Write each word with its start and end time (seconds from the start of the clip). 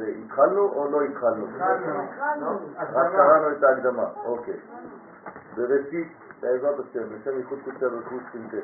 אז 0.00 0.06
התחלנו 0.24 0.60
או 0.60 0.90
לא 0.90 1.02
התחלנו? 1.02 1.46
התחלנו. 1.48 2.58
רק 2.78 3.12
קראנו 3.12 3.52
את 3.52 3.62
ההקדמה, 3.62 4.08
אוקיי. 4.24 4.60
בראשית, 5.56 6.08
בעזרת 6.40 6.78
השם, 6.78 7.14
לשם 7.14 7.38
ייחוד 7.38 7.58
קודשי 7.64 7.84
ורכוש 7.84 8.22
סינטה. 8.32 8.56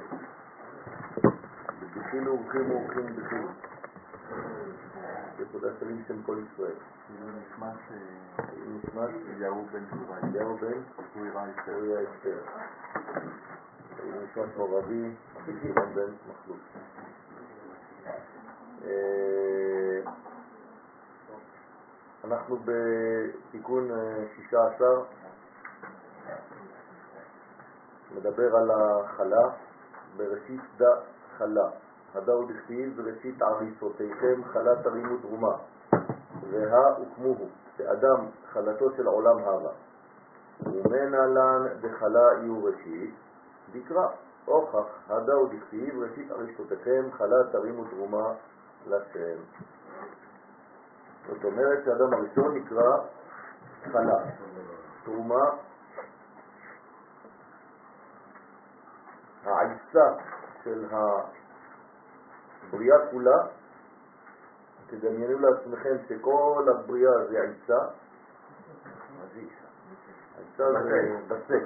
בדחילו 1.80 2.38
ורחים 2.38 2.70
ורחים 2.70 3.06
דחילו. 3.06 3.48
ותודה 5.38 5.68
שרים 5.80 6.02
שם 6.08 6.22
כל 6.22 6.36
ישראל. 6.52 6.74
נשמע 7.10 7.70
נשמע 8.66 9.06
אליהו 9.36 9.66
בן 9.72 9.84
צורי, 9.90 10.18
אליהו 10.22 10.56
בן. 10.56 10.80
אוריה 11.68 12.00
אסתר. 12.00 12.38
נשמע 14.24 14.44
מורבי, 14.56 15.14
אבישלום 15.36 15.94
בן 15.94 16.10
מחלוף. 16.28 16.58
אנחנו 22.26 22.58
בתיקון 22.64 23.90
אה, 23.90 24.24
16, 24.50 24.88
מדבר 28.16 28.56
על 28.56 28.70
החלה, 28.70 29.48
בראשית 30.16 30.60
דה 30.76 30.94
חלה. 31.38 31.68
הדאו 32.14 32.46
דכתיב 32.46 32.96
בראשית 32.96 33.42
עריסותיכם 33.42 34.44
חלה 34.44 34.82
תרימו 34.82 35.16
תרומה, 35.16 35.56
והא 36.50 36.96
הוקמוהו, 36.96 37.48
שאדם 37.76 38.26
חלתו 38.52 38.90
של 38.96 39.06
עולם 39.06 39.38
הווה. 39.38 39.72
ומנה 40.66 41.26
לן 41.26 41.68
דחלה 41.80 42.28
יהיו 42.40 42.64
ראשית, 42.64 43.14
דקרא, 43.72 44.08
הוכח, 44.44 44.86
הדאו 45.08 45.46
דכתיב 45.46 45.98
ראשית 45.98 46.30
עריסותיכם 46.30 47.04
חלה 47.12 47.44
תרימו 47.52 47.84
תרומה 47.84 48.32
לשם. 48.86 49.38
זאת 51.26 51.44
אומרת 51.44 51.84
שהאדם 51.84 52.12
הראשון 52.14 52.54
נקרא 52.56 52.96
חלה, 53.92 54.18
תרומה, 55.04 55.44
העיסה 59.44 60.14
של 60.64 60.86
הבריאה 62.62 62.96
כולה, 63.10 63.46
תדמיינו 64.86 65.38
לעצמכם 65.38 65.96
שכל 66.08 66.66
הבריאה 66.68 67.26
זה 67.30 67.40
עיסה? 67.40 67.78
עיסה 70.38 70.64
זה 70.82 71.18
בסק, 71.28 71.64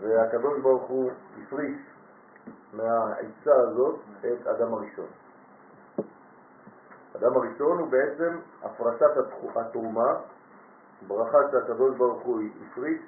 והקדוש 0.00 0.60
ברוך 0.60 0.88
הוא 0.88 1.10
הפריש 1.42 1.78
מהעיסה 2.72 3.54
הזאת 3.54 4.00
את 4.20 4.46
אדם 4.46 4.74
הראשון. 4.74 5.23
אדם 7.16 7.36
הראשון 7.36 7.78
הוא 7.78 7.88
בעצם 7.88 8.38
הפרשת 8.62 9.10
התרומה, 9.56 10.14
ברכה 11.06 11.38
שהקדוש 11.50 11.96
ברוך 11.96 12.22
הוא 12.22 12.42
הפריש, 12.62 13.00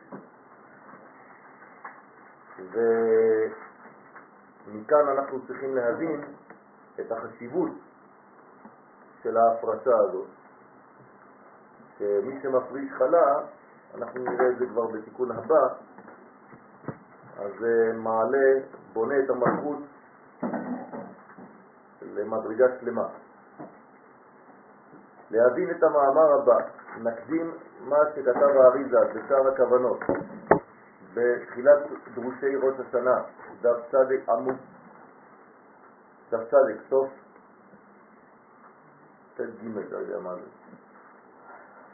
ומכאן 4.67 5.09
אנחנו 5.09 5.47
צריכים 5.47 5.77
להבין 5.77 6.25
את 7.01 7.13
החשיבות 7.13 7.71
של 9.23 9.37
ההפרשה 9.37 9.97
הזאת, 9.99 10.27
שמי 11.99 12.41
שמפריש 12.43 12.93
חלה, 12.99 13.41
אנחנו 13.95 14.21
נראה 14.21 14.49
את 14.49 14.59
זה 14.59 14.67
כבר 14.67 14.87
בתיקון 14.87 15.31
הבא, 15.31 15.69
אז 17.39 17.51
זה 17.61 17.93
מעלה, 17.95 18.61
בונה 18.93 19.15
את 19.25 19.31
המלכות 19.31 19.79
למדרגה 22.03 22.67
שלמה. 22.81 23.09
להבין 25.31 25.71
את 25.71 25.83
המאמר 25.83 26.35
הבא, 26.35 26.59
נקדים 27.03 27.55
מה 27.81 27.97
שכתב 28.15 28.57
האריזה 28.57 28.99
בשאר 29.15 29.49
הכוונות, 29.49 30.01
בתחילת 31.15 31.79
דרושי 32.15 32.57
ראש 32.57 32.75
השנה, 32.89 33.23
דף 33.61 33.77
צדק 33.91 34.29
עמוד, 34.29 34.57
דף 36.31 36.41
צדק, 36.51 36.81
סוף 36.89 37.09
צד 39.37 39.45
ג', 39.45 39.93
לא 39.93 39.99
יודע 39.99 40.19
מה 40.19 40.35
זה, 40.35 40.41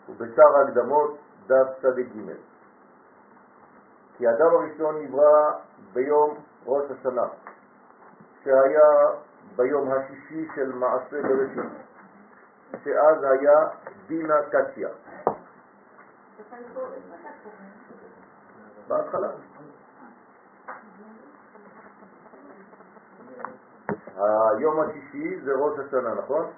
ובשאר 0.09 0.57
ההקדמות, 0.57 1.19
דף 1.47 1.67
צדק 1.83 2.07
ג'. 2.17 2.33
כי 4.17 4.27
האדם 4.27 4.47
הראשון 4.47 5.03
נברא 5.03 5.53
ביום 5.93 6.35
ראש 6.67 6.91
השנה, 6.91 7.27
שהיה 8.45 9.11
ביום 9.57 9.93
השישי 9.93 10.49
של 10.55 10.73
מעשה 10.73 11.23
בראשית. 11.23 11.92
שאז 12.85 13.25
היה 13.25 13.59
דינה 14.07 14.35
קציה. 14.43 14.89
בהתחלה. 18.89 19.29
היום 24.57 24.81
השישי 24.81 25.41
זה 25.45 25.53
ראש 25.55 25.79
השנה, 25.79 26.15
נכון? 26.15 26.51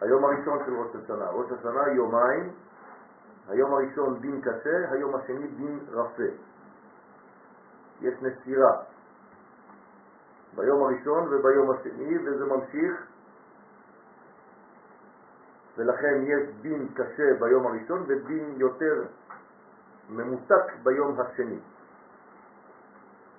היום 0.00 0.24
הראשון 0.24 0.58
של 0.66 0.74
ראש 0.74 1.04
השנה. 1.04 1.30
ראש 1.30 1.52
השנה 1.52 1.88
יומיים, 1.96 2.52
היום 3.48 3.74
הראשון 3.74 4.20
דין 4.20 4.40
קשה, 4.40 4.90
היום 4.90 5.14
השני 5.14 5.46
דין 5.46 5.80
רפה. 5.88 6.22
יש 8.00 8.14
נסירה 8.22 8.72
ביום 10.54 10.82
הראשון 10.82 11.34
וביום 11.34 11.70
השני, 11.70 12.18
וזה 12.18 12.44
ממשיך 12.44 13.06
ולכן 15.78 16.22
יש 16.22 16.48
דין 16.60 16.88
קשה 16.94 17.34
ביום 17.40 17.66
הראשון 17.66 18.04
ודין 18.08 18.54
יותר 18.56 19.02
ממותק 20.08 20.72
ביום 20.82 21.20
השני. 21.20 21.60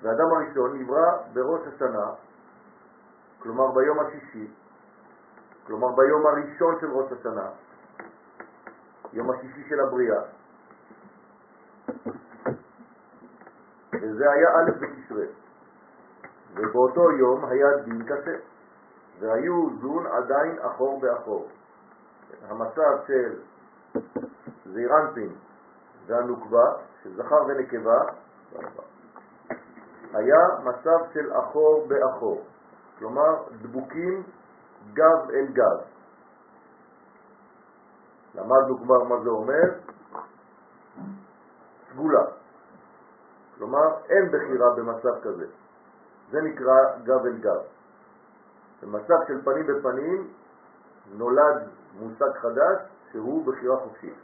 והאדם 0.02 0.26
הראשון 0.36 0.80
נברא 0.80 1.18
בראש 1.34 1.62
השנה, 1.68 2.12
כלומר 3.40 3.72
ביום 3.72 4.00
השישי, 4.00 4.48
כלומר 5.68 5.88
ביום 5.96 6.28
הראשון 6.28 6.76
של 6.82 6.92
ראש 6.92 7.12
השנה, 7.12 7.50
יום 9.14 9.32
השישי 9.32 9.70
של 9.70 9.80
הבריאה, 9.80 10.22
וזה 13.94 14.32
היה 14.32 14.50
א' 14.50 14.72
בתשרי, 14.80 15.28
ובאותו 16.56 17.12
יום 17.12 17.46
היה 17.46 17.78
דין 17.84 18.04
קשה, 18.06 18.38
והיו 19.20 19.70
זון 19.82 20.08
עדיין 20.08 20.60
אחור 20.62 21.02
באחור. 21.02 21.50
המצב 22.50 23.08
של 23.08 23.40
זעירנטין 24.66 25.36
והנוקבה, 26.06 26.66
של 27.04 27.16
זכר 27.16 27.44
ונקבה, 27.48 28.02
היה 30.14 30.48
מצב 30.64 30.98
של 31.14 31.34
אחור 31.34 31.88
באחור, 31.88 32.44
כלומר 33.00 33.44
דבוקים 33.62 34.24
גב 34.94 35.30
אל 35.30 35.48
גב. 35.54 35.80
למדנו 38.36 38.78
כבר 38.78 39.04
מה 39.04 39.16
זה 39.24 39.30
אומר, 39.30 39.64
סגולה. 41.92 42.24
כלומר, 43.58 43.88
אין 44.10 44.32
בחירה 44.32 44.76
במצב 44.76 45.22
כזה. 45.22 45.46
זה 46.32 46.42
נקרא 46.42 46.76
גב 47.04 47.26
אל 47.26 47.38
גב. 47.38 47.62
במצב 48.82 49.16
של 49.28 49.42
פנים 49.42 49.68
בפנים 49.68 50.28
נולד 51.14 51.70
מושג 51.94 52.38
חדש 52.42 52.78
שהוא 53.12 53.46
בחירה 53.46 53.78
חופשית. 53.78 54.18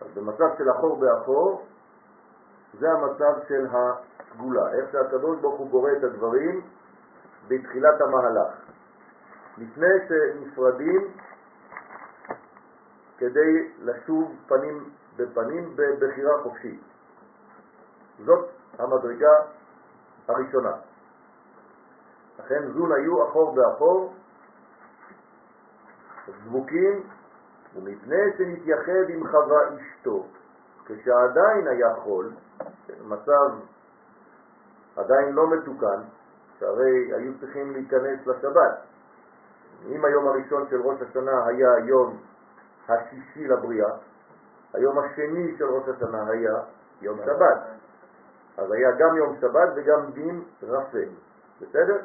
אז 0.00 0.06
במצב 0.14 0.48
של 0.58 0.70
אחור 0.70 1.00
באחור, 1.00 1.66
זה 2.78 2.90
המצב 2.90 3.32
של 3.48 3.66
הסגולה, 3.70 4.72
איך 4.72 4.92
שהקדוש 4.92 5.40
ברוך 5.40 5.58
הוא 5.58 5.70
בורא 5.70 5.92
את 5.92 6.04
הדברים 6.04 6.60
בתחילת 7.48 8.00
המהלך. 8.00 8.54
לפני 9.58 9.86
שנפרדים 10.08 11.12
כדי 13.18 13.72
לשוב 13.78 14.32
פנים 14.46 14.90
בפנים 15.16 15.76
בבחירה 15.76 16.42
חופשית. 16.42 16.80
זאת 18.24 18.48
המדרגה 18.78 19.32
הראשונה. 20.28 20.72
לכן 22.38 22.72
זון 22.72 22.92
היו 22.92 23.28
אחור 23.28 23.54
באחור, 23.54 24.14
דבוקים, 26.28 27.02
ומפני 27.76 28.22
שנתייחד 28.38 29.08
עם 29.08 29.26
חווה 29.28 29.58
אשתו, 29.76 30.26
כשעדיין 30.84 31.66
היה 31.66 31.94
חול, 31.94 32.30
מצב 33.08 33.50
עדיין 34.96 35.32
לא 35.32 35.50
מתוקן, 35.50 36.02
שהרי 36.58 37.14
היו 37.14 37.38
צריכים 37.40 37.72
להיכנס 37.72 38.26
לשבת. 38.26 38.78
אם 39.86 40.04
היום 40.04 40.28
הראשון 40.28 40.66
של 40.70 40.80
ראש 40.80 41.02
השנה 41.02 41.46
היה 41.46 41.78
יום 41.84 42.16
השישי 42.88 43.48
לבריאה, 43.48 43.90
היום 44.74 44.98
השני 44.98 45.54
של 45.58 45.64
ראש 45.64 45.88
השנה 45.88 46.28
היה 46.28 46.54
יום 47.00 47.18
שבת. 47.24 47.60
אז 48.58 48.72
היה 48.72 48.90
גם 48.92 49.16
יום 49.16 49.36
שבת 49.40 49.68
וגם 49.74 50.10
דין 50.12 50.42
רפה. 50.62 50.98
בסדר? 51.60 51.96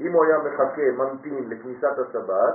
אם 0.00 0.12
הוא 0.12 0.24
היה 0.24 0.38
מחכה, 0.38 0.82
ממתין 0.96 1.48
לכניסת 1.48 1.98
השבת, 1.98 2.54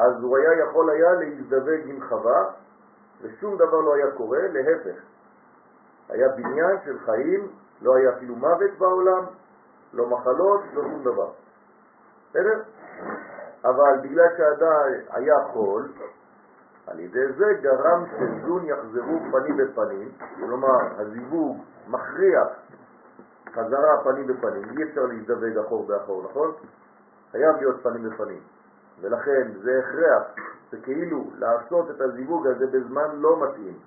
אז 0.00 0.22
הוא 0.22 0.36
היה 0.36 0.64
יכול 0.64 0.90
היה 0.90 1.12
להזדווג 1.12 1.80
עם 1.84 2.00
חווה, 2.08 2.44
ושום 3.22 3.56
דבר 3.56 3.80
לא 3.80 3.94
היה 3.94 4.10
קורה, 4.10 4.38
להפך. 4.52 5.00
היה 6.08 6.28
בניין 6.28 6.76
של 6.84 6.98
חיים, 6.98 7.48
לא 7.82 7.96
היה 7.96 8.10
אפילו 8.16 8.36
מוות 8.36 8.70
בעולם, 8.78 9.24
לא 9.92 10.06
מחלות, 10.06 10.60
לא 10.74 10.82
שום 10.82 11.02
דבר. 11.04 11.30
בסדר? 12.30 12.62
אבל 13.64 13.98
בגלל 14.02 14.26
שהאדם 14.36 15.00
היה 15.10 15.34
חול, 15.52 15.88
על 16.86 17.00
ידי 17.00 17.32
זה 17.32 17.52
גרם 17.60 18.04
שזון 18.06 18.64
יחזרו 18.64 19.18
פנים 19.32 19.56
בפנים, 19.56 20.08
כלומר 20.36 20.78
הזיווג 20.98 21.56
מכריח 21.88 22.48
חזרה 23.52 24.04
פנים 24.04 24.26
בפנים, 24.26 24.78
אי 24.78 24.82
אפשר 24.82 25.00
להזדווג 25.06 25.58
אחור 25.66 25.86
באחור, 25.86 26.22
נכון? 26.30 26.52
חייב 27.32 27.56
להיות 27.56 27.82
פנים 27.82 28.10
בפנים, 28.10 28.40
ולכן 29.00 29.52
זה 29.62 29.70
הכרח, 29.78 30.22
זה 30.70 30.76
כאילו 30.82 31.30
לעשות 31.38 31.90
את 31.90 32.00
הזיווג 32.00 32.46
הזה 32.46 32.66
בזמן 32.66 33.16
לא 33.16 33.44
מתאים. 33.44 33.78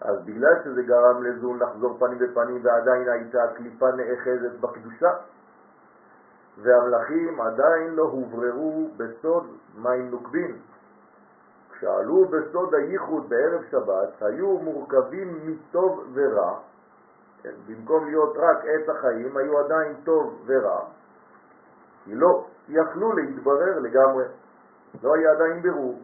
אז 0.00 0.24
בגלל 0.24 0.54
שזה 0.64 0.82
גרם 0.82 1.22
לזון 1.22 1.58
לחזור 1.58 1.98
פנים 1.98 2.18
בפנים 2.18 2.60
ועדיין 2.62 3.08
הייתה 3.08 3.42
קליפה 3.56 3.86
נאחזת 3.92 4.60
בקדושה, 4.60 5.10
והמלאכים 6.62 7.40
עדיין 7.40 7.94
לא 7.94 8.02
הובררו 8.02 8.88
בסוד 8.96 9.46
מים 9.78 10.10
נוקבים. 10.10 10.58
כשעלו 11.72 12.24
בסוד 12.24 12.74
הייחוד 12.74 13.28
בערב 13.28 13.62
שבת, 13.70 14.22
היו 14.22 14.58
מורכבים 14.58 15.40
מטוב 15.46 16.10
ורע, 16.14 16.58
כן, 17.42 17.52
במקום 17.66 18.04
להיות 18.04 18.36
רק 18.36 18.64
עץ 18.64 18.88
החיים, 18.88 19.36
היו 19.36 19.58
עדיין 19.58 19.94
טוב 20.04 20.42
ורע, 20.46 20.80
כי 22.04 22.14
לא 22.14 22.46
יכלו 22.68 23.12
להתברר 23.12 23.78
לגמרי, 23.78 24.24
לא 25.02 25.14
היה 25.14 25.30
עדיין 25.30 25.62
בירור. 25.62 25.98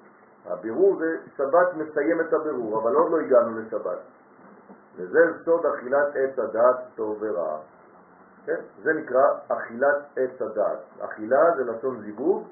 הבירור 0.47 0.99
זה 0.99 1.17
שבת 1.37 1.75
מסיים 1.75 2.21
את 2.21 2.33
הבירור, 2.33 2.83
אבל 2.83 2.95
עוד 2.95 3.13
לא 3.13 3.21
הגענו 3.21 3.61
לשבת. 3.61 3.99
וזה 4.97 5.19
סוד 5.45 5.67
אכילת 5.67 6.17
עץ 6.17 6.39
הדת 6.39 6.77
טוב 6.95 7.17
ורע. 7.21 7.59
כן? 8.47 8.61
זה 8.83 8.93
נקרא 8.93 9.23
אכילת 9.49 9.97
עץ 10.17 10.43
הדעת. 10.43 10.79
אכילה 11.01 11.57
זה 11.57 11.65
לשון 11.65 12.01
זיווג 12.01 12.47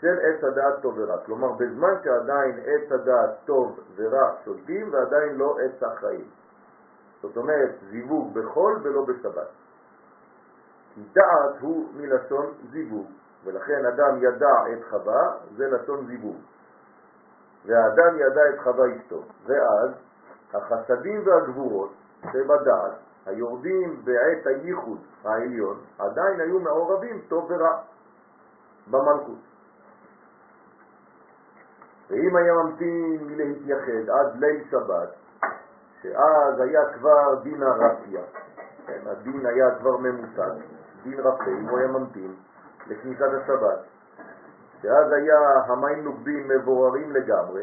של 0.00 0.18
עץ 0.22 0.44
הדעת 0.44 0.82
טוב 0.82 0.94
ורע. 0.98 1.18
כלומר, 1.26 1.52
בזמן 1.52 1.94
שעדיין 2.04 2.58
עץ 2.64 2.92
הדעת 2.92 3.30
טוב 3.44 3.80
ורע 3.96 4.30
שולטים 4.44 4.92
ועדיין 4.92 5.36
לא 5.36 5.56
עץ 5.60 5.82
החיים. 5.82 6.24
זאת 7.22 7.36
אומרת, 7.36 7.70
זיווג 7.90 8.38
בחול 8.38 8.80
ולא 8.82 9.04
בשבת. 9.04 9.48
כי 10.94 11.00
דעת 11.12 11.60
הוא 11.60 11.88
מלשון 11.96 12.46
זיווג, 12.70 13.06
ולכן 13.44 13.86
אדם 13.86 14.18
ידע 14.18 14.56
את 14.72 14.84
חווה, 14.90 15.36
זה 15.56 15.68
לשון 15.68 16.06
זיווג. 16.06 16.36
והאדם 17.66 18.18
ידע 18.18 18.42
את 18.54 18.60
חווה 18.60 18.96
אשתו, 18.96 19.22
ואז 19.46 19.90
החסדים 20.54 21.22
והגבורות 21.26 21.92
שבדעת 22.32 22.92
היורדים 23.26 24.04
בעת 24.04 24.46
הייחוד 24.46 24.98
העליון 25.24 25.80
עדיין 25.98 26.40
היו 26.40 26.60
מעורבים 26.60 27.20
טוב 27.28 27.50
ורע 27.50 27.78
במלכות. 28.90 29.38
ואם 32.10 32.36
היה 32.36 32.52
ממתין 32.52 33.36
להתייחד 33.36 34.10
עד 34.10 34.36
ליל 34.36 34.64
שבת, 34.70 35.08
שאז 36.02 36.60
היה 36.60 36.92
כבר 36.94 37.34
דין 37.42 37.62
הרפיה, 37.62 38.22
כן, 38.86 39.00
הדין 39.06 39.46
היה 39.46 39.78
כבר 39.78 39.96
ממותג, 39.96 40.60
דין 41.02 41.20
רפא, 41.20 41.50
אם 41.50 41.68
הוא 41.68 41.78
היה 41.78 41.88
ממתין 41.88 42.34
לכניסת 42.86 43.28
השבת, 43.42 43.78
שאז 44.82 45.12
היה 45.12 45.38
המים 45.66 46.04
נוגבים 46.04 46.48
מבוררים 46.48 47.12
לגמרי, 47.12 47.62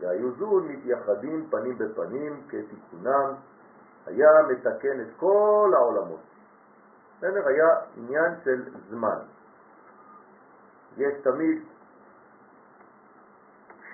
והיו 0.00 0.32
זו 0.32 0.60
מתייחדים 0.64 1.46
פנים 1.50 1.78
בפנים 1.78 2.42
כתיקונם 2.48 3.34
היה 4.06 4.28
מתקן 4.48 5.00
את 5.00 5.06
כל 5.16 5.70
העולמות. 5.74 6.20
בסדר? 7.18 7.48
היה 7.48 7.68
עניין 7.96 8.34
של 8.44 8.64
זמן. 8.90 9.18
יש 10.96 11.14
תמיד 11.22 11.62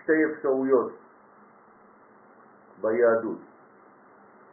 שתי 0.03 0.25
אפשרויות 0.33 0.93
ביהדות. 2.81 3.39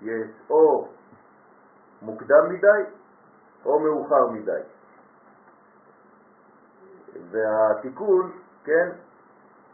יש 0.02 0.28
או 0.50 0.88
מוקדם 2.02 2.50
מדי 2.50 2.84
או 3.66 3.80
מאוחר 3.80 4.28
מדי. 4.28 4.62
והתיקון, 7.32 8.32
כן, 8.64 8.90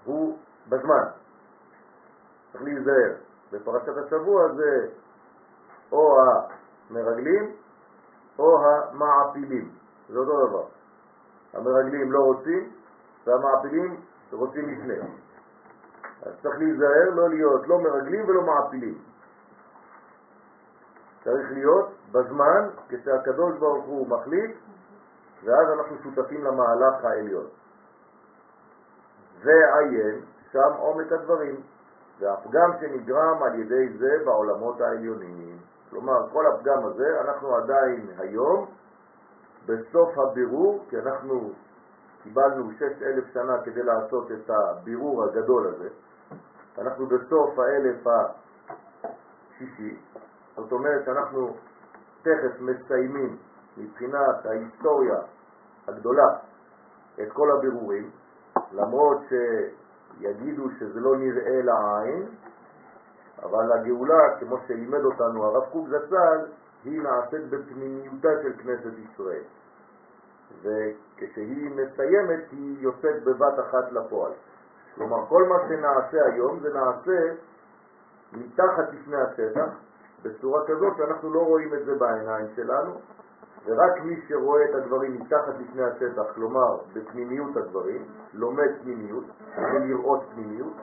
הוא 0.06 0.38
בזמן. 0.70 1.04
צריך 2.52 2.64
להיזהר. 2.64 3.14
בפרשת 3.52 3.98
השבוע 4.06 4.54
זה 4.54 4.88
או 5.92 6.18
המרגלים 6.90 7.56
או 8.40 8.60
המעפילים, 8.66 9.72
זה 10.10 10.20
אותו 10.20 10.48
דבר. 10.48 10.66
המרגלים 11.54 12.12
לא 12.12 12.20
רוצים 12.20 12.72
והמעפילים 13.26 14.02
רוצים 14.32 14.70
לפני. 14.70 15.00
אז 16.22 16.34
צריך 16.42 16.58
להיזהר 16.58 17.10
לא 17.14 17.30
להיות 17.30 17.68
לא 17.68 17.80
מרגלים 17.80 18.30
ולא 18.30 18.42
מעפילים. 18.42 18.98
צריך 21.24 21.52
להיות 21.52 21.97
בזמן 22.12 22.70
כשהקדוש 22.90 23.58
ברוך 23.60 23.86
הוא 23.86 24.08
מחליט 24.08 24.56
ואז 25.44 25.68
אנחנו 25.80 25.96
שותפים 26.04 26.44
למהלך 26.44 27.06
העליון. 27.06 27.46
ועיין 29.44 30.22
שם 30.52 30.72
עומק 30.78 31.12
הדברים 31.12 31.62
והפגם 32.20 32.72
שנגרם 32.80 33.44
על 33.44 33.60
ידי 33.60 33.98
זה 33.98 34.18
בעולמות 34.26 34.82
העליונים. 34.82 35.58
כלומר, 35.90 36.30
כל 36.32 36.46
הפגם 36.48 36.86
הזה, 36.86 37.22
אנחנו 37.22 37.56
עדיין 37.56 38.08
היום 38.18 38.66
בסוף 39.66 40.18
הבירור, 40.18 40.86
כי 40.90 40.98
אנחנו 40.98 41.52
קיבלנו 42.24 42.72
שש 42.72 43.02
אלף 43.02 43.26
שנה 43.34 43.62
כדי 43.64 43.84
לעשות 43.84 44.32
את 44.32 44.50
הבירור 44.50 45.24
הגדול 45.24 45.68
הזה, 45.68 45.90
אנחנו 46.78 47.06
בסוף 47.06 47.60
האלף 47.60 48.08
השישי, 48.96 50.00
זאת 50.56 50.72
אומרת 50.72 51.06
שאנחנו 51.06 51.58
תכף 52.28 52.62
מסיימים 52.62 53.38
מבחינת 53.78 54.46
ההיסטוריה 54.46 55.20
הגדולה 55.88 56.36
את 57.22 57.32
כל 57.34 57.52
הבירורים, 57.52 58.10
למרות 58.72 59.18
שיגידו 59.30 60.70
שזה 60.80 61.00
לא 61.00 61.18
נראה 61.18 61.62
לעין, 61.62 62.26
אבל 63.44 63.72
הגאולה, 63.72 64.40
כמו 64.40 64.58
שלימד 64.68 65.04
אותנו 65.04 65.46
הרב 65.46 65.64
קוק 65.72 65.88
זצ"ל, 65.88 66.46
היא 66.84 67.02
נעשית 67.02 67.50
בפנימיותה 67.50 68.30
של 68.44 68.54
כנסת 68.64 68.92
ישראל. 69.04 69.44
וכשהיא 70.62 71.72
מסיימת 71.72 72.52
היא 72.52 72.78
יוצאת 72.80 73.24
בבת 73.24 73.60
אחת 73.60 73.92
לפועל. 73.92 74.32
כלומר, 74.96 75.26
כל 75.26 75.44
מה 75.44 75.56
שנעשה 75.68 76.26
היום 76.26 76.60
זה 76.60 76.74
נעשה 76.74 77.34
מתחת 78.34 78.94
לפני 78.94 79.18
השטח, 79.18 79.70
בצורה 80.28 80.62
כזאת 80.68 80.98
שאנחנו 80.98 81.34
לא 81.34 81.40
רואים 81.40 81.74
את 81.74 81.86
זה 81.86 81.96
בעיניים 81.96 82.48
שלנו, 82.56 82.92
ורק 83.66 84.02
מי 84.04 84.22
שרואה 84.28 84.66
את 84.70 84.76
הדברים 84.76 85.14
מתחת 85.14 85.54
לפני 85.60 85.84
השטח, 85.84 86.24
כלומר 86.36 86.78
בפנימיות 86.94 87.58
הדברים, 87.58 88.06
לומד 88.34 88.70
פנימיות, 88.84 89.26
ולראות 89.58 90.24
פנימיות, 90.34 90.74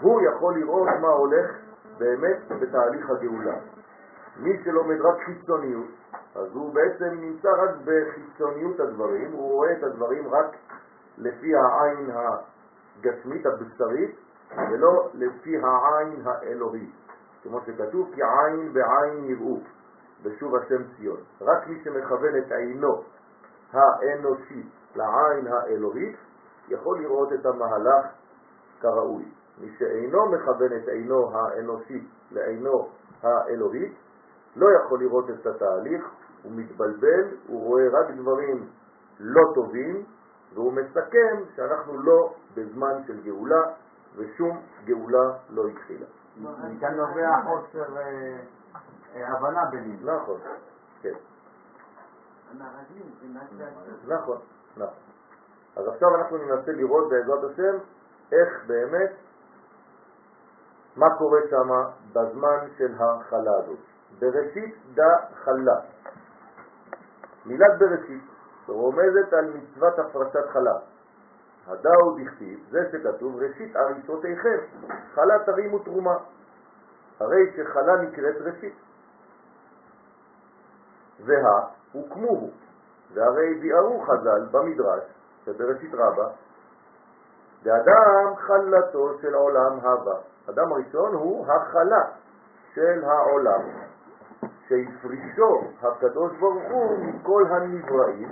הוא 0.00 0.22
יכול 0.22 0.54
לראות 0.58 0.88
מה 1.00 1.08
הולך 1.08 1.50
באמת 1.98 2.38
בתהליך 2.60 3.10
הגאולה. 3.10 3.54
מי 4.36 4.64
שלומד 4.64 5.00
רק 5.00 5.16
חיצוניות, 5.24 5.86
אז 6.34 6.48
הוא 6.52 6.74
בעצם 6.74 7.14
נמצא 7.20 7.48
רק 7.48 7.70
בחיצוניות 7.84 8.80
הדברים, 8.80 9.32
הוא 9.32 9.52
רואה 9.52 9.72
את 9.72 9.82
הדברים 9.82 10.28
רק 10.28 10.56
לפי 11.18 11.52
העין 11.56 12.10
הגשמית, 12.10 13.46
הבשרית, 13.46 14.16
ולא 14.70 15.08
לפי 15.14 15.56
העין 15.56 16.22
האלוהית. 16.24 17.01
כמו 17.42 17.60
שכתוב, 17.66 18.10
כי 18.14 18.20
עין 18.22 18.72
בעין 18.72 19.24
יראו, 19.24 19.58
בשוב 20.22 20.56
השם 20.56 20.82
ציון. 20.96 21.20
רק 21.40 21.68
מי 21.68 21.80
שמכוון 21.84 22.36
את 22.38 22.52
עינו 22.52 23.02
האנושית 23.72 24.66
לעין 24.96 25.46
האלוהית, 25.46 26.16
יכול 26.68 27.00
לראות 27.00 27.32
את 27.32 27.46
המהלך 27.46 28.06
כראוי. 28.80 29.24
מי 29.60 29.70
שאינו 29.78 30.26
מכוון 30.26 30.72
את 30.76 30.88
עינו 30.88 31.30
האנושית 31.34 32.08
לעינו 32.32 32.88
האלוהית, 33.22 33.92
לא 34.56 34.66
יכול 34.70 35.00
לראות 35.00 35.30
את 35.30 35.46
התהליך, 35.46 36.10
הוא 36.42 36.52
מתבלבל, 36.52 37.28
הוא 37.46 37.66
רואה 37.66 37.88
רק 37.92 38.10
דברים 38.10 38.68
לא 39.20 39.42
טובים, 39.54 40.04
והוא 40.54 40.72
מסכם 40.72 41.36
שאנחנו 41.56 42.02
לא 42.02 42.34
בזמן 42.54 43.02
של 43.06 43.22
גאולה, 43.22 43.62
ושום 44.16 44.60
גאולה 44.84 45.32
לא 45.50 45.66
התחילה. 45.68 46.06
מכאן 46.40 46.94
נובע 46.94 47.28
חוסר 47.44 47.84
הבנה 49.14 49.64
בינינו. 49.70 50.16
נכון, 50.16 50.40
כן, 51.02 51.14
נכון, 54.06 54.38
נכון. 54.76 54.96
אז 55.76 55.88
עכשיו 55.88 56.16
אנחנו 56.16 56.36
ננסה 56.36 56.72
לראות 56.72 57.10
בעזרת 57.10 57.50
השם 57.52 57.76
איך 58.32 58.48
באמת, 58.66 59.10
מה 60.96 61.06
קורה 61.18 61.40
שם 61.50 61.70
בזמן 62.12 62.68
של 62.78 62.94
החלה 62.98 63.50
הזאת. 63.56 63.78
בראשית 64.18 64.74
דה 64.94 65.16
חלה. 65.44 65.80
מילת 67.46 67.78
בראשית 67.78 68.22
רומזת 68.68 69.32
על 69.32 69.52
מצוות 69.54 69.98
הפרשת 69.98 70.48
חלה. 70.52 70.78
הדאו 71.66 72.16
דכתיב, 72.18 72.58
זה 72.70 72.88
שכתוב, 72.92 73.36
ראשית 73.36 73.76
אריסותיכם, 73.76 74.58
חלה 75.14 75.38
תרימו 75.46 75.78
תרומה. 75.78 76.16
הרי 77.20 77.52
שחלה 77.56 77.96
נקראת 77.96 78.36
ראשית. 78.40 78.74
וה 81.20 81.66
הוקמו, 81.92 82.50
והרי 83.14 83.54
ביארו 83.54 84.00
חז"ל 84.00 84.46
במדרש, 84.50 85.02
שבראשית 85.44 85.94
רבה, 85.94 86.28
ואדם 87.62 88.36
חלתו 88.36 89.18
של 89.20 89.34
עולם 89.34 89.78
הבא. 89.82 90.18
אדם 90.50 90.72
הראשון 90.72 91.14
הוא 91.14 91.46
החלה 91.46 92.04
של 92.74 93.04
העולם, 93.04 93.60
שהפרישו 94.72 95.60
הקדוש 95.82 96.32
ברוך 96.38 96.62
הוא 96.70 96.98
מכל 96.98 97.44
הנבראים 97.50 98.28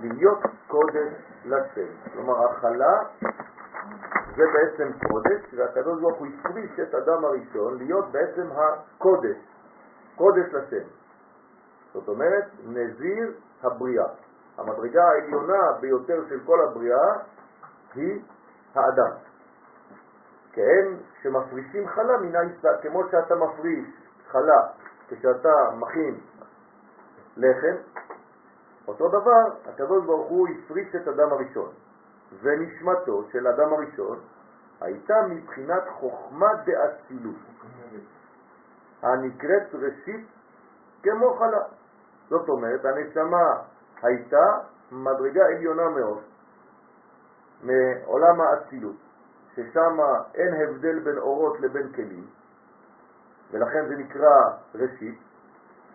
להיות 0.00 0.38
קודש 0.66 1.12
לשם. 1.44 2.12
כלומר, 2.12 2.50
החלה 2.50 2.98
זה 4.36 4.44
בעצם 4.54 4.92
קודש, 5.08 5.54
והקדוש 5.56 6.00
ברוך 6.00 6.18
הוא 6.18 6.26
הפריש 6.26 6.80
את 6.80 6.94
אדם 6.94 7.24
הראשון 7.24 7.78
להיות 7.78 8.12
בעצם 8.12 8.46
הקודש, 8.52 9.36
קודש 10.16 10.54
לשם. 10.54 10.88
זאת 11.92 12.08
אומרת, 12.08 12.44
נזיר 12.64 13.32
הבריאה. 13.62 14.08
המדרגה 14.58 15.04
העליונה 15.04 15.72
ביותר 15.80 16.20
של 16.28 16.40
כל 16.46 16.60
הבריאה 16.60 17.12
היא 17.94 18.20
האדם. 18.74 19.12
כן, 20.52 20.86
שמפרישים 21.22 21.88
חלה 21.88 22.18
מן 22.18 22.36
האיסה, 22.36 22.68
כמו 22.82 23.02
שאתה 23.10 23.34
מפריש 23.34 23.88
חלה 24.28 24.60
כשאתה 25.08 25.70
מכין 25.78 26.14
לחם, 27.36 27.76
אותו 28.88 29.08
דבר, 29.08 29.44
הקדוש 29.66 30.04
ברוך 30.04 30.28
הוא 30.28 30.48
הפריש 30.48 30.94
את 30.94 31.08
אדם 31.08 31.32
הראשון, 31.32 31.72
ונשמתו 32.42 33.24
של 33.32 33.46
אדם 33.46 33.72
הראשון 33.72 34.18
הייתה 34.80 35.14
מבחינת 35.28 35.82
חוכמה 35.88 36.48
דאצילות, 36.54 37.36
הנקראת 39.02 39.74
ראשית 39.74 40.26
כמו 41.02 41.34
חלה. 41.34 41.62
זאת 42.28 42.48
אומרת, 42.48 42.84
הנשמה 42.84 43.62
הייתה 44.02 44.58
מדרגה 44.92 45.46
עליונה 45.46 45.88
מאוד 45.88 46.22
מעולם 47.62 48.40
האצילות, 48.40 48.96
ששם 49.54 49.98
אין 50.34 50.54
הבדל 50.54 50.98
בין 50.98 51.18
אורות 51.18 51.60
לבין 51.60 51.92
כלים, 51.92 52.26
ולכן 53.50 53.88
זה 53.88 53.96
נקרא 53.96 54.50
ראשית, 54.74 55.18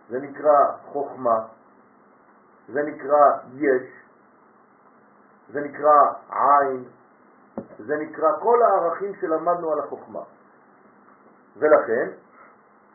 זה 0.09 0.19
נקרא 0.19 0.77
חוכמה, 0.85 1.45
זה 2.67 2.81
נקרא 2.83 3.37
יש, 3.53 4.03
זה 5.51 5.61
נקרא 5.61 6.13
עין, 6.29 6.83
זה 7.79 7.95
נקרא 7.97 8.27
כל 8.39 8.59
הערכים 8.63 9.15
שלמדנו 9.21 9.71
על 9.71 9.79
החוכמה. 9.79 10.21
ולכן 11.57 12.09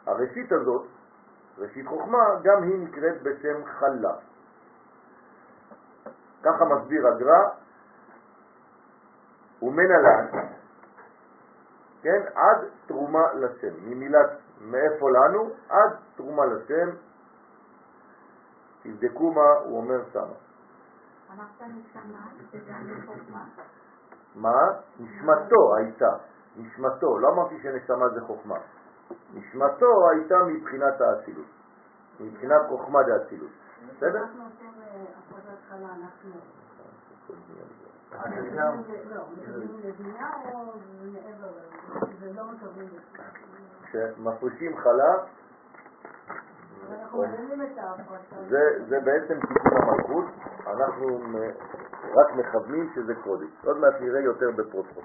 הראשית 0.07 0.53
הזאת, 0.53 0.87
ראשית 1.59 1.87
חוכמה, 1.87 2.25
גם 2.43 2.63
היא 2.63 2.79
נקראת 2.79 3.23
בשם 3.23 3.65
חלה. 3.65 4.15
ככה 6.43 6.65
מסביר 6.65 7.07
הגר"א, 7.07 7.49
ומנהלן, 9.63 10.27
כן, 12.03 12.23
עד 12.35 12.65
תרומה 12.87 13.33
לשם, 13.35 13.75
ממילת 13.81 14.31
מאיפה 14.61 15.11
לנו, 15.11 15.51
עד 15.69 15.97
תרומה 16.17 16.47
לשם, 16.47 16.89
תבדקו 18.83 19.33
מה 19.33 19.53
הוא 19.65 19.79
אומר 19.79 20.01
שמה. 20.13 20.35
מה? 24.35 24.59
נשמתו 25.01 25.77
הייתה, 25.77 26.17
נשמתו, 26.57 27.19
לא 27.19 27.29
אמרתי 27.29 27.63
שנשמה 27.63 28.09
זה 28.09 28.21
חוכמה, 28.21 28.59
נשמתו 29.35 30.11
הייתה 30.11 30.35
מבחינת 30.47 31.01
האצילות, 31.01 31.47
מבחינת 32.21 32.61
חוכמה 32.69 33.03
דאצילות, 33.03 33.51
בסדר? 33.97 34.25
אנחנו 38.13 38.83
כשמפרישים 43.89 44.77
ההפרשה. 47.79 48.37
זה, 48.49 48.85
זה 48.89 49.01
בעצם 49.01 49.41
תיקון 49.41 49.73
המלכות, 49.83 50.25
אנחנו 50.67 51.19
רק 52.15 52.37
מכוונים 52.37 52.91
שזה 52.95 53.15
קודש. 53.15 53.49
עוד 53.65 53.77
מעט 53.77 53.95
נראה 54.01 54.21
יותר 54.21 54.51
בפרוטות. 54.57 55.05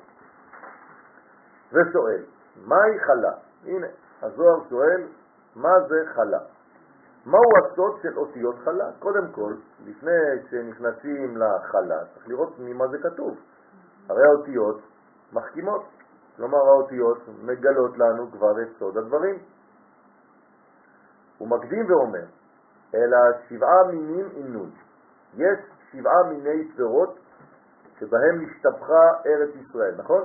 ושואל, 1.70 2.24
מהי 2.66 3.00
חלה? 3.00 3.34
הנה, 3.66 3.88
הזוהר 4.22 4.70
שואל, 4.70 5.08
מה 5.56 5.70
זה 5.88 6.04
חלה? 6.16 6.40
מהו 7.26 7.52
הסוד 7.58 8.00
של 8.02 8.18
אותיות 8.18 8.56
חלה? 8.64 8.92
קודם 9.00 9.32
כל, 9.32 9.54
לפני 9.86 10.12
שנכנסים 10.50 11.38
לחלה, 11.38 12.06
צריך 12.14 12.28
לראות 12.28 12.60
ממה 12.60 12.88
זה 12.88 12.98
כתוב. 12.98 13.38
הרי 14.10 14.24
האותיות 14.26 14.82
מחכימות, 15.34 15.84
כלומר 16.38 16.58
האותיות 16.58 17.18
מגלות 17.42 17.98
לנו 17.98 18.32
כבר 18.32 18.62
את 18.62 18.68
סוד 18.80 18.98
הדברים. 18.98 19.40
הוא 21.38 21.48
מקדים 21.48 21.92
ואומר, 21.92 22.26
אלא 22.96 23.18
שבעה 23.50 23.84
מינים 23.88 24.30
עם. 24.36 24.70
יש 25.34 25.60
שבעה 25.92 26.24
מיני 26.30 26.72
פירות 26.76 27.20
שבהם 28.00 28.42
נשתפכה 28.42 29.12
ארץ 29.26 29.56
ישראל, 29.56 29.96
נכון? 29.98 30.24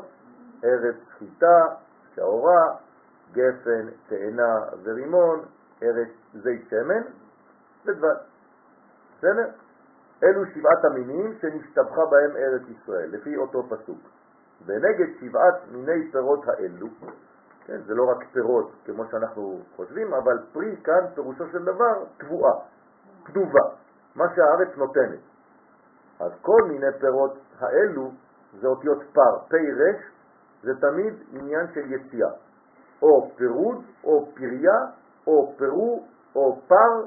ארץ 0.64 0.96
חיטה, 1.18 1.64
שעורה, 2.14 2.76
גפן, 3.32 3.88
תאנה 4.08 4.58
ורימון, 4.82 5.44
ארץ 5.82 6.08
זית 6.34 6.68
שמן 6.70 7.02
ודבש. 7.86 8.16
בסדר? 9.18 9.50
אלו 10.22 10.46
שבעת 10.46 10.84
המינים 10.84 11.38
שנשתבחה 11.40 12.06
בהם 12.10 12.36
ארץ 12.36 12.62
ישראל, 12.68 13.10
לפי 13.10 13.36
אותו 13.36 13.62
פסוק. 13.68 13.98
ונגד 14.66 15.06
שבעת 15.20 15.54
מיני 15.72 16.10
פירות 16.12 16.48
האלו, 16.48 16.86
כן, 17.66 17.80
זה 17.86 17.94
לא 17.94 18.10
רק 18.10 18.24
פירות 18.32 18.72
כמו 18.84 19.04
שאנחנו 19.10 19.60
חושבים, 19.76 20.14
אבל 20.14 20.38
פרי 20.52 20.76
כאן 20.84 21.06
פירושו 21.14 21.44
של 21.52 21.64
דבר 21.64 22.04
תבואה, 22.16 22.52
כתובה, 23.24 23.62
מה 24.16 24.24
שהארץ 24.34 24.76
נותנת. 24.76 25.20
אז 26.20 26.32
כל 26.42 26.62
מיני 26.68 26.86
פירות 27.00 27.38
האלו 27.58 28.10
זה 28.60 28.66
אותיות 28.66 28.98
פר, 29.12 29.38
פי 29.48 29.72
רש, 29.72 30.02
זה 30.62 30.72
תמיד 30.80 31.14
עניין 31.32 31.66
של 31.74 31.92
יציאה. 31.92 32.30
או 33.02 33.30
פירוד, 33.36 33.84
או 34.04 34.28
פריה, 34.34 34.78
או 35.26 35.54
פירו, 35.58 36.06
או 36.36 36.60
פר, 36.68 37.06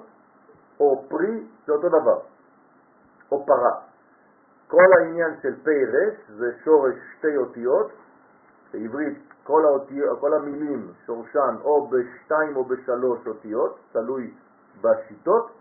או 0.79 1.05
פרי, 1.10 1.48
זה 1.65 1.74
אותו 1.74 1.89
דבר. 1.89 2.20
או 3.31 3.46
פרה. 3.46 3.91
כל 4.72 4.88
העניין 4.98 5.34
של 5.42 5.54
רש 5.68 6.32
זה 6.38 6.51
שורש 6.63 6.94
שתי 7.18 7.38
אותיות, 7.38 7.92
בעברית 8.74 9.18
כל, 9.44 9.66
האותיות, 9.66 10.20
כל 10.20 10.34
המילים 10.34 10.92
שורשן 11.06 11.56
או 11.63 11.88
בשתיים 11.88 12.56
או 12.56 12.66
בשלוש 12.66 13.28
אותיות, 13.28 13.80
תלוי 13.92 14.34
בשיטות, 14.82 15.51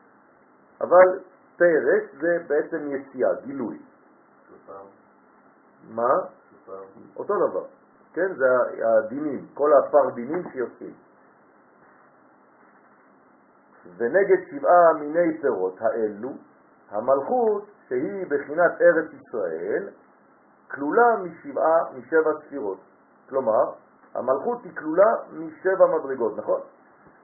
אבל 0.81 1.21
פי 1.57 1.77
רש 1.79 2.21
זה 2.21 2.39
בעצם 2.47 2.91
יציאה, 2.91 3.35
גילוי. 3.47 3.79
מה? 5.91 6.13
אותו 7.17 7.49
דבר, 7.49 7.65
כן? 8.13 8.35
זה 8.35 8.47
הדינים, 8.83 9.47
כל 9.55 9.71
הפר 9.73 10.11
דינים 10.15 10.43
שיוצאים. 10.53 10.95
ונגד 13.97 14.39
שבעה 14.51 14.93
מיני 15.01 15.41
פירות 15.41 15.77
האלו, 15.81 16.31
המלכות, 16.91 17.65
שהיא 17.89 18.27
בחינת 18.29 18.73
ארץ 18.81 19.07
ישראל, 19.13 19.89
כלולה 20.71 21.17
משבעה, 21.23 21.85
משבע 21.99 22.31
ספירות. 22.47 22.79
כלומר, 23.29 23.73
המלכות 24.15 24.65
היא 24.65 24.77
כלולה 24.77 25.15
משבע 25.33 25.87
מדרגות, 25.87 26.37
נכון? 26.37 26.61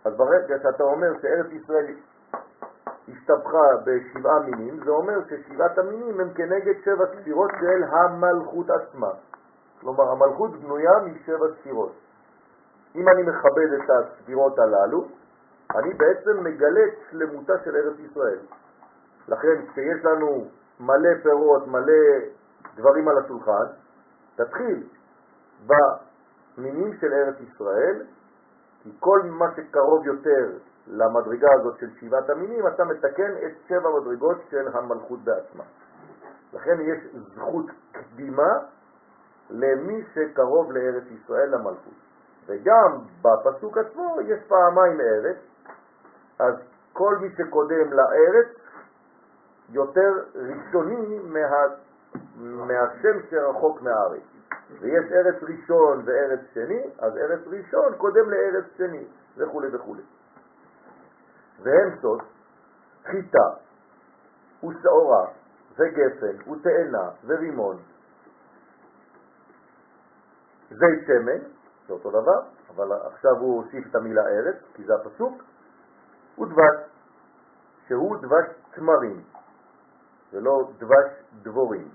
אז 0.04 0.16
ברגע 0.16 0.58
שאתה 0.62 0.84
אומר 0.84 1.12
שארץ 1.22 1.46
ישראל 1.52 1.86
השתבחה 3.08 3.66
בשבעה 3.84 4.40
מינים, 4.40 4.84
זה 4.84 4.90
אומר 4.90 5.18
ששבעת 5.28 5.78
המינים 5.78 6.20
הם 6.20 6.30
כנגד 6.34 6.74
שבע 6.84 7.04
ספירות 7.06 7.50
של 7.60 7.84
המלכות 7.84 8.66
עצמה. 8.70 9.10
כלומר, 9.80 10.10
המלכות 10.10 10.50
בנויה 10.50 10.92
משבע 11.04 11.46
ספירות. 11.60 11.92
אם 12.94 13.08
אני 13.08 13.22
מכבד 13.22 13.72
את 13.72 13.90
הספירות 13.90 14.58
הללו, 14.58 15.08
אני 15.74 15.94
בעצם 15.94 16.44
מגלה 16.44 16.84
את 16.84 16.98
שלמותה 17.10 17.52
של 17.64 17.76
ארץ 17.76 17.98
ישראל. 17.98 18.38
לכן 19.28 19.66
כשיש 19.66 20.04
לנו 20.04 20.48
מלא 20.80 21.10
פירות, 21.22 21.66
מלא 21.66 22.02
דברים 22.76 23.08
על 23.08 23.18
השולחן, 23.18 23.64
תתחיל 24.36 24.82
במינים 25.66 26.96
של 27.00 27.12
ארץ 27.12 27.36
ישראל, 27.40 28.02
כי 28.82 28.90
כל 29.00 29.20
מה 29.22 29.46
שקרוב 29.56 30.06
יותר 30.06 30.58
למדרגה 30.86 31.48
הזאת 31.54 31.78
של 31.78 31.90
שבעת 32.00 32.30
המינים, 32.30 32.66
אתה 32.66 32.84
מתקן 32.84 33.32
את 33.46 33.52
שבע 33.68 33.90
מדרגות 34.00 34.36
של 34.50 34.68
המלכות 34.72 35.20
בעצמה. 35.24 35.64
לכן 36.52 36.80
יש 36.80 36.98
זכות 37.34 37.66
קדימה 37.92 38.48
למי 39.50 40.04
שקרוב 40.14 40.72
לארץ 40.72 41.04
ישראל 41.10 41.54
למלכות. 41.54 41.94
וגם 42.46 42.98
בפסוק 43.22 43.78
עצמו 43.78 44.16
יש 44.24 44.40
פעמיים 44.48 45.00
ארץ, 45.00 45.36
אז 46.38 46.54
כל 46.92 47.16
מי 47.20 47.28
שקודם 47.36 47.92
לארץ 47.92 48.46
יותר 49.68 50.24
ראשוני 50.34 51.18
מה, 51.18 51.60
מהשם 52.36 53.18
שרחוק 53.30 53.82
מהארץ. 53.82 54.22
ויש 54.80 55.12
ארץ 55.12 55.42
ראשון 55.42 56.02
וארץ 56.04 56.40
שני, 56.54 56.82
אז 56.98 57.16
ארץ 57.16 57.40
ראשון 57.46 57.94
קודם 57.98 58.30
לארץ 58.30 58.64
שני, 58.76 59.04
וכו' 59.36 59.62
וכו'. 59.72 59.96
והם 61.62 61.96
סוד, 62.02 62.22
חיטה 63.04 63.48
ושעורה 64.64 65.26
וגפן 65.78 66.50
ותאנה 66.50 67.10
ורימון. 67.26 67.76
זית 70.70 71.06
שמן, 71.06 71.48
זה 71.86 71.92
אותו 71.92 72.10
דבר, 72.10 72.40
אבל 72.74 72.92
עכשיו 72.92 73.36
הוא 73.38 73.62
הוסיף 73.62 73.86
את 73.90 73.94
המילה 73.94 74.22
ארץ, 74.26 74.56
כי 74.74 74.84
זה 74.84 74.94
הפסוק, 74.94 75.42
ודבש, 76.38 76.76
שהוא 77.86 78.16
דבש 78.16 78.46
תמרים, 78.74 79.22
ולא 80.36 80.70
דבש 80.78 81.24
דבורים, 81.42 81.88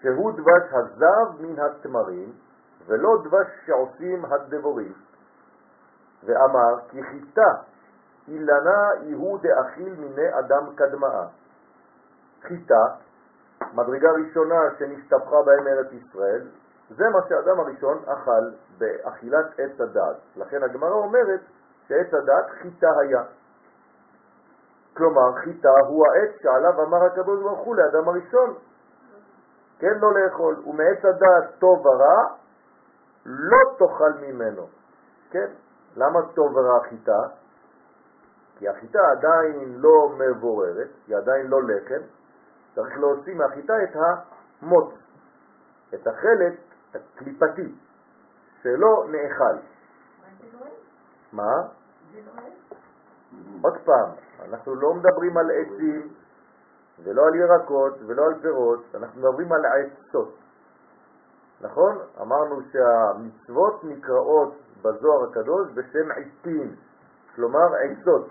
שהוא 0.00 0.32
דבש 0.32 0.72
הזב 0.72 1.42
מן 1.42 1.58
התמרים, 1.58 2.32
ולא 2.86 3.22
דבש 3.24 3.46
שעושים 3.66 4.24
הדבורים. 4.24 4.92
ואמר 6.24 6.78
כי 6.88 7.02
חיטה 7.02 7.50
אילנה 8.28 8.88
יהוא 9.02 9.38
דאכיל 9.42 9.94
מיני 9.94 10.38
אדם 10.38 10.74
קדמאה. 10.74 11.26
חיטה, 12.42 12.84
מדרגה 13.74 14.08
ראשונה 14.10 14.60
שנשתפכה 14.78 15.42
בהם 15.42 15.66
ארץ 15.66 15.92
ישראל, 15.92 16.42
זה 16.90 17.04
מה 17.08 17.18
שהאדם 17.28 17.60
הראשון 17.60 18.02
אכל 18.06 18.50
באכילת 18.78 19.46
עץ 19.58 19.80
הדעת. 19.80 20.16
לכן 20.36 20.62
הגמרא 20.62 20.92
אומרת 20.92 21.40
שעץ 21.88 22.14
הדעת 22.14 22.50
חיטה 22.50 22.90
היה. 23.00 23.22
כלומר, 24.96 25.32
חיטה 25.44 25.78
הוא 25.88 26.06
העץ 26.06 26.30
שעליו 26.42 26.82
אמר 26.82 27.04
הקדוש 27.04 27.42
ברוך 27.42 27.60
הוא 27.60 27.76
לאדם 27.76 28.08
הראשון, 28.08 28.54
כן, 29.78 29.98
לא 30.00 30.14
לאכול, 30.14 30.62
ומעץ 30.66 31.04
הדעת 31.04 31.44
טוב 31.58 31.86
ורע, 31.86 32.34
לא 33.26 33.58
תאכל 33.78 34.12
ממנו, 34.20 34.66
כן? 35.30 35.46
למה 35.96 36.20
טוב 36.34 36.56
ורע 36.56 36.80
חיטה? 36.88 37.22
כי 38.58 38.68
החיטה 38.68 38.98
עדיין 39.10 39.74
לא 39.76 40.12
מבוררת, 40.18 40.88
היא 41.06 41.16
עדיין 41.16 41.46
לא 41.46 41.62
לחם, 41.62 42.00
צריך 42.74 42.98
להוציא 42.98 43.34
מהחיטה 43.34 43.82
את 43.82 43.96
המוט, 43.96 44.94
את 45.94 46.06
החלק 46.06 46.54
הקליפתי, 46.94 47.74
שלא 48.62 49.06
נאכל. 49.10 49.56
מה? 51.32 51.52
עוד 53.62 53.74
פעם, 53.84 54.10
אנחנו 54.48 54.74
לא 54.74 54.94
מדברים 54.94 55.36
על 55.36 55.50
עצים 55.50 56.08
ולא 57.04 57.26
על 57.26 57.34
ירקות 57.34 57.94
ולא 58.06 58.26
על 58.26 58.34
פירות, 58.42 58.84
אנחנו 58.94 59.20
מדברים 59.20 59.52
על 59.52 59.62
עצות. 59.66 60.34
נכון? 61.60 61.98
אמרנו 62.20 62.60
שהמצוות 62.72 63.84
נקראות 63.84 64.54
בזוהר 64.82 65.24
הקדוש 65.30 65.68
בשם 65.74 66.10
עיתים, 66.10 66.76
כלומר 67.34 67.66
עצות. 67.74 68.30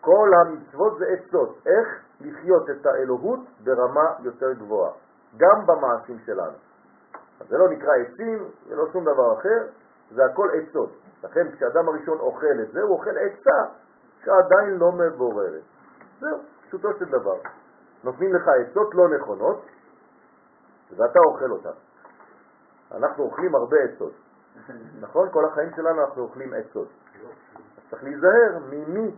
כל 0.00 0.30
המצוות 0.40 0.98
זה 0.98 1.04
עצות, 1.06 1.58
איך 1.66 1.88
לחיות 2.20 2.70
את 2.70 2.86
האלוהות 2.86 3.40
ברמה 3.64 4.12
יותר 4.22 4.52
גבוהה, 4.52 4.92
גם 5.36 5.66
במעשים 5.66 6.18
שלנו. 6.18 6.56
אז 7.40 7.48
זה 7.48 7.58
לא 7.58 7.68
נקרא 7.68 7.92
עצים, 7.94 8.48
זה 8.68 8.76
לא 8.76 8.86
שום 8.92 9.04
דבר 9.04 9.38
אחר, 9.38 9.66
זה 10.10 10.24
הכל 10.24 10.48
עצות. 10.54 10.90
לכן 11.24 11.50
כשאדם 11.52 11.88
הראשון 11.88 12.18
אוכל 12.18 12.60
את 12.62 12.72
זה, 12.72 12.82
הוא 12.82 12.98
אוכל 12.98 13.10
עצה 13.18 13.72
שעדיין 14.24 14.78
לא 14.78 14.92
מבוררת. 14.92 15.62
זהו, 16.20 16.38
פשוטו 16.66 16.88
של 16.98 17.04
דבר. 17.04 17.36
נותנים 18.04 18.34
לך 18.34 18.42
עצות 18.48 18.94
לא 18.94 19.08
נכונות, 19.08 19.66
ואתה 20.96 21.18
אוכל 21.26 21.50
אותן. 21.50 21.78
אנחנו 22.92 23.24
אוכלים 23.24 23.54
הרבה 23.54 23.76
עצות. 23.76 24.12
נכון? 25.02 25.28
כל 25.32 25.44
החיים 25.44 25.70
שלנו 25.76 26.04
אנחנו 26.04 26.22
אוכלים 26.22 26.54
עצות. 26.54 26.88
אז 27.76 27.90
צריך 27.90 28.04
להיזהר 28.04 28.58
ממי 28.70 29.16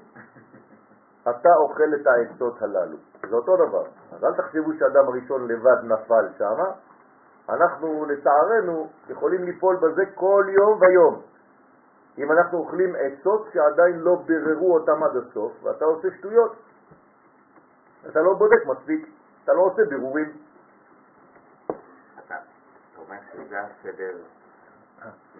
אתה 1.31 1.49
אוכל 1.55 1.95
את 2.01 2.07
העצות 2.07 2.63
הללו. 2.63 2.97
זה 3.31 3.37
אותו 3.37 3.57
דבר. 3.57 3.85
אז 4.13 4.25
אל 4.25 4.35
תחשבו 4.35 4.73
שאדם 4.79 5.09
הראשון 5.09 5.49
לבד 5.49 5.85
נפל 5.85 6.27
שם, 6.39 6.57
אנחנו 7.49 8.05
לצערנו 8.05 8.89
יכולים 9.09 9.45
ליפול 9.45 9.77
בזה 9.77 10.03
כל 10.15 10.47
יום 10.49 10.79
ויום. 10.81 11.23
אם 12.19 12.33
אנחנו 12.33 12.59
אוכלים 12.59 12.95
עצות 12.99 13.49
שעדיין 13.53 13.99
לא 13.99 14.15
בררו 14.27 14.75
אותם 14.75 15.03
עד 15.03 15.17
הסוף, 15.17 15.53
ואתה 15.63 15.85
עושה 15.85 16.09
שטויות. 16.19 16.53
אתה 18.11 18.21
לא 18.21 18.35
בודק 18.35 18.67
מספיק, 18.67 19.09
אתה 19.45 19.53
לא 19.53 19.61
עושה 19.61 19.83
בירורים. 19.85 20.37
אתה 22.27 22.35
אומר 22.99 23.17
שזה 23.33 23.61
הסדר 23.61 24.17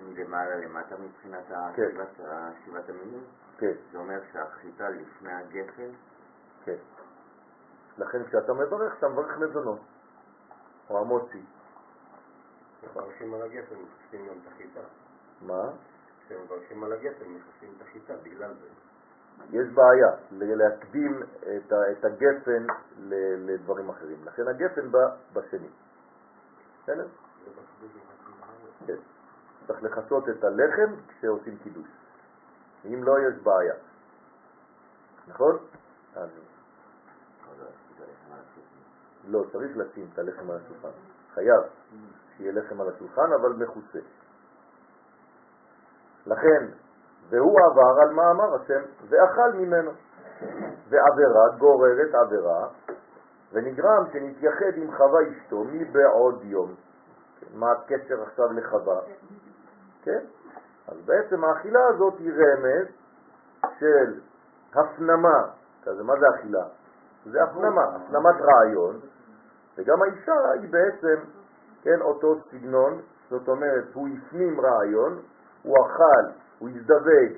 מלמעלה 0.09 0.57
למטה 0.57 0.95
מבחינת 0.97 1.45
כן. 1.77 1.83
השבעת- 1.83 2.55
שבעת 2.67 2.89
המינים? 2.89 3.25
כן, 3.59 3.73
זה 3.93 3.99
אומר 3.99 4.19
שהחיטה 4.33 4.89
לפני 4.89 5.33
הגפן, 5.33 5.91
כן. 6.65 6.77
לכן 7.99 8.25
כשאתה 8.25 8.53
מברך, 8.53 8.95
אתה 8.99 9.09
מברך 9.09 9.39
מזונות, 9.39 9.81
או 10.91 10.99
המוצי. 11.01 11.43
כשמברכים 12.81 13.35
על 13.35 13.43
הגפן 13.43 13.75
מחפשים 13.75 14.27
גם 14.27 14.35
את 14.43 14.53
החיטה. 14.53 14.81
מה? 15.43 15.63
כשמברכים 16.27 16.85
על 16.85 16.93
הגפן 16.93 17.25
מחפשים 17.29 17.75
את 17.77 17.83
החיטה 17.83 18.15
בגלל 18.23 18.55
זה. 18.55 18.67
יש 19.51 19.69
בעיה 19.75 20.09
להקדים 20.31 21.23
את, 21.99 22.05
הגפן 22.05 22.67
לדברים 23.39 23.89
אחרים. 23.89 24.25
לכן 24.25 24.49
הגפן 24.49 24.91
בא 24.91 25.17
בשני. 25.33 25.69
בסדר? 26.83 27.07
כן. 28.87 28.97
צריך 29.67 29.83
לחסות 29.83 30.29
את 30.29 30.45
הלחם 30.45 30.95
כשעושים 31.09 31.59
קידוש. 31.63 31.89
אם 32.85 33.05
לא, 33.05 33.13
יש 33.29 33.35
בעיה. 33.43 33.75
נכון? 35.29 35.59
אז 36.15 36.31
לא, 39.29 39.45
צריך 39.53 39.77
לשים 39.77 40.09
את 40.13 40.19
הלחם 40.19 40.51
על 40.51 40.57
השולחן. 40.57 40.89
חייב 41.35 41.63
שיהיה 42.37 42.53
לחם 42.53 42.81
על 42.81 42.89
השולחן, 42.89 43.33
אבל 43.41 43.53
מכוסה. 43.53 43.99
לכן, 46.27 46.67
והוא 47.29 47.59
עבר 47.61 48.03
על 48.03 48.13
מה 48.13 48.31
אמר 48.31 48.55
השם, 48.55 48.83
ואכל 49.09 49.53
ממנו. 49.53 49.91
ועבירה 50.89 51.49
גוררת 51.59 52.15
עבירה, 52.15 52.69
ונגרם 53.53 54.05
שנתייחד 54.13 54.77
עם 54.77 54.97
חווה 54.97 55.21
אשתו 55.31 55.65
מבעוד 55.65 56.43
יום. 56.43 56.75
מה 57.55 57.73
הקשר 57.73 58.23
עכשיו 58.23 58.53
לחווה? 58.53 59.01
כן? 60.03 60.19
אז 60.89 60.97
בעצם 61.05 61.45
האכילה 61.45 61.81
הזאת 61.89 62.15
היא 62.19 62.33
רמז 62.33 62.87
של 63.79 64.21
הפנמה. 64.75 65.43
אז 65.87 66.01
מה 66.01 66.13
זה 66.21 66.27
אכילה? 66.35 66.65
זה 67.27 67.43
הפנמה, 67.43 67.85
הפנמת 67.85 68.41
רעיון, 68.41 69.01
וגם 69.77 70.03
האישה 70.03 70.51
היא 70.61 70.71
בעצם, 70.71 71.23
כן, 71.83 72.01
אותו 72.01 72.35
סגנון, 72.51 73.01
זאת 73.31 73.49
אומרת, 73.49 73.85
הוא 73.95 74.09
הפנים 74.09 74.61
רעיון, 74.61 75.23
הוא 75.63 75.77
אכל, 75.87 76.33
הוא 76.59 76.69
הזדווג, 76.69 77.33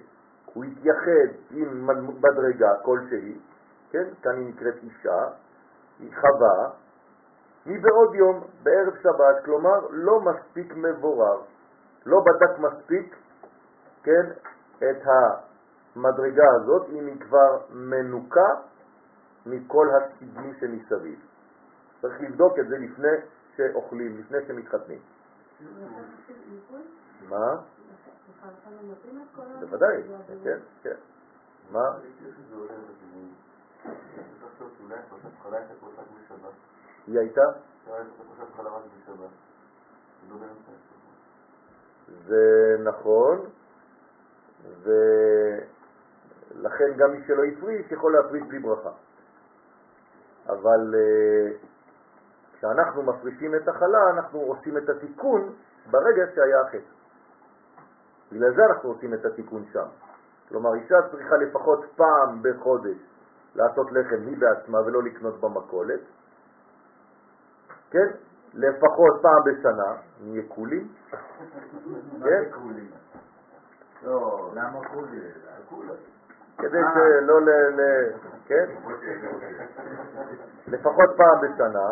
הוא 0.54 0.64
התייחד 0.64 1.36
עם 1.50 1.90
מדרגה 2.22 2.74
כלשהי, 2.82 3.38
כן, 3.90 4.04
כאן 4.22 4.36
היא 4.36 4.48
נקראת 4.48 4.74
אישה, 4.82 5.28
היא 5.98 6.10
חווה, 6.20 6.70
מבעוד 7.66 8.14
יום, 8.14 8.44
בערב 8.62 8.94
שבת, 9.02 9.44
כלומר 9.44 9.86
לא 9.90 10.20
מספיק 10.20 10.74
מבורר, 10.76 11.40
לא 12.06 12.20
בדק 12.20 12.58
מספיק, 12.58 13.16
כן, 14.02 14.30
את 14.78 15.02
המדרגה 15.06 16.44
הזאת, 16.56 16.86
אם 16.88 17.06
היא 17.06 17.20
כבר 17.20 17.58
מנוקה 17.70 18.48
מכל 19.46 19.88
הסגנים 19.90 20.54
שמסביב. 20.60 21.18
צריך 22.00 22.20
לבדוק 22.20 22.58
את 22.58 22.68
זה 22.68 22.78
לפני 22.78 23.16
שאוכלים, 23.56 24.18
לפני 24.18 24.38
שמתחתנים. 24.46 24.98
מה? 27.28 27.56
בוודאי, 29.60 30.02
כן, 30.44 30.58
כן. 30.82 30.94
מה? 31.70 31.98
היא 37.06 37.18
הייתה? 37.18 37.42
זה 42.26 42.76
נכון, 42.84 43.46
ולכן 44.82 45.64
גם 46.96 47.12
מי 47.12 47.24
שלא 47.26 47.44
הפריש 47.44 47.92
יכול 47.92 48.12
להפריש 48.12 48.42
בלי 48.42 48.58
ברכה. 48.58 48.90
אבל 50.46 50.94
אה, 50.94 51.56
כשאנחנו 52.52 53.02
מפרישים 53.02 53.54
את 53.54 53.68
החלה, 53.68 54.10
אנחנו 54.10 54.40
עושים 54.40 54.78
את 54.78 54.88
התיקון 54.88 55.54
ברגע 55.90 56.24
שהיה 56.34 56.60
החטא. 56.60 56.93
בגלל 58.34 58.54
זה 58.54 58.62
אנחנו 58.64 58.88
עושים 58.88 59.14
את 59.14 59.24
התיקון 59.24 59.64
שם. 59.72 59.86
כלומר, 60.48 60.74
אישה 60.74 60.96
צריכה 61.10 61.36
לפחות 61.36 61.84
פעם 61.96 62.42
בחודש 62.42 62.96
לעשות 63.54 63.92
לחם 63.92 64.26
היא 64.26 64.38
בעצמה 64.38 64.80
ולא 64.80 65.02
לקנות 65.02 65.40
במכולת, 65.40 66.00
כן? 67.90 68.06
לפחות 68.54 69.22
פעם 69.22 69.42
בשנה, 69.44 69.96
נהיה 70.20 70.42
קולים, 70.48 70.88
כן? 72.24 72.42
לא, 74.02 74.50
למה? 74.54 74.78
כולה. 75.68 75.94
כדי 76.58 76.80
שלא 76.94 77.40
ל... 77.40 77.50
ל... 77.50 77.80
כן? 78.46 78.64
לפחות 80.66 81.10
פעם 81.16 81.40
בשנה, 81.40 81.88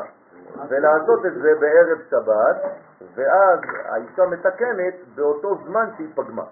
ולעשות 0.68 1.26
את 1.26 1.34
זה 1.34 1.54
בערב 1.60 1.98
שבת, 2.10 2.56
ואז 3.14 3.60
האישה 3.84 4.26
מתקנת 4.26 4.94
באותו 5.14 5.58
זמן 5.66 5.90
שהיא 5.96 6.08
פגמה. 6.14 6.44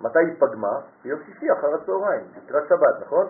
מתי 0.00 0.18
היא 0.18 0.34
פגמה? 0.38 0.80
ביום 1.02 1.20
שישי 1.26 1.52
אחר 1.52 1.74
הצהריים, 1.74 2.26
לקראת 2.36 2.68
שבת, 2.68 3.06
נכון? 3.06 3.26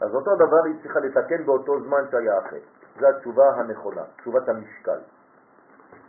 אז 0.00 0.14
אותו 0.14 0.36
דבר 0.36 0.64
היא 0.64 0.82
צריכה 0.82 1.00
לתקן 1.00 1.46
באותו 1.46 1.80
זמן 1.80 2.02
שהיה 2.10 2.38
אחרי. 2.38 2.60
זו 3.00 3.08
התשובה 3.08 3.50
הנכונה, 3.50 4.02
תשובת 4.16 4.48
המשקל. 4.48 4.98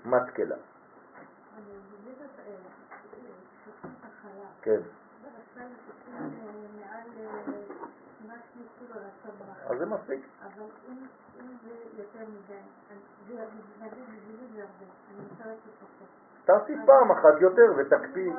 מתקלה. 0.05 0.55
כן. 4.61 4.79
אז 9.69 9.77
זה 9.77 9.85
מספיק. 9.85 10.25
אבל 10.43 10.63
אם 10.89 11.05
יותר 11.97 12.19
מדי. 12.19 12.53
תעשי 16.45 16.73
פעם 16.85 17.11
אחת 17.11 17.41
יותר 17.41 17.73
ותקפיא. 17.77 18.33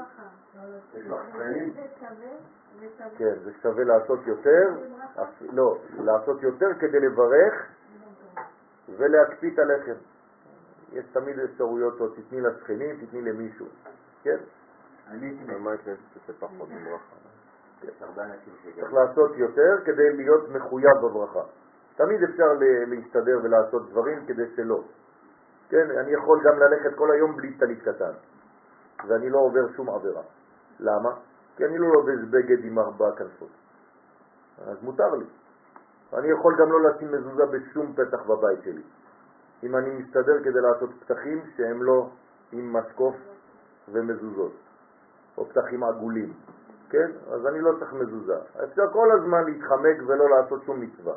כן, 3.16 3.34
זה 3.44 3.50
שווה 3.62 3.84
לעשות 3.84 4.20
יותר, 4.26 4.70
לא, 5.52 5.78
לעשות 5.98 6.42
יותר 6.42 6.74
כדי 6.80 7.00
לברך 7.00 7.54
ולהקפיא 8.88 9.50
את 9.54 9.58
הלחם. 9.58 10.00
יש 10.92 11.04
תמיד 11.12 11.38
אפשרויות, 11.38 12.00
או 12.00 12.08
תתני 12.08 12.40
לשכנים, 12.40 13.06
תתני 13.06 13.22
למישהו, 13.22 13.66
כן? 14.22 14.36
אני 15.08 15.26
הייתי 15.26 15.44
שגם... 18.62 18.74
צריך 18.80 18.92
לעשות 18.92 19.36
יותר 19.36 19.76
כדי 19.84 20.16
להיות 20.16 20.48
מחויב 20.48 20.96
בברכה. 21.02 21.42
תמיד 22.02 22.22
אפשר 22.22 22.52
להסתדר 22.86 23.38
ולעשות 23.42 23.90
דברים 23.90 24.26
כדי 24.26 24.42
שלא. 24.56 24.82
כן, 25.68 25.90
אני 25.90 26.12
יכול 26.12 26.40
גם 26.44 26.58
ללכת 26.58 26.94
כל 26.96 27.10
היום 27.10 27.36
בלי 27.36 27.54
טלית 27.54 27.82
קטן, 27.82 28.12
ואני 29.08 29.30
לא 29.30 29.38
עובר 29.38 29.72
שום 29.76 29.90
עבירה. 29.90 30.22
למה? 30.80 31.10
כי 31.56 31.64
אני 31.64 31.78
לא 31.78 31.88
לובש 31.92 32.24
בגד 32.30 32.64
עם 32.64 32.78
ארבע 32.78 33.10
כנפות. 33.16 33.48
אז 34.66 34.82
מותר 34.82 35.14
לי. 35.14 35.24
אני 36.12 36.28
יכול 36.28 36.56
גם 36.60 36.72
לא 36.72 36.80
לשים 36.82 37.12
מזוזה 37.12 37.46
בשום 37.46 37.92
פתח 37.92 38.22
בבית 38.26 38.62
שלי. 38.62 38.82
אם 39.62 39.76
אני 39.76 39.90
מסתדר 39.90 40.44
כדי 40.44 40.60
לעשות 40.60 40.90
פתחים 41.00 41.42
שהם 41.56 41.82
לא 41.82 42.10
עם 42.52 42.72
משקוף 42.76 43.16
ומזוזות, 43.92 44.52
או 45.38 45.44
פתחים 45.48 45.84
עגולים, 45.84 46.32
כן? 46.90 47.10
אז 47.32 47.46
אני 47.46 47.60
לא 47.60 47.72
צריך 47.78 47.92
מזוזה. 47.92 48.36
אפשר 48.64 48.82
כל 48.92 49.08
הזמן 49.12 49.44
להתחמק 49.44 49.96
ולא 50.06 50.30
לעשות 50.30 50.64
שום 50.64 50.80
מצווה. 50.80 51.14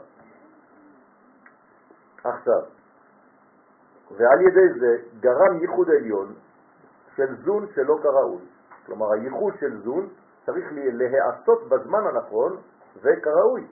עכשיו, 2.25 2.61
ועל 4.17 4.41
ידי 4.41 4.79
זה 4.79 4.97
גרם 5.19 5.57
ייחוד 5.61 5.89
עליון 5.89 6.33
של 7.15 7.35
זון 7.45 7.67
שלא 7.75 7.97
כראוי. 8.03 8.41
כלומר, 8.85 9.13
הייחוד 9.13 9.53
של 9.59 9.81
זון 9.83 10.09
צריך 10.45 10.65
להיעשות 10.71 11.69
בזמן 11.69 12.07
הנכון 12.07 12.57
וכראוי. 13.01 13.67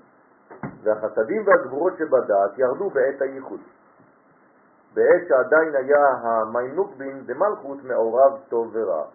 והחסדים 0.84 1.48
והגבורות 1.48 1.94
שבדעת 1.98 2.58
ירדו 2.58 2.90
בעת 2.90 3.22
הייחוד. 3.22 3.60
בעת 4.94 5.28
שעדיין 5.28 5.76
היה 5.76 6.06
המיינוקבין 6.22 7.26
דמלכות 7.26 7.84
מעורב 7.84 8.40
טוב 8.50 8.70
ורע. 8.74 9.06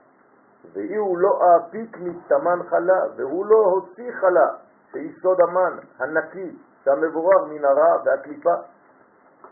ואי 0.72 0.96
הוא 0.96 1.18
לא 1.18 1.38
העפיק 1.44 1.96
מתמן 2.00 2.58
חלה, 2.70 3.02
והוא 3.16 3.46
לא 3.46 3.56
הוציא 3.56 4.12
חלה, 4.20 4.48
שיסוד 4.92 5.40
המן, 5.40 5.78
הנקי, 5.98 6.56
שהמבורר 6.84 7.44
מן 7.44 7.64
הרע 7.64 8.02
והקליפה. 8.04 8.54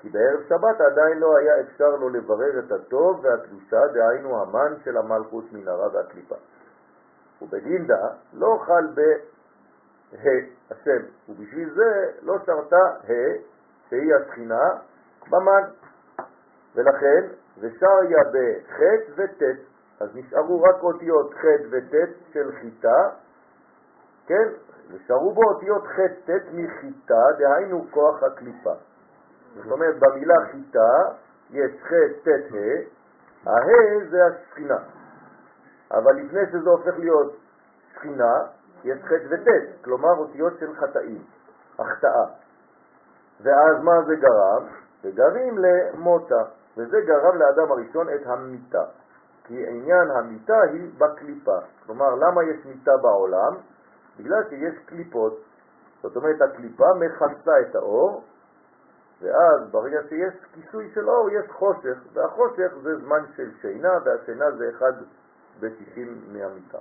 כי 0.07 0.13
בערב 0.13 0.41
שבת 0.49 0.81
עדיין 0.81 1.19
לא 1.19 1.37
היה 1.37 1.61
אפשר 1.61 1.97
לו 1.97 2.09
לברר 2.09 2.59
את 2.59 2.73
הטוב 2.73 3.25
והקדושה, 3.25 3.87
דהיינו 3.87 4.43
המן 4.43 4.75
של 4.85 4.97
המלכות 4.97 5.45
מן 5.53 5.69
הרע 5.69 5.89
והקליפה. 5.93 6.35
ובגינדה 7.43 8.09
לא 8.33 8.59
חל 8.67 8.87
בה 8.95 9.13
השם, 10.71 11.03
ובשביל 11.29 11.71
זה 11.75 12.11
לא 12.23 12.39
שרתה 12.47 12.77
ה, 12.77 13.13
שהיא 13.89 14.15
השכינה, 14.15 14.71
במן. 15.31 15.63
ולכן, 16.75 17.27
ושריה 17.59 18.23
בח' 18.33 18.81
וט', 19.17 19.43
אז 20.01 20.09
נשארו 20.15 20.63
רק 20.63 20.83
אותיות 20.83 21.35
ח' 21.35 21.45
וט' 21.71 21.95
של 22.33 22.53
חיטה, 22.61 23.09
כן? 24.27 24.49
ושרו 24.91 25.35
בו 25.35 25.43
אותיות 25.45 25.87
ח' 25.87 26.01
ט' 26.27 26.53
מחיטה, 26.53 27.23
דהיינו 27.39 27.87
כוח 27.91 28.23
הקליפה. 28.23 28.75
זאת 29.57 29.73
אומרת, 29.73 29.95
במילה 29.99 30.35
חיטה 30.53 30.91
יש 31.51 31.71
ח' 31.83 31.93
ט' 32.25 32.29
ה', 33.47 34.11
זה 34.11 34.27
השכינה. 34.27 34.79
אבל 35.91 36.13
לפני 36.13 36.41
שזה 36.53 36.71
הופך 36.71 36.99
להיות 36.99 37.37
שכינה, 37.95 38.35
יש 38.85 38.99
ח' 39.05 39.13
וט', 39.31 39.85
כלומר 39.85 40.19
אותיות 40.19 40.53
של 40.61 40.77
חטאים, 40.77 41.23
החטאה. 41.79 42.25
ואז 43.41 43.83
מה 43.83 44.03
זה 44.07 44.17
גרם? 44.17 44.67
זה 45.03 45.11
גרים 45.11 45.59
למותה, 45.59 46.43
וזה 46.77 47.01
גרם 47.01 47.39
לאדם 47.39 47.73
הראשון 47.73 48.07
את 48.09 48.27
המיטה. 48.27 48.85
כי 49.45 49.67
עניין 49.67 50.11
המיטה 50.11 50.61
היא 50.61 50.91
בקליפה. 50.99 51.59
כלומר, 51.87 52.15
למה 52.15 52.45
יש 52.45 52.67
מיטה 52.67 52.97
בעולם? 53.03 53.55
בגלל 54.19 54.43
שיש 54.49 54.79
קליפות. 54.87 55.41
זאת 56.03 56.17
אומרת, 56.17 56.43
הקליפה 56.43 56.85
מכסה 56.95 57.61
את 57.61 57.75
האור, 57.75 58.23
ואז 59.23 59.71
ברגע 59.71 60.01
שיש 60.09 60.35
כיסוי 60.55 60.91
של 60.95 61.09
אור 61.09 61.31
יש 61.31 61.51
חושך, 61.51 61.99
והחושך 62.13 62.73
זה 62.83 62.97
זמן 62.97 63.25
של 63.37 63.51
שינה, 63.61 63.93
והשינה 64.05 64.51
זה 64.51 64.71
אחד 64.77 64.93
בשישים 65.61 66.21
מהמיטה. 66.33 66.79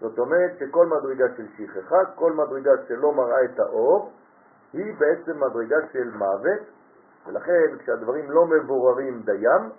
זאת 0.00 0.18
אומרת 0.18 0.50
שכל 0.58 0.86
מדרגה 0.86 1.24
של 1.36 1.46
שכחה, 1.56 2.04
כל 2.14 2.32
מדרגה 2.32 2.70
שלא 2.88 3.12
מראה 3.12 3.44
את 3.44 3.60
האור, 3.60 4.12
היא 4.72 4.94
בעצם 4.98 5.40
מדרגה 5.40 5.76
של 5.92 6.10
מוות, 6.10 6.60
ולכן 7.26 7.78
כשהדברים 7.78 8.30
לא 8.30 8.46
מבוררים 8.46 9.22
דיים, 9.22 9.70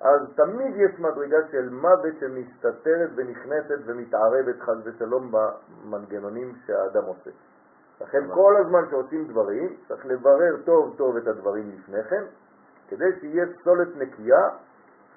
אז 0.00 0.20
תמיד 0.36 0.76
יש 0.76 1.00
מדרגה 1.00 1.38
של 1.50 1.68
מוות 1.68 2.14
שמסתתרת 2.20 3.10
ונכנסת 3.14 3.78
ומתערבת 3.86 4.60
חס 4.60 4.76
ושלום 4.84 5.32
במנגנונים 5.32 6.54
שהאדם 6.66 7.04
עושה. 7.04 7.30
לכן 8.00 8.34
כל 8.34 8.56
הזמן 8.56 8.90
שעושים 8.90 9.28
דברים, 9.28 9.76
צריך 9.88 10.06
לברר 10.06 10.62
טוב 10.64 10.94
טוב 10.96 11.16
את 11.16 11.26
הדברים 11.26 11.70
לפני 11.70 12.04
כן, 12.04 12.24
כדי 12.88 13.20
שיהיה 13.20 13.46
סולת 13.64 13.96
נקייה, 13.96 14.48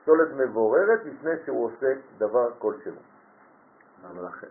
סולת 0.05 0.29
מבוררת, 0.37 0.99
לפני 1.05 1.31
שהוא 1.45 1.65
עושה 1.65 1.93
דבר 2.17 2.51
כלשהו. 2.59 2.95
אבל 4.07 4.27
אחרי 4.27 4.49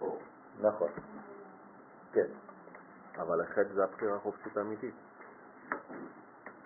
אור. 0.00 0.18
נכון. 0.60 0.88
כן. 2.12 2.26
אבל 3.18 3.40
החטא 3.40 3.74
זה 3.74 3.84
הבחירה 3.84 4.16
החופשית 4.16 4.56
האמיתית. 4.56 4.94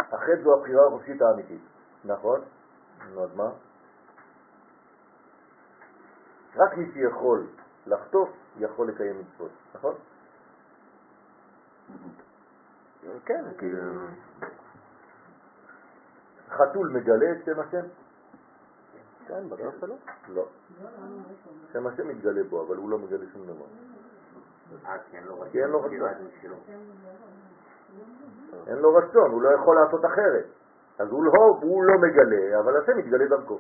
החטא 0.01 0.43
זו 0.43 0.55
הבחירה 0.55 0.87
החופשית 0.87 1.23
האמיתית. 1.23 1.61
נכון? 2.05 2.41
נו, 3.15 3.25
אז 3.25 3.37
מה? 3.37 3.51
רק 6.57 6.77
מי 6.77 6.93
שיכול 6.93 7.47
לחטוף 7.87 8.29
יכול 8.59 8.89
לקיים 8.89 9.21
מצוות, 9.21 9.51
נכון? 9.75 9.95
כן, 13.25 13.45
כאילו... 13.59 13.83
חתול 16.49 16.89
מגלה 16.89 17.33
את 17.33 17.45
שם 17.45 17.61
השם? 17.61 17.87
כן, 19.27 19.49
בטוח 19.49 19.75
שלא. 19.81 19.95
לא. 20.29 20.49
שם 21.73 21.87
השם 21.87 22.09
מתגלה 22.09 22.45
בו, 22.45 22.67
אבל 22.67 22.77
הוא 22.77 22.91
לא 22.91 22.99
מגלה 22.99 23.25
שום 23.33 23.47
דבר. 23.47 23.65
אה, 24.87 24.97
כי 25.09 25.17
אין 25.17 25.71
לו 25.71 25.81
רצון. 25.81 25.93
אין 28.67 28.79
לו 28.79 28.95
רצון. 28.95 29.31
הוא 29.31 29.43
לא 29.43 29.49
יכול 29.49 29.77
לעשות 29.77 30.05
אחרת. 30.05 30.45
אז 30.99 31.09
הוא 31.11 31.25
לא, 31.25 31.59
הוא 31.63 31.85
לא 31.85 31.99
מגלה, 31.99 32.61
אבל 32.61 32.83
השם 32.83 32.99
מתגלה 32.99 33.27
דרכו. 33.27 33.59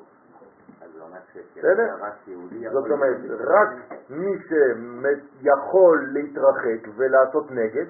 זאת 1.34 2.90
אומרת, 2.90 3.20
רק 3.40 3.68
מי 4.10 4.32
שיכול 4.48 6.08
להתרחק 6.12 6.88
ולעשות 6.96 7.50
נגד, 7.50 7.86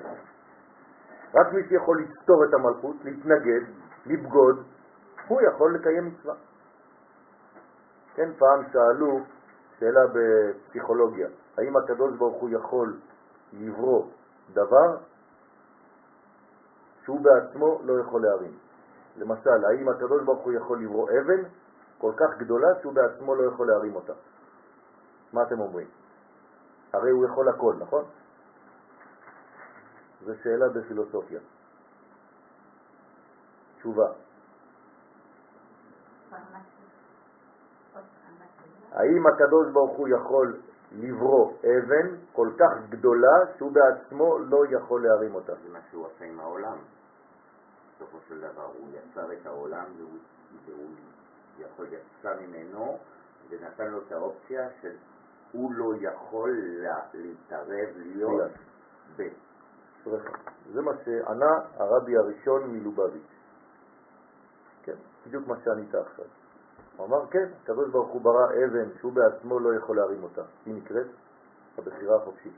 רק 1.35 1.53
מי 1.53 1.69
שיכול 1.69 2.03
לסתור 2.03 2.45
את 2.45 2.55
המלכות, 2.55 2.97
להתנגד, 3.05 3.61
לבגוד, 4.07 4.65
הוא 5.29 5.41
יכול 5.43 5.75
לקיים 5.75 6.07
מצווה. 6.07 6.35
כן, 8.15 8.31
פעם 8.39 8.63
שאלו 8.73 9.21
שאלה 9.79 10.01
בפסיכולוגיה, 10.15 11.29
האם 11.59 11.77
הקדוש 11.77 12.17
ברוך 12.17 12.43
הוא 12.43 12.51
יכול 12.51 12.97
לברוא 13.53 14.07
דבר 14.53 14.97
שהוא 17.05 17.21
בעצמו 17.21 17.81
לא 17.85 18.01
יכול 18.01 18.23
להרים? 18.23 18.53
למשל, 19.17 19.65
האם 19.65 19.89
הקדוש 19.89 20.25
ברוך 20.25 20.45
הוא 20.45 20.53
יכול 20.53 20.83
לברוא 20.83 21.09
אבן 21.11 21.43
כל 21.99 22.13
כך 22.17 22.39
גדולה 22.39 22.69
שהוא 22.81 22.93
בעצמו 22.93 23.35
לא 23.35 23.49
יכול 23.53 23.67
להרים 23.67 23.95
אותה? 23.95 24.13
מה 25.33 25.43
אתם 25.43 25.61
אומרים? 25.61 25.87
הרי 26.93 27.11
הוא 27.11 27.25
יכול 27.27 27.49
הכל, 27.49 27.75
נכון? 27.79 28.05
זו 30.25 30.33
שאלה 30.43 30.69
בפילוסופיה. 30.69 31.41
תשובה. 33.77 34.09
האם 38.93 39.27
הקדוש 39.27 39.73
ברוך 39.73 39.97
הוא 39.97 40.09
יכול 40.09 40.61
לברוא 40.93 41.53
אבן 41.61 42.17
כל 42.33 42.49
כך 42.59 42.73
גדולה 42.89 43.37
שהוא 43.57 43.73
בעצמו 43.73 44.39
לא 44.39 44.65
יכול 44.71 45.07
להרים 45.07 45.35
אותה? 45.35 45.55
זה 45.55 45.69
מה 45.73 45.79
שהוא 45.91 46.07
עשה 46.07 46.25
עם 46.25 46.41
העולם. 46.41 46.77
בסופו 47.97 48.19
של 48.29 48.41
דבר, 48.41 48.65
הוא 48.79 48.89
יצר 48.93 49.33
את 49.33 49.47
העולם 49.47 49.85
והוא, 49.97 50.89
יכול 51.59 51.87
יצא 51.87 52.35
ממנו 52.41 52.99
ונתן 53.49 53.87
לו 53.87 53.99
את 54.07 54.13
האופציה 54.13 54.69
של 54.81 54.93
הוא 55.53 55.73
לא 55.75 55.93
יכול 56.01 56.51
לה, 56.83 57.01
להתערב 57.15 57.89
להיות 57.97 58.53
ב. 59.17 59.23
זה 60.73 60.83
מה 60.83 60.93
שענה 61.05 61.53
הרבי 61.77 62.17
הראשון 62.17 62.71
מלובביץ'. 62.71 63.23
כן, 64.83 64.97
בדיוק 65.27 65.49
מה 65.49 65.55
שענית 65.65 65.95
עכשיו. 65.95 66.25
הוא 66.97 67.07
אמר, 67.07 67.27
כן, 67.31 67.49
הקדוש 67.63 67.91
ברוך 67.91 68.09
הוא 68.09 68.21
ברא 68.21 68.45
אבן 68.45 68.99
שהוא 68.99 69.13
בעצמו 69.13 69.59
לא 69.61 69.75
יכול 69.75 69.97
להרים 69.97 70.23
אותה. 70.23 70.43
היא 70.67 70.75
נקראת 70.75 71.07
הבחירה 71.79 72.17
החופשית. 72.17 72.53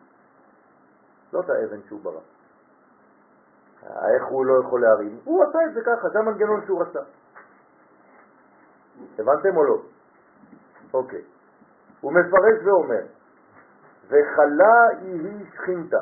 לא 1.32 1.40
את 1.40 1.50
האבן 1.50 1.82
שהוא 1.88 2.00
ברא. 2.02 2.20
איך 3.82 4.26
הוא 4.28 4.46
לא 4.46 4.60
יכול 4.64 4.80
להרים? 4.80 5.20
הוא 5.24 5.44
עשה 5.44 5.58
את 5.68 5.74
זה 5.74 5.80
ככה, 5.80 6.08
זה 6.08 6.18
המנגנון 6.18 6.66
שהוא 6.66 6.82
רצה. 6.82 7.00
הבנתם 9.18 9.56
או 9.56 9.64
לא? 9.64 9.82
אוקיי. 10.94 11.22
הוא 12.00 12.12
מפרש 12.12 12.64
ואומר, 12.64 13.02
וחלה 14.08 14.88
היא 15.00 15.46
שכינתה, 15.54 16.00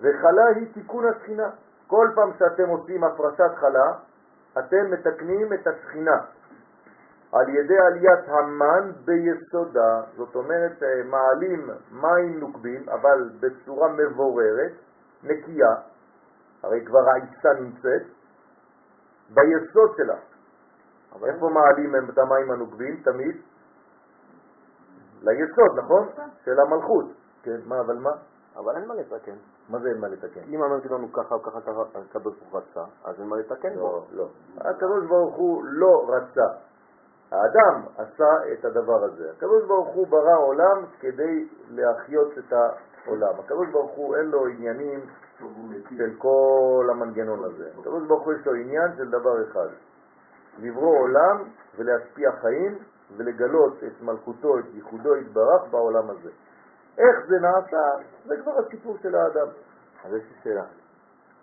וחלה 0.00 0.46
היא 0.56 0.72
תיקון 0.74 1.04
השכינה. 1.08 1.50
כל 1.86 2.08
פעם 2.14 2.30
שאתם 2.38 2.68
עושים 2.68 3.04
הפרשת 3.04 3.50
חלה, 3.54 3.92
אתם 4.58 4.90
מתקנים 4.90 5.52
את 5.52 5.66
השכינה 5.66 6.16
על 7.32 7.48
ידי 7.48 7.78
עליית 7.78 8.28
המן 8.28 8.90
ביסודה, 9.04 10.02
זאת 10.16 10.34
אומרת 10.34 10.82
אה, 10.82 11.02
מעלים 11.04 11.70
מים 11.90 12.40
נוקבים, 12.40 12.88
אבל 12.88 13.30
בצורה 13.40 13.88
מבוררת, 13.88 14.72
נקייה, 15.22 15.74
הרי 16.62 16.84
כבר 16.84 17.08
העיסה 17.08 17.60
נמצאת, 17.60 18.02
ביסוד 19.30 19.96
שלה. 19.96 20.16
אבל 21.14 21.28
איפה 21.28 21.48
מעלים 21.48 21.94
את 22.10 22.18
המים 22.18 22.50
הנוקבים? 22.50 23.02
תמיד? 23.04 23.36
ליסוד, 25.22 25.78
נכון? 25.78 26.08
של 26.44 26.60
המלכות. 26.60 27.06
כן, 27.42 27.60
מה, 27.66 27.80
אבל 27.80 27.98
מה? 27.98 28.10
אבל 28.56 28.76
אין 28.76 28.88
מה 28.88 28.94
לתקן. 28.94 29.36
מה 29.68 29.78
זה 29.78 29.88
אין 29.88 29.98
מה 30.00 30.08
לתקן? 30.08 30.40
אם 30.48 30.62
אמרתי 30.62 30.88
לנו 30.88 31.12
ככה 31.12 31.34
או 31.34 31.42
ככה 31.42 31.58
הקדוש 31.94 32.38
ברוך 32.38 32.52
הוא 32.52 32.60
רצה, 32.60 32.84
אז 33.04 33.20
אין 33.20 33.28
מה 33.28 33.36
לתקן 33.36 33.74
בו. 33.74 33.80
לא, 33.80 34.04
לא. 34.12 34.28
הקדוש 34.56 35.06
ברוך 35.06 35.34
הוא 35.34 35.64
לא 35.64 36.06
רצה. 36.08 36.46
האדם 37.30 37.82
עשה 37.96 38.52
את 38.52 38.64
הדבר 38.64 39.04
הזה. 39.04 39.30
הקדוש 39.36 39.64
ברוך 39.64 39.88
הוא 39.88 40.06
ברא 40.08 40.36
עולם 40.38 40.84
כדי 41.00 41.48
להחיות 41.70 42.38
את 42.38 42.52
העולם. 42.52 43.34
הקדוש 43.38 43.68
ברוך 43.72 43.90
הוא 43.90 44.16
אין 44.16 44.26
לו 44.26 44.46
עניינים 44.46 45.00
של 45.96 46.10
כל 46.18 46.88
המנגנון 46.90 47.44
הזה. 47.44 47.70
הקדוש 47.78 48.06
ברוך 48.08 48.24
הוא 48.24 48.32
יש 48.32 48.46
לו 48.46 48.54
עניין 48.54 48.96
של 48.96 49.10
דבר 49.10 49.42
אחד, 49.50 49.68
לברוא 50.58 50.98
עולם 50.98 51.48
ולהשפיע 51.76 52.32
חיים 52.40 52.78
ולגלות 53.16 53.84
את 53.84 54.02
מלכותו, 54.02 54.58
את 54.58 54.64
ייחודו 54.74 55.16
יתברך 55.16 55.62
בעולם 55.70 56.10
הזה. 56.10 56.30
איך 56.98 57.26
זה 57.28 57.36
נעשה, 57.38 58.06
זה 58.24 58.34
כבר 58.42 58.52
הסיפור 58.58 58.96
של 59.02 59.14
האדם. 59.14 59.46
אז 60.04 60.12
יש 60.14 60.22
לי 60.22 60.36
שאלה. 60.44 60.64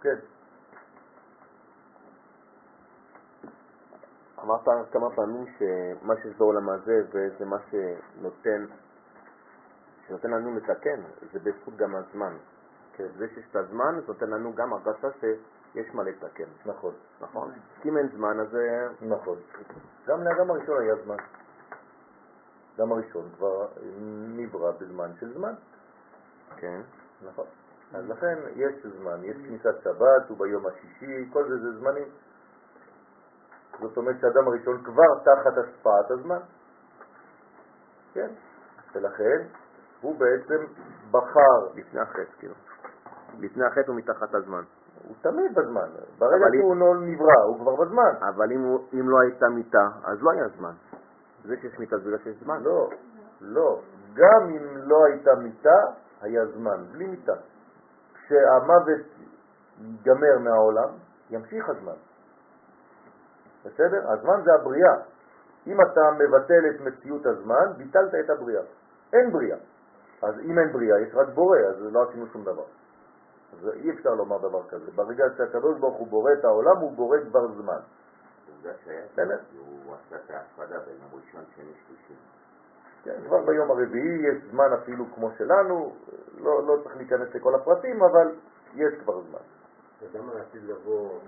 כן. 0.02 0.15
אמרת 4.43 4.91
כמה 4.91 5.15
פעמים 5.15 5.45
שמה 5.45 6.13
שיש 6.22 6.38
בעולם 6.38 6.69
הזה 6.69 7.02
וזה 7.10 7.45
מה 7.45 7.58
שנותן, 7.69 8.65
שנותן 10.08 10.30
לנו 10.30 10.56
לתקן, 10.56 11.02
זה 11.32 11.39
בזכות 11.39 11.76
גם 11.76 11.95
הזמן. 11.95 12.38
כן, 12.93 13.08
זה 13.17 13.28
שיש 13.28 13.45
את 13.52 13.56
הזמן, 13.56 14.00
זה 14.00 14.08
נותן 14.08 14.30
לנו 14.30 14.54
גם 14.56 14.74
הרגשה 14.74 15.08
שיש 15.74 15.94
מה 15.94 16.04
לתקן. 16.04 16.50
נכון. 16.66 16.94
נכון? 17.22 17.52
כי 17.82 17.90
אם 17.90 17.98
אין 17.98 18.08
זמן, 18.16 18.40
אז... 18.40 18.56
אה, 18.56 18.88
נכון. 19.02 19.38
גם 20.08 20.24
לאדם 20.24 20.52
הראשון 20.52 20.82
היה 20.82 20.96
זמן. 21.06 21.18
האדם 22.72 22.92
הראשון 22.92 23.30
כבר 23.38 23.68
נברא 24.38 24.72
בזמן 24.72 25.12
של 25.20 25.34
זמן. 25.34 25.54
כן. 26.58 26.82
נכון. 27.26 27.46
אז 27.94 28.10
לכן 28.10 28.38
יש 28.56 28.86
זמן, 28.86 29.24
יש 29.24 29.38
כניסת 29.38 29.84
שבת 29.84 30.32
וביום 30.32 30.66
השישי, 30.66 31.30
כל 31.34 31.50
זה 31.50 31.58
זה 31.58 31.80
זמנים. 31.80 32.08
זאת 33.82 33.98
אומרת 33.98 34.16
שהאדם 34.22 34.48
הראשון 34.48 34.84
כבר 34.84 35.20
תחת 35.24 35.58
השפעת 35.58 36.12
הזמן. 36.12 36.40
כן. 38.14 38.30
ולכן 38.94 39.48
הוא 40.02 40.16
בעצם 40.20 40.66
בחר 41.12 41.68
לפני 41.76 42.00
החטא, 42.00 42.32
כאילו. 42.40 42.54
לפני 43.40 43.66
החטא 43.66 43.88
הוא 43.88 43.96
מתחת 43.96 44.34
הזמן. 44.34 44.64
הוא 45.10 45.15
תמיד 45.22 45.56
בזמן. 45.56 45.89
ברגע 46.17 46.45
שהוא 46.58 46.76
לא 46.76 46.95
נברא, 47.02 47.43
הוא 47.45 47.60
כבר 47.60 47.76
בזמן. 47.76 48.13
אבל 48.30 48.52
אם, 48.52 48.62
הוא, 48.62 48.80
אם 48.93 49.10
לא 49.10 49.19
הייתה 49.19 49.50
מיטה, 49.50 49.88
אז 50.04 50.17
לא 50.22 50.32
היה 50.32 50.48
זמן. 50.58 50.74
זה 51.45 51.56
שיש 51.62 51.80
מיטה 51.80 51.98
זה 51.98 52.06
בגלל 52.06 52.17
שיש 52.24 52.43
זמן. 52.43 52.63
לא, 52.63 52.89
לא. 53.41 53.82
גם 54.13 54.50
אם 54.50 54.78
לא 54.78 55.06
הייתה 55.06 55.36
מיטה, 55.36 55.80
היה 56.22 56.45
זמן, 56.45 56.84
בלי 56.91 57.08
מיטה. 57.08 57.34
כשהמוות 58.13 59.02
ייגמר 59.82 60.38
מהעולם, 60.39 60.89
ימשיך 61.30 61.69
הזמן. 61.69 61.98
בסדר? 63.65 64.12
הזמן 64.12 64.41
זה 64.43 64.54
הבריאה. 64.54 64.95
אם 65.67 65.82
אתה 65.82 66.02
מבטל 66.19 66.63
את 66.69 66.82
מציאות 66.82 67.26
הזמן, 67.26 67.65
ביטלת 67.78 68.15
את 68.26 68.30
הבריאה. 68.30 68.62
אין 69.13 69.32
בריאה. 69.32 69.58
אז 70.22 70.39
אם 70.39 70.60
אין 70.60 70.72
בריאה, 70.72 71.00
יש 71.00 71.15
רק 71.15 71.28
בורא, 71.34 71.58
אז 71.58 71.76
לא 71.93 72.04
עשינו 72.10 72.28
שום 72.28 72.43
דבר. 72.43 72.63
אז 73.54 73.70
אי 73.74 73.92
אפשר 73.92 74.14
לומר 74.14 74.38
דבר 74.38 74.68
כזה. 74.68 74.92
ברגע 74.96 75.26
שהקדוש 75.38 75.80
ברוך 75.80 75.98
הוא 75.98 76.08
בורא 76.08 76.34
את 76.34 76.46
העולם, 76.46 76.78
הוא 76.78 76.92
בורא 76.92 77.18
כבר 77.30 77.48
זמן. 77.48 77.80
עובדה 78.56 78.70
שהיה 78.86 79.02
בסדר. 79.14 79.40
הוא 79.58 79.96
עשה 79.96 80.16
את 80.16 80.32
ההפרדה 80.32 80.80
בין 80.80 80.96
הראשון, 81.02 81.42
שני, 81.56 81.72
שלישי. 81.88 82.14
כן, 83.04 83.16
כבר 83.28 83.46
ביום 83.46 83.72
הרביעי 83.72 84.28
יש 84.28 84.38
זמן 84.52 84.74
אפילו 84.74 85.06
כמו 85.16 85.32
שלנו, 85.38 85.96
לא, 86.38 86.68
לא 86.68 86.78
צריך 86.84 86.98
להיכנס 86.98 87.36
לכל 87.36 87.56
הפרטים, 87.56 88.04
אבל 88.04 88.36
יש 88.76 88.94
כבר 89.04 89.22
זמן. 89.22 89.40
וגם 90.02 90.30
העתיד 90.30 90.64
לבוא, 90.64 91.20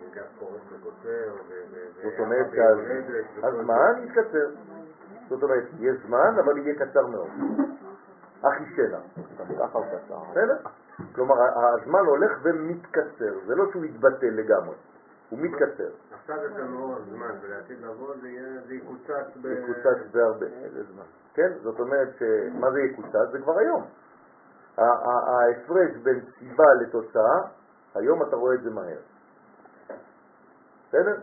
נגע 0.00 0.22
פורץ 0.38 0.62
וקוצר, 0.72 1.32
זאת 2.02 2.18
אומרת 2.18 2.46
שהזמן 2.50 4.04
יתקצר. 4.04 4.48
זאת 5.28 5.42
אומרת, 5.42 5.64
יש 5.80 5.96
זמן, 6.06 6.38
אבל 6.44 6.58
יהיה 6.58 6.74
קצר 6.74 7.06
מאוד. 7.06 7.28
אחישנה. 8.42 8.98
גם 9.38 9.46
ככה 9.58 9.78
הוא 9.78 9.86
קצר. 9.86 10.18
בסדר? 10.30 10.56
כלומר, 11.14 11.34
הזמן 11.82 12.00
הולך 12.06 12.32
ומתקצר, 12.42 13.38
זה 13.46 13.54
לא 13.54 13.64
שהוא 13.70 13.84
יתבטל 13.84 14.30
לגמרי, 14.32 14.76
הוא 15.30 15.38
מתקצר. 15.38 15.88
עכשיו 16.12 16.36
יש 16.44 16.52
לנו 16.52 16.92
עוד 16.92 17.02
זמן, 17.10 17.34
ולעתיד 17.42 17.80
לבוא 17.80 18.14
זה 18.66 18.74
יקוצץ 18.74 19.36
ב... 19.42 19.46
יקוצץ 19.46 20.12
בהרבה. 20.12 20.46
כן? 21.34 21.52
זאת 21.62 21.80
אומרת, 21.80 22.22
מה 22.54 22.70
זה 22.70 22.80
יקוצץ? 22.80 23.30
זה 23.32 23.38
כבר 23.42 23.58
היום. 23.58 23.84
ההפרש 24.78 25.96
בין 26.02 26.20
סיבה 26.38 26.74
לתוצאה, 26.80 27.40
היום 27.94 28.22
אתה 28.22 28.36
רואה 28.36 28.54
את 28.54 28.62
זה 28.62 28.70
מהר. 28.70 28.98
בסדר? 30.88 31.16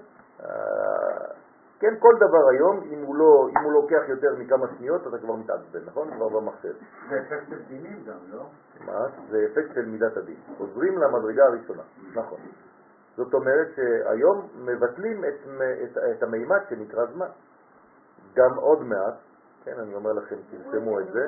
כן, 1.83 1.99
כל 1.99 2.13
דבר 2.15 2.49
היום, 2.49 2.83
אם 2.83 3.01
הוא, 3.01 3.15
לא, 3.15 3.47
אם 3.49 3.63
הוא 3.63 3.73
לוקח 3.73 4.01
יותר 4.07 4.35
מכמה 4.39 4.65
שניות, 4.77 5.07
אתה 5.07 5.17
כבר 5.17 5.35
מתעצבן, 5.35 5.79
נכון? 5.85 6.13
כבר 6.15 6.29
במחשב. 6.29 6.73
זה 7.09 7.19
אפקט 7.19 7.49
של 7.49 7.61
דינים 7.67 8.03
גם, 8.05 8.17
לא? 8.31 8.45
מה? 8.85 9.05
זה 9.29 9.45
אפקט 9.51 9.73
של 9.75 9.85
מידת 9.85 10.17
הדין. 10.17 10.35
חוזרים 10.57 10.97
למדרגה 10.97 11.45
הראשונה, 11.45 11.83
נכון. 12.15 12.39
זאת 13.17 13.33
אומרת 13.33 13.67
שהיום 13.75 14.47
מבטלים 14.55 15.25
את, 15.25 15.47
את, 15.83 15.97
את 15.97 16.23
המימד 16.23 16.59
שנקרא 16.69 17.05
זמן. 17.05 17.29
גם 18.35 18.55
עוד 18.55 18.81
מעט, 18.81 19.15
כן, 19.63 19.79
אני 19.79 19.95
אומר 19.95 20.13
לכם, 20.13 20.35
תרשמו 20.51 20.99
את 20.99 21.05
זה, 21.11 21.27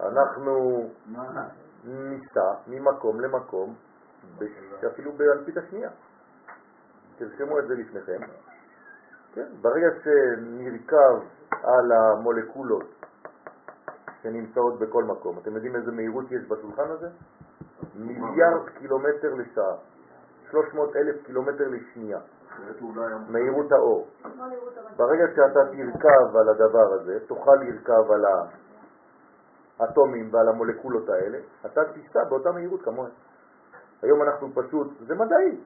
אנחנו 0.00 0.84
ניסע 1.84 2.52
ממקום 2.66 3.20
למקום, 3.20 3.74
אפילו 4.86 5.12
באלפית 5.12 5.56
השנייה. 5.56 5.90
תרשמו 7.16 7.58
את 7.58 7.68
זה 7.68 7.74
לפניכם. 7.74 8.20
כן, 9.38 9.48
ברגע 9.62 9.86
שנרכב 10.04 11.14
על 11.62 11.92
המולקולות 11.92 13.04
שנמצאות 14.22 14.78
בכל 14.78 15.04
מקום, 15.04 15.38
אתם 15.38 15.54
יודעים 15.54 15.76
איזה 15.76 15.92
מהירות 15.92 16.24
יש 16.30 16.42
בשולחן 16.48 16.90
הזה? 16.90 17.08
מיליארד 17.94 18.68
קילומטר 18.78 19.34
לשעה, 19.34 19.74
300 20.50 20.96
אלף 20.96 21.26
קילומטר 21.26 21.68
לשנייה, 21.68 22.18
מהירות 23.28 23.72
האור. 23.72 24.08
ברגע 24.96 25.24
שאתה 25.36 25.60
תרכב 25.64 26.36
על 26.36 26.48
הדבר 26.48 26.92
הזה, 26.92 27.18
תוכל 27.26 27.54
לרכב 27.54 28.12
על 28.12 28.24
האטומים 29.80 30.34
ועל 30.34 30.48
המולקולות 30.48 31.08
האלה, 31.08 31.38
אתה 31.66 31.80
תיסע 31.84 32.24
באותה 32.24 32.52
מהירות 32.52 32.82
כמוהם. 32.82 33.12
היום 34.02 34.22
אנחנו 34.22 34.48
פשוט, 34.54 34.88
זה 35.06 35.14
מדעי. 35.14 35.58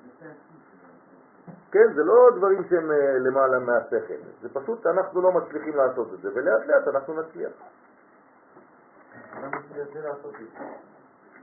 כן, 1.73 1.93
זה 1.95 2.05
לא 2.05 2.31
דברים 2.37 2.65
שהם 2.69 2.91
אה, 2.91 3.19
למעלה 3.19 3.59
מהשכל, 3.59 4.15
זה 4.43 4.49
פשוט 4.53 4.87
אנחנו 4.87 5.23
לא 5.23 5.33
מצליחים 5.33 5.77
לעשות 5.77 6.15
את 6.15 6.21
זה, 6.21 6.31
ולאט 6.35 6.67
לאט 6.67 6.89
אנחנו 6.89 7.21
נצליח. 7.21 7.53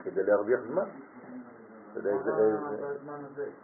כדי 0.04 0.22
להרוויח 0.22 0.60
זמן. 0.60 0.84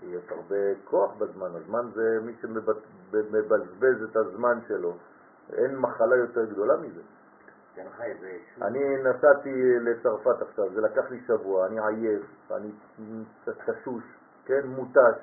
יש 0.02 0.24
הרבה 0.31 0.57
כוח 0.85 1.14
בזמן, 1.18 1.50
הזמן 1.55 1.90
זה 1.94 2.18
מי 2.22 2.33
שמבזבז 2.40 4.02
את 4.11 4.16
הזמן 4.16 4.59
שלו, 4.68 4.96
אין 5.52 5.76
מחלה 5.76 6.16
יותר 6.16 6.44
גדולה 6.44 6.76
מזה. 6.76 7.00
אני 8.62 9.02
נסעתי 9.02 9.79
לצרפת 9.81 10.42
עכשיו, 10.42 10.70
זה 10.74 10.81
לקח 10.81 11.11
לי 11.11 11.20
שבוע, 11.26 11.66
אני 11.66 11.81
עייף, 11.81 12.22
אני 12.50 12.70
תשוש, 13.66 14.05
כן, 14.44 14.66
מותש, 14.66 15.18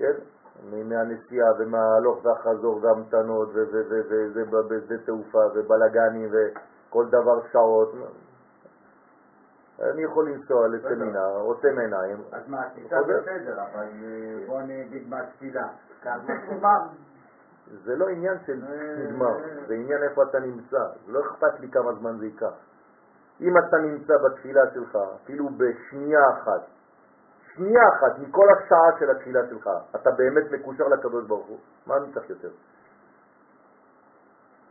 כן, 0.00 0.12
מהנסיעה 0.72 1.48
ומההלוך 1.58 2.24
והחזור 2.24 2.80
והמתנות 2.82 3.48
וזה 3.54 4.96
תעופה 5.04 5.44
ובלגנים 5.54 6.30
וכל 6.32 7.06
דבר 7.08 7.40
שעות. 7.52 7.94
אני 9.80 10.02
יכול 10.02 10.28
לנסוע 10.28 10.68
לסמינר, 10.68 11.36
עוצם 11.40 11.78
עיניים. 11.78 12.22
אז 12.32 12.48
מה, 12.48 12.62
תיסע 12.74 13.02
בסדר, 13.02 13.62
אבל 13.72 13.86
אה, 14.04 14.46
בוא 14.46 14.62
נגיד 14.62 15.08
מהתפילה. 15.08 15.68
זה 17.84 17.96
לא 17.96 18.08
עניין 18.08 18.38
של 18.46 18.60
נגמר, 18.98 19.36
זה 19.66 19.74
עניין 19.74 20.02
איפה 20.02 20.22
אתה 20.22 20.38
נמצא. 20.38 20.84
לא 21.08 21.20
אכפת 21.20 21.60
לי 21.60 21.70
כמה 21.70 21.92
זמן 21.94 22.18
זה 22.18 22.24
ייקח. 22.24 22.52
אם 23.40 23.58
אתה 23.58 23.76
נמצא 23.76 24.14
בתפילה 24.24 24.62
שלך, 24.74 24.98
אפילו 25.24 25.48
בשנייה 25.48 26.30
אחת, 26.30 26.60
שנייה 27.60 27.88
אחת 27.88 28.18
מכל 28.18 28.46
השעה 28.50 28.98
של 28.98 29.10
התפילה 29.10 29.40
שלך, 29.50 29.70
אתה 29.94 30.10
באמת 30.10 30.50
מקושר 30.52 30.88
לקדוש 30.88 31.24
ברוך 31.26 31.46
הוא, 31.46 31.58
מה 31.86 31.96
אני 31.96 32.12
צריך 32.14 32.30
יותר? 32.30 32.50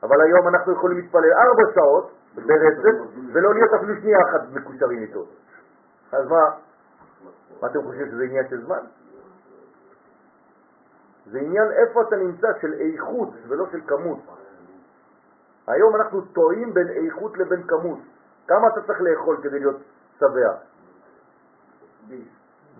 אבל 0.03 0.21
היום 0.21 0.47
אנחנו 0.47 0.73
יכולים 0.73 0.97
להתפלל 0.97 1.33
ארבע 1.33 1.63
שעות 1.75 2.11
ברצף 2.35 2.97
ולא 3.33 3.53
להיות 3.53 3.73
אפילו 3.73 3.95
שנייה 4.01 4.17
אחת 4.29 4.41
מקושרים 4.53 5.01
איתו. 5.01 5.25
אז 6.11 6.27
מה? 6.27 6.41
מה 7.61 7.67
אתם 7.67 7.83
חושבים 7.83 8.11
שזה 8.11 8.23
עניין 8.23 8.47
של 8.49 8.65
זמן? 8.65 8.79
זה 11.31 11.39
עניין 11.39 11.71
איפה 11.71 12.01
אתה 12.01 12.15
נמצא 12.15 12.47
של 12.61 12.73
איכות 12.73 13.29
ולא 13.47 13.65
של 13.71 13.81
כמות. 13.87 14.19
היום 15.67 15.95
אנחנו 15.95 16.21
טועים 16.21 16.73
בין 16.73 16.87
איכות 16.87 17.37
לבין 17.37 17.63
כמות. 17.67 17.99
כמה 18.47 18.67
אתה 18.67 18.81
צריך 18.81 19.01
לאכול 19.01 19.37
כדי 19.43 19.59
להיות 19.59 19.77
שבע? 20.19 20.53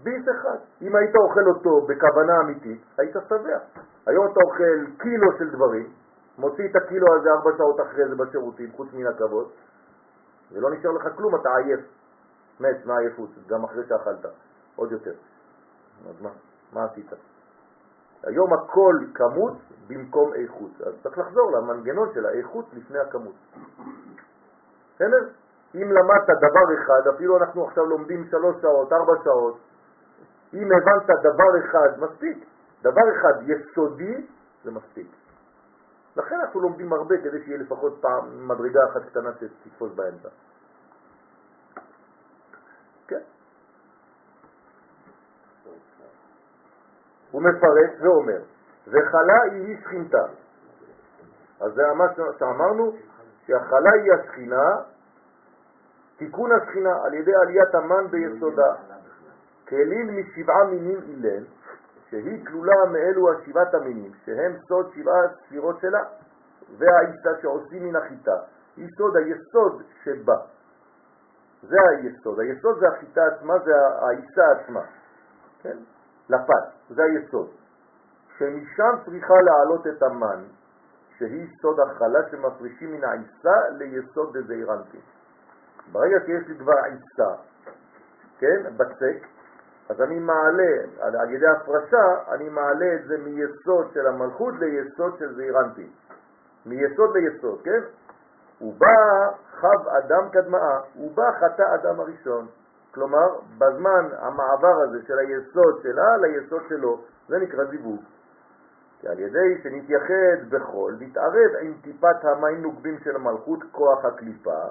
ביס 0.03 0.25
אחד. 0.29 0.57
אם 0.81 0.95
היית 0.95 1.15
אוכל 1.15 1.47
אותו 1.47 1.81
בכוונה 1.81 2.41
אמיתית, 2.41 2.81
היית 2.97 3.15
שבע. 3.29 3.59
היום 4.07 4.27
אתה 4.31 4.39
אוכל 4.45 4.85
קילו 4.97 5.31
של 5.37 5.49
דברים, 5.49 5.89
מוציא 6.37 6.69
את 6.69 6.75
הקילו 6.75 7.07
הזה 7.15 7.29
ארבע 7.29 7.51
שעות 7.57 7.81
אחרי 7.81 8.07
זה 8.09 8.15
בשירותים, 8.15 8.71
חוץ 8.75 8.87
מן 8.93 9.07
הכבוד, 9.07 9.49
ולא 10.51 10.71
נשאר 10.71 10.91
לך 10.91 11.07
כלום, 11.15 11.35
אתה 11.35 11.49
עייף. 11.55 11.79
מת 12.59 12.85
מהעייפות, 12.85 13.29
גם 13.47 13.63
אחרי 13.63 13.83
שאכלת, 13.87 14.25
עוד 14.75 14.91
יותר. 14.91 15.13
אז 16.09 16.21
מה, 16.21 16.29
מה 16.73 16.83
עשית? 16.83 17.13
היום 18.23 18.53
הכל 18.53 18.95
כמות 19.13 19.57
במקום 19.87 20.33
איכות, 20.33 20.81
אז 20.87 20.93
צריך 21.03 21.17
לחזור 21.17 21.51
למנגנון 21.51 22.09
של 22.13 22.25
האיכות 22.25 22.65
לפני 22.73 22.99
הכמות. 22.99 23.35
בסדר? 24.95 25.29
אם 25.75 25.91
למדת 25.91 26.37
דבר 26.37 26.73
אחד, 26.73 27.07
אפילו 27.15 27.37
אנחנו 27.37 27.65
עכשיו 27.65 27.85
לומדים 27.85 28.27
שלוש 28.31 28.61
שעות, 28.61 28.93
ארבע 28.93 29.13
שעות, 29.23 29.57
אם 30.53 30.67
הבנת 30.71 31.19
דבר 31.23 31.65
אחד, 31.65 31.99
מספיק. 31.99 32.45
דבר 32.81 33.01
אחד 33.15 33.49
יסודי, 33.49 34.27
זה 34.63 34.71
מספיק. 34.71 35.07
לכן 36.15 36.35
אנחנו 36.35 36.59
לומדים 36.59 36.93
הרבה 36.93 37.15
כדי 37.17 37.43
שיהיה 37.43 37.57
לפחות 37.57 37.97
פעם 38.01 38.47
מדרגה 38.47 38.79
אחת 38.91 39.01
קטנה 39.09 39.29
שתתפוס 39.33 39.91
באמצע. 39.95 40.29
כן. 43.07 43.21
הוא 47.31 47.41
מפרש 47.41 48.01
ואומר, 48.01 48.41
וחלה 48.87 49.41
היא 49.51 49.77
שכינתה. 49.81 50.25
אז 51.61 51.73
זה 51.73 51.83
מה 51.93 52.05
שאמרנו, 52.39 52.91
שהחלה 53.47 53.91
היא 53.91 54.13
השכינה, 54.13 54.75
תיקון 56.17 56.51
השכינה 56.51 57.05
על 57.05 57.13
ידי 57.13 57.35
עליית 57.35 57.75
המן 57.75 58.07
ביסודה. 58.07 58.73
כליל 59.69 60.11
משבעה 60.11 60.63
מינים 60.63 60.99
אילן, 61.07 61.43
שהיא 62.09 62.45
כלולה 62.45 62.85
מאלו 62.91 63.31
השבעת 63.31 63.73
המינים, 63.73 64.11
שהם 64.25 64.57
סוד 64.67 64.91
שבעה 64.95 65.21
ספירות 65.45 65.79
שלה, 65.81 66.03
והעיסה 66.77 67.41
שעושים 67.41 67.83
מן 67.83 67.95
החיטה, 67.95 68.35
היא 68.77 68.87
סוד 68.97 69.17
היסוד 69.17 69.83
שבה. 70.03 70.37
זה 71.63 71.77
היסוד. 71.89 72.39
היסוד 72.39 72.79
זה 72.79 72.87
החיטה 72.87 73.21
עצמה, 73.25 73.53
זה 73.59 73.71
העיסה 74.01 74.51
עצמה. 74.51 74.81
כן? 75.61 75.77
לפת, 76.29 76.65
זה 76.89 77.03
היסוד. 77.03 77.49
שמשם 78.37 78.91
צריכה 79.05 79.33
להעלות 79.33 79.87
את 79.87 80.03
המן, 80.03 80.43
שהיא 81.17 81.47
סוד 81.61 81.79
החלה 81.79 82.19
שמפרישים 82.31 82.91
מן 82.91 83.03
העיסה 83.03 83.69
ליסוד 83.77 84.37
דזעירנטי. 84.37 84.99
ברגע 85.91 86.17
שיש 86.25 86.47
לי 86.47 86.57
כבר 86.57 86.73
עיסה, 86.85 87.41
כן, 88.39 88.77
בצק, 88.77 89.27
אז 89.89 90.01
אני 90.01 90.19
מעלה, 90.19 90.73
על, 90.99 91.33
ידי 91.33 91.47
הפרשה, 91.47 92.31
אני 92.31 92.49
מעלה 92.49 92.95
את 92.95 93.07
זה 93.07 93.17
מיסוד 93.17 93.87
של 93.93 94.07
המלכות 94.07 94.53
ליסוד 94.59 95.17
של 95.19 95.35
זעירנטי. 95.35 95.89
מיסוד 96.65 97.17
ליסוד, 97.17 97.61
כן? 97.63 97.79
הוא 98.59 98.73
בא 98.77 99.29
חב 99.51 99.87
אדם 99.87 100.29
קדמאה, 100.31 100.79
הוא 100.93 101.11
בא 101.15 101.31
חטא 101.39 101.63
אדם 101.75 101.99
הראשון. 101.99 102.47
כלומר, 102.93 103.27
בזמן 103.57 104.07
המעבר 104.17 104.81
הזה 104.83 104.99
של 105.07 105.19
היסוד 105.19 105.79
שלה 105.83 106.17
ליסוד 106.17 106.61
שלו, 106.69 107.01
זה 107.27 107.37
נקרא 107.39 107.63
זיווג. 107.65 108.01
כי 109.01 109.07
על 109.07 109.19
ידי 109.19 109.61
שנתייחד 109.63 110.49
בחול, 110.49 110.97
נתערב 110.99 111.51
עם 111.61 111.73
טיפת 111.81 112.23
המים 112.23 112.61
נוגבים 112.61 112.99
של 113.03 113.15
המלכות, 113.15 113.59
כוח 113.71 114.05
הקליפה, 114.05 114.61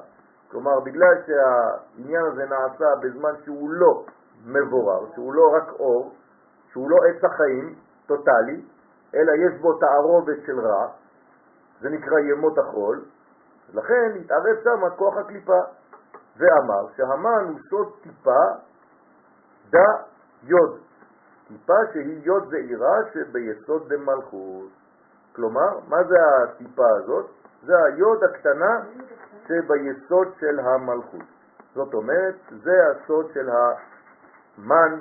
כלומר, 0.51 0.81
בגלל 0.81 1.15
שהעניין 1.27 2.25
הזה 2.25 2.45
נעשה 2.45 2.87
בזמן 3.03 3.33
שהוא 3.45 3.71
לא 3.71 4.05
מבורר, 4.47 5.13
שהוא 5.15 5.35
לא 5.35 5.53
רק 5.57 5.73
אור, 5.73 6.15
שהוא 6.73 6.91
לא 6.91 6.97
עץ 7.07 7.25
החיים 7.25 7.75
טוטלי, 8.07 8.63
אלא 9.15 9.33
יש 9.33 9.61
בו 9.61 9.73
תערובת 9.73 10.37
של 10.47 10.61
רע, 10.61 10.89
זה 11.81 11.89
נקרא 11.89 12.19
ימות 12.19 12.59
החול, 12.59 13.05
לכן 13.75 14.13
התערב 14.21 14.57
שם 14.65 14.97
כוח 14.97 15.17
הקליפה, 15.17 15.61
ואמר 16.37 16.87
שהמן 16.97 17.45
הוא 17.49 17.59
סוד 17.71 17.93
טיפה 18.03 18.45
דה 19.71 19.87
יוד, 20.43 20.79
טיפה 21.49 21.75
שהיא 21.93 22.21
יוד 22.23 22.51
זעירה 22.51 22.97
שביסוד 23.13 23.93
דמלכות. 23.93 24.69
כלומר, 25.37 25.79
מה 25.89 25.97
זה 26.05 26.17
הטיפה 26.43 26.89
הזאת? 26.97 27.27
זה 27.63 27.73
היוד 27.85 28.25
הקטנה 28.25 28.81
שביסוד 29.47 30.29
של 30.41 30.61
המלכות. 30.61 31.27
זאת 31.75 31.95
אומרת, 31.95 32.35
זה 32.63 32.73
הסוד 32.91 33.27
של 33.35 33.51
המן, 34.59 35.01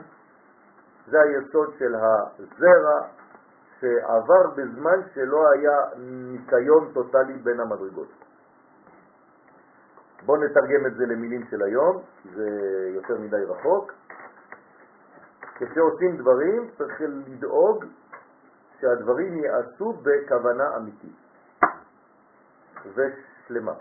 זה 1.08 1.18
היסוד 1.22 1.74
של 1.80 1.96
הזרע 1.96 3.08
שעבר 3.80 4.50
בזמן 4.56 5.00
שלא 5.14 5.52
היה 5.52 5.78
ניקיון 6.32 6.92
טוטלי 6.94 7.34
בין 7.34 7.60
המדרגות. 7.60 8.08
בואו 10.26 10.44
נתרגם 10.44 10.86
את 10.88 10.94
זה 10.94 11.06
למילים 11.06 11.44
של 11.50 11.64
היום, 11.64 12.02
זה 12.36 12.50
יותר 12.96 13.18
מדי 13.20 13.44
רחוק. 13.48 13.92
כשעושים 15.56 16.18
דברים 16.18 16.70
צריך 16.78 17.02
לדאוג 17.02 17.86
שהדברים 18.80 19.38
יעשו 19.44 19.94
בכוונה 19.94 20.78
אמיתית 20.78 21.16
ושלמה, 22.96 23.74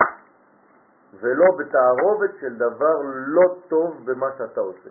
ולא 1.21 1.47
בתערובת 1.59 2.31
של 2.41 2.57
דבר 2.57 3.01
לא 3.05 3.57
טוב 3.69 4.05
במה 4.05 4.27
שאתה 4.39 4.61
עושה. 4.61 4.91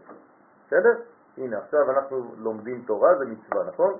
בסדר? 0.67 0.93
הנה, 1.37 1.57
עכשיו 1.57 1.91
אנחנו 1.91 2.35
לומדים 2.37 2.83
תורה, 2.87 3.15
זה 3.17 3.25
מצווה, 3.25 3.63
נכון? 3.67 3.93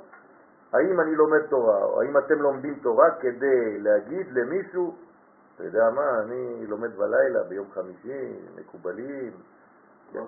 האם 0.73 1.01
אני 1.01 1.15
לומד 1.15 1.41
תורה, 1.49 1.83
או 1.83 2.01
האם 2.01 2.17
אתם 2.17 2.41
לומדים 2.41 2.79
תורה 2.83 3.11
כדי 3.19 3.79
להגיד 3.79 4.27
למישהו, 4.31 4.95
אתה 5.55 5.63
יודע 5.63 5.89
מה, 5.89 6.19
אני 6.19 6.67
לומד 6.67 6.97
בלילה, 6.97 7.43
ביום 7.43 7.67
חמישי, 7.73 8.39
מקובלים. 8.55 9.31
לא. 10.13 10.25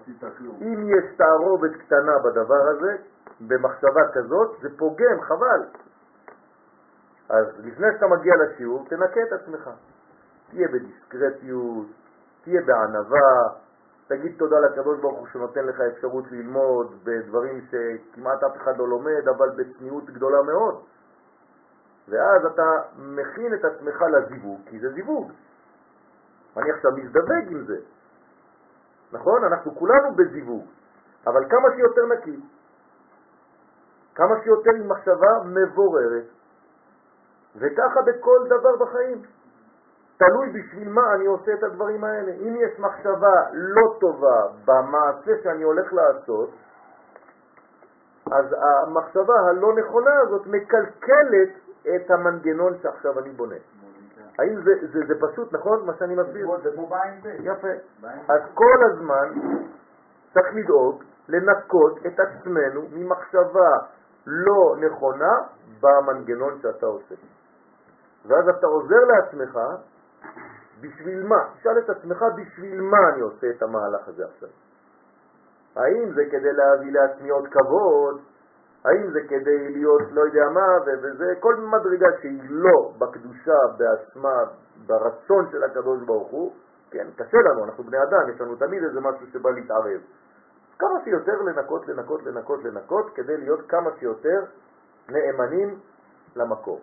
אם 0.61 0.89
יש 0.89 1.15
תערובת 1.17 1.71
קטנה 1.85 2.19
בדבר 2.19 2.67
הזה, 2.69 2.95
במחשבה 3.41 4.01
כזאת, 4.13 4.57
זה 4.61 4.69
פוגם, 4.77 5.21
חבל. 5.21 5.63
אז 7.29 7.45
לפני 7.59 7.87
שאתה 7.93 8.07
מגיע 8.07 8.33
לשיעור, 8.35 8.85
תנקה 8.89 9.23
את 9.27 9.33
עצמך. 9.41 9.69
תהיה 10.49 10.67
בדיסקרטיות, 10.67 11.87
תהיה 12.43 12.61
בענווה, 12.61 13.49
תגיד 14.07 14.35
תודה 14.37 14.59
לקדוש 14.59 14.99
ברוך 14.99 15.19
הוא 15.19 15.27
שנותן 15.27 15.65
לך 15.65 15.81
אפשרות 15.81 16.31
ללמוד 16.31 16.95
בדברים 17.03 17.61
שכמעט 17.71 18.43
אף 18.43 18.57
אחד 18.57 18.77
לא 18.77 18.87
לומד, 18.87 19.27
אבל 19.27 19.49
בצניעות 19.49 20.05
גדולה 20.05 20.41
מאוד. 20.41 20.83
ואז 22.09 22.45
אתה 22.45 22.81
מכין 22.97 23.53
את 23.53 23.65
עצמך 23.65 24.01
לזיווג, 24.01 24.61
כי 24.65 24.79
זה 24.79 24.89
זיווג. 24.93 25.31
אני 26.57 26.71
עכשיו 26.71 26.91
מזדווג 26.91 27.47
עם 27.49 27.63
זה. 27.65 27.77
נכון? 29.11 29.43
אנחנו 29.43 29.75
כולנו 29.75 30.15
בזיווג, 30.15 30.65
אבל 31.27 31.49
כמה 31.49 31.69
שיותר 31.75 32.05
נקי, 32.05 32.39
כמה 34.15 34.35
שיותר 34.43 34.71
עם 34.71 34.89
מחשבה 34.89 35.31
מבוררת, 35.45 36.23
וככה 37.55 38.01
בכל 38.01 38.39
דבר 38.45 38.75
בחיים. 38.85 39.21
תלוי 40.17 40.49
בשביל 40.49 40.89
מה 40.89 41.13
אני 41.13 41.25
עושה 41.25 41.53
את 41.53 41.63
הדברים 41.63 42.03
האלה. 42.03 42.31
אם 42.31 42.55
יש 42.55 42.79
מחשבה 42.79 43.35
לא 43.53 43.97
טובה 43.99 44.47
במעשה 44.65 45.31
שאני 45.43 45.63
הולך 45.63 45.93
לעשות, 45.93 46.49
אז 48.31 48.45
המחשבה 48.59 49.39
הלא 49.39 49.75
נכונה 49.75 50.19
הזאת 50.19 50.47
מקלקלת 50.47 51.49
את 51.95 52.11
המנגנון 52.11 52.73
שעכשיו 52.81 53.19
אני 53.19 53.29
בונה. 53.29 53.55
האם 54.39 54.61
זה, 54.63 54.71
זה, 54.93 54.99
זה 55.07 55.13
פשוט, 55.27 55.53
נכון, 55.53 55.85
מה 55.85 55.93
שאני 55.99 56.15
מסביר? 56.15 56.47
זה 56.63 56.69
כמו 56.75 56.87
בעין 56.87 57.21
זה. 57.21 57.35
יפה. 57.43 57.67
אז 58.29 58.41
כל 58.53 58.77
הזמן 58.91 59.29
צריך 60.33 60.47
לדאוג 60.53 61.03
לנקות 61.29 61.97
את 62.07 62.19
עצמנו 62.19 62.81
ממחשבה 62.91 63.71
לא 64.27 64.75
נכונה 64.79 65.33
במנגנון 65.81 66.59
שאתה 66.61 66.85
עושה. 66.85 67.15
ואז 68.25 68.49
אתה 68.49 68.67
עוזר 68.67 69.03
לעצמך 69.05 69.59
בשביל 70.81 71.23
מה? 71.23 71.41
תשאל 71.59 71.77
את 71.79 71.89
עצמך 71.89 72.25
בשביל 72.35 72.81
מה 72.81 72.97
אני 73.13 73.21
עושה 73.21 73.47
את 73.49 73.63
המהלך 73.63 74.07
הזה 74.07 74.25
עכשיו. 74.25 74.49
האם 75.75 76.13
זה 76.15 76.23
כדי 76.31 76.53
להביא 76.53 76.91
לעצמי 76.91 77.29
עוד 77.29 77.47
כבוד? 77.47 78.21
האם 78.85 79.11
זה 79.11 79.19
כדי 79.29 79.69
להיות 79.73 80.01
לא 80.11 80.21
יודע 80.21 80.49
מה, 80.53 80.67
וזה 80.85 81.33
כל 81.39 81.55
מדרגה 81.55 82.07
שהיא 82.21 82.41
לא 82.49 82.91
בקדושה, 82.97 83.59
בעצמה, 83.77 84.43
ברצון 84.87 85.47
של 85.51 85.63
הקדוש 85.63 86.03
ברוך 86.05 86.27
הוא, 86.31 86.53
כן, 86.91 87.07
קשה 87.15 87.37
לנו, 87.37 87.65
אנחנו 87.65 87.83
בני 87.83 87.97
אדם, 88.03 88.29
יש 88.35 88.41
לנו 88.41 88.55
תמיד 88.55 88.83
איזה 88.83 89.01
משהו 89.01 89.27
שבא 89.27 89.49
להתערב. 89.49 90.01
כמה 90.79 91.03
שיותר 91.03 91.41
לנקות, 91.41 91.87
לנקות, 91.87 92.23
לנקות, 92.23 92.63
לנקות, 92.63 93.11
כדי 93.15 93.37
להיות 93.37 93.59
כמה 93.69 93.89
שיותר 93.99 94.39
נאמנים 95.09 95.79
למקום. 96.35 96.79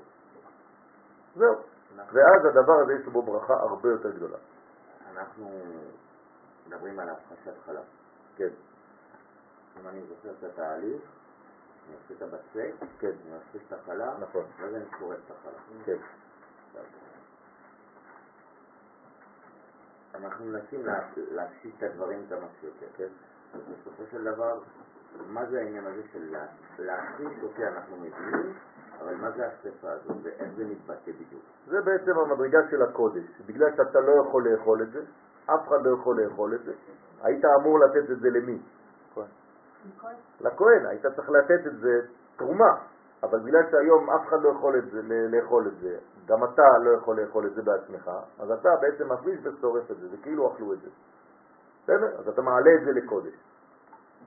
זהו. 1.36 1.74
ואז 1.97 2.45
הדבר 2.45 2.72
הזה 2.82 2.92
יש 2.92 3.07
בו 3.07 3.22
ברכה 3.22 3.55
הרבה 3.55 3.88
יותר 3.88 4.11
גדולה. 4.11 4.38
אנחנו 5.12 5.51
מדברים 6.66 6.99
על 7.01 7.09
הפחשת 7.09 7.53
חלב. 7.66 7.82
כן, 8.36 8.49
אם 9.80 9.88
אני 9.88 10.01
זוכר 10.09 10.30
את 10.38 10.45
התהליך, 10.45 11.03
אני 11.88 11.95
עושה 11.97 12.14
את 12.14 12.22
הבצק, 12.22 12.72
כן, 12.99 13.11
אני 13.26 13.34
עושה 13.34 13.59
את 13.68 13.72
החלב, 13.72 14.12
נכון, 14.20 14.45
ואז 14.61 14.74
אני 14.74 14.84
שורף 14.99 15.18
את 15.26 15.30
החלב. 15.30 15.84
כן. 15.84 15.97
אנחנו 20.14 20.45
מנסים 20.45 20.86
לה- 20.86 21.01
להפשיט 21.16 21.74
את 21.78 21.82
הדברים 21.82 22.26
כמה 22.28 22.47
שיותר, 22.61 22.86
כן? 22.97 23.09
אז 23.55 23.61
בסופו 23.61 24.03
של 24.11 24.24
דבר, 24.24 24.61
מה 25.26 25.47
זה 25.47 25.59
העניין 25.59 25.86
הזה 25.86 26.03
של 26.12 26.30
לה- 26.32 26.47
להכניס 26.78 27.42
אותי 27.42 27.66
אנחנו 27.66 27.97
מבינים, 27.97 28.55
אבל 29.01 29.14
מה 29.14 29.30
זה 29.30 29.47
השפה 29.47 29.90
הזאת 29.90 30.16
ואיך 30.22 30.53
זה 30.57 30.64
מתבטא 30.64 31.12
בדיוק? 31.12 31.42
זה 31.66 31.80
בעצם 31.80 32.18
המדרגה 32.18 32.59
של 32.70 32.82
הקודש. 32.82 33.24
בגלל 33.47 33.76
שאתה 33.76 34.01
לא 34.01 34.12
יכול 34.20 34.49
לאכול 34.49 34.82
את 34.82 34.90
זה, 34.90 35.01
אף 35.47 35.68
אחד 35.68 35.82
לא 35.82 35.95
יכול 35.95 36.22
לאכול 36.22 36.55
את 36.55 36.64
זה, 36.64 36.72
היית 37.22 37.45
אמור 37.61 37.78
לתת 37.78 38.11
את 38.11 38.20
זה 38.20 38.30
למי? 38.30 38.59
לכהן, 40.40 40.86
היית 40.86 41.07
צריך 41.07 41.30
לתת 41.30 41.66
את 41.66 41.76
זה 41.80 42.01
תרומה, 42.36 42.74
אבל 43.22 43.40
בגלל 43.40 43.62
שהיום 43.70 44.11
אף 44.11 44.28
אחד 44.28 44.42
לא 44.42 44.49
יכול 44.49 44.78
את 44.78 44.90
זה, 44.90 45.03
לאכול 45.28 45.66
את 45.66 45.76
זה, 45.80 45.99
גם 46.26 46.45
אתה 46.45 46.78
לא 46.82 46.90
יכול 46.90 47.20
לאכול 47.20 47.47
את 47.47 47.55
זה 47.55 47.62
בעצמך, 47.62 48.11
אז 48.38 48.51
אתה 48.51 48.68
בעצם 48.80 49.12
מפריש 49.12 49.40
ושורף 49.42 49.90
את 49.90 49.97
זה, 49.97 50.09
זה 50.09 50.16
כאילו 50.22 50.53
אכלו 50.53 50.72
את 50.72 50.80
זה. 50.80 50.88
בסדר? 51.82 52.18
אז 52.18 52.28
אתה 52.28 52.42
מעלה 52.42 52.74
את 52.74 52.84
זה 52.84 52.92
לקודש. 52.92 53.34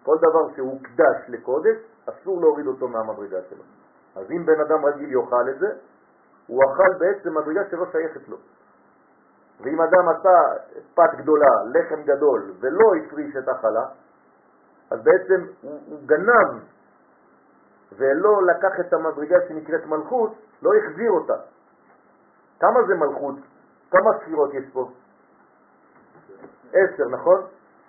כל 0.03 0.17
דבר 0.17 0.55
שהוא 0.55 0.79
קדש 0.83 1.17
לקודש, 1.27 1.77
אסור 2.05 2.41
להוריד 2.41 2.67
אותו 2.67 2.87
מהמדרגה 2.87 3.37
שלו. 3.49 3.63
אז 4.17 4.31
אם 4.31 4.45
בן 4.45 4.59
אדם 4.61 4.85
רגיל 4.85 5.11
יאכל 5.11 5.49
את 5.49 5.59
זה, 5.59 5.67
הוא 6.47 6.63
אכל 6.63 6.93
בעצם 6.99 7.37
מדרגה 7.37 7.61
שלא 7.69 7.85
שייכת 7.91 8.27
לו. 8.27 8.37
ואם 9.61 9.81
אדם 9.81 10.09
עשה 10.09 10.39
פת 10.93 11.09
גדולה, 11.17 11.51
לחם 11.73 12.01
גדול, 12.03 12.53
ולא 12.59 12.91
הפריש 12.95 13.35
את 13.35 13.47
החלה, 13.49 13.85
אז 14.91 14.99
בעצם 15.03 15.45
הוא, 15.61 15.81
הוא 15.85 15.99
גנב 16.05 16.61
ולא 17.97 18.43
לקח 18.45 18.79
את 18.79 18.93
המדרגה 18.93 19.37
שנקראת 19.47 19.85
מלכות, 19.85 20.33
לא 20.61 20.71
החזיר 20.75 21.11
אותה. 21.11 21.35
כמה 22.59 22.83
זה 22.87 22.95
מלכות? 22.95 23.35
כמה 23.91 24.09
ספירות 24.19 24.53
יש 24.53 24.63
פה? 24.73 24.91
עשר, 26.73 27.07
נכון? 27.09 27.41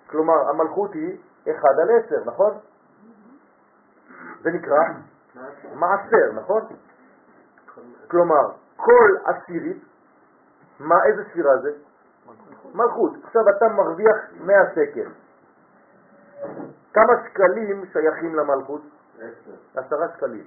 כלומר, 0.09 0.49
המלכות 0.49 0.93
היא 0.93 1.17
אחד 1.43 1.79
על 1.81 1.89
עשר, 1.89 2.23
נכון? 2.25 2.57
זה 4.41 4.51
נקרא 4.51 4.79
מעשר, 5.73 6.31
נכון? 6.33 6.61
כלומר, 8.07 8.51
כל 8.75 9.15
עשירית, 9.25 9.83
מה, 10.79 10.95
איזה 11.05 11.23
ספירה 11.31 11.57
זה? 11.57 11.71
מלכות. 12.73 13.11
עכשיו 13.23 13.49
אתה 13.49 13.67
מרוויח 13.67 14.15
100 14.39 14.55
שקל. 14.75 15.09
כמה 16.93 17.13
שקלים 17.25 17.85
שייכים 17.93 18.35
למלכות? 18.35 18.81
עשר. 19.15 19.51
עשרה 19.75 20.07
שקלים. 20.17 20.45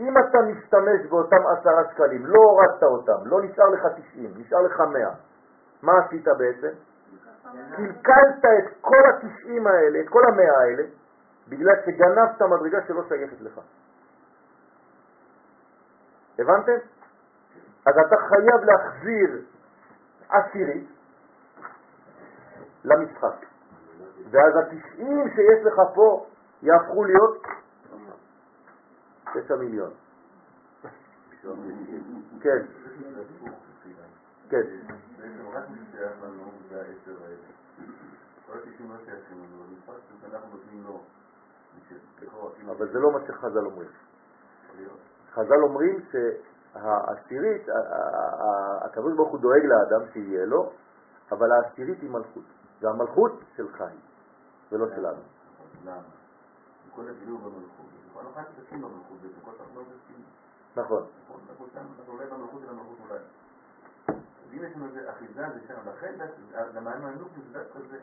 אם 0.00 0.18
אתה 0.18 0.38
משתמש 0.42 1.06
באותם 1.10 1.46
עשרה 1.46 1.82
שקלים, 1.92 2.26
לא 2.26 2.40
הורדת 2.40 2.82
אותם, 2.82 3.18
לא 3.24 3.42
נשאר 3.42 3.68
לך 3.68 3.86
90, 4.10 4.32
נשאר 4.36 4.62
לך 4.62 4.80
100, 4.80 5.10
מה 5.82 5.92
עשית 5.98 6.28
בעצם? 6.38 6.68
קלקלת 7.76 8.44
את 8.44 8.74
כל 8.80 9.02
ה-90 9.04 9.68
האלה, 9.68 10.00
את 10.00 10.08
כל 10.08 10.22
המאה 10.28 10.60
האלה, 10.60 10.82
בגלל 11.48 11.74
שגנבת 11.86 12.42
מדרגה 12.42 12.78
שלא 12.86 13.02
שייכת 13.08 13.40
לך. 13.40 13.60
הבנתם? 16.38 16.78
אז 17.86 17.94
אתה 18.06 18.16
חייב 18.28 18.64
להחזיר 18.64 19.42
עשירית 20.28 20.88
למשחק. 22.84 23.46
ואז 24.30 24.56
ה-90 24.56 25.34
שיש 25.34 25.64
לך 25.64 25.80
פה 25.94 26.26
יהפכו 26.62 27.04
להיות 27.04 27.46
9 29.34 29.56
מיליון. 29.56 29.90
כן, 32.40 32.66
כן. 34.48 34.62
התשעים 38.48 38.90
אבל 42.68 42.92
זה 42.92 42.98
לא 42.98 43.12
מה 43.12 43.18
שחז"ל 43.26 43.66
אומרים. 43.66 43.88
חז"ל 45.38 45.62
אומרים 45.62 46.00
שהעשירית, 46.12 47.68
ה- 47.68 47.72
ה- 47.72 48.42
ה- 48.42 48.84
הקדוש 48.84 49.16
ברוך 49.16 49.30
הוא 49.30 49.40
דואג 49.40 49.62
לאדם 49.64 50.12
שיהיה 50.12 50.44
לו, 50.46 50.72
אבל 51.32 51.52
העשירית 51.52 52.00
היא 52.00 52.10
מלכות. 52.10 52.44
והמלכות 52.80 53.32
שלך 53.56 53.80
היא, 53.80 53.98
ולא 54.72 54.86
שלנו. 54.88 55.20
לא 55.84 55.92
לא. 55.94 55.98
נכון. 60.76 61.02
אם 64.52 64.64
יש 64.64 64.76
לנו 64.76 64.86
איזה 64.86 65.10
אחיזה 65.10 65.42
זה 65.54 65.60
שם, 65.68 65.74
לכן 65.88 66.14
למים 66.74 67.04
הענוג 67.04 67.28
זה 67.52 67.58
דווקא 67.58 67.78
זה. 67.90 67.98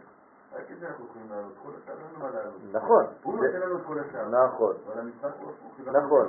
רק 0.53 0.71
את 0.71 0.79
זה 0.79 0.87
אנחנו 0.87 1.05
יכולים 1.05 1.29
לעלות, 1.29 1.53
כל 1.63 1.69
השאר 1.83 1.93
אין 1.93 2.03
לנו 2.15 2.19
מה 2.19 2.29
לעלות. 2.31 2.53
נכון. 2.71 3.05
הוא 3.23 3.39
זה- 3.39 3.45
נותן 3.47 3.59
לנו 3.59 3.77
את 3.77 3.85
כל 3.87 3.99
השאר. 3.99 4.29
נכון. 4.47 4.75
אבל 4.87 4.99
המשחק 4.99 5.29
הוא 5.39 5.51
הפוך. 5.51 5.87
נכון, 5.87 6.27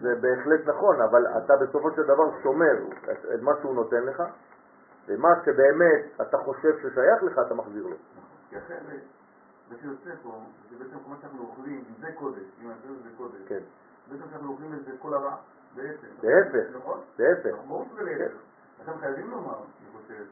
זה, 0.00 0.14
בהחלט 0.20 0.60
נכון, 0.66 1.00
אבל 1.00 1.26
אתה 1.26 1.56
בסופו 1.56 1.90
של 1.90 2.02
דבר 2.02 2.42
שומר 2.42 2.74
את, 3.12 3.42
מה 3.42 3.52
שהוא 3.60 3.74
נותן 3.74 4.02
לך, 4.02 4.22
ומה 5.08 5.28
שבאמת 5.44 6.04
אתה 6.20 6.38
חושב 6.38 6.78
ששייך 6.78 7.22
לך, 7.22 7.38
אתה 7.46 7.54
מחזיר 7.54 7.86
לו. 7.86 7.96
כי 8.50 8.58
אחרת, 8.58 8.80
מה 9.70 9.76
שיוצא 9.80 10.10
פה, 10.22 10.38
זה 10.70 10.76
בעצם 10.78 10.96
כל 11.04 11.10
מה 11.10 11.16
שאנחנו 11.20 11.42
אוכלים, 11.42 11.84
זה 12.00 12.06
קודש, 12.18 12.42
אם 12.62 12.68
נעשה 12.68 12.88
את 12.98 13.02
זה 13.02 13.08
קודש, 13.16 13.38
כן, 13.48 13.60
בעצם 14.10 14.22
שאנחנו 14.30 14.48
אוכלים 14.52 14.72
את 14.74 14.84
זה 14.84 14.90
כל 14.98 15.14
הרע, 15.14 15.36
בעצם. 15.76 16.06
להפך. 16.22 16.76
נכון? 16.76 17.00
להפך. 17.18 17.46
אנחנו 17.46 17.68
ברור 17.68 17.84
שזה 17.92 18.02
להפך. 18.02 18.34
לכן 18.82 18.98
חייבים 19.00 19.30
לומר, 19.30 19.54
אני 19.56 19.88
חושב, 20.02 20.24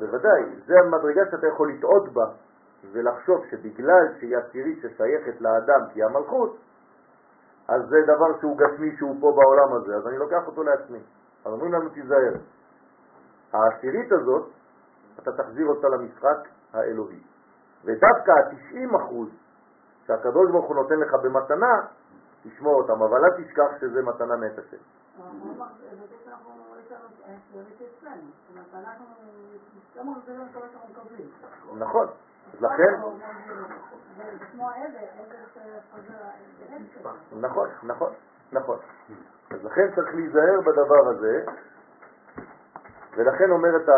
בוודאי, 0.00 0.42
זה 0.66 0.74
המדרגה 0.84 1.22
שאתה 1.30 1.46
יכול 1.46 1.72
לטעות 1.72 2.12
בה, 2.12 2.26
ולחשוב 2.92 3.44
שבגלל 3.50 4.04
שהיא 4.18 4.36
עשירית 4.36 4.78
ששייכת 4.82 5.40
לאדם 5.40 5.80
כי 5.92 6.02
היא 6.02 6.04
המלכות, 6.04 6.56
אז 7.68 7.82
זה 7.88 7.96
דבר 8.02 8.40
שהוא 8.40 8.58
גשמי 8.58 8.96
שהוא 8.96 9.16
פה 9.20 9.32
בעולם 9.36 9.72
הזה, 9.72 9.96
אז 9.96 10.06
אני 10.06 10.18
לוקח 10.18 10.46
אותו 10.46 10.62
לעצמי. 10.62 10.98
אז 11.44 11.52
אומרים 11.52 11.72
לנו 11.72 11.88
תיזהר. 11.88 12.34
העשירית 13.52 14.12
הזאת, 14.12 14.50
אתה 15.18 15.32
תחזיר 15.32 15.66
אותה 15.66 15.88
למשחק 15.88 16.48
האלוהי. 16.72 17.22
ודווקא 17.84 18.30
ה-90 18.30 18.96
אחוז 18.96 19.28
שהקדוש 20.06 20.50
ברוך 20.50 20.66
הוא 20.66 20.76
נותן 20.76 20.98
לך 20.98 21.14
במתנה, 21.14 21.80
תשמור 22.42 22.74
אותם, 22.74 23.02
אבל 23.02 23.24
אל 23.24 23.44
תשכח 23.44 23.80
שזה 23.80 24.02
מתנה 24.02 24.36
מאת 24.36 24.58
השם. 24.58 24.82
לא 25.16 25.24
שאנחנו 30.50 30.88
מקבלים. 30.90 31.28
נכון. 31.78 32.06
לכן, 32.60 32.82
עדר. 32.82 33.08
נכון, 37.40 37.68
נכון, 37.82 38.12
נכון. 38.52 38.78
אז 39.50 39.64
לכן 39.64 39.94
צריך 39.94 40.14
להיזהר 40.14 40.60
בדבר 40.60 41.08
הזה, 41.10 41.44
ולכן 43.16 43.50
אומרת 43.50 43.88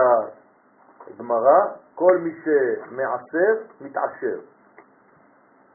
הגמרא, 1.07 1.61
כל 1.95 2.19
מי 2.19 2.31
שמעשר, 2.45 3.63
מתעשר. 3.81 4.41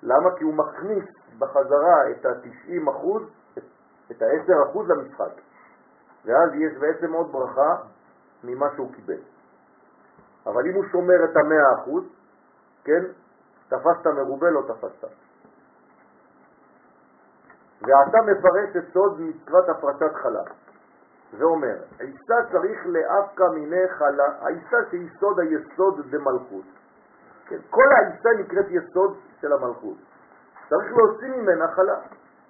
למה? 0.04 0.36
כי 0.38 0.44
הוא 0.44 0.54
מכניס 0.54 1.06
בחזרה 1.40 2.12
את 2.12 2.26
ה-90 2.26 2.90
אחוז, 2.92 3.24
את 4.18 4.22
ה-10 4.22 4.70
אחוז 4.70 4.90
למשחק. 4.90 5.42
ואז 6.26 6.50
יש 6.54 6.78
בעצם 6.78 7.14
עוד 7.14 7.32
ברכה 7.32 7.76
ממה 8.44 8.66
שהוא 8.76 8.94
קיבל. 8.94 9.22
אבל 10.46 10.68
אם 10.70 10.74
הוא 10.76 10.84
שומר 10.92 11.24
את 11.24 11.36
ה-100 11.36 11.82
אחוז, 11.82 12.04
כן, 12.84 13.04
תפסת 13.68 14.08
מרובה, 14.08 14.50
לא 14.50 14.62
תפסת. 14.62 15.14
ואתה 17.82 18.18
מפרש 18.22 18.76
את 18.78 18.94
סוד 18.94 19.22
מצוות 19.22 19.70
הפרשת 19.70 20.16
חלה. 20.16 20.44
ואומר, 21.38 21.76
עיסה 22.00 22.36
צריך 22.52 22.80
לאפקא 22.86 23.44
מיני 23.44 23.88
חלה, 23.88 24.28
העיסה 24.42 24.78
שהיא 24.90 25.10
סוד 25.20 25.40
היסוד 25.40 26.02
דמלכות. 26.10 26.66
כן, 27.46 27.58
כל 27.70 27.88
העיסה 27.98 28.30
נקראת 28.40 28.66
יסוד 28.70 29.18
של 29.42 29.54
המלכות. 29.54 29.98
צריך 30.70 30.92
להוציא 30.92 31.28
ממנה 31.28 31.68
חלה, 31.68 32.00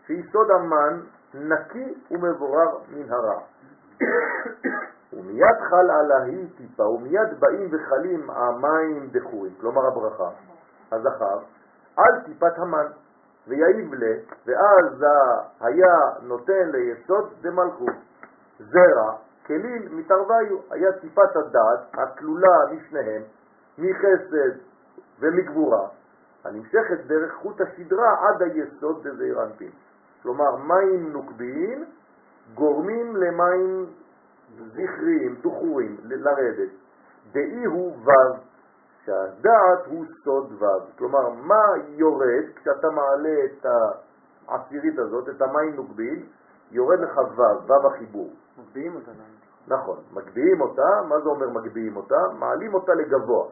שהיא 0.05 0.24
סוד 0.32 0.51
המן 0.51 0.99
נקי 1.34 1.93
ומבורר 2.11 2.77
מן 2.89 3.11
הרע. 3.11 3.39
ומיד 5.13 5.57
חל 5.69 5.91
על 5.91 6.11
ההיא 6.11 6.47
טיפה, 6.57 6.84
ומיד 6.84 7.39
באים 7.39 7.69
וחלים 7.71 8.29
המים 8.29 9.09
דחורים, 9.11 9.53
כלומר 9.61 9.88
הברכה, 9.88 10.29
הזכר, 10.91 11.39
על 11.97 12.21
טיפת 12.25 12.57
המן, 12.57 12.86
ויעיב 13.47 13.93
לה, 13.93 14.15
ואז 14.45 15.05
היה 15.61 15.95
נותן 16.21 16.69
ליסוד 16.71 17.34
דמלכות. 17.41 17.95
זרע, 18.59 19.15
כליל 19.45 19.89
מתערוויו, 19.91 20.57
היה 20.71 20.91
טיפת 20.91 21.36
הדעת 21.36 21.79
הכלולה 21.93 22.57
משניהם, 22.71 23.21
מחסד 23.77 24.57
ומגבורה, 25.19 25.88
הנמשכת 26.43 27.05
דרך 27.07 27.34
חוט 27.34 27.61
השדרה 27.61 28.15
עד 28.27 28.41
היסוד 28.41 29.07
דזעיר 29.07 29.43
אנפין. 29.43 29.71
כלומר, 30.24 30.55
מים 30.55 31.13
נוקביים 31.13 31.86
גורמים 32.53 33.15
למים 33.15 33.86
זכריים, 34.57 35.36
דוחורים, 35.41 35.97
ל- 36.03 36.24
לרדת. 36.24 36.69
דאי 37.32 37.65
הוא 37.65 37.95
ו', 38.05 38.09
שהדעת 39.05 39.86
הוא 39.86 40.05
סוד 40.24 40.63
ו'. 40.63 40.97
כלומר, 40.97 41.30
מה 41.30 41.63
יורד 41.88 42.43
כשאתה 42.55 42.88
מעלה 42.89 43.36
את 43.45 43.65
העשירית 44.47 44.99
הזאת, 44.99 45.30
את 45.30 45.41
המים 45.41 45.76
נוקבים, 45.76 46.26
יורד 46.71 46.99
לך 46.99 47.17
ו', 47.17 47.67
ו' 47.67 47.88
החיבור. 47.88 48.30
מגביהים 48.57 48.95
אותה. 48.95 49.11
נכון, 49.67 49.97
מגביהים 50.13 50.61
אותה, 50.61 51.01
מה 51.09 51.19
זה 51.19 51.30
אומר 51.30 51.49
מגביהים 51.49 51.95
אותה? 51.95 52.21
מעלים 52.39 52.74
אותה 52.74 52.93
לגבוה, 52.93 53.45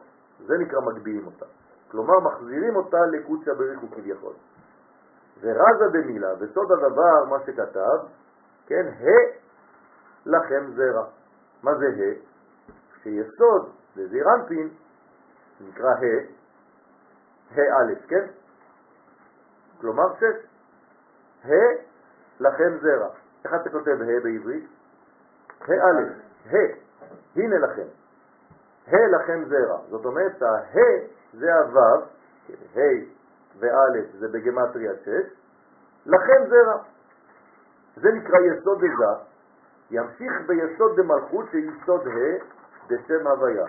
זה 0.46 0.58
נקרא 0.58 0.80
מגביהים 0.80 1.26
אותה. 1.26 1.46
כלומר 1.90 2.20
מחזירים 2.20 2.76
אותה 2.76 2.96
לקודשא 3.12 3.54
בריחו 3.54 3.86
כביכול. 3.90 4.32
ורזה 5.40 5.84
דמילה, 5.92 6.34
בסוד 6.34 6.72
הדבר, 6.72 7.24
מה 7.30 7.36
שכתב, 7.46 8.06
כן, 8.66 8.86
ה' 9.00 9.42
לכם 10.26 10.70
זרע. 10.74 11.04
מה 11.62 11.74
זה 11.74 11.86
ה'? 11.86 12.14
שיסוד 13.02 13.70
לזעיר 13.96 14.24
אנפין 14.34 14.68
נקרא 15.60 15.90
ה', 15.90 16.24
ה' 17.50 17.60
א', 17.60 18.08
כן? 18.08 18.26
כלומר 19.80 20.14
שש. 20.14 20.46
ה' 21.44 21.52
לכם 22.40 22.78
זרע. 22.82 23.08
איך 23.44 23.54
אתה 23.54 23.70
כותב 23.70 23.90
ה' 23.90 24.20
בעברית? 24.22 24.64
ה' 25.60 25.72
א', 25.72 26.02
ה', 26.50 26.56
הנה 27.36 27.58
לכם. 27.58 27.86
ה' 28.86 29.06
לכם 29.16 29.44
זרע. 29.44 29.78
זאת 29.88 30.04
אומרת, 30.04 30.42
ה' 30.42 30.76
זה 31.32 31.54
הו', 31.54 32.04
ה' 32.76 33.21
וא' 33.58 34.18
זה 34.18 34.28
בגמטריה 34.28 34.92
6, 35.04 35.08
לכם 36.06 36.48
זרע. 36.48 36.82
זה 37.96 38.08
נקרא 38.12 38.38
יסוד 38.40 38.78
דזה, 38.78 39.12
ימשיך 39.90 40.32
ביסוד 40.46 41.00
דמלכות 41.00 41.46
שיסוד 41.50 42.06
ה' 42.06 42.44
בשם 42.88 43.26
הוויה. 43.26 43.66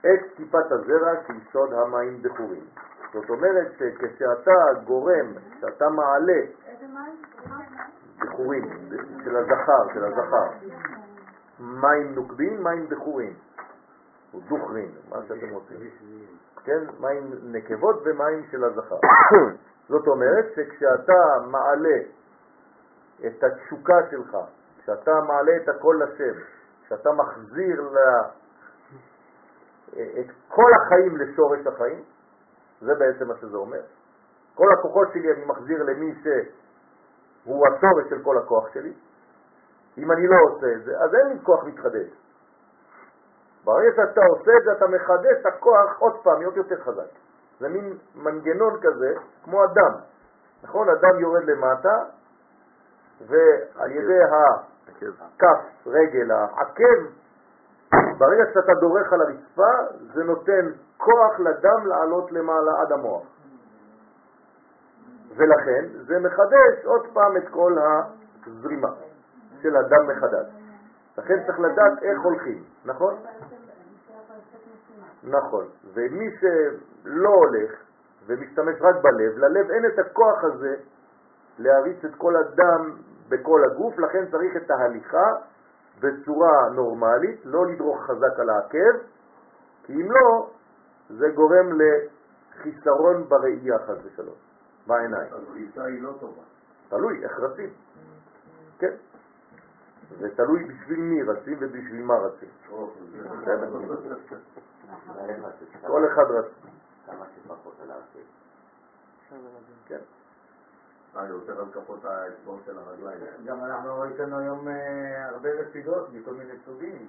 את 0.00 0.36
טיפת 0.36 0.72
הזרע 0.72 1.12
שיסוד 1.26 1.72
המים 1.72 2.20
דחורים. 2.22 2.64
זאת 3.12 3.30
אומרת 3.30 3.72
שכשאתה 3.78 4.80
גורם, 4.84 5.32
כשאתה 5.56 5.88
מעלה? 5.88 6.40
דחורים, 8.18 8.64
של 9.24 9.36
הזכר, 9.36 9.94
של 9.94 10.04
הזכר, 10.04 10.48
מים 11.60 12.14
נוקבים, 12.14 12.64
מים 12.64 12.86
דחורים, 12.86 13.34
או 14.34 14.40
דוחרים, 14.40 14.90
מה 15.08 15.16
שאתם 15.28 15.50
רוצים, 15.50 15.76
כן? 16.64 16.84
מים 17.00 17.30
נקבות 17.42 18.02
ומים 18.04 18.44
של 18.50 18.64
הזכר. 18.64 18.96
זאת 19.90 20.06
אומרת 20.06 20.46
שכשאתה 20.56 21.22
מעלה 21.50 21.98
את 23.26 23.44
התשוקה 23.44 23.98
שלך, 24.10 24.36
כשאתה 24.78 25.20
מעלה 25.20 25.56
את 25.56 25.68
הכל 25.68 26.00
לשם, 26.02 26.40
כשאתה 26.84 27.12
מחזיר 27.12 27.82
ל... 27.82 27.98
את 29.90 30.26
כל 30.48 30.70
החיים 30.76 31.16
לשורש 31.16 31.66
החיים, 31.66 32.02
זה 32.80 32.94
בעצם 32.94 33.28
מה 33.28 33.34
שזה 33.40 33.56
אומר. 33.56 33.80
כל 34.54 34.72
הכוחות 34.72 35.08
שלי 35.12 35.32
אני 35.32 35.44
מחזיר 35.44 35.82
למי 35.82 36.14
שהוא 36.22 37.66
השורש 37.66 38.08
של 38.10 38.22
כל 38.22 38.38
הכוח 38.38 38.68
שלי. 38.74 38.92
אם 39.98 40.12
אני 40.12 40.26
לא 40.26 40.36
עושה 40.48 40.66
את 40.76 40.84
זה, 40.84 41.00
אז 41.00 41.14
אין 41.14 41.28
לי 41.28 41.38
כוח 41.42 41.64
מתחדש. 41.64 42.08
ברגע 43.64 43.90
שאתה 43.96 44.20
עושה 44.26 44.50
את 44.58 44.64
זה, 44.64 44.72
אתה 44.72 44.86
מחדש 44.86 45.36
את 45.40 45.46
הכוח 45.46 45.98
עוד 45.98 46.16
פעם, 46.22 46.38
להיות 46.38 46.56
יותר 46.56 46.80
חזק. 46.80 47.10
זה 47.60 47.68
מין 47.68 47.98
מנגנון 48.14 48.80
כזה, 48.80 49.14
כמו 49.44 49.64
אדם. 49.64 49.92
נכון? 50.62 50.88
אדם 50.88 51.18
יורד 51.18 51.44
למטה, 51.44 51.94
ועל 53.26 53.90
ידי 53.90 54.20
הכף, 54.24 55.60
רגל, 55.86 56.30
העקב, 56.30 57.06
ברגע 58.18 58.44
שאתה 58.54 58.74
דורך 58.74 59.12
על 59.12 59.20
הרצפה, 59.20 59.70
זה 60.14 60.24
נותן 60.24 60.70
כוח 60.96 61.40
לדם 61.40 61.86
לעלות 61.86 62.32
למעלה 62.32 62.80
עד 62.80 62.92
המוח. 62.92 63.22
ולכן 65.36 65.84
זה 66.06 66.18
מחדש 66.18 66.84
עוד 66.84 67.06
פעם 67.12 67.36
את 67.36 67.48
כל 67.50 67.76
הזרימה 68.46 68.90
של 69.62 69.76
הדם 69.76 70.06
מחדש. 70.08 70.57
לכן 71.18 71.46
צריך 71.46 71.60
לדעת 71.60 72.02
איך 72.02 72.20
הולכים, 72.22 72.64
נכון? 72.84 73.14
נכון, 75.22 75.66
ומי 75.94 76.30
שלא 76.40 77.28
הולך 77.28 77.70
ומשתמש 78.26 78.74
רק 78.80 78.94
בלב, 79.02 79.38
ללב 79.38 79.70
אין 79.70 79.86
את 79.86 79.98
הכוח 79.98 80.44
הזה 80.44 80.76
להריץ 81.58 82.04
את 82.04 82.14
כל 82.14 82.36
הדם 82.36 82.96
בכל 83.28 83.60
הגוף, 83.64 83.98
לכן 83.98 84.30
צריך 84.30 84.56
את 84.56 84.70
ההליכה 84.70 85.32
בצורה 86.00 86.68
נורמלית, 86.74 87.40
לא 87.44 87.66
לדרוך 87.66 88.02
חזק 88.02 88.38
על 88.38 88.50
העקב, 88.50 88.98
כי 89.84 89.92
אם 89.92 90.10
לא, 90.10 90.50
זה 91.08 91.28
גורם 91.34 91.66
לחיסרון 91.80 93.28
בראייה 93.28 93.78
חס 93.78 93.96
ושלום, 94.04 94.34
בעיניים. 94.86 95.32
הדריסה 95.32 95.84
היא 95.84 96.02
לא 96.02 96.12
טובה. 96.20 96.42
תלוי 96.88 97.24
איך 97.24 97.40
רצים. 97.40 97.70
כן. 98.78 98.94
זה 100.16 100.36
תלוי 100.36 100.64
בשביל 100.64 101.00
מי 101.00 101.22
רצים 101.22 101.56
ובשביל 101.60 102.02
מה 102.02 102.14
רצים. 102.14 102.48
כל 105.86 106.06
אחד 106.12 106.30
רץ. 106.30 106.46
כמה 107.06 107.24
שפחות 107.36 107.74
על 107.82 107.90
העקב. 107.90 108.18
כן. 109.86 109.98
אה, 111.16 111.26
יותר 111.28 111.60
על 111.60 111.66
כפות 111.72 112.04
האצבעות 112.04 112.60
של 112.66 112.78
הרגליים. 112.78 113.20
גם 113.44 113.64
אנחנו 113.64 114.04
לנו 114.18 114.38
היום 114.38 114.68
אה, 114.68 115.28
הרבה 115.28 115.48
רפידות 115.48 116.08
מכל 116.12 116.34
מיני 116.34 116.52
סוגים. 116.64 117.08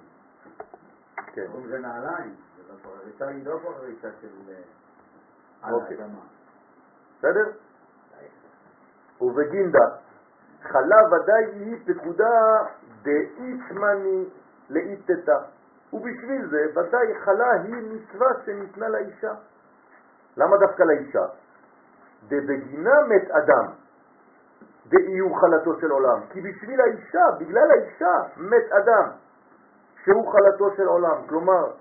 כן. 1.33 1.47
קוראים 1.47 1.65
לזה 1.65 1.79
נעליים. 1.79 2.35
זה 2.57 2.73
לא- 2.83 2.95
הריצה 3.03 3.27
היא 3.27 3.45
לא 3.45 3.59
כבר 3.61 3.79
ריצה 3.79 4.09
של... 4.21 4.27
אה, 4.49 4.61
על 5.61 5.73
אוקיי. 5.73 6.01
האדמה. 6.01 6.19
בסדר? 7.17 7.51
ובגינדה, 9.21 9.85
חלה 10.63 10.95
ודאי 11.11 11.45
היא 11.45 11.77
פקודה 11.85 12.29
דאיתמני 13.01 14.25
לאיתתה. 14.69 15.37
ובשביל 15.93 16.49
זה 16.49 16.65
ודאי 16.75 17.15
חלה 17.19 17.51
היא 17.51 17.75
מצווה 17.75 18.27
שניתנה 18.45 18.89
לאישה. 18.89 19.33
למה 20.37 20.57
דווקא 20.57 20.83
לאישה? 20.83 21.25
דבגינה 22.27 23.01
מת 23.07 23.31
אדם, 23.31 23.65
דאיהו 24.87 25.35
חלתו 25.35 25.79
של 25.79 25.91
עולם. 25.91 26.19
כי 26.29 26.41
בשביל 26.41 26.81
האישה, 26.81 27.25
בגלל 27.39 27.71
האישה, 27.71 28.15
מת 28.37 28.71
אדם, 28.71 29.09
שהוא 30.03 30.31
חלתו 30.31 30.75
של 30.75 30.87
עולם. 30.87 31.27
כלומר, 31.29 31.71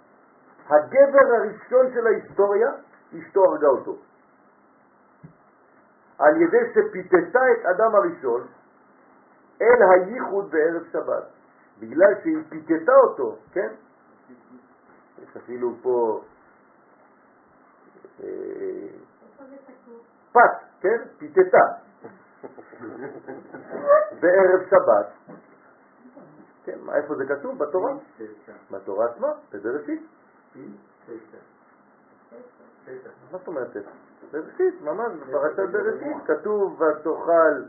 הגבר 0.69 1.35
הראשון 1.37 1.93
של 1.95 2.07
ההיסטוריה, 2.07 2.71
אשתו 3.19 3.45
הרגה 3.45 3.69
אותו. 3.69 3.97
על 6.19 6.43
ידי 6.43 6.73
שפיתתה 6.75 7.41
את 7.53 7.67
אדם 7.67 7.95
הראשון 7.95 8.47
אל 9.61 9.83
הייחוד 9.91 10.51
בערב 10.51 10.83
שבת. 10.93 11.25
בגלל 11.81 12.15
שהיא 12.23 12.37
פיתתה 12.49 12.93
אותו, 13.05 13.37
כן? 13.53 13.69
יש 15.23 15.37
אפילו 15.37 15.75
פה 15.83 16.21
אה, 18.23 18.89
פת, 20.33 20.41
כן? 20.81 20.99
פיתתה. 21.19 21.67
בערב 24.21 24.61
שבת. 24.71 25.37
כן, 26.65 26.79
איפה 26.95 27.15
זה 27.15 27.25
כתוב? 27.27 27.59
בתורה? 27.59 27.93
בתורה 28.71 29.07
עצמה, 29.07 29.29
בבראשית. 29.53 30.03
מה 33.33 33.39
זאת 33.39 33.47
אומרת? 33.47 33.77
בראשית, 34.33 34.83
ממש, 34.83 35.13
בפרשת 35.13 35.73
בראשית, 35.73 36.17
כתוב 36.27 36.83
ותאכל 36.83 37.63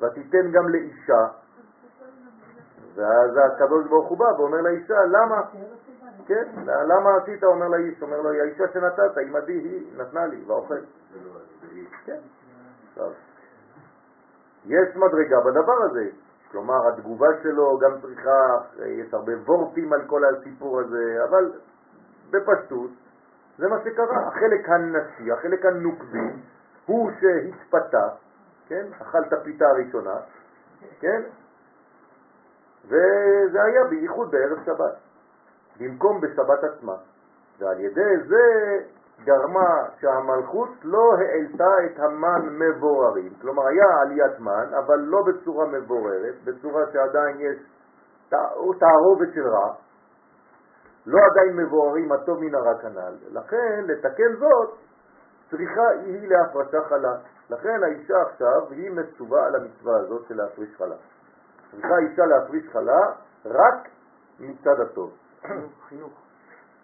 ותיתן 0.00 0.50
גם 0.52 0.68
לאישה, 0.68 1.26
ואז 2.94 3.30
הקדוש 3.36 3.86
ברוך 3.86 4.08
הוא 4.08 4.18
בא 4.18 4.24
ואומר 4.24 4.60
לאישה, 4.60 4.94
למה? 5.04 5.42
כן, 6.26 6.44
למה 6.66 7.16
עשית? 7.16 7.44
אומר 7.44 7.68
לאיש, 7.68 8.02
אומר 8.02 8.20
לו, 8.20 8.30
האישה 8.30 8.64
שנתת, 8.72 9.18
עמדי 9.18 9.52
היא 9.52 9.86
נתנה 9.96 10.26
לי, 10.26 10.44
ואוכל. 10.46 10.74
כן. 12.04 12.18
יש 14.64 14.96
מדרגה 14.96 15.40
בדבר 15.40 15.82
הזה, 15.82 16.08
כלומר 16.52 16.88
התגובה 16.88 17.28
שלו 17.42 17.78
גם 17.78 18.00
צריכה, 18.00 18.58
יש 18.86 19.14
הרבה 19.14 19.32
וורטים 19.44 19.92
על 19.92 20.02
כל 20.06 20.22
הסיפור 20.24 20.80
הזה, 20.80 21.24
אבל 21.28 21.52
בפשטות 22.30 22.90
זה 23.58 23.68
מה 23.68 23.76
שקרה. 23.84 24.28
החלק 24.28 24.68
הנשי, 24.68 25.32
החלק 25.32 25.66
הנוקבי, 25.66 26.30
הוא 26.86 27.10
שהתפתה, 27.20 28.08
כן, 28.68 28.86
אכל 29.02 29.18
את 29.28 29.32
הפיתה 29.32 29.64
הראשונה, 29.68 30.16
כן, 31.00 31.22
וזה 32.84 33.62
היה 33.62 33.84
בייחוד 33.90 34.30
בערב 34.30 34.64
שבת, 34.64 34.96
במקום 35.80 36.20
בשבת 36.20 36.64
עצמה. 36.64 36.96
ועל 37.58 37.80
ידי 37.80 38.16
זה 38.28 38.44
גרמה 39.24 39.84
שהמלכות 40.00 40.68
לא 40.82 41.14
העלתה 41.18 41.74
את 41.86 42.00
המן 42.00 42.58
מבוררים. 42.58 43.32
כלומר, 43.40 43.66
היה 43.66 43.86
עליית 44.02 44.40
מן, 44.40 44.74
אבל 44.74 44.98
לא 44.98 45.22
בצורה 45.22 45.66
מבוררת, 45.66 46.34
בצורה 46.44 46.82
שעדיין 46.92 47.36
יש 47.40 47.58
תערובת 48.78 49.28
של 49.34 49.48
רע, 49.48 49.74
לא 51.06 51.18
עדיין 51.30 51.56
מבוררים 51.56 52.12
הטוב 52.12 52.40
מן 52.40 52.54
הרע 52.54 52.78
כנ"ל. 52.82 53.14
לכן, 53.32 53.84
לתקן 53.86 54.36
זאת, 54.38 54.74
צריכה 55.50 55.88
היא 55.88 56.28
להפרשה 56.28 56.80
חלה. 56.88 57.14
לכן 57.50 57.82
האישה 57.84 58.22
עכשיו 58.22 58.70
היא 58.70 58.90
מצווה 58.90 59.46
על 59.46 59.56
המצווה 59.56 59.96
הזאת 60.00 60.28
של 60.28 60.34
להפריש 60.36 60.76
חלה. 60.76 60.96
צריכה 61.70 61.98
אישה 61.98 62.26
להפריש 62.26 62.68
חלה 62.72 63.00
רק 63.44 63.88
מצד 64.40 64.80
הטוב. 64.80 65.16
חינוך. 65.88 66.12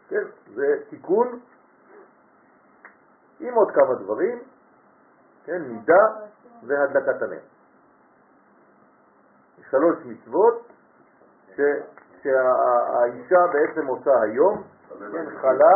כן, 0.08 0.24
זה 0.54 0.66
תיקון 0.90 1.40
עם 3.40 3.54
עוד 3.54 3.70
כמה 3.70 3.94
דברים, 3.94 4.42
כן, 5.44 5.62
מידה 5.62 6.04
והדלקת 6.66 7.22
הנר. 7.22 7.40
שלוש 9.70 9.96
מצוות 10.04 10.68
ש, 11.56 11.60
שהאישה 12.22 13.38
בעצם 13.52 13.86
עושה 13.86 14.20
היום, 14.22 14.62
כן, 15.12 15.38
חלה, 15.40 15.74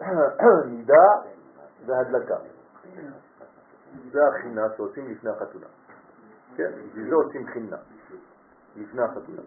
מידה 0.70 1.06
והדלקה. 1.86 2.36
זה 4.12 4.20
החינה 4.28 4.66
שעושים 4.76 5.10
לפני 5.10 5.30
החתונה. 5.30 5.66
כן, 6.56 6.72
בשביל 6.88 7.08
זה 7.08 7.14
עושים 7.14 7.46
חינה, 7.46 7.76
לפני 8.76 9.02
החתונה. 9.02 9.42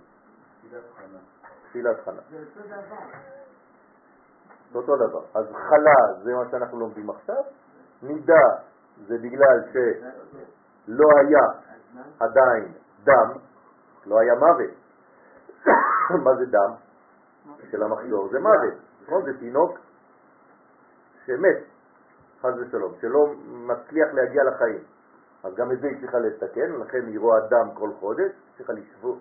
תפילת 1.70 1.96
חנה. 2.06 2.22
זה 4.72 4.78
אותו 4.78 4.96
דבר. 4.96 5.26
אז 5.34 5.46
חלה 5.70 6.24
זה 6.24 6.34
מה 6.34 6.44
שאנחנו 6.52 6.80
לומדים 6.80 7.10
עכשיו, 7.10 7.44
מידה 8.02 8.46
זה 9.08 9.18
בגלל 9.18 9.60
שלא 9.72 11.08
היה 11.22 11.46
עדיין 12.20 12.74
דם, 13.04 13.32
לא 14.06 14.20
היה 14.20 14.34
מוות. 14.36 14.72
מה 16.26 16.36
זה 16.36 16.46
דם? 16.46 16.74
של 17.72 17.84
המחזור 17.84 18.30
זה 18.32 18.40
מוות, 18.40 18.74
נכון? 19.04 19.26
זה 19.26 19.40
תינוק 19.40 19.80
שמת, 21.26 21.58
חס 22.44 22.54
ושלום, 22.60 22.94
שלא 23.02 23.34
מצליח 23.48 24.14
להגיע 24.14 24.44
לחיים. 24.44 24.84
אז 25.44 25.56
גם 25.56 25.72
את 25.72 25.80
זה 25.80 25.88
היא 25.88 26.02
צריכה 26.02 26.20
לתקן, 26.20 26.72
לכן 26.80 27.08
היא 27.08 27.20
רואה 27.20 27.40
דם 27.40 27.70
כל 27.74 27.90
חודש, 28.00 28.32
צריכה 28.58 28.74
לשבור, 28.74 29.20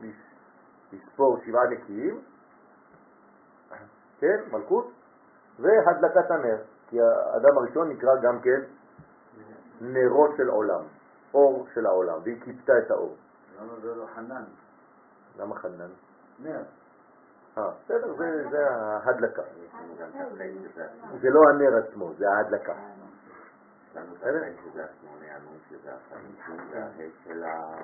לספור 0.92 1.38
שבעה 1.46 1.66
נקיים, 1.66 2.20
כן, 4.18 4.40
מלכות, 4.52 4.90
והדלקת 5.58 6.30
הנר, 6.30 6.56
כי 6.88 7.00
האדם 7.00 7.58
הראשון 7.58 7.88
נקרא 7.88 8.10
גם 8.22 8.40
כן 8.40 8.60
נרו 9.80 10.28
של 10.36 10.48
עולם, 10.48 10.82
אור 11.34 11.66
של 11.74 11.86
העולם, 11.86 12.18
והיא 12.22 12.40
כיפתה 12.42 12.72
את 12.78 12.90
האור. 12.90 13.16
למה 13.60 13.72
זה 13.82 13.94
לא 13.94 14.06
חנן? 14.14 14.44
למה 15.38 15.54
חנן? 15.54 15.90
נר. 16.38 16.62
אה, 17.58 17.70
בסדר, 17.84 18.16
זה, 18.16 18.48
זה 18.50 18.70
ההדלקה. 18.70 19.42
זה 21.20 21.30
לא 21.30 21.40
הנר 21.50 21.76
עצמו, 21.76 22.12
זה 22.18 22.30
ההדלקה. 22.30 22.72
החלק 23.96 24.52
שזה 24.64 24.84
השמונה 24.84 25.26
הנון 25.36 25.58
שזה 25.68 25.90
החמישים 25.94 26.70
וההי 26.70 27.10
של 27.24 27.44
ה... 27.44 27.76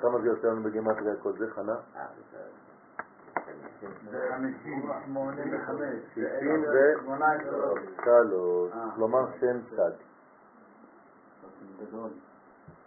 כמה 0.00 0.18
זה 0.22 0.28
יוצא 0.28 0.48
לנו 0.48 0.62
בגימטריה 0.62 1.16
כל 1.22 1.32
זה, 1.38 1.50
חנה? 1.50 1.76
אה, 1.96 2.06
זה... 2.32 2.38
זה 4.10 4.28
חמישים, 4.34 4.90
שמונה 5.04 5.42
וחמש. 5.52 6.14
שישים 6.14 6.64
שמונה 7.00 7.26
עשרה. 7.32 7.72
ושלוש. 7.72 8.72
כלומר 8.94 9.26
שם 9.40 9.60
צד. 9.76 9.92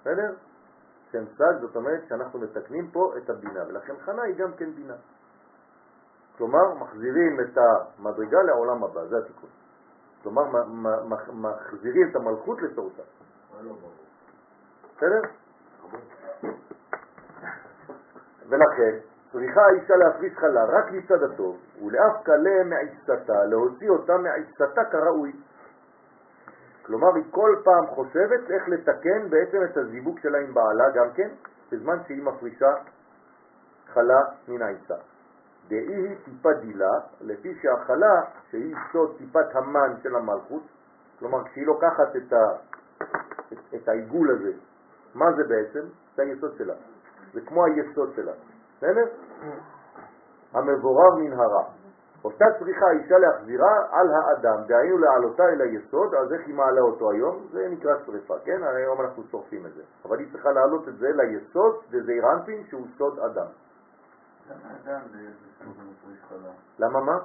בסדר? 0.01 0.33
שם 1.11 1.23
צד, 1.37 1.61
זאת 1.61 1.75
אומרת 1.75 2.01
שאנחנו 2.09 2.39
מתקנים 2.39 2.91
פה 2.91 3.13
את 3.17 3.29
הבינה, 3.29 3.67
ולכן 3.67 3.93
חנה 3.99 4.21
היא 4.21 4.35
גם 4.35 4.53
כן 4.53 4.71
בינה. 4.71 4.95
כלומר, 6.37 6.73
מחזירים 6.73 7.39
את 7.39 7.57
המדרגה 7.57 8.41
לעולם 8.41 8.83
הבא, 8.83 9.05
זה 9.05 9.17
התיקון. 9.17 9.49
כלומר, 10.23 10.43
מחזירים 11.33 12.09
את 12.11 12.15
המלכות 12.15 12.61
לשורשה. 12.61 13.03
בסדר? 14.97 15.21
ולכן 18.49 18.97
צריכה 19.31 19.61
האישה 19.61 19.95
להפריש 19.95 20.33
חלה 20.37 20.65
רק 20.65 20.91
מצד 20.91 21.23
הטוב, 21.23 21.57
ולאף 21.83 22.23
קלה 22.23 22.63
מעיסתה, 22.65 23.45
להוציא 23.45 23.89
אותה 23.89 24.17
מעיסתה 24.17 24.85
כראוי. 24.91 25.31
כלומר, 26.85 27.15
היא 27.15 27.23
כל 27.31 27.55
פעם 27.63 27.87
חושבת 27.87 28.51
איך 28.51 28.69
לתקן 28.69 29.29
בעצם 29.29 29.57
את 29.63 29.77
הזיווג 29.77 30.19
שלה 30.19 30.37
עם 30.37 30.53
בעלה 30.53 30.89
גם 30.95 31.11
כן, 31.13 31.29
בזמן 31.71 31.97
שהיא 32.07 32.23
מפרישה 32.23 32.73
חלה 33.93 34.21
מן 34.47 34.61
העיסה. 34.61 34.95
דאי 35.71 35.95
היא 35.95 36.15
טיפה 36.25 36.53
דילה, 36.53 36.91
לפי 37.21 37.55
שהחלה, 37.61 38.21
שהיא 38.49 38.75
סוד 38.91 39.17
טיפת 39.17 39.55
המן 39.55 39.93
של 40.03 40.15
המלכות, 40.15 40.63
כלומר 41.19 41.43
כשהיא 41.43 41.65
לוקחת 41.65 42.15
את, 42.15 42.33
ה, 42.33 42.45
את, 43.53 43.57
את 43.75 43.87
העיגול 43.87 44.31
הזה, 44.31 44.51
מה 45.15 45.25
זה 45.31 45.43
בעצם? 45.43 45.87
זה 46.15 46.21
היסוד 46.21 46.51
שלה. 46.57 46.73
זה 47.33 47.41
כמו 47.41 47.65
היסוד 47.65 48.13
שלה. 48.15 48.31
בסדר? 48.77 49.05
המבורר 50.53 51.15
מן 51.15 51.33
הרע. 51.33 51.63
אותה 52.23 52.45
צריכה 52.59 52.85
האישה 52.85 53.17
להחזירה 53.17 53.75
על 53.91 54.07
האדם, 54.13 54.63
דהיינו 54.67 54.97
להעלותה 54.97 55.43
אל 55.43 55.61
היסוד, 55.61 56.15
אז 56.15 56.33
איך 56.33 56.41
היא 56.47 56.55
מעלה 56.55 56.81
אותו 56.81 57.11
היום? 57.11 57.47
זה 57.51 57.67
נקרא 57.69 57.93
שריפה, 58.05 58.35
כן? 58.45 58.63
היום 58.63 59.01
אנחנו 59.01 59.23
שורפים 59.23 59.65
את 59.65 59.73
זה. 59.73 59.81
אבל 60.05 60.19
היא 60.19 60.27
צריכה 60.31 60.51
להעלות 60.51 60.87
את 60.87 60.97
זה 60.97 61.07
ליסוד, 61.11 61.75
וזה 61.91 62.11
אירנפין 62.11 62.63
שהוא 62.69 62.87
סוד 62.97 63.19
אדם. 63.19 63.47
חלה. 66.29 66.51
למה 66.79 67.01
מה? 67.01 67.19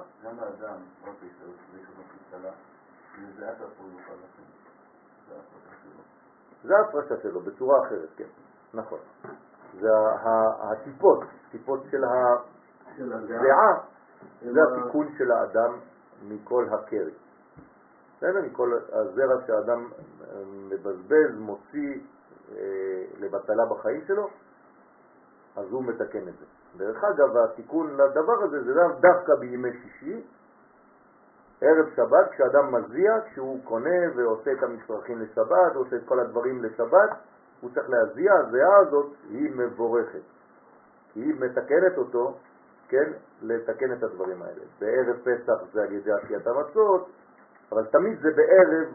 חלה. 2.31 2.51
הפריש 3.65 4.01
חלה. 4.07 4.21
זה 6.63 6.77
ההפרשה 6.77 7.15
שלו. 7.23 7.39
בצורה 7.39 7.87
אחרת, 7.87 8.09
כן, 8.15 8.27
נכון. 8.73 8.99
זה 9.79 9.87
הטיפות, 10.59 11.19
טיפות 11.51 11.79
של 11.91 12.03
הזיעה. 13.13 13.73
זה 14.41 14.59
התיקון 14.63 15.07
של 15.17 15.31
האדם 15.31 15.79
מכל 16.23 16.67
הקרי. 16.71 17.13
בסדר? 18.17 18.41
מכל 18.41 18.79
הזרע 18.91 19.47
שהאדם 19.47 19.89
אה, 20.21 20.43
מבזבז, 20.47 21.39
מוציא 21.39 21.99
אה, 22.51 23.03
לבטלה 23.19 23.65
בחיים 23.65 24.01
שלו, 24.07 24.29
אז 25.55 25.65
הוא 25.71 25.83
מתקן 25.83 26.27
את 26.27 26.33
זה. 26.39 26.45
דרך 26.77 27.03
אגב, 27.03 27.37
התיקון 27.37 27.97
לדבר 27.97 28.43
הזה 28.43 28.63
זה 28.63 28.81
דווקא 28.99 29.35
בימי 29.35 29.69
שישי, 29.73 30.21
ערב 31.61 31.85
שבת, 31.95 32.31
כשאדם 32.31 32.75
מזיע, 32.75 33.19
כשהוא 33.25 33.59
קונה 33.63 33.99
ועושה 34.15 34.51
את 34.51 34.63
המצרכים 34.63 35.21
לשבת, 35.21 35.75
עושה 35.75 35.95
את 35.95 36.01
כל 36.05 36.19
הדברים 36.19 36.63
לשבת, 36.63 37.09
הוא 37.61 37.69
צריך 37.73 37.89
להזיע, 37.89 38.33
הזיעה 38.33 38.77
הזאת 38.77 39.13
היא 39.29 39.51
מבורכת, 39.55 40.21
כי 41.13 41.19
היא 41.19 41.33
מתקנת 41.39 41.97
אותו, 41.97 42.37
כן, 42.89 43.11
לתקן 43.41 43.93
את 43.93 44.03
הדברים 44.03 44.41
האלה. 44.41 44.61
בערב 44.79 45.17
פסח 45.23 45.57
זה 45.73 45.81
על 45.81 45.91
ידי 45.91 46.11
עשיית 46.11 46.47
המצות, 46.47 47.09
אבל 47.71 47.85
תמיד 47.85 48.19
זה 48.21 48.29
בערב 48.35 48.87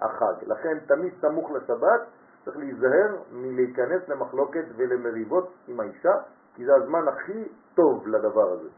החג. 0.00 0.34
לכן 0.46 0.78
תמיד 0.86 1.12
סמוך 1.20 1.50
לשבת 1.50 2.00
צריך 2.44 2.56
להיזהר 2.56 3.16
מלהיכנס 3.32 4.08
למחלוקת 4.08 4.64
ולמריבות 4.76 5.52
עם 5.68 5.80
האישה, 5.80 6.14
כי 6.54 6.64
זה 6.64 6.74
הזמן 6.74 7.08
הכי 7.08 7.48
טוב 7.74 8.08
לדבר 8.08 8.52
הזה. 8.52 8.68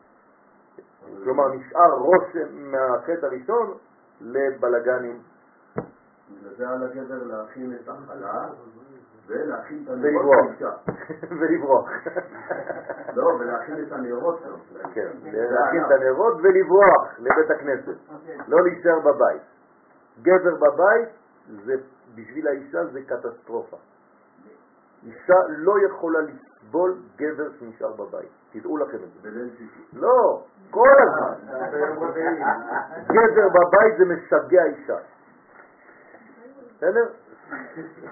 כלומר, 1.25 1.49
נשאר 1.49 1.93
רושם 1.93 2.70
מהחטא 2.70 3.27
הראשון 3.27 3.75
לבלגנים 4.20 5.20
בגלל 6.31 6.55
זה 6.57 6.68
על 6.68 6.83
הגבר 6.83 7.22
להכין 7.22 7.72
את 7.75 7.89
החלה 7.89 8.49
ולהכין 9.27 9.85
את 9.85 9.91
הנרות 9.91 10.47
ולברוח. 11.31 11.89
לא, 13.16 13.25
ולהכין 13.41 13.85
את 13.87 13.93
הנרות 13.93 14.41
שלו. 14.45 14.57
כן, 14.95 15.11
להכין 15.25 15.85
את 15.87 15.91
הנרות 15.91 16.35
ולברוח 16.43 17.18
לבית 17.18 17.51
הכנסת, 17.51 17.97
לא 18.49 18.62
להישאר 18.62 19.01
בבית. 19.01 19.43
גבר 20.22 20.55
בבית, 20.55 21.09
בשביל 22.14 22.49
האישה 22.49 22.85
זה 22.87 23.01
קטסטרופה. 23.03 23.77
אישה 25.07 25.35
לא 25.49 25.75
יכולה 25.87 26.20
לסבול 26.75 26.97
גבר 27.16 27.49
שנשאר 27.59 27.93
בבית, 27.93 28.29
תדעו 28.53 28.77
לכם 28.77 28.97
את 28.97 29.22
זה. 29.22 29.29
לא, 29.93 30.43
כל 30.70 30.89
הזמן. 31.01 31.35
גבר 33.09 33.49
בבית 33.49 33.99
זה 33.99 34.05
משגע 34.05 34.64
אישה. 34.64 34.97
בסדר? 36.77 37.09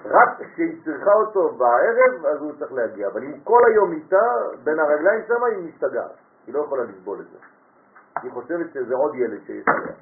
רק 0.05 0.29
כשהיא 0.53 0.83
צריכה 0.85 1.13
אותו 1.13 1.49
בערב, 1.49 2.25
אז 2.25 2.41
הוא 2.41 2.51
צריך 2.59 2.71
להגיע. 2.73 3.07
אבל 3.07 3.23
אם 3.23 3.39
כל 3.43 3.61
היום 3.67 3.91
איתה, 3.91 4.25
בין 4.63 4.79
הרגליים 4.79 5.21
שמה, 5.27 5.47
היא 5.47 5.67
משתגעת. 5.67 6.11
היא 6.47 6.53
לא 6.53 6.59
יכולה 6.59 6.83
לסבול 6.83 7.19
את 7.19 7.25
זה. 7.31 7.37
היא 8.21 8.31
חושבת 8.31 8.73
שזה 8.73 8.95
עוד 8.95 9.15
ילד 9.15 9.39
שיש 9.45 9.65
עליה. 9.67 9.93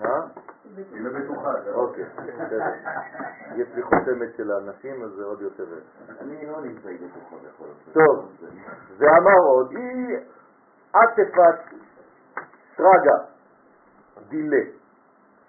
היא 0.92 1.00
לא 1.00 1.10
בטוחה. 1.20 1.52
זה- 1.64 1.74
אוקיי, 1.74 2.04
בסדר. 2.16 2.60
יש 3.56 3.68
לי 3.74 3.82
חותמת 3.82 4.34
של 4.36 4.52
הנשים, 4.52 5.02
אז 5.04 5.10
זה 5.10 5.24
עוד 5.24 5.40
יותר... 5.42 5.64
אני 6.20 6.46
לא 6.46 6.60
נמצא 6.60 6.88
בתוכו 6.88 7.36
בכל 7.36 7.64
אופן. 7.64 7.92
טוב, 7.92 8.32
ואמר 8.98 9.38
עוד, 9.46 9.70
היא 9.70 10.16
עטפת 10.92 11.76
שרגא, 12.76 13.16
דילה. 14.28 14.62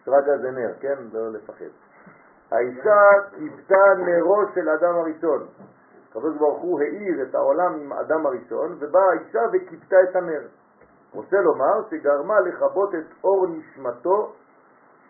שרגא 0.05 0.37
זה 0.37 0.51
נר, 0.51 0.73
כן? 0.79 0.95
לא 1.13 1.31
לפחד. 1.31 1.65
האישה 2.51 2.99
כיבתה 3.35 3.83
נרו 4.05 4.43
של 4.55 4.69
אדם 4.69 4.95
הראשון. 4.95 5.47
הקדוש 6.09 6.37
ברוך 6.37 6.61
הוא 6.61 6.81
האיר 6.81 7.21
את 7.23 7.35
העולם 7.35 7.73
עם 7.73 7.93
אדם 7.93 8.25
הראשון, 8.25 8.75
ובאה 8.79 9.03
האישה 9.11 9.41
וכיבתה 9.53 9.95
את 10.09 10.15
הנר. 10.15 10.41
רוצה 11.13 11.37
לומר 11.41 11.89
שגרמה 11.89 12.39
לכבות 12.39 12.95
את 12.95 13.05
אור 13.23 13.47
נשמתו, 13.47 14.33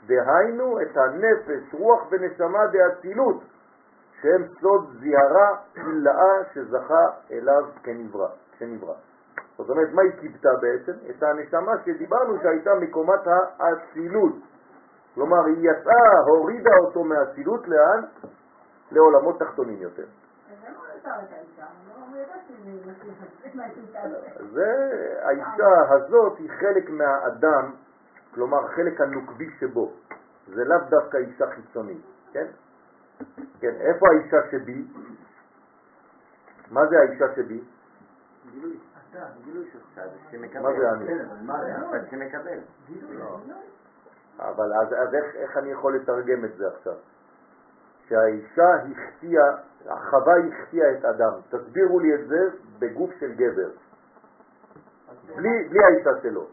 דהיינו 0.06 0.82
את 0.82 0.98
הנפש, 0.98 1.74
רוח 1.74 2.08
ונשמה 2.12 2.68
דאצילות, 2.68 3.44
שהם 4.22 4.44
סוד 4.62 4.96
זיהרה 5.00 5.58
הילאה 5.76 6.44
שזכה 6.54 7.06
אליו 7.32 7.64
כנברא, 7.84 8.28
כשנברא. 8.52 8.94
זאת 9.58 9.70
אומרת, 9.70 9.90
מה 9.94 10.02
היא 10.02 10.12
קיבתה 10.12 10.50
בעצם? 10.62 10.92
את 11.10 11.24
הנשמה 11.24 11.72
שדיברנו 11.86 12.38
שהייתה 12.42 12.76
מקומת 12.76 13.20
האצילות. 13.60 14.36
כלומר, 15.16 15.46
היא 15.46 15.70
יצאה, 15.72 16.20
הורידה 16.28 16.78
אותו 16.86 17.04
מהאצילות 17.04 17.68
לאן? 17.68 18.02
לעולמות 18.92 19.40
תחתונים 19.40 19.82
יותר. 19.82 20.06
מהאישה 23.54 24.04
הזאת. 24.04 24.24
זה, 24.54 24.72
האישה 25.22 25.94
הזאת 25.94 26.38
היא 26.38 26.50
חלק 26.60 26.90
מהאדם, 26.90 27.72
כלומר 28.36 28.68
חלק 28.68 29.02
הנוקבי 29.02 29.50
שבו. 29.60 29.94
זה 30.48 30.64
לאו 30.64 30.78
דווקא 30.90 31.18
אישה 31.18 31.46
חיצונית, 31.56 32.02
כן? 32.32 32.46
כן, 33.60 33.74
איפה 33.80 34.06
האישה 34.10 34.38
שבי? 34.52 34.86
מה 36.72 36.88
זה 36.88 37.00
האישה 37.00 37.26
שבי? 37.36 37.62
שמקבל. 40.32 40.62
מה 40.62 40.70
זה 40.80 40.92
אני? 40.92 41.06
אבל 41.06 41.36
מה 41.42 41.64
זה? 41.64 41.76
הצד 41.76 42.10
שמקבל. 42.12 42.60
לא. 43.10 43.40
אבל 44.40 44.74
אז, 44.74 44.94
אז 44.94 45.14
איך, 45.14 45.36
איך 45.36 45.58
אני 45.58 45.72
יכול 45.72 45.96
לתרגם 45.96 46.46
את 46.46 46.58
זה 46.58 46.68
עכשיו? 46.68 46.94
שהאישה 48.08 48.70
החטיאה, 48.76 49.56
החווה 49.86 50.34
החטיאה 50.38 50.92
את 50.92 51.06
אדם. 51.06 51.32
תסבירו 51.50 52.00
לי 52.00 52.16
את 52.16 52.28
זה 52.28 52.50
בגוף 52.80 53.12
של 53.20 53.32
גבר. 53.34 53.70
בלי, 55.36 55.68
בלי 55.70 55.84
האישה 55.84 56.10
שלו. 56.22 56.42
לא. 56.42 56.48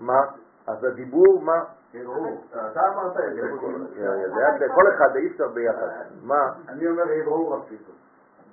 מה? 0.00 0.20
אז 0.66 0.84
הדיבור, 0.84 1.40
מה? 1.42 1.64
אתה 1.90 2.80
אמרת 2.88 3.16
את 3.16 3.34
זה. 4.58 4.68
כל 4.74 4.94
אחד, 4.94 5.16
אי 5.16 5.26
אפשר 5.26 5.48
ביחד. 5.48 5.88
מה? 6.22 6.52
אני 6.68 6.86
אומר 6.86 7.02
הרהור 7.02 7.58
אפילו. 7.58 7.92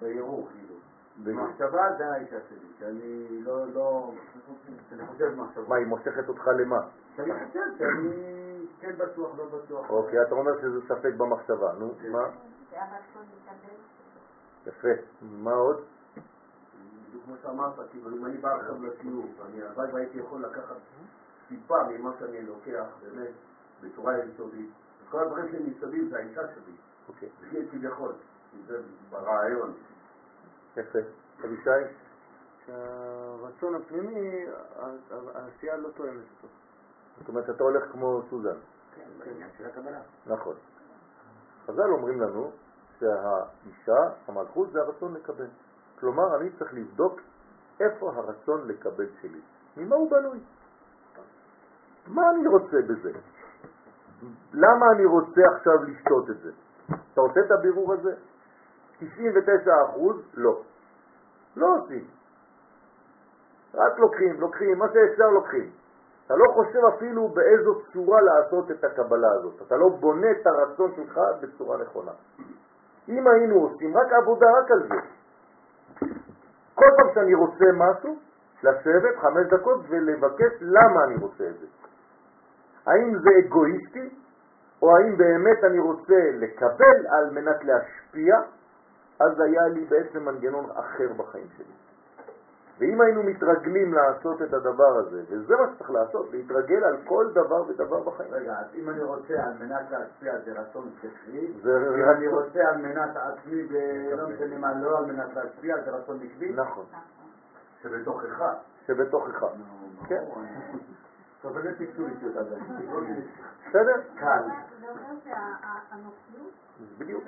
בהרהור 0.01 0.47
כאילו. 0.51 0.75
במחשבה 1.23 1.87
זה 1.97 2.11
האישה 2.11 2.37
שלי, 2.49 2.67
שאני 2.79 3.27
לא, 3.43 3.65
לא, 3.73 4.11
אני 4.91 5.07
חושב 5.07 5.35
מחשבה. 5.35 5.63
מה, 5.67 5.75
היא 5.75 5.87
מושכת 5.87 6.29
אותך 6.29 6.47
למה? 6.47 6.79
שאני 7.15 7.31
חושב 7.33 7.59
שאני 7.77 8.65
כן 8.79 8.91
בטוח, 8.97 9.37
לא 9.37 9.45
בטוח. 9.45 9.89
אוקיי, 9.89 10.21
אתה 10.21 10.35
אומר 10.35 10.61
שזה 10.61 10.81
ספק 10.81 11.13
במחשבה. 11.17 11.73
נו, 11.79 11.93
מה? 12.11 12.27
יפה. 14.67 14.87
מה 15.21 15.53
עוד? 15.53 15.83
בדיוק 17.17 17.25
כמו 17.25 17.35
שאמרת, 17.41 17.89
כאילו 17.91 18.09
אם 18.09 18.25
אני 18.25 18.37
בא 18.37 18.55
עכשיו 18.55 18.75
לשיעור, 18.83 19.25
אני 19.45 19.61
הלוואי 19.61 19.91
והייתי 19.93 20.17
יכול 20.17 20.45
לקחת 20.45 20.75
טיפה 21.47 21.83
ממה 21.83 22.11
שאני 22.19 22.41
לוקח, 22.41 22.85
באמת, 23.01 23.31
בצורה 23.81 24.17
יסודית. 24.17 24.69
אז 25.01 25.11
כל 25.11 25.23
הדברים 25.23 25.47
שלי 25.51 25.69
מסביב 25.69 26.09
זה 26.09 26.17
האישה 26.17 26.41
שלי, 26.55 26.73
אוקיי, 27.09 27.29
זה 27.51 27.59
כביכול, 27.71 28.13
זה 28.67 28.81
ברעיון. 29.09 29.73
יפה. 30.77 30.99
אבישי? 31.45 31.69
שהרצון 32.65 33.75
הפנימי, 33.75 34.45
העשייה 35.33 35.77
לא 35.77 35.89
תואמת 35.89 36.23
אותו. 36.35 36.53
זאת 37.19 37.29
אומרת, 37.29 37.49
אתה 37.49 37.63
הולך 37.63 37.91
כמו 37.91 38.21
סוזן. 38.29 38.57
כן, 38.95 39.09
בעניין 39.19 39.49
של 39.57 39.65
הקבלה. 39.65 40.01
נכון. 40.25 40.55
חז"ל 41.65 41.89
אומרים 41.91 42.21
לנו 42.21 42.51
שהאישה, 42.99 44.09
המלכות, 44.27 44.71
זה 44.71 44.81
הרצון 44.81 45.13
לקבל. 45.13 45.47
כלומר, 45.99 46.35
אני 46.35 46.49
צריך 46.49 46.73
לבדוק 46.73 47.21
איפה 47.79 48.11
הרצון 48.15 48.67
לקבל 48.67 49.07
שלי. 49.21 49.41
ממה 49.77 49.95
הוא 49.95 50.11
בנוי? 50.11 50.39
מה 52.07 52.29
אני 52.29 52.47
רוצה 52.47 52.77
בזה? 52.87 53.11
למה 54.53 54.85
אני 54.95 55.05
רוצה 55.05 55.41
עכשיו 55.55 55.83
לשתות 55.83 56.29
את 56.29 56.39
זה? 56.39 56.51
אתה 57.13 57.21
עושה 57.21 57.39
את 57.39 57.51
הבירור 57.51 57.93
הזה? 57.93 58.15
99 58.99 59.71
לא. 60.33 60.61
לא 61.55 61.77
עושים. 61.77 62.07
רק 63.73 63.99
לוקחים, 63.99 64.41
לוקחים, 64.41 64.77
מה 64.77 64.85
שאפשר 64.93 65.29
לוקחים. 65.29 65.69
אתה 66.25 66.35
לא 66.35 66.45
חושב 66.53 66.79
אפילו 66.95 67.27
באיזו 67.27 67.81
צורה 67.93 68.21
לעשות 68.21 68.71
את 68.71 68.83
הקבלה 68.83 69.31
הזאת. 69.31 69.61
אתה 69.67 69.77
לא 69.77 69.89
בונה 69.89 70.31
את 70.31 70.47
הרצון 70.47 70.91
שלך 70.95 71.19
בצורה 71.41 71.77
נכונה. 71.77 72.11
אם 73.09 73.27
היינו 73.27 73.55
עושים 73.55 73.97
רק 73.97 74.13
עבודה 74.13 74.47
רק 74.59 74.71
על 74.71 74.87
זה, 74.87 74.95
כל 76.77 76.89
פעם 76.97 77.07
שאני 77.13 77.33
רוצה 77.33 77.65
משהו, 77.73 78.17
לשבת 78.63 79.17
חמש 79.21 79.47
דקות 79.47 79.81
ולבקש 79.89 80.53
למה 80.61 81.03
אני 81.03 81.15
רוצה 81.15 81.43
את 81.49 81.59
זה. 81.59 81.65
האם 82.85 83.19
זה 83.19 83.29
אגואיסטי, 83.39 84.09
או 84.81 84.97
האם 84.97 85.17
באמת 85.17 85.63
אני 85.63 85.79
רוצה 85.79 86.19
לקבל 86.33 87.07
על 87.09 87.29
מנת 87.31 87.63
להשפיע, 87.63 88.35
אז 89.19 89.39
היה 89.39 89.67
לי 89.67 89.85
בעצם 89.85 90.25
מנגנון 90.25 90.65
אחר 90.75 91.13
בחיים 91.17 91.47
שלי. 91.57 91.86
ואם 92.79 93.01
היינו 93.01 93.23
מתרגלים 93.23 93.93
לעשות 93.93 94.41
את 94.41 94.53
הדבר 94.53 94.97
הזה, 94.97 95.21
וזה 95.29 95.55
מה 95.55 95.73
שצריך 95.73 95.91
לעשות, 95.91 96.31
להתרגל 96.31 96.83
על 96.83 96.97
כל 97.05 97.31
דבר 97.33 97.63
ודבר 97.67 98.03
בחיים. 98.03 98.33
רגע, 98.33 98.59
אז 98.59 98.65
אם 98.75 98.89
אני 98.89 99.03
רוצה 99.03 99.33
על 99.33 99.53
מנת 99.59 99.91
להשפיע 99.91 100.33
זה 100.45 100.59
רצון 100.59 100.89
שכלי, 101.01 101.53
זה 101.61 101.77
אם 101.95 102.09
אני 102.17 102.27
רוצה 102.27 102.59
על 102.69 102.77
מנת 102.77 103.15
עצמי 103.15 103.67
ולא 103.69 104.29
משנה 104.29 104.57
מה, 104.57 104.81
לא 104.81 104.97
על 104.97 105.05
מנת 105.05 105.35
להשפיע 105.35 105.75
זה 105.85 105.91
רצון 105.91 106.19
נקבי, 106.21 106.53
נכון, 106.55 106.85
שבתוכך. 107.83 108.43
שבתוכך. 108.87 109.45
כן. 110.07 110.23
טוב, 111.41 111.57
איזה 111.57 111.77
פיצול 111.77 112.09
אישיות 112.09 112.35
הזה? 112.35 112.55
בסדר? 113.69 114.01
קל. 114.15 114.43
זה 114.81 114.87
אומר 114.89 115.19
שהנוחיות 115.23 116.53
בדיוק, 116.99 117.23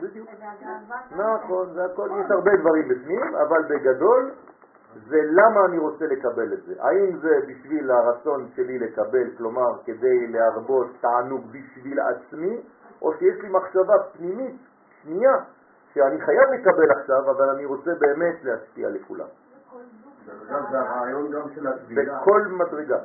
בדיוק. 0.00 0.28
נכון, 1.10 1.72
זה 1.74 1.84
הכל, 1.84 2.08
יש 2.24 2.30
הרבה 2.30 2.50
דברים 2.60 2.88
בפנים, 2.88 3.34
אבל 3.34 3.62
בגדול 3.62 4.30
זה 5.08 5.16
למה 5.30 5.64
אני 5.64 5.78
רוצה 5.78 6.06
לקבל 6.06 6.52
את 6.52 6.62
זה. 6.62 6.74
האם 6.78 7.18
זה 7.18 7.40
בשביל 7.48 7.90
הרצון 7.90 8.48
שלי 8.54 8.78
לקבל, 8.78 9.36
כלומר 9.38 9.78
כדי 9.84 10.26
להרבות 10.26 10.86
תענוג 11.00 11.46
בשביל 11.50 12.00
עצמי, 12.00 12.60
או 13.02 13.12
שיש 13.18 13.42
לי 13.42 13.48
מחשבה 13.48 13.94
פנימית, 14.12 14.56
שנייה, 15.02 15.36
שאני 15.94 16.20
חייב 16.20 16.48
לקבל 16.52 16.90
עכשיו, 16.90 17.30
אבל 17.30 17.50
אני 17.50 17.64
רוצה 17.64 17.90
באמת 17.94 18.44
להשפיע 18.44 18.88
לכולם. 18.90 19.26
בכל 21.94 22.40
מדרגה, 22.40 22.98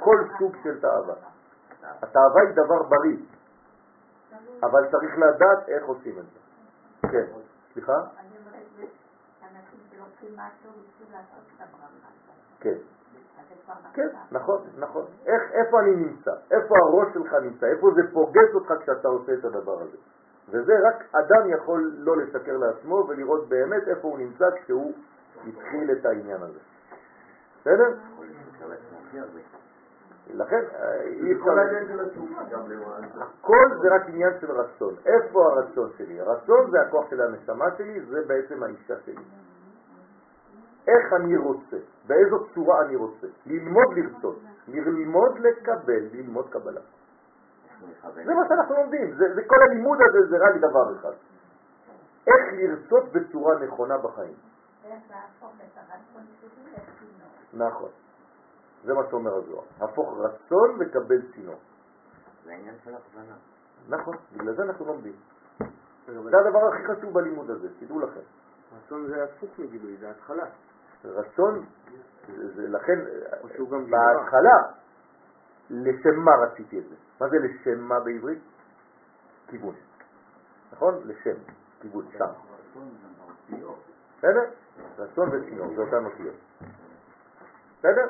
כל 0.00 0.24
סוג 0.38 0.56
של 0.62 0.80
תאווה. 0.80 1.14
התאווה 2.02 2.42
היא 2.42 2.50
דבר 2.52 2.82
בריא, 2.82 3.16
אבל 4.62 4.90
צריך 4.90 5.18
לדעת 5.18 5.68
איך 5.68 5.84
עושים 5.84 6.18
את 6.18 6.24
זה. 6.24 6.38
כן, 7.08 7.24
סליחה? 7.72 8.00
אני 9.48 9.58
אומרת, 9.58 9.64
אנשים 9.64 9.80
שלוקחים 9.90 10.36
משהו 10.36 10.70
בשביל 10.70 11.16
לעשות 11.16 11.44
את 11.56 11.60
הברכה. 11.60 12.08
כן. 12.60 12.78
כן. 13.92 14.08
נכון, 14.30 14.66
נכון. 14.78 15.04
איך, 15.26 15.42
איפה 15.52 15.80
אני 15.80 15.96
נמצא? 15.96 16.30
איפה 16.50 16.74
הראש 16.78 17.08
שלך 17.14 17.34
נמצא? 17.34 17.66
איפה 17.66 17.90
זה 17.94 18.02
פוגש 18.12 18.54
אותך 18.54 18.72
כשאתה 18.82 19.08
עושה 19.08 19.34
את 19.34 19.44
הדבר 19.44 19.82
הזה? 19.82 19.96
וזה 20.48 20.72
רק 20.88 21.14
אדם 21.14 21.50
יכול 21.50 21.92
לא 21.98 22.16
לשקר 22.16 22.56
לעצמו 22.56 23.04
ולראות 23.08 23.48
באמת 23.48 23.88
איפה 23.88 24.08
הוא 24.08 24.18
נמצא 24.18 24.44
כשהוא 24.62 24.92
התחיל 25.46 25.92
את 25.92 26.06
העניין 26.06 26.42
הזה. 26.42 26.58
בסדר? 27.60 27.94
לכן 30.34 30.64
אה, 30.74 31.02
אי 31.02 31.32
אפשר... 31.32 31.44
כל 31.44 31.58
העניין 31.58 31.88
של 31.88 32.00
התשובה 32.00 32.42
גם 32.50 32.70
למעשה. 32.70 33.24
הכל 33.40 33.66
זה 33.82 33.94
רק 33.94 34.02
עניין 34.08 34.32
של 34.40 34.50
רצון. 34.50 34.94
איפה 35.06 35.46
הרצון 35.46 35.90
שלי? 35.98 36.20
הרצון 36.20 36.70
זה 36.70 36.80
הכוח 36.80 37.10
של 37.10 37.20
הנשמה 37.20 37.64
שלי, 37.78 38.00
זה 38.00 38.22
בעצם 38.26 38.62
האישה 38.62 38.94
שלי. 39.04 39.24
איך 40.88 41.12
אני 41.12 41.36
רוצה, 41.36 41.76
באיזו 42.06 42.46
צורה 42.54 42.82
אני 42.82 42.96
רוצה. 42.96 43.26
ללמוד 43.46 43.86
לרצות, 43.96 44.40
ללמוד 44.68 45.38
לקבל, 45.38 46.02
ללמוד 46.12 46.50
קבלה. 46.50 46.80
זה 48.14 48.34
מה 48.34 48.48
שאנחנו 48.48 48.74
לומדים, 48.74 49.14
זה, 49.14 49.34
זה 49.34 49.42
כל 49.46 49.56
הלימוד 49.62 49.98
הזה 50.08 50.26
זה 50.26 50.36
רק 50.36 50.56
דבר 50.56 50.96
אחד. 50.96 51.12
איך 52.26 52.52
לרצות 52.52 53.12
בצורה 53.12 53.58
נכונה 53.58 53.98
בחיים. 53.98 54.34
איך 54.84 55.02
להפוך 55.10 55.54
את 55.56 55.78
הרצון 55.78 56.26
שלי 56.40 56.72
לצינור. 56.72 57.68
נכון. 57.68 57.88
זה 58.84 58.94
מה 58.94 59.00
שאומר 59.10 59.34
הזוהר. 59.34 59.64
הפוך 59.80 60.18
רצון 60.18 60.76
וקבל 60.80 61.32
צינור. 61.34 61.58
זה 62.44 62.50
העניין 62.52 62.74
של 62.84 62.94
הכוונה. 62.94 63.34
נכון, 63.88 64.14
בגלל 64.32 64.54
זה 64.54 64.62
אנחנו 64.62 64.84
לומדים. 64.84 65.12
זה 66.06 66.38
הדבר 66.38 66.68
הכי 66.68 66.84
חשוב 66.84 67.14
בלימוד 67.14 67.50
הזה, 67.50 67.68
תדעו 67.80 68.00
לכם. 68.00 68.20
רצון 68.76 69.06
זה 69.06 69.24
הפוך 69.24 69.58
מגילוי, 69.58 69.96
זה 69.96 70.10
התחלה. 70.10 70.44
רצון, 71.04 71.64
זה, 72.36 72.54
זה, 72.54 72.68
לכן. 72.68 72.98
בהתחלה, 73.90 74.58
לשם 75.70 76.20
מה 76.24 76.30
רציתי 76.46 76.78
את 76.78 76.84
זה? 76.88 76.94
מה 77.20 77.28
זה 77.28 77.36
לשם 77.38 77.80
מה 77.80 78.00
בעברית? 78.00 78.38
כיוון. 79.46 79.74
נכון? 80.72 80.94
לשם, 81.04 81.36
כיוון, 81.80 82.04
שם. 82.18 82.32
בסדר? 84.18 84.40
רצון 84.98 85.28
וצינור, 85.28 85.74
זה 85.74 85.82
אותן 85.82 86.04
אותיות. 86.04 86.34
בסדר? 87.78 88.08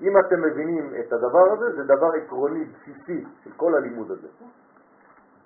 אם 0.00 0.18
אתם 0.18 0.42
מבינים 0.42 0.92
את 1.00 1.12
הדבר 1.12 1.52
הזה, 1.52 1.76
זה 1.76 1.84
דבר 1.84 2.10
עקרוני, 2.14 2.64
בסיסי 2.64 3.24
של 3.44 3.50
כל 3.56 3.74
הלימוד 3.74 4.10
הזה. 4.10 4.28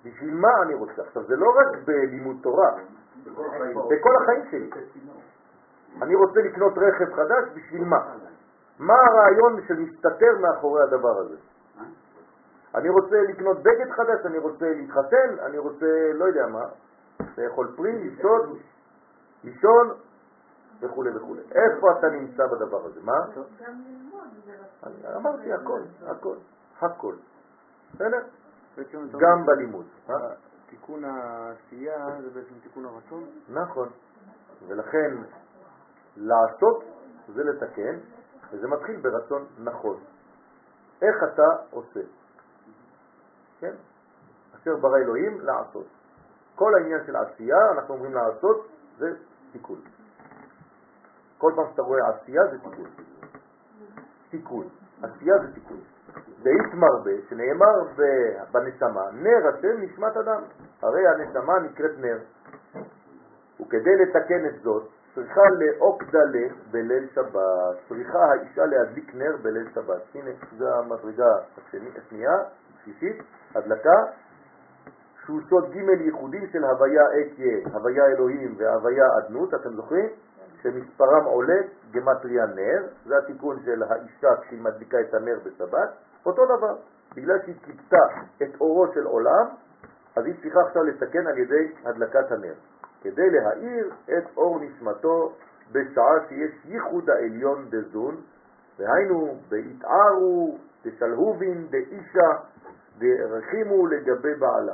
בשביל 0.05 0.33
מה 0.33 0.61
אני 0.61 0.73
רוצה? 0.73 1.01
עכשיו, 1.01 1.23
זה 1.23 1.35
לא 1.35 1.53
רק 1.57 1.77
בלימוד 1.85 2.37
תורה, 2.41 2.71
בכל 3.89 4.15
החיים 4.21 4.41
שלי. 4.51 4.69
אני 6.01 6.15
רוצה 6.15 6.39
לקנות 6.41 6.73
רכב 6.77 7.13
חדש, 7.13 7.43
בשביל 7.55 7.83
מה? 7.83 8.15
מה 8.79 8.93
הרעיון 8.93 9.61
שמסתתר 9.67 10.37
מאחורי 10.41 10.83
הדבר 10.83 11.19
הזה? 11.19 11.35
אני 12.75 12.89
רוצה 12.89 13.21
לקנות 13.29 13.57
בגד 13.57 13.91
חדש, 13.91 14.25
אני 14.25 14.37
רוצה 14.37 14.65
להתחתן, 14.69 15.35
אני 15.45 15.57
רוצה, 15.57 16.11
לא 16.13 16.25
יודע 16.25 16.47
מה, 16.47 16.65
לאכול 17.37 17.67
פרי, 17.75 18.07
לשתות, 18.07 18.45
לישון 19.43 19.89
וכו' 20.81 21.03
וכו'. 21.15 21.35
איפה 21.51 21.91
אתה 21.91 22.09
נמצא 22.09 22.47
בדבר 22.47 22.85
הזה? 22.85 22.99
מה? 23.03 23.19
אמרתי 25.15 25.53
הכל, 25.53 25.81
הכל, 26.07 26.35
הכל. 26.81 27.15
בסדר? 27.93 28.17
גם 29.19 29.45
בלימוד. 29.45 29.85
אה? 30.09 30.15
תיקון 30.69 31.05
העשייה 31.05 32.21
זה 32.21 32.29
בעצם 32.29 32.59
תיקון 32.63 32.85
הרצון? 32.85 33.29
נכון. 33.49 33.89
ולכן 34.67 35.15
לעשות 36.17 36.83
זה 37.27 37.43
לתקן, 37.43 37.99
וזה 38.51 38.67
מתחיל 38.67 39.01
ברצון 39.01 39.45
נכון. 39.63 40.03
איך 41.01 41.15
אתה 41.33 41.47
עושה? 41.71 41.99
כן? 43.59 43.73
אשר 44.55 44.75
ברא 44.75 44.97
אלוהים 44.97 45.41
לעשות. 45.41 45.85
כל 46.55 46.75
העניין 46.75 46.99
של 47.05 47.15
עשייה, 47.15 47.71
אנחנו 47.71 47.93
אומרים 47.93 48.13
לעשות, 48.13 48.67
זה 48.97 49.13
תיקון. 49.51 49.81
כל 51.37 51.51
פעם 51.55 51.65
שאתה 51.71 51.81
רואה 51.81 52.09
עשייה 52.09 52.41
זה 52.51 52.59
תיקון. 52.59 52.89
תיקון. 54.31 54.67
עשייה 55.03 55.37
זה 55.37 55.53
תיקון. 55.53 55.79
דאית 56.43 56.73
מרבה, 56.73 57.11
שנאמר 57.29 57.81
בנשמה, 58.51 59.11
נר 59.13 59.47
השם 59.47 59.81
נשמת 59.81 60.17
אדם. 60.17 60.41
הרי 60.81 61.07
הנשמה 61.07 61.59
נקראת 61.59 61.91
נר. 61.99 62.17
וכדי 63.61 63.95
לתקן 63.95 64.45
את 64.45 64.61
זאת, 64.61 64.87
צריכה 65.15 65.41
לאוק 65.59 66.03
דלה 66.03 66.47
בליל 66.71 67.07
שבת. 67.15 67.75
צריכה 67.89 68.19
האישה 68.19 68.65
להדליק 68.65 69.15
נר 69.15 69.35
בליל 69.41 69.69
שבת. 69.75 70.01
הנה, 70.15 70.31
זו 70.57 70.65
המדרגה 70.79 71.35
השני- 71.57 71.89
השנייה, 71.97 72.37
שישית, 72.83 73.17
הדלקה, 73.55 73.97
שהוא 75.25 75.39
סוד 75.49 75.71
ג' 75.71 76.01
ייחודים 76.01 76.47
של 76.51 76.63
הוויה 76.63 77.03
אקיה, 77.21 77.57
הוויה 77.73 78.05
אלוהים 78.05 78.55
והוויה 78.57 79.05
אדנות, 79.17 79.53
אתם 79.53 79.73
זוכרים? 79.75 80.09
שמספרם 80.61 81.23
עולה 81.23 81.61
גמטריה 81.91 82.45
נר, 82.45 82.87
זה 83.05 83.17
התיקון 83.17 83.59
של 83.65 83.83
האישה 83.83 84.35
כשהיא 84.41 84.61
מדליקה 84.61 84.97
את 85.01 85.13
הנר 85.13 85.39
בשבת, 85.45 85.89
אותו 86.25 86.45
דבר, 86.45 86.75
בגלל 87.15 87.39
שהיא 87.45 87.55
קיבתה 87.65 88.05
את 88.43 88.61
אורו 88.61 88.87
של 88.93 89.05
עולם, 89.05 89.47
אז 90.15 90.25
היא 90.25 90.35
צריכה 90.41 90.59
עכשיו 90.67 90.83
לתקן 90.83 91.27
על 91.27 91.37
ידי 91.37 91.71
הדלקת 91.85 92.31
הנר, 92.31 92.53
כדי 93.01 93.29
להאיר 93.29 93.91
את 94.05 94.37
אור 94.37 94.59
נשמתו 94.59 95.33
בשעה 95.71 96.27
שיש 96.29 96.65
ייחוד 96.65 97.09
העליון 97.09 97.69
דזון, 97.69 98.21
והיינו 98.79 99.37
בהתערו 99.49 100.57
דשלהובין 100.85 101.67
דאישה 101.69 102.29
דרחימו 102.97 103.87
לגבי 103.87 104.35
בעלה. 104.35 104.73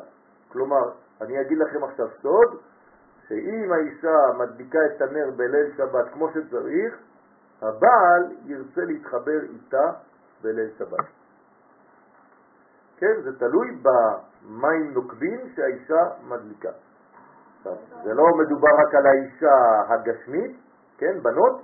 כלומר, 0.52 0.92
אני 1.22 1.42
אגיד 1.42 1.58
לכם 1.58 1.84
עכשיו 1.84 2.08
סוד, 2.22 2.60
שאם 3.28 3.72
האישה 3.74 4.18
מדביקה 4.38 4.80
את 4.86 5.02
הנר 5.02 5.30
בליל 5.36 5.72
שבת 5.78 6.14
כמו 6.14 6.30
שצריך, 6.30 6.98
הבעל 7.62 8.36
ירצה 8.46 8.82
להתחבר 8.82 9.42
איתה 9.42 9.92
בליל 10.42 10.70
שבת. 10.78 11.06
כן, 12.98 13.22
זה 13.24 13.40
תלוי 13.40 13.78
במים 13.82 14.94
נוקבים 14.94 15.40
שהאישה 15.56 16.04
מדליקה. 16.28 16.70
זה 18.04 18.14
לא 18.14 18.24
מדובר 18.38 18.70
רק 18.88 18.96
על 18.96 19.06
האישה 19.06 19.82
הגשמית, 19.90 20.58
כן, 20.98 21.20
בנות, 21.24 21.62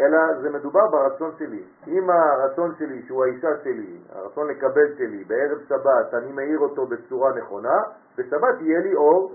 אלא 0.00 0.18
זה 0.42 0.50
מדובר 0.50 0.86
ברצון 0.90 1.30
שלי. 1.38 1.64
אם 1.86 2.10
הרצון 2.10 2.74
שלי, 2.78 3.02
שהוא 3.06 3.24
האישה 3.24 3.48
שלי, 3.64 3.98
הרצון 4.12 4.48
לקבל 4.48 4.96
שלי, 4.98 5.24
בערב 5.24 5.58
שבת 5.68 6.14
אני 6.14 6.32
מאיר 6.32 6.58
אותו 6.58 6.86
בצורה 6.86 7.32
נכונה, 7.34 7.78
בשבת 8.18 8.60
יהיה 8.60 8.80
לי 8.80 8.94
אור 8.94 9.34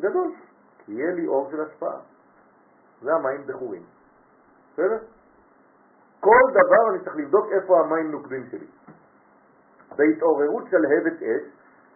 גדול, 0.00 0.32
כי 0.84 0.92
יהיה 0.92 1.14
לי 1.14 1.26
אור 1.26 1.50
של 1.50 1.60
השפעה. 1.60 1.98
זה 3.02 3.14
המים 3.14 3.46
בחורים. 3.46 3.82
בסדר? 4.72 4.98
כל 6.20 6.42
דבר 6.50 6.90
אני 6.90 7.04
צריך 7.04 7.16
לבדוק 7.16 7.46
איפה 7.52 7.80
המים 7.80 8.10
נוקבים 8.10 8.46
שלי. 8.50 8.66
בהתעוררות 9.96 10.64
שלהבת 10.70 11.22
אש 11.22 11.42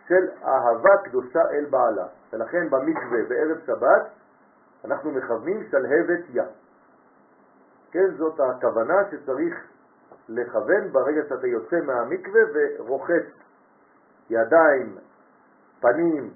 של 0.08 0.28
אהבה 0.44 0.96
קדושה 1.04 1.42
אל 1.50 1.64
בעלה. 1.70 2.06
ולכן 2.32 2.70
במקווה 2.70 3.22
בערב 3.28 3.58
שבת 3.66 4.10
אנחנו 4.84 5.10
מכוונים 5.10 5.68
שלהבת 5.70 6.24
יא. 6.30 6.42
כן, 7.90 8.14
זאת 8.16 8.40
הכוונה 8.40 8.94
שצריך 9.10 9.54
לכוון 10.28 10.92
ברגע 10.92 11.22
שאתה 11.28 11.46
יוצא 11.46 11.76
מהמקווה 11.86 12.40
ורוחץ 12.54 13.26
ידיים, 14.30 14.98
פנים 15.80 16.30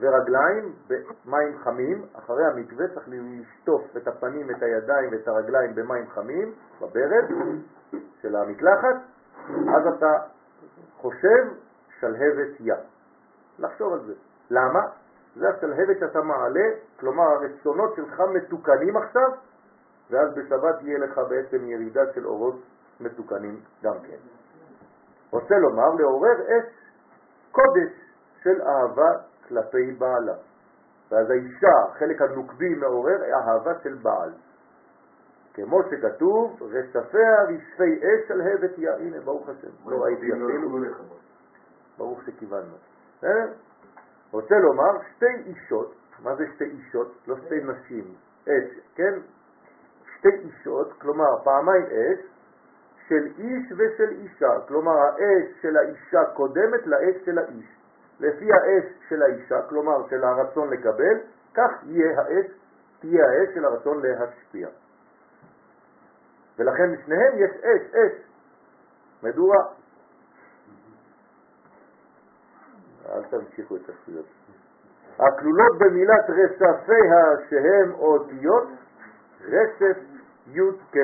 ורגליים 0.00 0.72
במים 0.88 1.58
חמים. 1.58 2.06
אחרי 2.12 2.46
המקווה 2.46 2.88
צריך 2.94 3.08
לשטוף 3.08 3.96
את 3.96 4.08
הפנים, 4.08 4.50
את 4.50 4.62
הידיים 4.62 5.10
ואת 5.12 5.28
הרגליים 5.28 5.74
במים 5.74 6.08
חמים, 6.08 6.54
בברד 6.80 7.24
של 8.22 8.36
המקלחת, 8.36 8.96
אז 9.48 9.86
אתה 9.96 10.12
חושב 10.96 11.48
שלהבת 12.00 12.60
יא. 12.60 12.74
לחשוב 13.58 13.92
על 13.92 14.00
זה. 14.06 14.12
למה? 14.50 14.80
זה 15.36 15.48
השלהבת 15.48 15.98
שאתה 16.00 16.22
מעלה, 16.22 16.68
כלומר 17.00 17.24
הרצונות 17.24 17.96
שלך 17.96 18.20
מתוקנים 18.20 18.96
עכשיו, 18.96 19.30
ואז 20.10 20.34
בשבת 20.34 20.82
יהיה 20.82 20.98
לך 20.98 21.20
בעצם 21.28 21.66
ירידה 21.66 22.12
של 22.14 22.26
אורות 22.26 22.60
מתוקנים 23.00 23.60
גם 23.82 23.94
כן. 24.02 24.16
רוצה 25.30 25.54
לומר, 25.58 25.94
לעורר 25.94 26.42
אש 26.42 26.64
קודש 27.52 27.92
של 28.42 28.62
אהבה 28.62 29.10
כלפי 29.48 29.92
בעלה. 29.92 30.34
ואז 31.10 31.30
האישה, 31.30 31.94
חלק 31.98 32.22
הנוקבי 32.22 32.74
מעורר 32.74 33.18
אהבה 33.34 33.72
של 33.82 33.94
בעל. 33.94 34.32
כמו 35.54 35.80
שכתוב, 35.90 36.62
רשפיה 36.62 37.42
רשפי 37.42 38.00
אש 38.00 38.30
על 38.30 38.40
הבט 38.40 38.78
יא, 38.78 38.90
הנה 38.90 39.20
ברוך 39.20 39.48
השם, 39.48 39.90
לא 39.90 39.96
ראיתי 39.96 40.32
אפילו, 40.32 40.78
ברוך 41.98 42.22
שכיוונו. 42.26 42.76
רוצה 44.32 44.54
לומר, 44.58 45.02
שתי 45.14 45.34
אישות, 45.46 45.94
מה 46.22 46.34
זה 46.36 46.44
שתי 46.54 46.64
אישות? 46.64 47.12
לא 47.26 47.36
שתי 47.36 47.60
נשים, 47.64 48.14
אש, 48.42 48.80
כן? 48.94 49.14
שתי 50.18 50.28
אישות, 50.28 50.92
כלומר 50.92 51.44
פעמיים 51.44 51.86
אש, 51.86 52.18
של 53.08 53.26
איש 53.38 53.72
ושל 53.72 54.10
אישה, 54.10 54.60
כלומר 54.68 54.92
האש 54.92 55.62
של 55.62 55.76
האישה 55.76 56.24
קודמת 56.34 56.86
לאש 56.86 57.24
של 57.24 57.38
האיש. 57.38 57.75
לפי 58.20 58.52
האש 58.52 58.84
של 59.08 59.22
האישה, 59.22 59.62
כלומר 59.68 60.08
של 60.10 60.24
הרצון 60.24 60.70
לקבל, 60.70 61.18
כך 61.54 61.70
יהיה 61.86 62.20
האש, 62.20 62.46
תהיה 63.00 63.24
האש 63.26 63.54
של 63.54 63.64
הרצון 63.64 64.02
להשפיע. 64.02 64.68
ולכן 66.58 66.90
לשניהם 66.90 67.32
יש 67.36 67.50
אש, 67.50 67.94
אש, 67.94 68.12
מדורה. 69.22 69.64
אל 73.08 73.22
תמשיכו 73.24 73.76
את 73.76 73.88
השטויות. 73.88 74.26
הכלולות 75.18 75.78
במילת 75.78 76.24
רספיה 76.28 77.48
שהם 77.50 77.94
אותיות 77.94 78.68
רצף 79.44 79.98
י' 80.46 80.60
כ', 80.92 80.98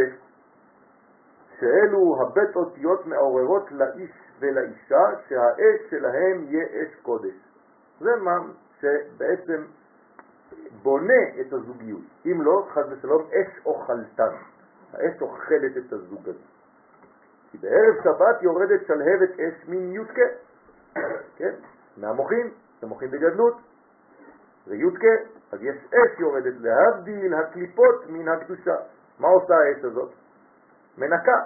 שאלו 1.60 2.22
הבית 2.22 2.56
אותיות 2.56 3.06
מעוררות 3.06 3.72
לאיש 3.72 4.10
ולאישה, 4.42 5.04
שהאש 5.28 5.90
שלהם 5.90 6.44
יהיה 6.48 6.66
אש 6.66 6.94
קודש. 7.02 7.34
זה 8.00 8.16
מה 8.16 8.38
שבעצם 8.80 9.64
בונה 10.82 11.22
את 11.40 11.52
הזוגיות. 11.52 12.02
אם 12.26 12.42
לא, 12.42 12.66
חז 12.72 12.84
ושלום, 12.92 13.22
אש 13.22 13.66
אוכלתן. 13.66 14.34
האש 14.92 15.22
אוכלת 15.22 15.76
את 15.76 15.92
הזוג 15.92 16.28
הזה. 16.28 16.38
כי 17.50 17.58
בערב 17.58 17.94
שבת 18.04 18.42
יורדת 18.42 18.86
שלהבת 18.86 19.40
אש 19.40 19.68
מן 19.68 19.92
י' 19.92 20.04
כן? 21.36 21.54
מהמוחים, 21.96 22.50
זה 22.80 22.86
מוחים 22.86 23.10
בגדלות. 23.10 23.56
זה 24.66 24.76
י' 24.76 24.86
אז 25.52 25.62
יש 25.62 25.76
אש 25.76 26.20
יורדת 26.20 26.54
להבדיל 26.60 27.34
הקליפות 27.34 28.06
מן 28.08 28.28
הקדושה. 28.28 28.76
מה 29.18 29.28
עושה 29.28 29.54
האש 29.54 29.84
הזאת? 29.84 30.10
מנקה, 30.98 31.38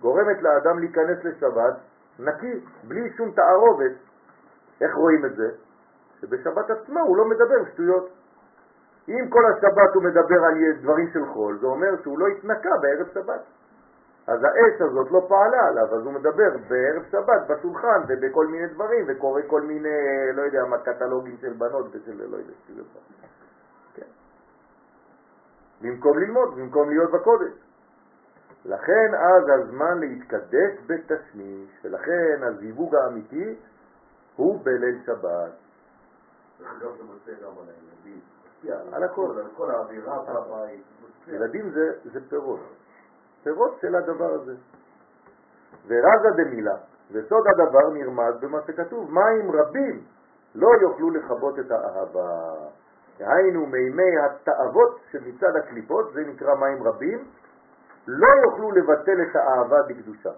גורמת 0.00 0.42
לאדם 0.42 0.78
להיכנס 0.78 1.24
לשבת 1.24 1.76
נקי, 2.18 2.60
בלי 2.84 3.12
שום 3.16 3.30
תערובת. 3.30 3.92
איך 4.80 4.94
רואים 4.94 5.24
את 5.24 5.36
זה? 5.36 5.50
שבשבת 6.20 6.70
עצמה 6.70 7.00
הוא 7.00 7.16
לא 7.16 7.24
מדבר 7.24 7.64
שטויות. 7.72 8.08
אם 9.08 9.28
כל 9.28 9.42
השבת 9.46 9.94
הוא 9.94 10.02
מדבר 10.02 10.44
על 10.44 10.54
דברים 10.80 11.08
של 11.12 11.26
חול, 11.26 11.58
זה 11.60 11.66
אומר 11.66 12.02
שהוא 12.02 12.18
לא 12.18 12.26
התנקה 12.26 12.70
בערב 12.82 13.06
שבת. 13.14 13.40
אז 14.26 14.44
האש 14.44 14.80
הזאת 14.80 15.10
לא 15.10 15.26
פעלה 15.28 15.68
עליו, 15.68 15.94
אז 15.94 16.04
הוא 16.04 16.12
מדבר 16.12 16.50
בערב 16.68 17.02
שבת 17.10 17.46
בשולחן 17.48 18.00
ובכל 18.08 18.46
מיני 18.46 18.66
דברים, 18.66 19.04
וקורא 19.08 19.40
כל 19.46 19.62
מיני, 19.62 19.88
לא 20.34 20.42
יודע 20.42 20.64
מה, 20.64 20.78
קטלוגים 20.78 21.36
של 21.40 21.52
בנות 21.52 21.86
ושל, 21.90 22.16
לא 22.30 22.36
יודע, 22.36 22.52
של 22.66 22.82
כן. 23.94 24.06
במקום 25.80 26.18
ללמוד, 26.18 26.58
במקום 26.58 26.88
להיות 26.88 27.10
בקודש. 27.10 27.67
לכן 28.64 29.14
אז 29.14 29.44
הזמן 29.48 30.00
להתקדש 30.00 30.72
בתשמיש, 30.86 31.70
ולכן 31.84 32.42
הזיווג 32.42 32.94
האמיתי 32.94 33.54
הוא 34.36 34.60
בליל 34.64 35.02
שבת. 35.06 35.52
על 38.92 39.04
הכל. 39.04 39.38
על 39.38 39.46
כל 39.56 39.70
האווירה 39.70 40.22
בבית. 40.22 40.82
ילדים 41.28 41.70
זה 42.04 42.20
פירות. 42.28 42.60
פירות 43.42 43.78
של 43.80 43.94
הדבר 43.94 44.34
הזה. 44.34 44.54
ורזה 45.86 46.30
דמילה, 46.36 46.76
וסוד 47.12 47.44
הדבר 47.46 47.90
נרמז 47.92 48.34
במה 48.40 48.58
שכתוב, 48.66 49.10
מים 49.12 49.50
רבים 49.50 50.04
לא 50.54 50.68
יוכלו 50.82 51.10
לכבות 51.10 51.58
את 51.58 51.70
האהבה. 51.70 52.54
דהיינו 53.18 53.66
מימי 53.66 54.18
התאוות 54.18 55.00
שמצד 55.10 55.56
הקליפות, 55.56 56.12
זה 56.12 56.20
נקרא 56.20 56.54
מים 56.54 56.82
רבים, 56.82 57.24
לא 58.10 58.28
יוכלו 58.44 58.72
לבטל 58.72 59.22
את 59.22 59.36
האהבה 59.36 59.82
בקדושה. 59.88 60.30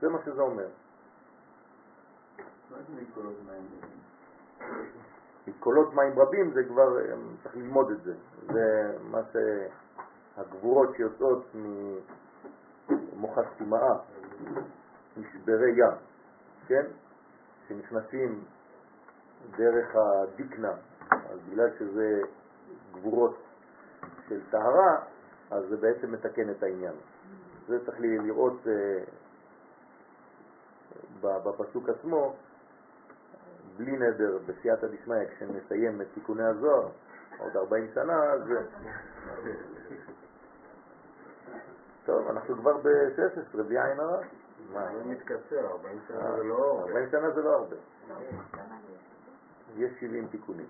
זה 0.00 0.08
מה 0.08 0.18
שזה 0.24 0.42
אומר. 0.42 0.66
מתקולות 5.46 5.94
מים 5.94 6.18
רבים 6.18 6.50
זה 6.52 6.64
כבר, 6.68 6.96
צריך 7.42 7.56
ללמוד 7.56 7.90
את 7.90 8.02
זה. 8.02 8.14
זה 8.52 8.96
מה 9.10 9.20
שהגבורות 9.32 10.96
שיוצאות 10.96 11.46
ממוחת 11.54 13.44
טומאה, 13.58 13.94
משברי 15.16 15.70
ים, 15.70 15.96
כן? 16.66 16.86
שנכנסים 17.68 18.44
דרך 19.56 19.96
הדיקנה, 19.96 20.72
אז 21.10 21.38
בגלל 21.50 21.70
שזה 21.78 22.20
גבורות 22.92 23.38
של 24.28 24.40
טהרה, 24.50 24.96
אז 25.50 25.64
זה 25.68 25.76
בעצם 25.76 26.12
מתקן 26.12 26.50
את 26.50 26.62
העניין. 26.62 26.94
זה 27.68 27.86
צריך 27.86 27.96
לראות 28.00 28.60
uh, 28.64 28.68
בפסוק 31.22 31.88
עצמו, 31.88 32.34
בלי 33.76 33.92
נדר, 33.92 34.38
בסייעתא 34.46 34.86
דשמיא, 34.86 35.16
כשנסיים 35.36 36.00
את 36.00 36.06
תיקוני 36.14 36.42
הזוהר, 36.42 36.88
עוד 37.38 37.56
40 37.56 37.88
שנה, 37.94 38.22
אז... 38.22 38.42
טוב, 42.06 42.28
אנחנו 42.28 42.56
כבר 42.56 42.76
ב-16, 42.76 43.62
בלי 43.62 43.82
עין 43.82 44.00
הרע. 44.00 44.22
מה? 44.72 44.88
זה 44.94 45.04
מתקצר, 45.04 45.66
40 45.70 45.98
שנה 46.08 46.36
זה 46.36 46.44
לא... 46.44 46.84
40 46.88 47.10
שנה 47.10 47.30
זה 47.30 47.42
לא 47.42 47.56
הרבה. 47.56 47.76
יש 49.76 49.92
70 50.00 50.26
תיקונים. 50.30 50.66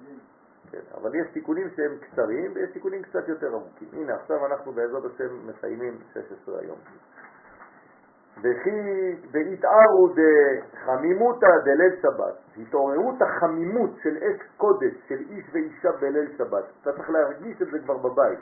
כן, 0.72 0.80
אבל 1.00 1.14
יש 1.14 1.26
תיקונים 1.32 1.70
שהם 1.76 1.92
קצרים 2.00 2.52
ויש 2.54 2.70
תיקונים 2.70 3.02
קצת 3.02 3.28
יותר 3.28 3.54
ארוכים. 3.54 3.88
הנה, 3.92 4.14
עכשיו 4.14 4.46
אנחנו 4.46 4.72
בעזרת 4.72 5.04
השם 5.04 5.46
מסיימים 5.46 5.98
16 6.12 6.58
היום. 6.60 6.78
וכי 8.38 9.16
דהתערו 9.30 10.08
דחמימותא 10.08 11.46
דליל 11.64 11.96
שבת, 12.02 12.34
התעוררות 12.58 13.14
החמימות 13.22 13.90
של 14.02 14.16
אש 14.16 14.40
קודש 14.56 14.94
של 15.08 15.18
איש 15.30 15.44
ואישה 15.52 15.92
בליל 16.00 16.32
שבת. 16.38 16.64
אתה 16.82 16.92
צריך 16.92 17.10
להרגיש 17.10 17.62
את 17.62 17.66
זה 17.72 17.78
כבר 17.78 17.96
בבית. 17.96 18.38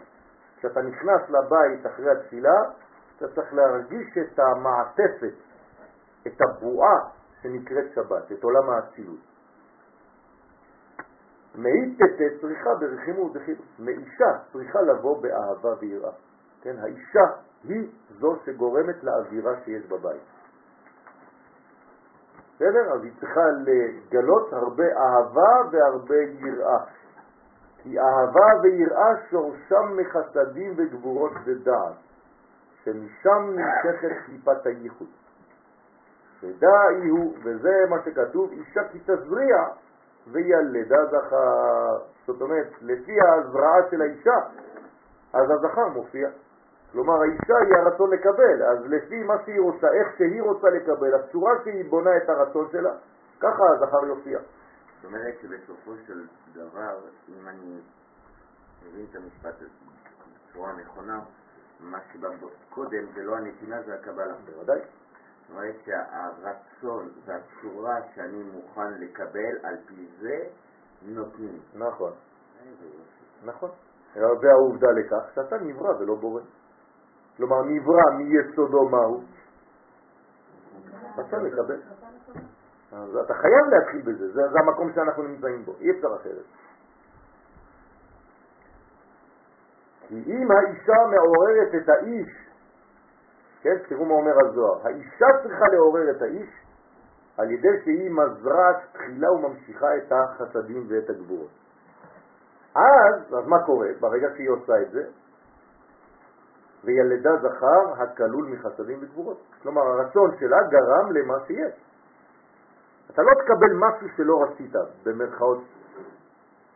כשאתה 0.59 0.83
נכנס 0.83 1.21
לבית 1.29 1.87
אחרי 1.87 2.11
התפילה, 2.11 2.61
אתה 3.17 3.29
צריך 3.29 3.55
להרגיש 3.55 4.19
את 4.19 4.39
המעטפת, 4.39 5.35
את 6.27 6.41
הבועה 6.41 6.99
שנקראת 7.43 7.93
שבת, 7.95 8.33
את 8.33 8.43
עולם 8.43 8.71
האצילות. 8.71 9.21
מאיתתה 11.55 12.25
צריכה 12.41 12.71
ברחימות 12.75 13.33
וחילוץ. 13.35 13.67
מאישה 13.79 14.39
צריכה 14.53 14.81
לבוא 14.81 15.23
באהבה 15.23 15.75
ויראה. 15.81 16.13
כן, 16.63 16.77
האישה 16.79 17.25
היא 17.65 17.89
זו 18.11 18.37
שגורמת 18.45 19.05
לאווירה 19.05 19.53
שיש 19.65 19.87
בבית. 19.87 20.23
בסדר? 22.55 22.93
אז 22.93 23.05
היא 23.05 23.13
צריכה 23.21 23.41
לגלות 23.67 24.53
הרבה 24.53 24.85
אהבה 24.85 25.71
והרבה 25.71 26.17
יראה. 26.17 26.85
כי 27.83 27.99
אהבה 27.99 28.61
ויראה 28.63 29.13
שורשם 29.31 29.97
מחסדים 29.97 30.75
וגבורות 30.77 31.33
ודעת, 31.45 31.95
שמשם 32.85 33.55
נמשכת 33.55 34.27
קליפת 34.27 34.67
הייחוד. 34.67 35.09
ודאי 36.43 37.09
הוא, 37.09 37.35
וזה 37.45 37.85
מה 37.91 37.97
שכתוב, 38.05 38.51
אישה 38.53 38.89
כי 38.93 38.99
תזריע 38.99 39.57
וילדה 40.27 41.07
זכר. 41.07 41.99
זאת 42.27 42.41
אומרת, 42.41 42.67
לפי 42.81 43.21
ההזרעה 43.21 43.91
של 43.91 44.03
האישה, 44.03 44.37
אז 45.33 45.51
הזכר 45.51 45.89
מופיע. 45.89 46.29
כלומר, 46.93 47.23
האישה 47.23 47.57
היא 47.57 47.77
הרצון 47.77 48.11
לקבל, 48.11 48.63
אז 48.63 48.79
לפי 48.87 49.23
מה 49.23 49.35
שהיא 49.45 49.61
רוצה, 49.61 49.87
איך 49.93 50.09
שהיא 50.19 50.43
רוצה 50.43 50.71
לקבל, 50.71 51.15
הצורה 51.15 51.53
שהיא 51.65 51.91
בונה 51.91 52.17
את 52.17 52.29
הרצון 52.29 52.69
שלה, 52.73 52.93
ככה 53.41 53.63
הזכר 53.71 54.07
יופיע. 54.07 54.39
זאת 54.39 55.05
אומרת 55.05 55.35
שבסופו 55.43 55.91
של 56.07 56.27
דבר, 56.55 56.99
אם 57.29 57.49
אני 57.49 57.81
מבין 58.87 59.07
את 59.11 59.17
המשפט 59.17 59.55
בצורה 60.51 60.73
נכונה, 60.73 61.21
מה 61.81 61.99
שבא 62.13 62.29
קודם 62.71 63.05
זה 63.15 63.23
לא 63.23 63.37
הנתינה, 63.37 63.83
זה 63.83 63.95
הקבלה. 63.95 64.35
בוודאי. 64.47 64.81
אומרת 65.51 65.75
שהרצון 65.85 67.09
והצורה 67.25 67.97
שאני 68.15 68.43
מוכן 68.43 68.93
לקבל, 68.99 69.59
על 69.63 69.77
פי 69.87 70.07
זה 70.21 70.39
נותנים. 71.03 71.59
נכון. 71.75 72.13
נכון. 73.45 73.71
זה 74.15 74.51
העובדה 74.51 74.89
לכך 74.91 75.35
שאתה 75.35 75.57
נברא 75.59 75.99
ולא 75.99 76.15
בורא. 76.15 76.43
כלומר, 77.37 77.63
נברא 77.63 78.11
מיסודו 78.19 78.89
מהו? 78.89 79.23
רצון 81.19 81.45
לקבל. 81.45 81.81
אז 82.93 83.17
אתה 83.25 83.35
חייב 83.35 83.67
להתחיל 83.71 84.03
בזה, 84.03 84.33
זה, 84.33 84.49
זה 84.53 84.59
המקום 84.61 84.93
שאנחנו 84.95 85.23
נמצאים 85.23 85.65
בו, 85.65 85.75
אי 85.81 85.91
אפשר 85.91 86.09
אחרת. 86.21 86.45
כי 90.09 90.15
אם 90.27 90.49
האישה 90.51 90.97
מעוררת 91.11 91.75
את 91.83 91.89
האיש, 91.89 92.50
כן, 93.63 93.77
תראו 93.89 94.05
מה 94.05 94.15
אומר 94.15 94.33
הזוהר, 94.47 94.87
האישה 94.87 95.27
צריכה 95.43 95.65
לעורר 95.73 96.11
את 96.11 96.23
האיש 96.23 96.49
על 97.39 97.51
ידי 97.51 97.83
שהיא 97.85 98.11
מזרעת 98.11 98.77
תחילה 98.93 99.33
וממשיכה 99.33 99.97
את 99.97 100.13
החסדים 100.13 100.87
ואת 100.89 101.11
הגבורות. 101.11 101.51
אז, 102.75 103.35
אז 103.35 103.47
מה 103.47 103.63
קורה? 103.67 103.89
ברגע 104.01 104.29
שהיא 104.37 104.51
עושה 104.51 104.83
את 104.83 104.91
זה, 104.91 105.03
וילדה 106.85 107.31
זכר 107.37 108.03
הכלול 108.03 108.47
מחסדים 108.49 108.99
וגבורות. 109.03 109.41
כלומר, 109.63 109.83
הרצון 109.83 110.31
שלה 110.41 110.57
גרם 110.71 111.13
למה 111.13 111.35
שיש. 111.47 111.75
אתה 113.11 113.23
לא 113.23 113.31
תקבל 113.35 113.73
משהו 113.75 114.09
שלא 114.17 114.43
רצית, 114.43 114.73
במרכאות. 115.05 115.65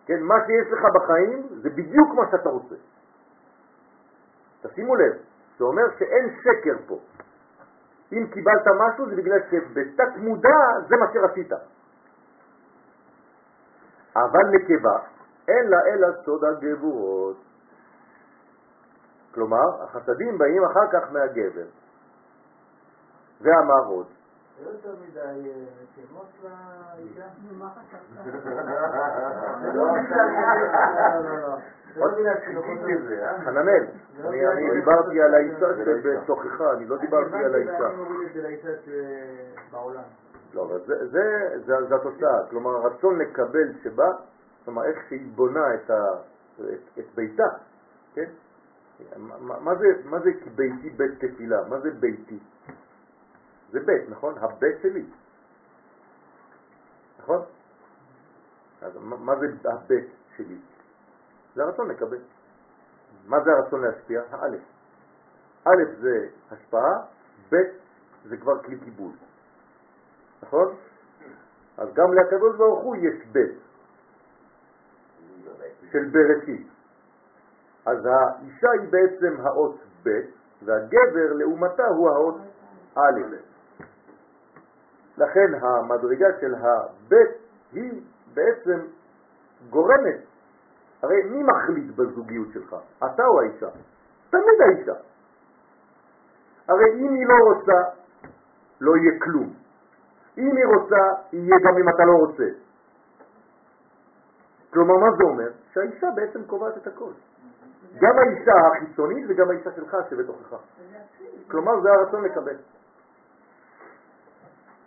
כן, 0.07 0.23
מה 0.23 0.35
שיש 0.47 0.73
לך 0.73 0.81
בחיים 0.95 1.47
זה 1.63 1.71
בדיוק 1.71 2.15
מה 2.15 2.23
שאתה 2.31 2.49
רוצה. 2.49 2.75
תשימו 4.63 4.97
לב, 4.97 5.13
זה 5.59 5.65
אומר 5.65 5.83
שאין 5.99 6.37
שקר 6.41 6.77
פה. 6.87 6.99
אם 8.13 8.27
קיבלת 8.27 8.67
משהו 8.67 9.09
זה 9.09 9.17
בגלל 9.17 9.39
שבתת 9.51 10.17
מודע 10.17 10.59
זה 10.89 10.97
מה 10.97 11.07
שרצית. 11.13 11.53
אבל 14.17 14.45
נקבה 14.53 14.99
אין 15.49 15.71
לה 15.71 15.79
אלא 15.87 16.09
סוד 16.25 16.45
הגבורות. 16.45 17.37
כלומר, 19.35 19.83
החסדים 19.83 20.39
באים 20.39 20.65
אחר 20.65 20.87
כך 20.93 21.13
מהגבר. 21.13 21.67
ואמר 23.41 23.85
עוד, 23.87 24.07
זה 24.59 24.71
יותר 24.71 24.95
מדי 25.03 25.51
שמות 25.95 26.27
לאישה? 26.43 27.27
חננאל, 33.45 33.85
אני 34.25 34.71
דיברתי 34.71 35.23
על 35.23 35.35
האישה 35.35 35.67
שבתוכך, 35.77 36.61
אני 36.61 36.87
לא 36.87 36.97
דיברתי 36.97 37.37
על 37.37 37.55
האישה. 37.55 37.89
לא, 40.55 40.63
אבל 40.63 40.81
זה 41.67 41.95
התוצאה, 41.97 42.47
כלומר 42.51 42.71
הרצון 42.71 43.19
לקבל 43.19 43.73
שבא, 43.83 44.11
כלומר 44.65 44.85
איך 44.85 44.99
שהיא 45.09 45.27
בונה 45.35 45.75
את 45.75 47.05
ביתה, 47.15 47.49
כן? 48.15 48.31
מה 49.39 49.75
זה, 49.75 49.87
מה 50.05 50.19
זה 50.21 50.31
ביתי 50.55 50.91
בית 50.91 51.25
תפילה? 51.25 51.69
מה 51.69 51.81
זה 51.81 51.91
ביתי? 51.91 52.39
זה 53.75 53.81
בית, 53.81 54.09
נכון? 54.09 54.35
הבית 54.39 54.77
שלי. 54.83 55.05
נכון? 57.19 57.43
אז 58.83 58.93
מה 59.03 59.33
זה 59.37 59.47
הבית 59.65 60.07
שלי? 60.37 60.59
זה 61.55 61.63
הרצון 61.63 61.89
לקבל. 61.89 62.19
מה 63.27 63.37
זה 63.45 63.51
הרצון 63.51 63.83
להשפיע? 63.83 64.23
האלף. 64.31 64.61
א' 65.65 65.85
זה 66.01 66.29
השפעה, 66.51 67.03
ב' 67.53 67.57
זה 68.25 68.37
כבר 68.37 68.63
כלי 68.63 68.79
קיבול. 68.79 69.13
נכון? 70.43 70.77
אז 71.79 71.89
גם 71.95 72.13
לקדוש 72.13 72.57
ברוך 72.57 72.85
הוא 72.85 72.97
יש 72.97 73.27
ב' 73.33 73.39
של 75.93 76.11
בראשית. 76.13 76.67
אז 77.87 78.07
האישה 78.07 78.71
היא 78.71 78.91
בעצם 78.91 79.47
האות 79.47 79.77
ב' 80.03 80.21
והגבר 80.63 81.33
לעומתה 81.33 81.87
הוא 81.87 82.11
האות 82.11 82.41
א'. 82.95 83.54
לכן 85.19 85.55
המדרגה 85.61 86.27
של 86.41 86.55
הב' 86.55 87.15
היא 87.73 88.01
בעצם 88.35 88.81
גורמת. 89.71 90.21
הרי 91.03 91.23
מי 91.23 91.43
מחליט 91.43 91.97
בזוגיות 91.97 92.49
שלך? 92.53 92.77
אתה 92.99 93.27
או 93.27 93.41
האישה? 93.41 93.69
תמיד 94.31 94.61
האישה. 94.61 94.95
הרי 96.69 96.93
אם 96.95 97.15
היא 97.15 97.27
לא 97.27 97.35
רוצה, 97.45 97.83
לא 98.81 98.97
יהיה 98.97 99.21
כלום. 99.21 99.55
אם 100.39 100.57
היא 100.57 100.67
רוצה, 100.67 101.03
יהיה 101.33 101.57
גם 101.65 101.77
אם 101.77 101.89
אתה 101.89 102.05
לא 102.05 102.13
רוצה. 102.13 102.45
כלומר, 104.73 104.97
מה 104.97 105.17
זה 105.19 105.25
אומר? 105.25 105.51
שהאישה 105.73 106.11
בעצם 106.15 106.45
קובעת 106.45 106.77
את 106.77 106.87
הכל. 106.87 107.11
גם 108.01 108.19
האישה 108.19 108.53
החיצונית 108.67 109.27
וגם 109.29 109.51
האישה 109.51 109.71
שלך 109.77 109.97
שבתוכך. 110.11 110.57
כלומר, 111.49 111.81
זה 111.81 111.93
הרצון 111.93 112.25
לקבל. 112.25 112.57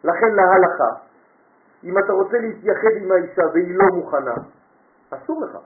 לכן 0.08 0.32
להלכה, 0.36 0.92
אם 1.84 1.98
אתה 1.98 2.14
רוצה 2.14 2.38
להתייחד 2.38 2.94
עם 3.02 3.12
האישה 3.12 3.42
והיא 3.54 3.76
לא 3.78 3.86
מוכנה, 3.96 4.36
אסור 5.10 5.42
לך. 5.42 5.58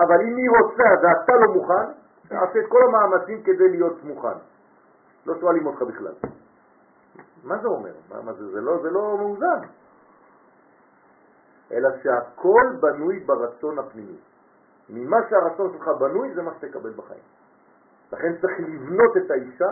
אבל 0.00 0.20
אם 0.20 0.36
היא 0.36 0.50
רוצה 0.50 0.88
ואתה 1.02 1.32
לא 1.32 1.54
מוכן, 1.54 1.86
תעשה 2.28 2.58
את 2.58 2.68
כל 2.68 2.78
המאמצים 2.88 3.42
כדי 3.42 3.68
להיות 3.68 4.04
מוכן. 4.04 4.38
לא 5.26 5.34
שואלים 5.40 5.66
אותך 5.66 5.82
בכלל. 5.82 6.14
מה 7.44 7.58
זה 7.58 7.68
אומר? 7.68 7.92
מה, 8.10 8.22
מה 8.22 8.32
זה, 8.32 8.50
זה, 8.50 8.60
לא, 8.60 8.82
זה 8.82 8.90
לא 8.90 9.18
מאוזן. 9.18 9.60
אלא 11.72 11.88
שהכל 12.02 12.76
בנוי 12.80 13.20
ברצון 13.20 13.78
הפנימי. 13.78 14.18
ממה 14.88 15.16
שהרצון 15.30 15.72
שלך 15.72 15.88
בנוי 15.88 16.34
זה 16.34 16.42
מה 16.42 16.50
שתקבל 16.54 16.92
בחיים. 16.92 17.22
לכן 18.12 18.32
צריך 18.40 18.60
לבנות 18.60 19.16
את 19.16 19.30
האישה 19.30 19.70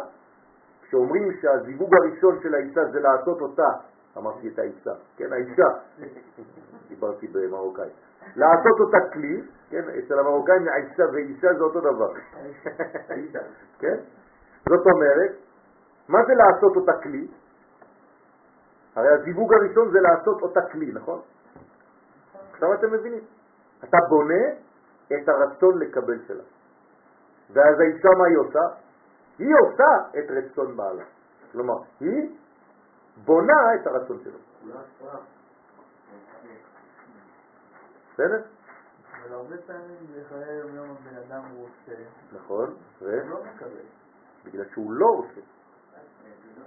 כשאומרים 0.90 1.32
שהזיווג 1.40 1.94
הראשון 1.94 2.38
של 2.42 2.54
האישה 2.54 2.84
זה 2.84 3.00
לעשות 3.00 3.40
אותה, 3.40 3.68
אמרתי 4.18 4.48
את 4.48 4.58
האישה, 4.58 4.90
כן, 5.16 5.32
האישה, 5.32 5.68
דיברתי 6.88 7.26
במרוקאי, 7.26 7.90
לעשות 8.36 8.80
אותה 8.80 8.98
כלי, 9.12 9.42
כן, 9.70 9.82
אצל 9.98 10.18
המרוקאים 10.18 10.68
האישה 10.68 11.02
ואישה 11.12 11.54
זה 11.54 11.64
אותו 11.64 11.80
דבר, 11.80 12.12
כן, 13.80 13.96
זאת 14.68 14.86
אומרת, 14.94 15.32
מה 16.08 16.18
זה 16.26 16.34
לעשות 16.34 16.76
אותה 16.76 16.92
כלי? 17.02 17.28
הרי 18.94 19.08
הזיווג 19.08 19.54
הראשון 19.54 19.90
זה 19.90 20.00
לעשות 20.00 20.42
אותה 20.42 20.60
כלי, 20.72 20.92
נכון? 20.92 21.20
עכשיו 22.52 22.74
אתם 22.74 22.92
מבינים, 22.92 23.22
אתה 23.84 23.98
בונה 24.08 24.44
את 25.06 25.28
הרצון 25.28 25.78
לקבל 25.78 26.18
שלה, 26.28 26.44
ואז 27.52 27.80
האישה 27.80 28.08
מה 28.18 28.24
היא 28.26 28.36
עושה? 28.38 28.89
היא 29.40 29.54
עושה 29.60 30.18
את 30.18 30.30
רצון 30.30 30.76
בעלה. 30.76 31.04
כלומר, 31.52 31.74
היא 32.00 32.28
בונה 33.24 33.74
את 33.74 33.86
הרצון 33.86 34.18
שלו. 34.24 34.38
בסדר? 38.12 38.42
אבל 39.22 39.34
הרבה 39.34 39.56
פעמים 39.66 39.96
בחיי 40.10 40.44
היום-יום 40.44 40.88
הבן 40.90 41.16
אדם 41.16 41.42
רוצה, 41.56 42.02
נכון, 42.32 42.74
ו... 43.02 43.20
הוא 43.20 43.30
לא 43.30 43.40
מקבל. 43.54 43.86
בגלל 44.44 44.64
שהוא 44.72 44.92
לא 44.92 45.06
רוצה. 45.06 45.40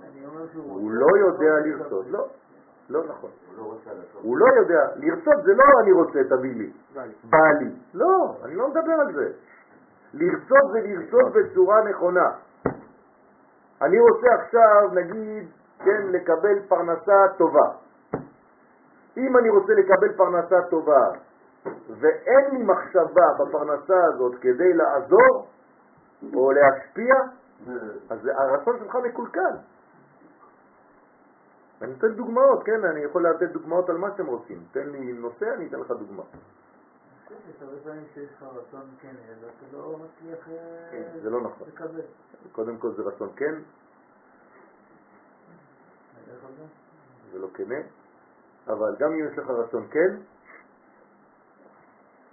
אני 0.04 0.26
אומר 0.26 0.48
שהוא 0.52 0.72
הוא 0.72 0.92
לא 0.92 1.08
יודע 1.18 1.54
לרצות, 1.66 2.06
לא, 2.10 2.28
לא 2.90 3.04
נכון. 3.08 3.30
הוא 3.48 3.58
לא. 3.58 3.78
הוא 4.22 4.38
לא 4.38 4.46
יודע, 4.60 4.96
לרצות 4.96 5.44
זה 5.44 5.54
לא 5.54 5.64
אני 5.84 5.92
רוצה, 5.92 6.20
תביא 6.30 6.56
לי. 6.56 6.72
בא 7.24 7.52
לי. 7.60 7.72
לא, 7.94 8.38
אני 8.44 8.56
לא 8.56 8.68
מדבר 8.68 8.94
על 8.94 9.14
זה. 9.14 9.32
לרצות 10.14 10.72
זה 10.72 10.80
לרצות 10.80 11.34
בצורה 11.34 11.90
נכונה. 11.90 12.32
אני 13.84 14.00
רוצה 14.00 14.28
עכשיו, 14.44 14.90
נגיד, 14.94 15.48
כן, 15.80 16.08
לקבל 16.12 16.60
פרנסה 16.68 17.28
טובה. 17.38 17.72
אם 19.18 19.38
אני 19.38 19.50
רוצה 19.50 19.74
לקבל 19.74 20.14
פרנסה 20.18 20.62
טובה 20.70 21.10
ואין 21.90 22.46
לי 22.52 22.64
מחשבה 22.64 23.28
בפרנסה 23.40 24.06
הזאת 24.06 24.36
כדי 24.42 24.74
לעזור 24.74 25.48
או 26.34 26.52
להשפיע, 26.52 27.16
אז 28.10 28.30
הרצון 28.38 28.80
שלך 28.80 28.96
מקולקל. 28.96 29.56
אני 31.82 31.92
נותן 31.92 32.14
דוגמאות, 32.14 32.64
כן, 32.64 32.86
אני 32.86 33.00
יכול 33.00 33.28
לתת 33.28 33.52
דוגמאות 33.52 33.90
על 33.90 33.98
מה 33.98 34.12
שאתם 34.12 34.26
רוצים. 34.26 34.58
תן 34.72 34.90
לי 34.90 35.14
נושא, 35.14 35.54
אני 35.54 35.68
אתן 35.68 35.80
לך 35.80 35.92
דוגמה. 35.92 36.24
יש 37.50 37.62
הרבה 37.62 37.78
פעמים 37.84 38.04
שיש 38.14 38.30
לך 38.32 38.44
רצון 38.44 38.96
כן, 39.02 39.16
לא 39.74 39.98
מצליח 39.98 40.48
אה, 40.50 41.20
זה 41.22 41.30
לא 41.30 41.42
נכון. 41.42 41.68
לקבל. 41.68 42.02
קודם 42.52 42.78
כל 42.78 42.92
זה 42.92 43.02
רצון 43.02 43.30
כן, 43.36 43.56
זה? 47.32 47.40
לא 47.40 47.48
כנה, 47.54 47.80
אבל 48.68 48.96
גם 49.00 49.12
אם 49.12 49.28
יש 49.28 49.38
לך 49.38 49.50
רצון 49.50 49.88
כן, 49.92 50.16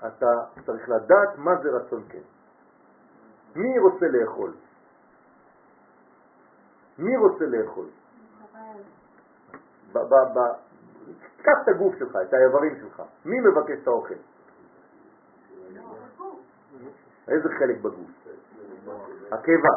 אתה 0.06 0.26
צריך 0.66 0.88
לדעת 0.88 1.38
מה 1.38 1.50
זה 1.62 1.70
רצון 1.70 2.02
כן. 2.08 2.22
מי 3.56 3.78
רוצה 3.78 4.06
לאכול? 4.08 4.52
מי 6.98 7.16
רוצה 7.16 7.44
לאכול? 7.44 7.86
קח 11.42 11.58
את 11.62 11.68
הגוף 11.68 11.94
שלך, 11.98 12.16
את 12.28 12.32
האיברים 12.32 12.76
שלך. 12.80 13.02
מי 13.24 13.40
מבקש 13.40 13.78
את 13.82 13.86
האוכל? 13.86 14.14
איזה 17.28 17.48
חלק 17.58 17.80
בגוף? 17.80 18.10
הקיבה, 19.32 19.68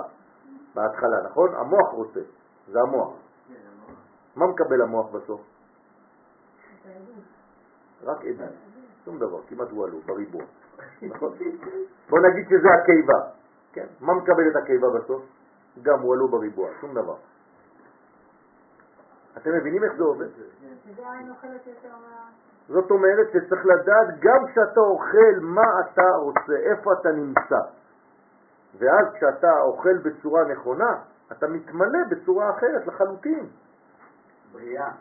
בהתחלה, 0.75 1.21
נכון? 1.25 1.55
המוח 1.55 1.89
רוצה, 1.91 2.19
זה 2.67 2.79
המוח. 2.81 3.13
מה 4.35 4.47
מקבל 4.47 4.81
המוח 4.81 5.09
בסוף? 5.09 5.41
רק 8.03 8.17
עדים, 8.19 8.47
שום 9.05 9.19
דבר, 9.19 9.39
כמעט 9.47 9.67
הוא 9.71 9.85
עלו, 9.85 9.99
בריבוע. 9.99 10.43
נכון? 11.01 11.33
בוא 12.09 12.19
נגיד 12.19 12.45
שזה 12.49 12.67
הקיבה, 12.81 13.29
כן? 13.73 13.87
מה 13.99 14.13
מקבל 14.13 14.51
את 14.51 14.55
הקיבה 14.55 14.87
בסוף? 14.89 15.21
גם 15.81 15.99
הוא 15.99 16.13
עלו 16.13 16.27
בריבוע, 16.27 16.69
שום 16.81 16.93
דבר. 16.93 17.15
אתם 19.37 19.49
מבינים 19.57 19.83
איך 19.83 19.93
זה 19.97 20.03
עובד? 20.03 20.27
שזה 20.85 21.11
עין 21.11 21.29
אוכלת 21.29 21.67
יותר 21.67 21.89
מה... 21.89 22.29
זאת 22.67 22.91
אומרת 22.91 23.27
שצריך 23.33 23.65
לדעת 23.65 24.19
גם 24.19 24.47
כשאתה 24.47 24.79
אוכל 24.79 25.39
מה 25.41 25.79
אתה 25.79 26.09
רוצה, 26.15 26.55
איפה 26.55 26.93
אתה 26.93 27.11
נמצא. 27.11 27.59
ואז 28.77 29.05
כשאתה 29.13 29.59
אוכל 29.59 29.97
בצורה 29.97 30.43
נכונה, 30.43 30.97
אתה 31.31 31.47
מתמלא 31.47 31.99
בצורה 32.09 32.49
אחרת 32.49 32.87
לחלוטין. 32.87 33.47
בריאה. 34.51 34.91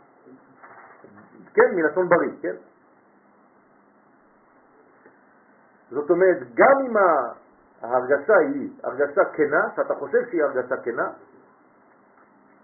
כן, 1.54 1.74
מלשון 1.74 2.08
בריא, 2.08 2.32
כן? 2.42 2.54
זאת 5.90 6.10
אומרת, 6.10 6.36
גם 6.54 6.80
אם 6.86 6.96
ההרגשה 7.82 8.36
היא 8.36 8.70
הרגשה 8.82 9.24
כנה, 9.24 9.62
שאתה 9.76 9.94
חושב 9.94 10.18
שהיא 10.30 10.42
הרגשה 10.44 10.76
כנה, 10.76 11.10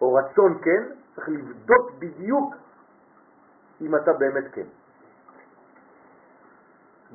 או 0.01 0.15
רצון 0.15 0.59
כן, 0.63 0.83
צריך 1.15 1.29
לבדוק 1.29 1.93
בדיוק 1.99 2.55
אם 3.81 3.97
אתה 3.97 4.13
באמת 4.13 4.45
כן 4.53 4.67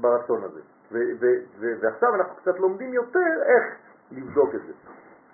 ברצון 0.01 0.43
הזה. 0.43 0.61
ו- 0.91 0.97
ו- 1.19 1.41
ו- 1.59 1.75
ועכשיו 1.81 2.15
אנחנו 2.15 2.35
קצת 2.35 2.59
לומדים 2.59 2.93
יותר 2.93 3.41
איך 3.43 3.63
לבדוק 4.11 4.55
את 4.55 4.61
זה. 4.67 4.73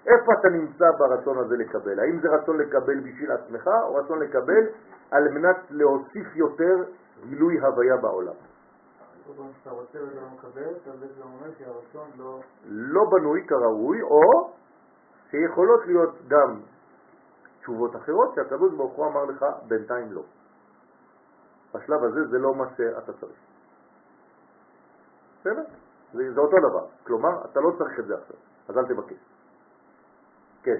איפה 0.07 0.31
אתה 0.39 0.49
נמצא 0.49 0.85
ברצון 0.99 1.37
הזה 1.37 1.57
לקבל? 1.57 1.99
האם 1.99 2.19
זה 2.19 2.27
רצון 2.29 2.57
לקבל 2.57 2.99
בשביל 2.99 3.31
עצמך, 3.31 3.69
או 3.83 3.95
רצון 3.95 4.19
לקבל 4.19 4.63
על 5.11 5.29
מנת 5.29 5.57
להוסיף 5.69 6.35
יותר 6.35 6.75
גילוי 7.27 7.59
הוויה 7.59 7.97
בעולם? 7.97 8.33
לא 9.27 9.33
לא... 12.17 12.39
לא 12.65 13.01
בנוי 13.11 13.45
כראוי, 13.47 14.01
או 14.01 14.53
שיכולות 15.31 15.85
להיות 15.85 16.15
גם 16.27 16.59
תשובות 17.59 17.95
אחרות 17.95 18.35
שהקדוש 18.35 18.73
ברוך 18.73 18.93
הוא 18.93 19.05
אמר 19.07 19.25
לך 19.25 19.45
בינתיים 19.67 20.11
לא. 20.11 20.23
בשלב 21.73 22.03
הזה 22.03 22.27
זה 22.27 22.37
לא 22.39 22.55
מה 22.55 22.65
שאתה 22.77 23.13
צריך. 23.13 23.48
בסדר? 25.39 25.63
זה, 26.13 26.33
זה 26.33 26.39
אותו 26.39 26.57
דבר. 26.69 26.85
כלומר, 27.03 27.45
אתה 27.51 27.59
לא 27.59 27.69
צריך 27.77 27.99
את 27.99 28.05
זה 28.05 28.13
עכשיו, 28.17 28.35
אז 28.69 28.77
אל 28.77 28.85
תבקש. 28.85 29.17
כן. 30.63 30.77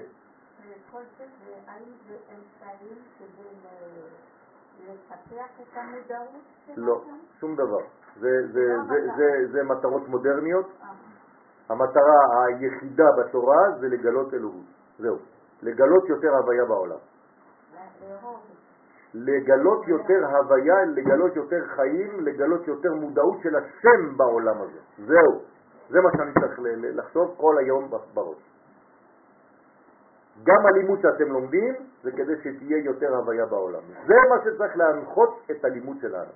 כל 0.90 1.02
זה, 1.18 1.24
והאם 1.46 1.92
זה 2.08 2.16
אמצעים 2.34 2.98
כדי 3.18 3.48
ל- 3.64 4.90
לפתח 4.90 5.60
את 5.62 5.76
המודעות 5.76 6.42
של 6.66 6.72
לא? 6.76 7.04
שום 7.40 7.56
דבר. 7.56 7.84
זה, 8.20 8.28
זה, 8.52 8.60
זה, 8.88 8.96
זה, 9.16 9.52
זה 9.52 9.62
מטרות 9.62 10.08
מודרניות. 10.08 10.66
אה, 10.82 10.88
המטרה 11.68 12.20
היחידה 12.46 13.04
בתורה 13.18 13.58
זה 13.80 13.88
לגלות 13.88 14.34
אלוהות. 14.34 14.64
זהו. 14.98 15.16
לגלות 15.62 16.08
יותר 16.08 16.28
הוויה 16.28 16.64
בעולם. 16.64 16.98
לגלות 19.14 19.88
יותר 19.88 20.26
הוויה, 20.26 20.84
לגלות 20.84 21.36
יותר 21.36 21.66
חיים, 21.66 22.20
לגלות 22.20 22.68
יותר 22.68 22.94
מודעות 22.94 23.38
של 23.42 23.56
השם 23.56 24.16
בעולם 24.16 24.56
הזה. 24.62 24.78
זהו. 25.06 25.40
זה 25.90 26.00
מה 26.00 26.10
שאני 26.16 26.32
צריך 26.40 26.60
לחשוב 26.80 27.34
כל 27.36 27.58
היום 27.58 27.90
בראש. 28.14 28.50
גם 30.44 30.66
הלימוד 30.66 31.00
שאתם 31.02 31.32
לומדים 31.32 31.74
זה 32.02 32.12
כדי 32.12 32.36
שתהיה 32.40 32.78
יותר 32.84 33.14
הוויה 33.16 33.46
בעולם. 33.46 33.80
זה 34.06 34.14
מה 34.30 34.36
שצריך 34.44 34.76
להנחות 34.76 35.40
את 35.50 35.64
הלימוד 35.64 35.96
שלנו. 36.00 36.32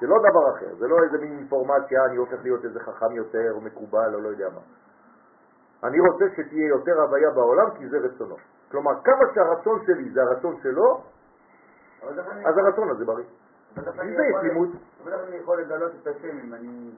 זה 0.00 0.06
לא 0.06 0.16
דבר 0.18 0.56
אחר, 0.56 0.74
זה 0.78 0.88
לא 0.88 0.96
איזה 1.04 1.18
מין 1.18 1.38
אינפורמציה, 1.38 2.04
אני 2.04 2.16
הופך 2.16 2.42
להיות 2.42 2.64
איזה 2.64 2.80
חכם 2.80 3.12
יותר 3.12 3.52
או 3.52 3.60
מקובל 3.60 4.14
או 4.14 4.20
לא 4.20 4.28
יודע 4.28 4.48
מה. 4.54 4.60
אני 5.88 6.00
רוצה 6.00 6.24
שתהיה 6.36 6.68
יותר 6.68 7.00
הוויה 7.00 7.30
בעולם 7.30 7.70
כי 7.78 7.88
זה 7.88 7.98
רצונו. 7.98 8.36
כלומר, 8.70 8.92
כמה 9.04 9.24
שהרצון 9.34 9.80
שלי 9.86 10.10
זה 10.10 10.22
הרצון 10.22 10.56
שלו, 10.62 11.02
אז 12.44 12.58
הרצון 12.58 12.90
הזה 12.90 13.04
בריא. 13.04 13.24
בשביל 13.74 14.16
זה 14.16 14.22
יש 14.24 14.36
לימוד. 14.42 14.68
אבל 15.04 15.12
איך 15.12 15.20
אני 15.28 15.36
יכול 15.36 15.60
לגלות 15.60 15.92
את 16.02 16.06
השם 16.06 16.38
אם 16.44 16.54
אני... 16.54 16.90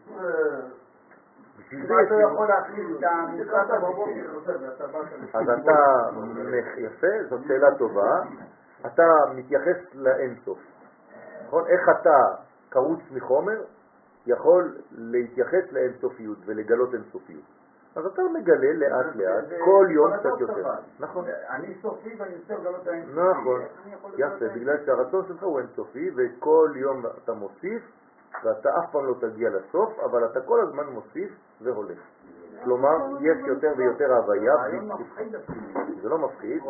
בשביל 1.59 1.87
זה 1.87 1.95
יש 1.95 2.07
אתה 2.07 2.17
לימוד. 2.17 2.33
יכול 2.33 2.49
להכניס 2.49 2.87
את 2.99 3.05
המושג 3.05 3.75
אז 5.35 5.49
אתה, 5.63 6.11
יפה, 6.77 7.07
זאת 7.29 7.41
שאלה 7.49 7.75
טובה, 7.79 8.23
אתה 8.87 9.03
מתייחס 9.35 9.95
לאינסוף, 9.95 10.59
נכון? 11.47 11.67
איך 11.67 11.89
אתה, 12.01 12.35
קרוץ 12.69 13.01
מחומר, 13.11 13.63
יכול 14.27 14.77
להתייחס 14.91 15.73
לאינסופיות 15.73 16.39
ולגלות 16.47 16.95
אינסופיות. 16.95 17.60
אז 17.97 18.07
אתה 18.07 18.23
מגלה 18.23 18.73
לאט 18.73 19.17
לאט, 19.17 19.45
כל 19.65 19.87
יום 19.91 20.17
קצת 20.17 20.41
יותר. 20.41 20.69
נכון, 21.01 21.25
אני 21.49 21.75
סופי 21.83 22.15
ואני 22.19 22.35
רוצה 22.37 22.55
לגלות 22.55 22.83
את 22.83 22.89
האינסופי. 22.89 23.21
נכון, 23.21 23.61
יפה, 24.19 24.49
בגלל 24.55 24.77
שהרצון 24.87 25.25
שלך 25.29 25.43
הוא 25.43 25.59
אינסופי 25.59 26.11
וכל 26.17 26.71
יום 26.75 27.03
אתה 27.25 27.33
מוסיף 27.33 27.83
ואתה 28.45 28.69
אף 28.79 28.93
פעם 28.93 29.07
לא 29.07 29.15
תגיע 29.21 29.51
לסוף, 29.51 29.99
אבל 29.99 30.25
אתה 30.25 30.41
כל 30.41 30.61
הזמן 30.61 30.87
מוסיף 30.87 31.31
והולך. 31.61 31.99
כלומר, 32.65 32.97
יש 33.21 33.39
יותר 33.47 33.73
ויותר 33.77 34.13
הוויה. 34.13 34.55
זה 36.03 36.09
לא 36.09 36.19
מפחיד, 36.19 36.63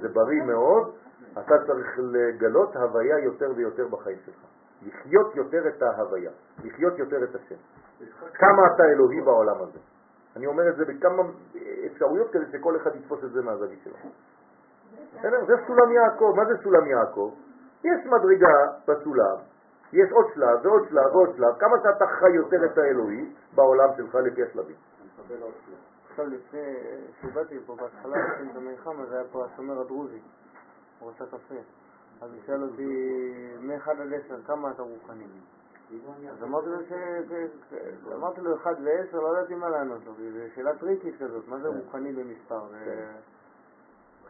זה 0.00 0.08
בריא 0.08 0.42
מאוד, 0.42 0.94
אתה 1.32 1.54
צריך 1.66 1.98
לגלות 1.98 2.76
הוויה 2.76 3.18
יותר 3.18 3.50
ויותר 3.56 3.88
בחיים 3.88 4.18
שלך. 4.24 4.36
לחיות 4.82 5.36
יותר 5.36 5.68
את 5.68 5.82
ההוויה, 5.82 6.30
לחיות 6.64 6.98
יותר 6.98 7.24
את 7.24 7.34
השם. 7.34 7.54
כמה 8.34 8.62
אתה 8.74 8.84
אלוהי 8.84 9.20
בעולם 9.20 9.56
הזה. 9.62 9.78
אני 10.36 10.46
אומר 10.46 10.68
את 10.68 10.76
זה 10.76 10.84
בכמה 10.84 11.22
אפשרויות 11.86 12.30
כדי 12.32 12.44
שכל 12.52 12.76
אחד 12.76 12.96
יתפוס 12.96 13.24
את 13.24 13.30
זה 13.32 13.42
מהזווית 13.42 13.80
שלו. 13.84 13.94
זה 15.22 15.54
סולם 15.66 15.92
יעקב. 15.92 16.32
מה 16.36 16.44
זה 16.44 16.62
סולם 16.62 16.86
יעקב? 16.86 17.34
יש 17.84 18.06
מדרגה 18.06 18.72
בסולם, 18.88 19.36
יש 19.92 20.12
עוד 20.12 20.26
שלב 20.34 20.66
ועוד 20.66 20.82
שלב 20.88 21.14
ועוד 21.14 21.36
שלב. 21.36 21.58
כמה 21.58 21.76
שאתה 21.82 22.06
חי 22.06 22.30
יותר 22.30 22.64
את 22.64 22.78
האלוהי 22.78 23.32
בעולם 23.54 23.88
שלך 23.96 24.14
לפי 24.14 24.42
השלבים. 24.42 24.76
עכשיו 26.10 26.26
לפני 26.26 26.74
שבאתי 27.22 27.58
פה 27.66 27.76
בהתחלה, 27.76 28.16
לפני 28.16 28.50
את 28.50 28.56
המלחמה, 28.56 29.02
אז 29.02 29.12
היה 29.12 29.24
פה 29.32 29.44
השומר 29.44 29.80
הדרוזי, 29.80 30.20
הוא 31.00 31.10
רצה 31.10 31.26
קפה. 31.26 31.54
אז 32.20 32.30
הוא 32.32 32.40
שאל 32.46 32.62
אותי, 32.62 33.18
מ-1 33.60 33.90
עד 33.90 34.12
10, 34.26 34.42
כמה 34.46 34.70
אתה 34.70 34.82
רוחני? 34.82 35.24
אז 36.30 36.42
אמרתי 36.42 36.66
לו, 36.68 36.76
ש... 36.88 36.92
אמרתי 38.14 38.40
לו 38.40 38.56
1 38.56 38.70
ל-10, 38.78 39.16
לא 39.16 39.38
ידעתי 39.38 39.54
מה 39.54 39.68
לענות 39.68 40.04
לו, 40.06 40.12
זו 40.14 40.22
שאלה 40.54 40.78
טריקית 40.78 41.14
כזאת, 41.22 41.48
מה 41.48 41.58
זה 41.58 41.68
רוחני 41.68 42.12
במספר? 42.12 42.60
זה- 42.70 43.12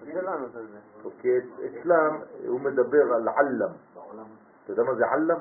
קשה 0.01 0.23
לענות 0.23 0.57
על 0.57 0.67
זה. 0.67 0.79
כי 1.21 1.29
אצלם 1.67 2.21
הוא 2.47 2.61
מדבר 2.61 3.15
על 3.15 3.29
עלם. 3.29 3.73
אתה 4.65 4.73
יודע 4.73 4.83
מה 4.83 4.95
זה 4.95 5.07
עלם? 5.07 5.39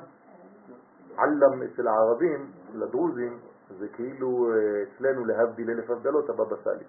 עלם 1.17 1.61
אצל 1.63 1.87
הערבים, 1.87 2.51
אצל 2.69 2.83
הדרוזים, 2.83 3.39
זה 3.79 3.87
כאילו 3.87 4.51
אה, 4.53 4.83
אצלנו 4.83 5.25
להבדיל 5.25 5.69
אלף 5.69 5.89
הבדלות, 5.89 6.29
הבבא 6.29 6.55
סאלי. 6.63 6.85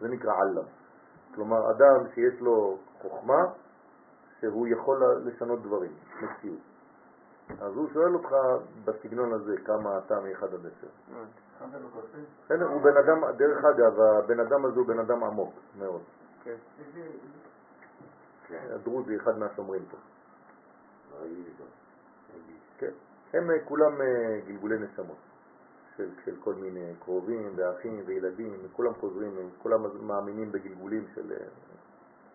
זה 0.00 0.08
נקרא 0.08 0.32
עלם. 0.40 0.64
כלומר, 1.34 1.70
אדם 1.70 2.08
שיש 2.14 2.40
לו 2.40 2.78
חוכמה, 3.02 3.44
שהוא 4.40 4.66
יכול 4.68 5.04
לשנות 5.24 5.62
דברים, 5.62 5.90
מציאות. 6.22 6.58
אז 7.60 7.76
הוא 7.76 7.88
שואל 7.92 8.14
אותך 8.14 8.34
בסגנון 8.84 9.32
הזה, 9.32 9.56
כמה 9.64 9.98
אתה 9.98 10.20
מ-1 10.20 10.44
עד 10.44 10.66
10. 10.66 10.86
הכנת 11.56 11.82
לו 11.82 11.88
קפה? 11.88 12.18
בסדר, 12.44 12.66
הוא 12.66 12.82
בן 12.82 12.96
אדם, 12.96 13.36
דרך 13.36 13.64
אגב, 13.64 14.00
הבן 14.00 14.40
אדם 14.40 14.64
הזה 14.64 14.80
הוא 14.80 14.86
בן 14.86 14.98
אדם 14.98 15.24
עמוק 15.24 15.54
מאוד. 15.78 16.02
כן. 18.48 18.66
הדרוזי, 18.74 19.16
אחד 19.16 19.38
מהשומרים 19.38 19.84
פה. 19.90 19.96
כן. 22.78 22.92
הם 23.32 23.50
אה, 23.50 23.56
כולם 23.64 24.00
אה, 24.00 24.40
גלגולי 24.46 24.78
נשמות 24.78 25.16
של, 25.96 26.10
של 26.24 26.36
כל 26.40 26.54
מיני 26.54 26.92
קרובים 27.04 27.52
ואחים 27.56 28.02
וילדים, 28.06 28.52
כולם 28.72 28.94
חוזרים, 28.94 29.38
הם 29.38 29.50
כולם 29.62 30.06
מאמינים 30.06 30.52
בגלגולים 30.52 31.06
של... 31.14 31.32
אה, 31.32 31.46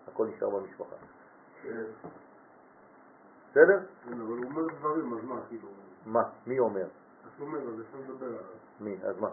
הכל 0.07 0.27
נשאר 0.27 0.49
במשפחה. 0.49 0.95
בסדר? 3.53 3.79
כן, 4.05 4.13
אבל 4.13 4.21
הוא 4.37 4.45
אומר 4.45 4.67
דברים, 4.79 5.13
אז 5.13 5.23
מה, 5.23 5.39
כאילו, 5.49 5.67
מה? 6.05 6.23
מי 6.47 6.59
אומר? 6.59 6.81
אז 6.83 6.89
הוא 7.39 7.47
אומר, 7.47 7.59
אז 7.59 7.81
אפשר 7.81 7.97
לדבר 8.13 8.25
עליו. 8.25 8.39
מי? 8.81 8.97
אז 9.03 9.19
מה? 9.19 9.29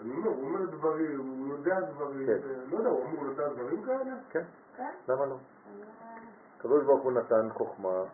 אני 0.00 0.12
אומר, 0.12 0.28
הוא 0.28 0.44
אומר 0.44 0.66
דברים, 0.66 1.18
הוא 1.20 1.48
יודע 1.54 1.80
דברים, 1.80 2.26
כן. 2.26 2.32
אה, 2.32 2.38
לא 2.70 2.76
יודע, 2.78 2.90
הוא 2.90 3.04
אמור 3.04 3.24
לדעת 3.24 3.52
דברים 3.52 3.82
כאלה? 3.82 4.14
כן. 4.30 4.42
למה 5.08 5.26
לא? 5.26 5.36
הקדוש 6.58 6.84
ברוך 6.84 7.02
הוא 7.02 7.12
נתן 7.12 7.48
חוכמה 7.52 8.04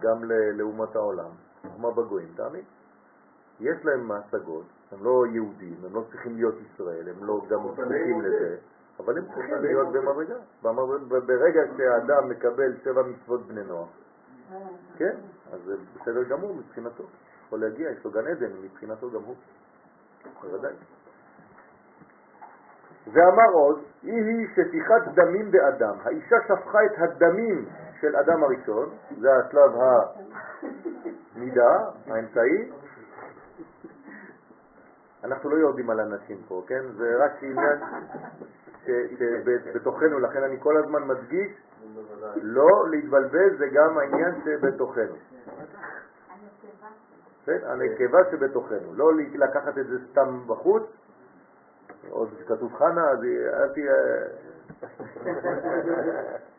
גם 0.00 0.24
ל- 0.24 0.50
לאומת 0.56 0.96
העולם, 0.96 1.30
חוכמה 1.62 1.90
בגויים, 1.90 2.28
תאמין. 2.36 2.62
יש 3.60 3.84
להם 3.84 4.12
השגות, 4.12 4.64
הם 4.92 5.04
לא 5.04 5.24
יהודים, 5.32 5.76
הם 5.84 5.94
לא 5.94 6.04
צריכים 6.10 6.36
להיות 6.36 6.54
ישראל, 6.60 7.08
הם 7.08 7.24
לא 7.24 7.42
גם 7.48 7.60
זקוקים 7.72 8.20
לזה, 8.22 8.56
אבל 9.00 9.18
הם 9.18 9.24
צריכים 9.24 9.54
להיות. 9.60 9.88
במדרגה- 10.62 11.20
ברגע 11.26 11.60
שהאדם 11.76 12.28
מקבל 12.28 12.72
שבע 12.84 13.02
מצוות 13.02 13.46
בני 13.46 13.64
נוח, 13.64 13.88
כן, 14.96 15.14
אז 15.52 15.60
זה 15.64 15.74
בסדר 15.94 16.22
גמור 16.22 16.54
מבחינתו. 16.54 17.04
יכול 17.46 17.60
להגיע, 17.60 17.90
יש 17.90 18.04
לו 18.04 18.10
גן 18.10 18.26
עדן 18.26 18.52
מבחינתו 18.62 19.10
גם 19.10 19.22
הוא. 19.22 19.36
בוודאי. 20.42 20.72
ואמר 23.06 23.50
עוד, 23.52 23.82
היא 24.02 24.12
היא 24.12 24.46
שפיכת 24.52 25.14
דמים 25.14 25.50
באדם. 25.50 25.94
האישה 26.04 26.36
שפכה 26.48 26.78
את 26.84 26.92
הדמים 26.98 27.68
של 28.00 28.16
אדם 28.16 28.44
הראשון, 28.44 28.90
זה 29.20 29.28
השלב 29.36 29.72
המידה, 31.36 31.78
האמצעי. 32.06 32.70
אנחנו 35.24 35.50
לא 35.50 35.56
יורדים 35.56 35.90
על 35.90 36.00
אנשים 36.00 36.42
פה, 36.48 36.62
כן? 36.66 36.82
זה 36.96 37.24
רק 37.24 37.42
עניין 37.42 37.78
שבתוכנו, 38.86 40.18
לכן 40.18 40.42
אני 40.42 40.56
כל 40.60 40.76
הזמן 40.76 41.08
מדגיש, 41.08 41.52
לא 42.42 42.90
להתבלבל, 42.90 43.56
זה 43.58 43.68
גם 43.72 43.98
העניין 43.98 44.34
שבתוכנו. 44.44 45.16
כן? 47.44 47.58
הנקבה 47.62 48.18
שבתוכנו, 48.30 48.94
לא 48.94 49.10
לקחת 49.34 49.78
את 49.78 49.86
זה 49.86 49.98
סתם 50.10 50.40
בחוץ, 50.46 50.82
עוד 52.10 52.28
כתוב 52.48 52.74
חנה, 52.74 53.10
אז 53.10 53.18
אל 53.54 53.68
תהיה... 53.68 53.94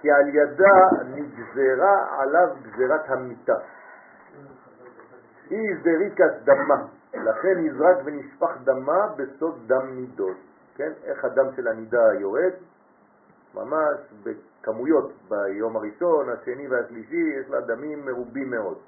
כי 0.00 0.10
על 0.10 0.28
ידה 0.28 0.88
נגזרה 1.14 2.20
עליו 2.20 2.48
גזרת 2.62 3.10
המיטה. 3.10 3.58
היא 5.50 5.76
זריקת 5.82 6.32
דמה, 6.44 6.86
לכן 7.14 7.54
נזרק 7.56 7.96
ונשפך 8.04 8.50
דמה 8.64 9.06
בסוד 9.16 9.58
דם 9.66 9.86
נידות. 9.94 10.36
כן? 10.74 10.92
איך 11.04 11.24
הדם 11.24 11.46
של 11.56 11.68
הנידה 11.68 12.14
יורד? 12.20 12.52
ממש 13.54 14.00
בכמויות 14.22 15.12
ביום 15.28 15.76
הראשון, 15.76 16.28
השני 16.28 16.68
והשלישי, 16.68 17.40
יש 17.40 17.50
לה 17.50 17.60
דמים 17.60 18.06
מרובים 18.06 18.50
מאוד. 18.50 18.78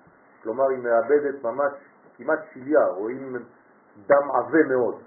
כלומר, 0.43 0.69
היא 0.69 0.79
מאבדת 0.79 1.43
ממש 1.43 1.73
כמעט 2.17 2.39
שלייה, 2.53 2.87
רואים 2.87 3.37
דם 4.07 4.31
עבה 4.31 4.63
מאוד. 4.69 4.99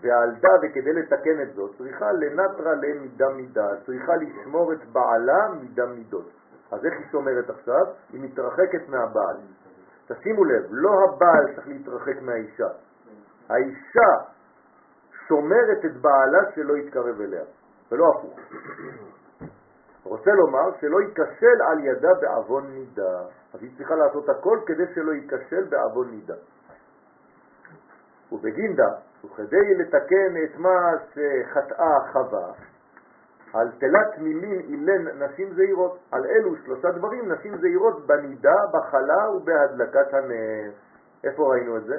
והילדה, 0.00 0.48
וכדי 0.62 0.92
לתקן 0.92 1.42
את 1.42 1.54
זאת, 1.54 1.70
צריכה 1.78 2.12
לנטרה 2.12 2.74
למידה 2.74 3.28
מידה, 3.28 3.68
צריכה 3.86 4.12
לשמור 4.16 4.72
את 4.72 4.84
בעלה 4.92 5.48
מידה 5.60 5.86
מידות. 5.86 6.30
אז 6.70 6.84
איך 6.84 6.94
היא 6.94 7.06
שומרת 7.12 7.50
עכשיו? 7.50 7.86
היא 8.12 8.20
מתרחקת 8.20 8.88
מהבעל. 8.88 9.36
תשימו 10.08 10.44
לב, 10.44 10.62
לא 10.70 10.90
הבעל 11.04 11.54
צריך 11.54 11.68
להתרחק 11.68 12.22
מהאישה. 12.22 12.68
האישה 13.48 14.10
שומרת 15.28 15.84
את 15.84 15.96
בעלה 16.00 16.38
שלא 16.54 16.76
יתקרב 16.76 17.20
אליה, 17.20 17.44
ולא 17.90 18.04
הפוך. 18.08 18.38
רוצה 20.04 20.30
לומר 20.30 20.80
שלא 20.80 21.00
ייכשל 21.00 21.62
על 21.70 21.84
ידה 21.84 22.14
בעוון 22.20 22.66
נידה. 22.66 23.22
אז 23.54 23.62
היא 23.62 23.70
צריכה 23.76 23.94
לעשות 23.94 24.28
הכל 24.28 24.58
כדי 24.66 24.94
שלא 24.94 25.12
ייכשל 25.12 25.64
בעוון 25.64 26.10
נידה. 26.10 26.34
ובגינדה, 28.32 28.88
וכדי 29.24 29.74
לתקן 29.74 30.34
את 30.44 30.58
מה 30.58 30.90
שחטאה 31.14 32.12
חווה, 32.12 32.52
על 33.52 33.70
תלת 33.78 34.18
מילים 34.18 34.60
אילן 34.60 35.22
נשים 35.22 35.54
זהירות. 35.54 35.98
על 36.12 36.26
אלו 36.26 36.56
שלושה 36.64 36.90
דברים 36.90 37.32
נשים 37.32 37.56
זהירות 37.60 38.06
בנידה, 38.06 38.56
בחלה 38.72 39.30
ובהדלקת 39.30 40.14
הנר. 40.14 40.70
איפה 41.24 41.42
ראינו 41.52 41.76
את 41.76 41.84
זה? 41.84 41.96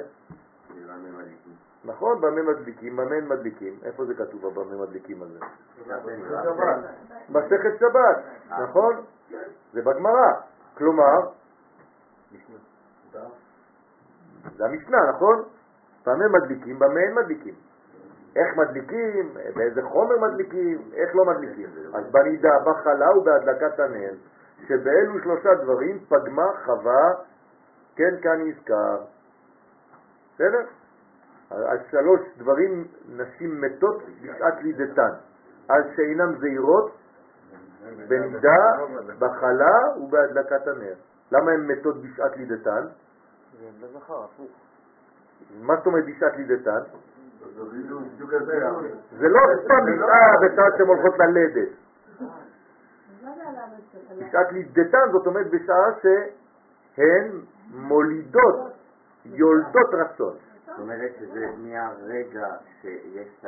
נכון, 1.84 2.20
במה 2.20 2.42
מדליקים, 2.42 2.96
במה 2.96 3.20
מדליקים. 3.20 3.78
איפה 3.82 4.04
זה 4.04 4.14
כתוב 4.14 4.54
במה 4.54 4.82
מדליקים 4.86 5.22
הזה? 5.22 5.38
מסכת 7.28 7.78
שבת, 7.80 8.16
נכון? 8.62 9.04
זה 9.72 9.82
בגמרא. 9.82 10.32
כלומר, 10.74 11.18
זה 14.56 14.64
המשנה, 14.64 15.10
נכון? 15.10 15.42
במה 16.06 16.28
מדליקים, 16.28 16.78
במה 16.78 17.00
אין 17.00 17.14
מדליקים. 17.14 17.54
איך 18.36 18.56
מדליקים, 18.56 19.34
באיזה 19.54 19.82
חומר 19.82 20.18
מדליקים, 20.18 20.90
איך 20.92 21.16
לא 21.16 21.24
מדליקים. 21.24 21.68
אז 21.94 22.04
בנידה, 22.10 22.58
בחלה 22.66 23.18
ובהדלקת 23.18 23.80
הנר, 23.80 24.12
שבאלו 24.68 25.20
שלושה 25.22 25.54
דברים 25.54 25.98
פגמה 26.08 26.46
חווה, 26.64 27.14
כן 27.96 28.14
כאן 28.22 28.40
נזכר. 28.40 28.98
בסדר? 30.34 30.64
על 31.52 31.78
שלוש 31.90 32.20
דברים 32.38 32.84
נשים 33.08 33.60
מתות 33.60 34.02
בשעת 34.22 34.62
לידתן, 34.62 35.12
על 35.68 35.82
שאינם 35.96 36.38
זהירות, 36.40 36.92
בנידה, 38.08 38.56
בחלה 39.18 39.78
ובהדלקת 39.96 40.66
הנר. 40.66 40.94
למה 41.32 41.50
הן 41.50 41.66
מתות 41.66 42.02
בשעת 42.02 42.36
לידתן? 42.36 42.86
מה 45.60 45.76
זאת 45.76 45.86
אומרת 45.86 46.04
בשעת 46.04 46.36
לידתן? 46.36 46.80
זה 49.18 49.28
לא 49.28 49.40
סתם 49.64 49.86
בשעה 49.86 50.36
בשעת 50.42 50.72
שהן 50.76 50.86
הולכות 50.86 51.18
ללדת. 51.18 51.68
בשעת 54.18 54.52
לידתן 54.52 55.12
זאת 55.12 55.26
אומרת 55.26 55.46
בשעה 55.50 55.86
שהן 56.02 57.40
מולידות, 57.70 58.72
יולדות 59.24 59.94
רצון. 59.94 60.36
זאת 60.72 60.80
אומרת 60.80 61.12
שזה 61.20 61.46
מהרגע 61.58 62.46
שיש 62.80 63.28
את 63.40 63.46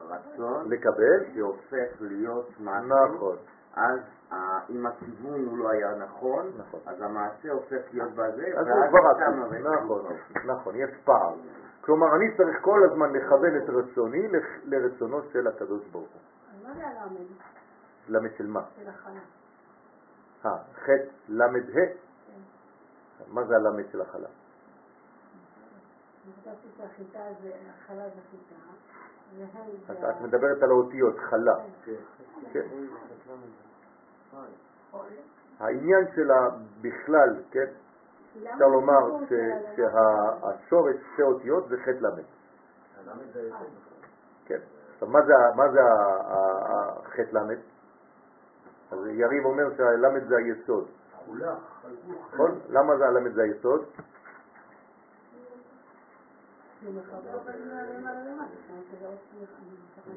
הרצון, 0.00 0.70
לקבל? 0.70 1.34
זה 1.34 1.40
הופך 1.40 2.00
להיות 2.00 2.50
משהו, 2.60 3.14
נכון, 3.14 3.36
אז 3.74 4.00
אם 4.70 4.86
הכיוון 4.86 5.46
הוא 5.46 5.58
לא 5.58 5.70
היה 5.70 5.94
נכון, 5.94 6.50
נכון. 6.56 6.80
אז 6.86 7.00
המעשה 7.00 7.50
הופך 7.52 7.80
להיות 7.92 8.12
בזה, 8.12 8.46
אז 8.56 8.66
ואז 8.66 8.76
הוא 8.76 8.88
כבר 8.88 9.10
את 9.10 9.64
נכון. 9.84 10.16
נכון, 10.44 10.74
יש 10.76 10.90
פער. 11.04 11.34
כלומר, 11.80 12.16
אני 12.16 12.36
צריך 12.36 12.56
כל 12.60 12.80
הזמן 12.90 13.12
לכוון 13.12 13.56
את 13.56 13.68
רצוני 13.68 14.28
לרצונו 14.64 15.22
של 15.32 15.46
הקדוש 15.46 15.86
ברוך 15.92 16.08
הוא. 16.12 16.20
מה 16.62 16.74
זה 16.74 16.86
הלמד 16.86 17.26
למד 18.08 18.30
של 18.38 18.46
מה? 18.46 18.62
של 18.76 18.88
החלה? 18.88 19.20
אה, 20.46 20.58
ח' 20.74 20.88
למד 21.28 21.70
ה'. 21.70 22.04
מה 23.28 23.44
זה 23.44 23.56
הלמד 23.56 23.84
של 23.92 24.00
החלה? 24.00 24.28
חשבתי 26.32 26.68
שהחיטה 26.76 27.18
זה, 27.42 27.52
החלה 27.70 28.06
את. 29.90 30.04
את 30.10 30.20
מדברת 30.20 30.62
על 30.62 30.70
האותיות, 30.70 31.18
חלה. 31.18 31.54
כן. 32.52 32.66
העניין 35.60 36.04
שלה 36.14 36.48
בכלל, 36.80 37.42
כן, 37.50 37.66
אפשר 38.54 38.66
לומר 38.66 39.26
ש- 39.28 39.32
שהשורש 39.76 40.96
שתי 41.12 41.22
אותיות 41.22 41.68
זה 41.68 41.76
ח' 41.84 41.88
ל'. 41.88 42.22
כן. 44.46 44.58
עכשיו, 44.94 45.08
מה 45.08 45.22
זה, 45.22 45.32
ה- 45.36 45.56
מה 45.56 45.68
זה 45.72 45.80
ה- 45.80 46.20
ה- 46.32 46.98
הח' 46.98 47.18
ל'? 47.32 47.38
אז 48.90 48.98
יריב 49.06 49.44
אומר 49.44 49.76
שהל' 49.76 50.28
זה 50.28 50.36
היסוד. 50.36 50.88
נכון? 52.34 52.60
למה 52.68 52.96
זה 52.96 53.06
הל' 53.06 53.32
זה 53.34 53.42
היסוד? 53.42 53.84
שהוא 53.84 53.92
מחבר 53.92 53.92
בין 53.92 53.92
למעלה 53.92 53.92
למטה, 54.00 54.12
זאת 55.24 55.42
אומרת 55.42 55.42
שזה 55.42 55.42
עוד 55.42 55.50
סליחה. 56.46 56.72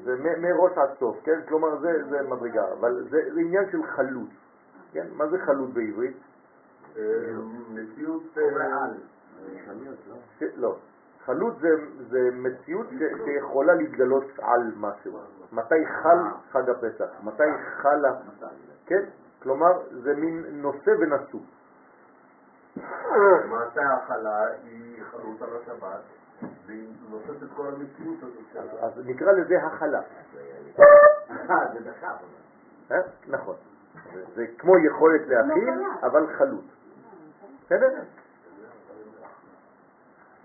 זה 0.04 0.16
מראש 0.38 0.78
עד 0.78 0.90
סוף, 0.98 1.16
כן? 1.24 1.40
כלומר 1.48 1.80
זה, 1.80 2.04
זה 2.10 2.22
מדרגה, 2.22 2.72
אבל 2.72 3.04
זה, 3.10 3.18
עניין 3.36 3.70
של 3.70 3.82
חלות, 3.82 4.28
כן? 4.92 5.06
מה 5.12 5.28
זה 5.28 5.38
חלות 5.38 5.70
בעברית? 5.72 6.16
מציאות 7.70 8.22
ריאל. 8.36 8.94
ש... 10.38 10.42
לא. 10.56 10.76
חלות 11.24 11.58
זה, 11.60 11.68
זה 12.08 12.30
מציאות 12.32 12.86
ש... 12.90 13.02
שיכולה 13.24 13.74
להתגלות 13.74 14.24
על 14.38 14.72
משהו. 14.76 15.18
מתי 15.52 15.86
חל 16.02 16.18
חג 16.52 16.70
הפסח? 16.70 17.08
מתי 17.22 17.42
חלה? 17.76 18.12
כן? 18.86 19.04
כלומר, 19.42 19.72
זה 19.90 20.14
מין 20.14 20.44
נושא 20.52 20.90
ונשוא. 21.00 21.40
מעשה 23.48 23.80
ההכלה 23.82 24.46
היא 24.64 25.02
חלות 25.10 25.42
על 25.42 25.48
השבת, 25.62 26.00
והיא 26.66 26.88
נושאת 27.10 27.42
את 27.42 27.48
כל 27.56 27.66
המציאות 27.66 28.22
הזאת 28.22 28.56
אז, 28.80 29.06
נקרא 29.06 29.32
לזה 29.32 29.54
הכלה. 29.66 30.00
אה, 30.80 31.72
זה 31.72 31.80
דחף. 31.90 32.22
אה? 32.90 32.96
נכון. 33.26 33.56
זה, 34.34 34.46
כמו 34.58 34.78
יכולת 34.78 35.20
להכיל, 35.26 35.68
אבל 36.02 36.36
חלות. 36.38 36.64
בסדר? 37.64 38.02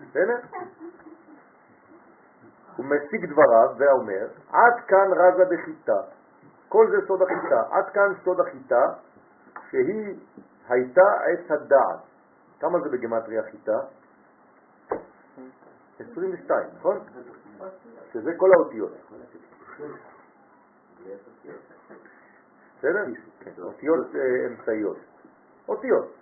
בסדר? 0.09 0.37
הוא 2.77 2.85
מציג 2.85 3.25
דבריו 3.25 3.69
ואומר, 3.77 4.27
עד 4.51 4.83
כאן 4.87 5.07
רזה 5.11 5.45
בחיטה, 5.45 6.01
כל 6.69 6.87
זה 6.91 7.07
סוד 7.07 7.21
החיטה, 7.21 7.61
עד 7.71 7.89
כאן 7.93 8.13
סוד 8.23 8.39
החיטה, 8.39 8.93
שהיא 9.69 10.19
הייתה 10.69 11.01
עץ 11.25 11.51
הדעת. 11.51 11.99
כמה 12.59 12.79
זה 12.79 12.89
בגמטריה 12.89 13.43
חיטה? 13.43 13.79
22, 16.11 16.67
נכון? 16.77 16.99
שזה 18.13 18.31
כל 18.37 18.49
האותיות. 18.53 18.91
בסדר? 22.77 23.05
כן, 23.39 23.51
אותיות 23.61 24.15
אה, 24.15 24.47
אמצעיות. 24.47 24.97
אותיות. 25.67 26.13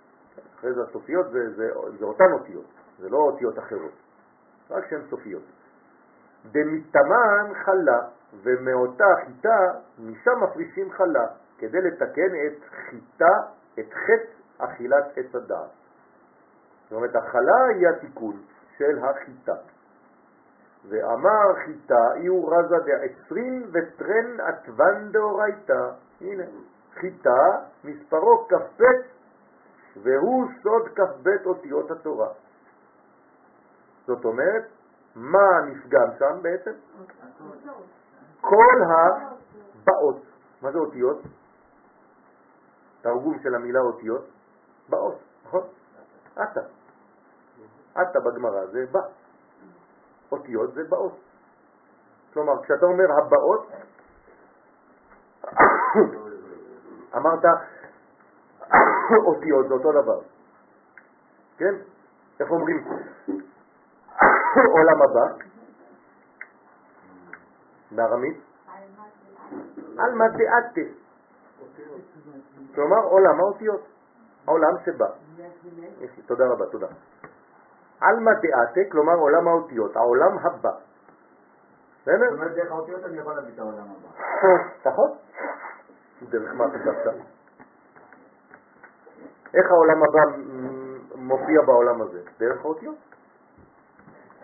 אחרי 0.58 0.72
זה 0.74 0.82
הסופיות 0.82 1.26
זה, 1.30 1.70
אותן 2.02 2.32
אותיות, 2.32 2.64
זה 2.98 3.08
לא 3.08 3.16
אותיות 3.16 3.58
אחרות, 3.58 3.92
רק 4.70 4.90
שהן 4.90 5.00
סופיות. 5.10 5.42
דמתמן 6.52 7.52
חלה, 7.64 8.00
ומאותה 8.42 9.04
חיטה, 9.26 9.58
משם 9.98 10.44
מפרישים 10.44 10.92
חלה, 10.92 11.26
כדי 11.58 11.80
לתקן 11.80 12.30
את 12.46 12.64
חיטה, 12.70 13.36
את 13.78 13.92
חטא 13.92 14.64
אכילת 14.64 15.04
עץ 15.16 15.34
הדעת. 15.34 15.70
זאת 16.84 16.92
אומרת, 16.92 17.16
החלה 17.16 17.66
היא 17.66 17.88
התיקון 17.88 18.42
של 18.78 18.98
החיטה. 18.98 19.54
ואמר 20.88 21.54
חיטה 21.64 22.14
איהו 22.14 22.48
רזה 22.48 22.76
דעשרים 22.78 23.70
וטרן 23.72 24.40
עטוון 24.40 25.12
דאורייתא. 25.12 25.90
הנה, 26.20 26.44
חיטה 26.94 27.58
מספרו 27.84 28.46
כ"ב 28.48 28.82
והוא 30.02 30.46
סוד 30.62 30.88
כ"ב 30.94 31.28
אותיות 31.46 31.90
התורה. 31.90 32.28
זאת 34.06 34.24
אומרת, 34.24 34.68
מה 35.16 35.60
נפגם 35.66 36.08
שם 36.18 36.38
בעצם? 36.42 36.72
כל 38.40 38.76
הבאות. 38.90 40.22
מה 40.62 40.72
זה 40.72 40.78
אותיות? 40.78 41.18
תרגום 43.00 43.38
של 43.42 43.54
המילה 43.54 43.80
אותיות? 43.80 44.24
באות, 44.88 45.18
נכון? 45.44 45.62
אתה. 46.34 46.60
אתה 47.92 48.20
בגמרא 48.20 48.66
זה 48.66 48.86
בא. 48.90 49.00
אותיות 50.32 50.74
זה 50.74 50.84
באות. 50.88 51.12
כלומר, 52.32 52.62
כשאתה 52.62 52.86
אומר 52.86 53.04
הבאות, 53.18 53.70
אמרת 57.16 57.44
אותיות 59.28 59.68
זה 59.68 59.74
אותו 59.74 59.92
דבר. 60.02 60.20
כן? 61.56 61.74
איך 62.40 62.50
אומרים? 62.50 62.84
עולם 64.76 65.02
הבא, 65.02 65.44
בארמית, 67.90 68.40
עלמא 69.98 70.24
דעתה. 70.28 70.80
כלומר 72.74 72.96
עולם 72.96 73.40
האותיות, 73.40 73.86
העולם 74.46 74.72
שבא. 74.84 75.06
תודה 76.26 76.44
רבה, 76.46 76.66
תודה. 76.66 76.86
עלמא 78.02 78.32
דעתה, 78.32 78.80
כלומר 78.92 79.14
עולם 79.14 79.48
האותיות, 79.48 79.96
העולם 79.96 80.38
הבא. 80.38 80.72
בסדר? 82.02 82.30
זאת 82.30 82.38
אומרת, 82.38 82.54
דרך 82.54 82.70
האותיות 82.70 83.04
אני 83.04 83.18
יכול 83.18 83.34
להביא 83.34 83.54
את 83.54 83.58
העולם 83.58 83.84
הבא. 83.90 84.08
נכון? 84.90 85.10
דרך 86.22 86.54
מה 86.54 86.64
חשבת? 86.68 87.14
איך 89.54 89.70
העולם 89.70 90.02
הבא 90.02 90.20
מופיע 91.14 91.62
בעולם 91.66 92.02
הזה? 92.02 92.20
דרך 92.38 92.64
האותיות. 92.64 92.96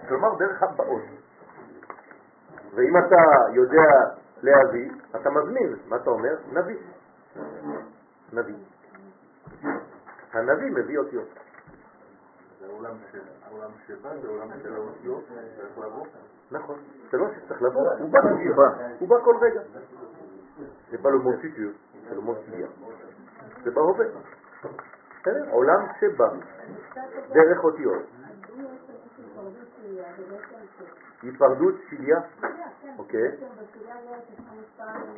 כלומר, 0.09 0.35
דרך 0.39 0.63
הבאות. 0.63 1.03
ואם 2.75 2.97
אתה 2.99 3.23
יודע 3.55 3.89
להביא, 4.43 4.91
אתה 5.17 5.31
מזמין. 5.31 5.77
מה 5.87 5.97
אתה 5.97 6.11
אומר? 6.11 6.37
נביא. 6.53 6.79
נביא. 8.33 8.55
הנביא 10.33 10.71
מביא 10.71 10.99
אותיות. 10.99 11.29
העולם 12.69 13.71
שבא, 13.87 14.17
זה 14.23 14.29
העולם 14.29 14.49
של 14.63 14.75
האותיות, 14.75 15.25
זה 15.29 15.63
יכול 15.71 15.87
לבוא. 15.87 16.07
נכון. 16.51 16.79
זה 17.11 17.19
לא 17.19 17.27
שצריך 17.37 17.63
לבוא, 17.63 17.93
הוא 17.93 18.11
בא, 18.11 18.19
הוא 18.19 18.57
בא, 18.57 18.63
הוא 18.99 19.09
בא 19.09 19.17
כל 19.25 19.37
רגע. 19.41 19.61
זה 20.91 20.99
בא 20.99 21.11
למון 21.11 21.37
פיטור, 21.41 21.73
זה 22.09 22.15
למון 22.15 22.37
פיטור. 22.45 22.93
זה 23.65 23.71
בהווה. 23.71 24.05
בסדר? 25.21 25.51
עולם 25.51 25.87
שבא 26.01 26.29
דרך 27.29 27.65
אותיות. 27.65 28.03
היפרדות 31.23 31.75
שליה, 31.91 32.19
אוקיי, 32.99 33.29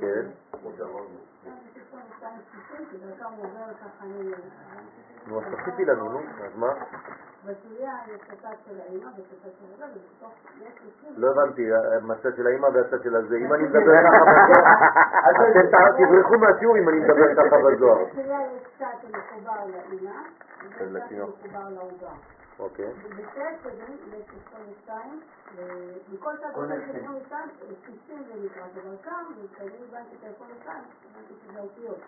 כן. 0.01 0.27
נו, 5.27 5.41
אז 5.41 5.45
תוסיפי 5.51 5.85
לנו, 5.85 6.09
נו, 6.13 6.19
אז 6.19 6.57
מה? 6.57 6.73
לא 11.17 11.31
הבנתי, 11.31 11.63
מהצד 12.03 12.37
של 12.37 12.47
האמא 12.47 12.67
והצד 12.75 13.03
של 13.03 13.17
הזה. 13.17 13.37
אם 13.37 13.53
אני 13.55 13.63
מדבר 13.63 13.81
ככה 14.05 14.25
בזוהר, 14.25 14.65
אתם 15.31 15.43
ת- 15.73 15.97
תברחו 15.99 16.35
מהשיעור 16.39 16.77
אם 16.77 16.89
אני 16.89 16.99
מדבר 16.99 17.35
ככה 17.37 17.57
בזוהר. 17.77 18.05
אוקיי. 22.61 22.93
ובצדדים 23.05 23.97
יש 24.13 24.25
22, 24.47 25.21
ומכל 25.57 26.37
צד 26.37 26.49
יש 26.49 26.97
22, 26.97 27.49
60 27.87 28.25
זה 28.29 28.35
נקרא, 28.45 28.63
שדרכם, 28.75 29.25
וכשאני 29.45 29.85
הבנתי 29.89 30.17
את 30.17 30.25
ה-22, 30.25 30.69
הבנתי 30.69 31.35
שזה 31.47 31.61
אותיות. 31.61 31.99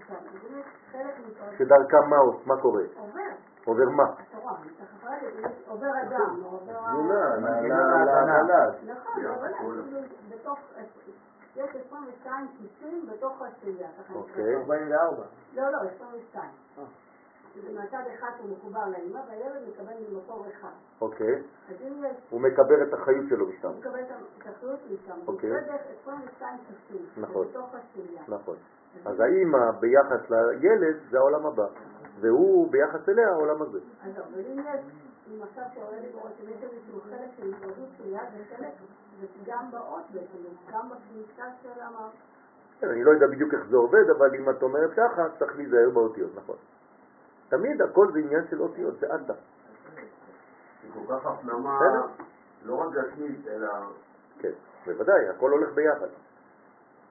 עכשיו, 0.00 0.16
באמת, 0.42 0.64
חלק 0.92 1.14
מפרק 1.26 1.58
שדרכם 1.58 2.10
מה 2.10 2.16
מה 2.46 2.60
קורה? 2.62 2.82
עובר, 2.96 3.20
עובר 3.64 3.88
מה? 3.96 4.04
התורה, 4.18 4.52
עובר 5.68 5.90
אדם, 6.02 6.42
או 6.44 6.50
עובר... 6.50 6.72
תמונה, 6.86 7.36
מנגינה 7.36 7.82
ל- 7.82 8.02
ל- 8.02 8.04
להבנה. 8.04 8.42
ל- 8.42 8.90
נכון, 8.92 9.26
אבל 9.26 9.52
כאילו, 9.54 10.00
בתוך, 10.30 10.58
יש 11.56 11.70
22 11.86 12.48
כיסים 12.58 13.06
בתוך 13.06 13.42
נקרא. 13.42 13.86
אוקיי. 14.14 14.54
44. 14.56 15.22
לא, 15.54 15.62
לא, 15.72 15.78
22. 15.96 16.50
זה 17.54 17.72
מהצד 17.72 18.02
אחד 18.14 18.30
שהוא 18.38 18.56
מחובר 18.56 18.84
לאמא, 18.88 19.20
והילד 19.28 19.68
מקבל 19.68 19.92
ממקור 20.10 20.46
אחד. 20.48 20.72
אוקיי. 21.00 21.34
אז 21.68 21.76
אם 21.80 22.04
יש, 22.04 22.16
הוא 22.30 22.40
מקבל 22.40 22.82
את 22.82 22.94
החיות 22.94 23.24
שלו 23.28 23.46
משם. 23.46 23.68
הוא 23.68 23.76
מקבל 23.78 24.00
את 24.00 24.46
האחריות 24.46 24.80
משם. 24.90 25.18
אוקיי. 25.26 25.50
זה 25.50 25.60
דרך 25.60 25.80
22 26.02 26.58
כיסים. 26.58 27.06
נכון. 27.16 27.46
בתוך 27.48 27.74
השלייה. 27.74 28.22
נכון. 28.28 28.56
אז 29.04 29.20
האימא 29.20 29.70
ביחס 29.70 30.30
לילד 30.30 30.96
זה 31.10 31.18
העולם 31.18 31.46
הבא. 31.46 31.66
והוא 32.20 32.70
ביחס 32.70 33.08
אליה 33.08 33.28
העולם 33.28 33.62
הזה. 33.62 33.78
אז 34.02 34.12
אבל 34.18 34.40
אם 34.40 34.58
יש 34.58 34.80
מצב 35.38 35.62
שעולה 35.74 36.00
לי 36.00 36.08
בראש 36.08 36.32
שיש 36.36 36.62
איזשהו 36.62 37.00
חלק 37.00 37.30
של 37.36 37.54
התרבות 37.54 37.88
של 37.98 38.08
יד 38.08 38.28
וחלק, 38.40 38.72
זה 39.20 39.26
גם 39.46 39.70
באות 39.70 40.04
בעצם, 40.10 40.38
זה 40.42 40.72
גם 40.72 40.88
בכניסה 40.88 41.44
של 41.62 41.80
המ... 41.80 41.94
כן, 42.80 42.88
אני 42.88 43.04
לא 43.04 43.10
יודע 43.10 43.26
בדיוק 43.26 43.54
איך 43.54 43.66
זה 43.70 43.76
עובד, 43.76 44.10
אבל 44.10 44.34
אם 44.34 44.50
את 44.50 44.62
אומרת 44.62 44.90
ככה, 44.96 45.28
צריך 45.38 45.56
להיזהר 45.56 45.90
באותיות, 45.90 46.30
נכון. 46.36 46.56
תמיד 47.50 47.82
הכל 47.82 48.06
זה 48.12 48.18
עניין 48.18 48.42
של 48.50 48.60
אותיות, 48.60 49.00
זה. 49.00 49.06
זה 49.06 49.34
כל 50.94 51.14
כך 51.14 51.26
הפנמה. 51.26 51.78
לא 52.64 52.74
רק 52.74 52.88
גשמית, 52.92 53.48
אלא... 53.48 53.68
כן, 54.38 54.52
בוודאי, 54.86 55.28
הכל 55.28 55.50
הולך 55.50 55.74
ביחד. 55.74 56.06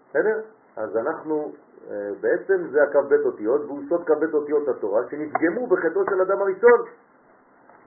בסדר? 0.10 0.42
אז 0.78 0.98
אנחנו, 0.98 1.52
אה, 1.90 2.10
בעצם 2.22 2.68
זה 2.72 2.84
הכ"ב 2.84 3.14
אותיות, 3.26 3.62
והוא 3.62 3.82
סוד 3.90 4.04
כ"ב 4.08 4.34
אותיות 4.34 4.68
התורה, 4.68 5.02
שנפגמו 5.10 5.68
בחטאו 5.68 6.02
של 6.10 6.22
אדם 6.22 6.42
הראשון. 6.42 6.80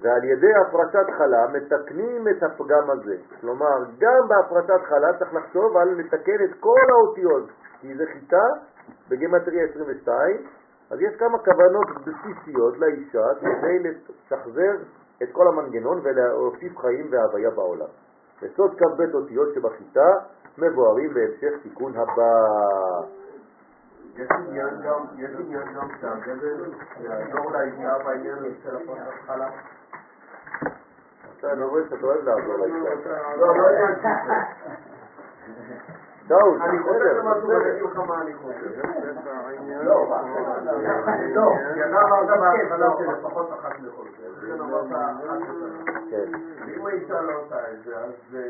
ועל 0.01 0.25
ידי 0.25 0.55
הפרשת 0.55 1.07
חלה 1.19 1.47
מתקנים 1.53 2.29
את 2.29 2.43
הפגם 2.43 2.91
הזה. 2.91 3.17
כלומר, 3.41 3.79
גם 3.99 4.29
בהפרשת 4.29 4.85
חלה 4.89 5.19
צריך 5.19 5.35
לחשוב 5.35 5.77
על 5.77 5.89
לתקן 5.89 6.45
את 6.45 6.51
כל 6.61 6.87
האותיות, 6.91 7.49
כי 7.81 7.95
זה 7.95 8.05
חיטה 8.13 8.47
בגמטריה 9.09 9.65
22, 9.65 10.47
אז 10.93 11.01
יש 11.01 11.17
כמה 11.17 11.39
כוונות 11.39 11.87
בסיסיות 11.91 12.79
לאישה 12.79 13.27
כדי 13.41 13.79
לשחזר 13.79 14.73
את 15.23 15.29
כל 15.33 15.49
המנגנון 15.49 16.01
ולהוסיף 16.03 16.79
חיים 16.79 17.07
והוויה 17.11 17.51
בעולם. 17.51 17.87
בסוד 18.43 18.75
כ"ב 18.79 19.15
אותיות 19.15 19.55
שבחיטה 19.55 20.11
מבוארים 20.59 21.15
בהמשך 21.15 21.63
תיקון 21.63 21.93
הבא. 21.97 22.33
יש 24.17 24.29
עניין 24.31 24.69
גם, 24.85 25.05
יש 25.19 25.31
עניין 25.41 25.75
גם 25.75 25.89
שהגבר 26.01 26.65
יעזור 27.01 27.53
לאישה 27.53 27.99
בעניין 28.05 28.37
של 28.63 28.77
הפרשת 28.77 29.27
חלה. 29.27 29.49
אתה 31.39 31.55
לא 31.55 31.67
רואה 31.67 31.83
שאתה 31.91 32.07
אוהב 32.07 32.25
לעזור 32.25 32.57
לאישה. 32.57 33.37
לא, 33.37 33.57
לא 33.57 33.69
הבנתי. 33.69 34.09
שאול, 36.29 36.63
אני 36.63 36.79
חושב 36.83 37.99
מה 38.07 38.23
אני 38.23 38.35
חושב. 38.35 38.71
לא, 39.83 39.95
הוא- 39.95 40.17
לא, 41.35 41.55
כי 41.75 41.85
אתה 41.85 42.01
אמרת 42.03 42.29
בהתחלה 42.41 42.87
שלפחות 42.99 43.53
אחת 43.53 43.73
לשנה. 43.81 45.09
כן. 46.11 46.25
ואם 46.67 46.87
האישה 46.87 47.21
לא 47.21 47.33
עושה 47.41 47.57
את 47.73 47.85
זה, 47.85 47.97
אז 47.99 48.11
אה, 48.35 48.41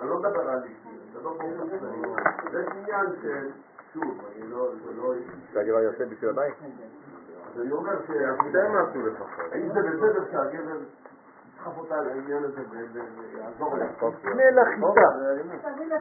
אני 0.00 0.08
לא 0.10 0.18
מדבר 0.18 0.50
על 0.50 0.62
אישי, 0.64 0.88
מדבר 1.14 1.32
באופן 1.32 1.78
כללי. 1.78 2.60
יש 2.60 2.66
עניין 2.82 3.06
של, 3.22 3.48
שוב, 3.92 4.20
אני 4.36 4.50
לא, 4.50 4.70
זה 4.84 4.92
לא 5.02 5.12
אישי. 5.14 5.30
שהגבר 5.52 5.80
יעשה 5.82 6.04
בשביל 6.06 6.30
הבית? 6.30 6.54
אז 7.54 7.60
אני 7.60 7.72
אומר 7.72 7.92
ש... 8.02 8.10
שתיהם 8.48 8.76
עשו 8.76 9.06
לפחות. 9.06 9.28
האם 9.52 9.68
זה 9.72 9.80
בסדר 9.82 10.24
שהגבר 10.30 10.76
ידחף 11.60 11.78
אותה 11.78 11.94
על 11.94 12.08
העניין 12.08 12.44
הזה 12.44 12.60
ויעזור 12.70 13.76
לה? 13.76 13.86
פנה 14.22 14.50
לחיטה 14.50 15.10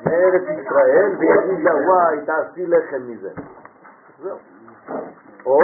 מארץ 0.05 0.43
ישראל 0.59 1.15
ויגיד 1.19 1.63
לה 1.63 1.71
וואי 1.75 2.25
תעשי 2.25 2.65
לחם 2.65 3.01
מזה. 3.07 3.29
זהו. 4.21 4.37
או 5.45 5.59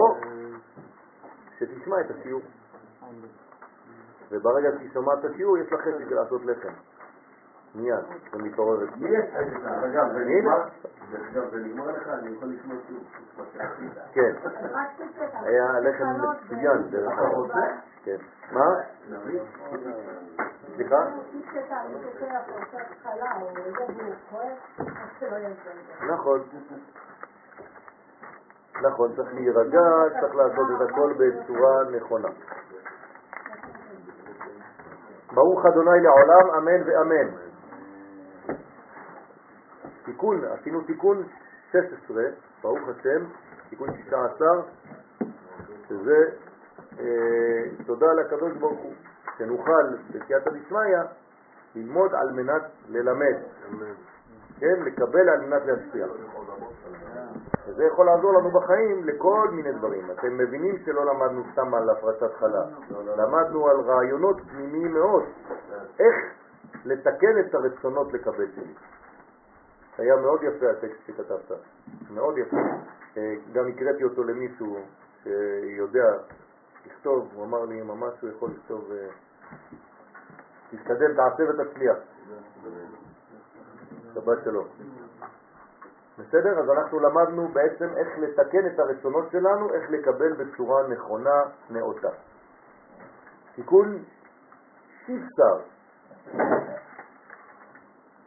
שתשמע 1.57 2.01
את 2.01 2.05
השיעור. 2.11 2.41
וברגע 4.31 4.69
שהיא 4.77 4.89
שומעת 4.93 5.25
את 5.25 5.31
השיעור 5.31 5.57
יש 5.57 5.71
לה 5.71 5.77
חשק 5.77 6.11
לעשות 6.11 6.45
לחם. 6.45 6.73
מיד, 7.75 7.95
זה 8.31 8.43
מתעוררת. 8.43 8.89
יש 8.97 9.33
לך? 9.53 9.65
אגב, 9.65 10.13
זה. 10.13 10.25
נגמר? 10.25 10.61
אגב, 11.31 11.49
זה 11.51 11.57
נגמר 11.57 11.91
לך, 11.91 12.07
אני 12.07 12.35
יכול 12.35 12.49
לשמוע 12.49 12.77
שוב. 12.87 13.03
כן, 14.13 14.33
היה 15.33 15.79
לחם 15.79 16.05
מצוין 16.05 16.89
דרך 16.89 17.19
אגב. 17.19 17.51
כן. 18.03 18.17
מה? 18.51 18.65
סליחה? 20.75 21.07
את 24.53 24.59
זה. 25.19 26.05
נכון. 26.13 26.39
נכון, 28.81 29.15
צריך 29.15 29.33
להירגע, 29.33 29.81
צריך 30.19 30.35
לעשות 30.35 30.67
את 30.75 30.89
הכל 30.89 31.13
בצורה 31.17 31.83
נכונה. 31.83 32.27
ברוך 35.33 35.65
אדוני 35.65 35.99
לעולם, 36.01 36.49
אמן 36.57 36.81
ואמן. 36.85 37.44
תיקון, 40.05 40.45
עשינו 40.45 40.81
תיקון 40.81 41.23
16, 41.71 42.23
ברוך 42.61 42.89
השם, 42.89 43.25
תיקון 43.69 43.89
16, 44.03 44.47
שזה 45.89 46.29
אה, 46.99 47.85
תודה 47.85 48.13
לקדוש 48.13 48.53
ברוך 48.53 48.79
הוא, 48.79 48.93
שנוכל 49.37 49.83
בסייעתא 50.11 50.49
דשמיא 50.49 50.97
ללמוד 51.75 52.11
על 52.15 52.31
מנת 52.31 52.61
ללמד, 52.89 53.35
כן, 54.59 54.83
לקבל 54.85 55.29
על 55.29 55.41
מנת 55.41 55.61
להשפיע. 55.65 56.07
וזה 57.67 57.83
יכול 57.85 58.05
לעזור 58.05 58.33
לנו 58.33 58.51
בחיים 58.51 59.03
לכל 59.03 59.47
מיני 59.51 59.71
דברים. 59.71 60.11
אתם 60.11 60.37
מבינים 60.37 60.77
שלא 60.85 61.05
למדנו 61.05 61.43
סתם 61.51 61.73
על 61.73 61.89
הפרשת 61.89 62.33
חלה, 62.39 62.63
למדנו 63.17 63.67
על 63.67 63.77
רעיונות 63.79 64.41
פנימיים 64.51 64.93
מאוד, 64.93 65.23
איך 65.99 66.15
לתקן 66.85 67.39
את 67.39 67.55
הרצונות 67.55 68.13
לקבל 68.13 68.45
שלי. 68.55 68.73
היה 69.97 70.15
מאוד 70.15 70.43
יפה 70.43 70.65
הטקסט 70.69 71.07
שכתבת, 71.07 71.51
מאוד 72.09 72.37
יפה. 72.37 72.57
אה, 73.17 73.35
גם 73.53 73.67
הקראתי 73.67 74.03
אותו 74.03 74.23
למישהו 74.23 74.77
שיודע 75.23 76.07
לכתוב, 76.85 77.31
הוא 77.33 77.45
אמר 77.45 77.65
לי 77.65 77.81
ממש 77.81 78.13
הוא 78.21 78.29
יכול 78.29 78.51
לכתוב, 78.51 78.91
אה, 78.91 79.07
תתקדם, 80.71 81.13
תעשה 81.15 81.43
ותצליח. 81.43 81.97
שבת 84.13 84.43
שלום. 84.43 84.67
בסדר? 86.19 86.59
אז 86.59 86.69
אנחנו 86.69 86.99
למדנו 86.99 87.47
בעצם 87.47 87.89
איך 87.97 88.07
לתקן 88.17 88.67
את 88.67 88.79
הרצונות 88.79 89.31
שלנו, 89.31 89.73
איך 89.73 89.89
לקבל 89.89 90.33
בצורה 90.33 90.87
נכונה, 90.87 91.41
נאותה. 91.69 92.09
תיקון 93.55 94.03
שיפסר, 95.05 95.59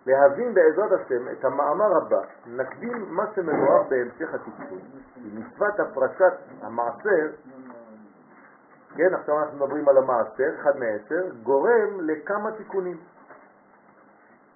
להבין 0.09 0.55
בעזרת 0.55 0.93
השם 0.93 1.29
את 1.33 1.45
המאמר 1.45 1.97
הבא, 1.97 2.21
נקדים 2.47 3.15
מה 3.15 3.25
שמתואר 3.35 3.83
בהמשך 3.91 4.35
התיקון. 4.35 4.79
כי 5.15 5.31
מצוות 5.35 5.81
הפרשת 5.81 6.35
המעשר, 6.63 7.31
כן, 8.97 9.15
עכשיו 9.15 9.39
אנחנו 9.39 9.57
מדברים 9.57 9.89
על 9.89 9.97
המעשר, 9.99 10.51
אחד 10.61 10.77
מעשר, 10.77 11.23
גורם 11.43 12.01
לכמה 12.01 12.53
תיקונים. 12.53 12.97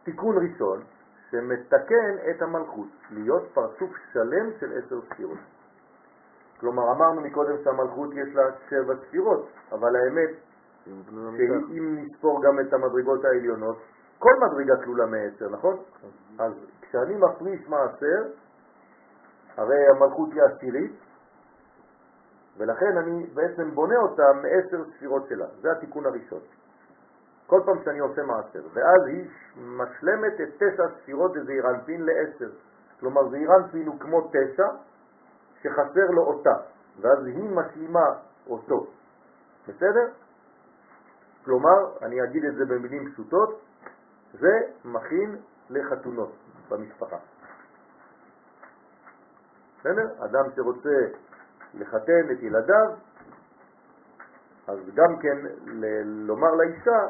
תיקון 0.05 0.37
ראשון, 0.37 0.83
שמתקן 1.31 2.15
את 2.31 2.43
המלכות, 2.43 2.89
להיות 3.11 3.43
פרצוף 3.55 3.91
שלם 4.13 4.51
של 4.61 4.73
עשר 4.79 5.01
ספירות. 5.01 5.39
כלומר, 6.61 6.93
אמרנו 6.93 7.21
מקודם 7.21 7.55
שהמלכות 7.65 8.11
יש 8.13 8.35
לה 8.35 8.43
שבע 8.69 8.95
ספירות, 9.07 9.49
אבל 9.73 9.97
האמת 9.97 10.31
שאם 10.85 11.99
נספור 11.99 12.43
גם 12.45 12.61
את 12.61 12.73
המדרגות 12.73 13.25
העליונות, 13.25 13.79
כל 14.23 14.35
מדרגה 14.47 14.85
כלולה 14.85 15.07
מעשר, 15.07 15.49
נכון? 15.49 15.77
אז 16.39 16.53
כשאני 16.81 17.17
מפריש 17.17 17.69
מעשר, 17.69 18.23
הרי 19.57 19.87
המלכות 19.91 20.29
היא 20.33 20.43
עשירית, 20.43 20.93
ולכן 22.57 22.97
אני 22.97 23.27
בעצם 23.35 23.71
בונה 23.71 23.97
אותה 23.97 24.23
מעשר 24.43 24.85
ספירות 24.91 25.29
שלה. 25.29 25.47
זה 25.61 25.73
התיקון 25.73 26.07
הראשון. 26.07 26.41
כל 27.47 27.61
פעם 27.67 27.85
שאני 27.85 27.99
עושה 27.99 28.23
מעשר, 28.23 28.63
ואז 28.73 29.07
היא 29.07 29.25
משלמת 29.57 30.41
את 30.41 30.49
תשע 30.57 30.83
ספירות 31.03 31.33
דזעיר 31.37 31.71
אנפין 31.71 32.03
לעשר. 32.03 32.51
כלומר 33.01 33.29
זעיר 33.29 33.57
אנפין 33.57 33.87
הוא 33.87 34.01
כמו 34.01 34.31
תשע 34.31 34.69
שחסר 35.63 36.11
לו 36.11 36.23
אותה, 36.23 36.57
ואז 37.01 37.27
היא 37.27 37.51
משלימה 37.51 38.07
אותו. 38.49 38.87
בסדר? 39.69 40.09
כלומר, 41.45 41.79
אני 42.03 42.25
אגיד 42.25 42.45
את 42.45 42.55
זה 42.55 42.65
במילים 42.65 43.13
פשוטות, 43.13 43.61
זה 44.33 44.59
מכין 44.85 45.37
לחתונות 45.71 46.33
במשפחה. 46.69 47.17
בסדר? 49.81 50.25
אדם 50.25 50.45
שרוצה 50.57 51.07
לחתן 51.75 52.33
את 52.33 52.43
ילדיו, 52.43 52.91
אז 54.67 54.79
גם 54.95 55.19
כן 55.21 55.39
לומר 56.05 56.55
לאישה, 56.55 57.01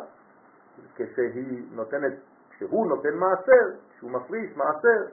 כשהיא 0.94 1.64
נותנת, 1.70 2.12
כשהוא 2.50 2.86
נותן 2.86 3.14
מעשר, 3.14 3.78
כשהוא 3.90 4.10
מפריש 4.10 4.56
מעשר, 4.56 5.06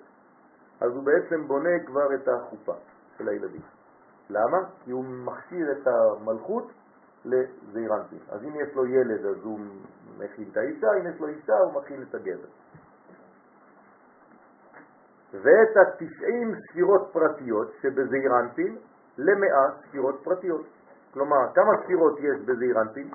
אז 0.82 0.92
הוא 0.92 1.04
בעצם 1.04 1.48
בונה 1.48 1.80
כבר 1.86 2.14
את 2.16 2.28
החופה 2.28 2.74
של 3.18 3.30
הילדים. 3.30 3.62
למה? 4.30 4.58
כי 4.84 4.92
הוא 4.92 5.06
מכשיר 5.06 5.72
את 5.72 5.88
המלכות 5.88 6.72
לזעירנטים. 7.26 8.20
אז 8.30 8.44
אם 8.44 8.56
יש 8.56 8.76
לו 8.76 8.86
ילד 8.86 9.26
אז 9.26 9.44
הוא 9.44 9.60
מכין 10.20 10.50
את 10.52 10.58
האישה, 10.58 10.88
אם 10.94 11.08
יש 11.08 11.20
לו 11.20 11.28
אישה 11.28 11.58
הוא 11.58 11.82
מכין 11.82 12.02
את 12.10 12.16
הגבר. 12.16 12.48
ואת 15.34 15.78
התשעים 15.78 16.56
ספירות 16.70 17.10
פרטיות 17.12 17.72
שבזעירנטים 17.82 18.78
למאה 19.18 19.72
ספירות 19.82 20.22
פרטיות. 20.24 20.66
כלומר, 21.14 21.54
כמה 21.56 21.72
ספירות 21.84 22.20
יש 22.20 22.42
בזעיר 22.46 22.82
אנפין? 22.82 23.12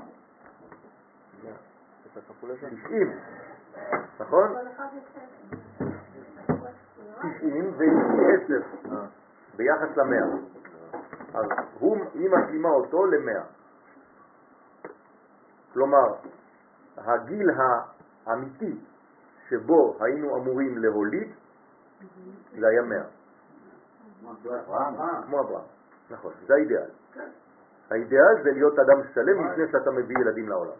אתה 2.12 2.20
כפול 2.20 2.50
עשר? 2.50 2.66
90, 2.86 3.12
נכון? 4.20 4.48
כל 4.48 4.68
אחד 4.74 4.86
יש 4.96 5.04
90 7.38 7.74
והיא 7.76 7.90
10 8.44 9.00
ביחס 9.56 9.96
למאה. 9.96 10.26
אז 11.34 11.46
הוא, 11.78 11.96
היא 12.14 12.30
משלימה 12.30 12.68
אותו 12.68 13.06
למאה. 13.06 13.42
כלומר, 15.72 16.14
הגיל 16.96 17.50
האמיתי 18.26 18.78
שבו 19.48 19.96
היינו 20.00 20.36
אמורים 20.36 20.78
להוליד 20.78 21.32
זה 22.60 22.68
היה 22.68 22.82
מאה, 22.82 23.04
כמו 25.26 25.40
אברהם. 25.40 25.64
נכון, 26.10 26.32
זה 26.46 26.54
האידאל. 26.54 26.90
האידאל 27.90 28.42
זה 28.42 28.50
להיות 28.50 28.78
אדם 28.78 29.00
שלם 29.14 29.50
לפני 29.50 29.64
שאתה 29.72 29.90
מביא 29.90 30.16
ילדים 30.20 30.48
לעולם. 30.48 30.76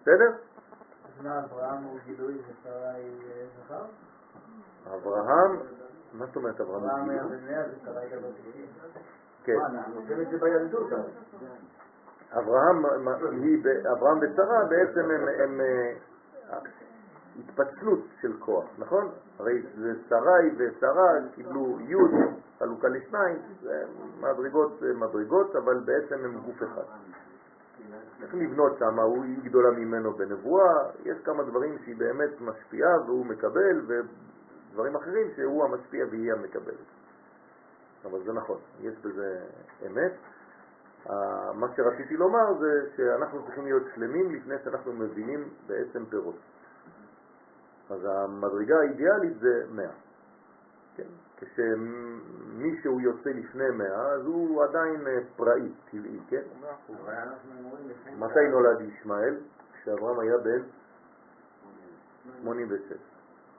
בסדר? 0.00 0.32
מה, 1.22 1.44
אברהם 1.44 1.84
הוא 1.84 1.98
גילוי 2.04 2.38
ושרה 2.38 2.90
היא 2.90 3.20
אה, 3.30 3.46
זכר? 3.64 3.84
אברהם, 4.86 5.58
מה 6.12 6.26
זאת 6.26 6.36
אומרת 6.36 6.60
אברהם? 6.60 6.84
אברהם 6.84 7.10
היה? 7.10 7.22
בן 7.22 7.44
מאה 7.46 7.62
ושרה 7.82 8.00
הייתה 8.00 8.16
בת 8.16 8.34
תשעים. 8.40 8.66
כן. 9.44 9.56
מה, 9.56 9.66
אנחנו 9.66 10.00
עושים 10.00 10.20
את 10.20 10.30
זה 10.30 10.38
בילדות. 10.38 10.90
אברהם, 12.38 12.86
אברהם 13.92 14.18
ושרה 14.18 14.64
בעצם 14.68 15.10
הם, 15.10 15.28
הם 15.44 15.60
אה, 15.60 16.58
התפצלות 17.38 18.00
של 18.20 18.32
כוח, 18.38 18.64
נכון? 18.78 19.10
הרי 19.38 19.62
זה 19.76 19.92
שרי 20.08 20.50
ושרה 20.56 21.12
קיבלו 21.34 21.80
י' 21.80 21.96
חלוקה 22.58 22.88
לשניים, 22.88 23.38
זה 23.62 23.84
מדרגות 24.20 24.82
מדרגות, 24.94 25.56
אבל 25.56 25.80
בעצם 25.84 26.24
הם 26.24 26.38
גוף 26.38 26.62
אחד. 26.62 26.82
צריך 28.20 28.34
לבנות 28.34 28.78
שם, 28.78 28.98
הוא 28.98 29.24
גדולה 29.42 29.70
ממנו 29.70 30.12
בנבואה, 30.12 30.90
יש 31.04 31.18
כמה 31.24 31.42
דברים 31.42 31.78
שהיא 31.84 31.96
באמת 31.96 32.40
משפיעה 32.40 33.00
והוא 33.06 33.26
מקבל, 33.26 33.80
ודברים 33.86 34.96
אחרים 34.96 35.26
שהוא 35.36 35.64
המשפיע 35.64 36.04
והיא 36.10 36.32
המקבלת. 36.32 36.86
אבל 38.04 38.22
זה 38.24 38.32
נכון, 38.32 38.58
יש 38.80 38.94
בזה 38.98 39.40
אמת. 39.86 40.12
מה 41.54 41.66
שרציתי 41.76 42.16
לומר 42.16 42.58
זה 42.60 42.90
שאנחנו 42.96 43.44
צריכים 43.44 43.64
להיות 43.64 43.82
שלמים 43.94 44.34
לפני 44.34 44.54
שאנחנו 44.64 44.92
מבינים 44.92 45.48
בעצם 45.66 46.04
פירות. 46.06 46.36
אז 47.90 48.04
המדרגה 48.04 48.78
האידיאלית 48.78 49.38
זה 49.38 49.64
100. 49.70 49.88
כן? 50.96 51.04
כשמישהו 51.36 53.00
יוצא 53.00 53.30
לפני 53.30 53.70
100, 53.70 53.86
אז 54.12 54.26
הוא 54.26 54.64
עדיין 54.64 55.06
אה, 55.06 55.18
פראי, 55.36 55.72
טבעי, 55.90 56.20
כן? 56.28 56.42
מתי 58.18 58.48
נולד 58.50 58.80
ישמעאל? 58.80 59.36
כשאברהם 59.72 60.20
היה 60.20 60.38
בן 60.38 60.62
86. 62.42 62.96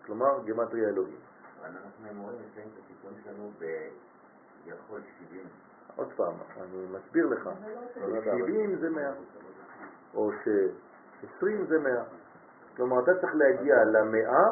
כלומר, 0.06 0.44
גמטריה 0.46 0.90
אלוהים. 0.90 1.18
אבל 1.60 1.70
אנחנו 1.70 2.08
אומרים 2.10 2.38
לפעמים 2.40 2.70
את 2.74 2.80
התיקון 2.84 3.14
שלנו 3.24 3.52
ביכול 3.60 5.02
70. 5.30 5.44
עוד 5.98 6.08
פעם, 6.16 6.34
אני 6.62 6.86
מסביר 6.92 7.26
לך, 7.28 7.50
לא 8.08 8.22
ש-70 8.22 8.80
זה 8.80 8.90
100, 8.90 9.12
או 10.14 10.32
ש-20 10.44 11.46
זה 11.68 11.80
100. 11.80 12.04
כלומר, 12.76 13.04
אתה 13.04 13.12
צריך 13.22 13.36
להגיע 13.36 13.84
למאה 13.86 14.50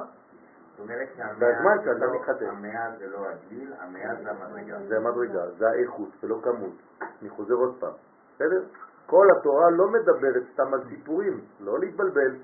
זאת 0.78 0.80
אומרת 0.80 1.08
בזמן 1.38 1.78
שאתה 1.84 1.94
זה 2.00 2.06
לא- 2.06 2.16
מתחתן. 2.16 2.46
המאה 2.46 2.92
זה 3.00 3.08
לא 3.08 3.28
הגיל, 3.30 3.74
המאה 3.80 4.16
זה 4.24 4.32
המדרגה. 4.32 4.78
זה 4.88 4.98
המדרגה, 4.98 5.52
זה 5.58 5.70
האיכות 5.70 6.10
ולא 6.24 6.40
כמות. 6.44 6.74
אני 7.22 7.30
חוזר 7.30 7.54
עוד 7.54 7.76
פעם, 7.80 7.94
בסדר? 8.36 8.64
כל 9.06 9.28
התורה 9.38 9.70
לא 9.70 9.88
מדברת 9.88 10.44
סתם 10.54 10.74
על 10.74 10.82
סיפורים, 10.90 11.42
לא 11.60 11.80
להתבלבל. 11.80 12.36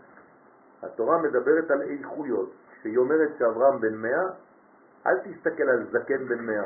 התורה 0.84 1.22
מדברת 1.22 1.72
על 1.72 1.82
איכויות. 1.82 2.52
כשהיא 2.80 2.98
אומרת 2.98 3.30
שאברהם 3.40 3.82
בן 3.82 3.95
מאה, 3.95 4.23
אל 5.07 5.18
תסתכל 5.18 5.64
על 5.64 5.86
זקן 5.91 6.28
בן 6.28 6.45
מאה. 6.45 6.64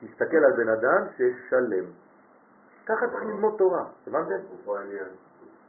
תסתכל 0.00 0.36
על 0.36 0.52
בן 0.56 0.68
אדם 0.68 1.06
ששלם. 1.16 1.84
ככה 2.86 3.06
צריך 3.08 3.22
ללמוד 3.22 3.54
תורה, 3.58 3.84
הבנתם? 4.06 4.38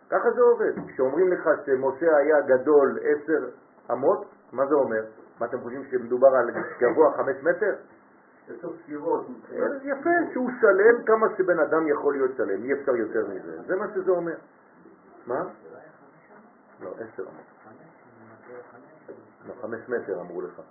ככה 0.09 0.31
זה 0.31 0.41
עובד. 0.41 0.73
כשאומרים 0.87 1.31
לך 1.33 1.49
שמשה 1.65 2.17
היה 2.17 2.41
גדול 2.41 2.99
עשר 3.01 3.49
אמות, 3.91 4.25
מה 4.51 4.65
זה 4.67 4.75
אומר? 4.75 5.05
מה 5.39 5.45
אתם 5.45 5.61
חושבים 5.61 5.83
שמדובר 5.91 6.27
על 6.27 6.51
גבוה 6.79 7.13
חמש 7.17 7.35
מטר? 7.43 7.75
ספירות. 8.83 9.25
אז 9.51 9.71
יפה 9.83 10.09
שהוא 10.33 10.49
שלם 10.61 11.03
כמה 11.05 11.27
שבן 11.37 11.59
אדם 11.59 11.87
יכול 11.87 12.13
להיות 12.13 12.31
שלם, 12.37 12.63
אי 12.63 12.73
אפשר 12.73 12.95
יותר 12.95 13.27
מזה. 13.27 13.61
זה 13.67 13.75
מה 13.75 13.85
שזה 13.93 14.11
אומר. 14.11 14.35
מה? 15.27 15.43
לא, 16.81 16.89
עשר 16.89 17.23
אמות. 17.23 17.45
לא, 19.47 19.53
חמש 19.61 19.89
מטר 19.89 20.21
אמרו 20.21 20.41
לך. 20.41 20.61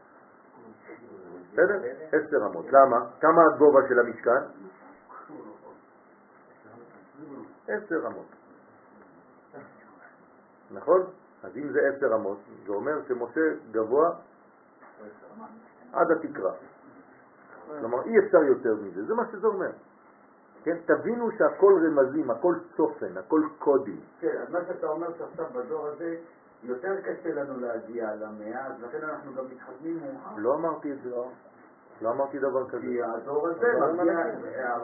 בסדר? 1.52 1.82
עשר 2.12 2.46
אמות. 2.46 2.66
למה? 2.72 3.06
כמה 3.20 3.42
הגובה 3.54 3.80
של 3.88 3.98
המשכן? 3.98 4.42
עשר 7.68 8.06
אמות. 8.06 8.26
נכון? 10.70 11.02
אז 11.42 11.56
אם 11.56 11.72
זה 11.72 11.80
עשר 11.88 12.14
אמות, 12.14 12.38
זה 12.66 12.72
אומר 12.72 12.92
שמשה 13.08 13.40
גבוה 13.70 14.10
עד 15.92 16.06
התקרה. 16.10 16.52
כלומר, 17.80 18.04
אי 18.04 18.18
אפשר 18.18 18.42
יותר 18.42 18.74
מזה, 18.74 19.04
זה 19.04 19.14
מה 19.14 19.22
שזה 19.32 19.46
אומר. 19.46 19.70
כן, 20.64 20.76
תבינו 20.86 21.30
שהכל 21.38 21.72
רמזים, 21.86 22.30
הכל 22.30 22.54
צופן, 22.76 23.16
הכל 23.16 23.40
קודים. 23.58 24.00
כן, 24.20 24.42
אז 24.42 24.50
מה 24.50 24.58
שאתה 24.66 24.86
אומר 24.86 25.08
שעכשיו 25.18 25.46
בדור 25.54 25.86
הזה 25.86 26.16
יותר 26.62 27.00
קשה 27.00 27.34
לנו 27.34 27.60
להגיע 27.60 28.14
למאה, 28.14 28.66
אז 28.66 28.82
לכן 28.82 28.98
אנחנו 29.08 29.34
גם 29.34 29.44
מתחתנים 29.50 30.00
מאוחר. 30.00 30.34
לא 30.36 30.54
אמרתי 30.54 30.92
את 30.92 31.02
זה, 31.02 31.10
לא 32.02 32.10
אמרתי 32.10 32.38
דבר 32.38 32.68
כזה. 32.68 32.80
כי 32.80 33.02
הדור 33.02 33.48
הזה 33.48 33.66
מגיע, 33.92 34.14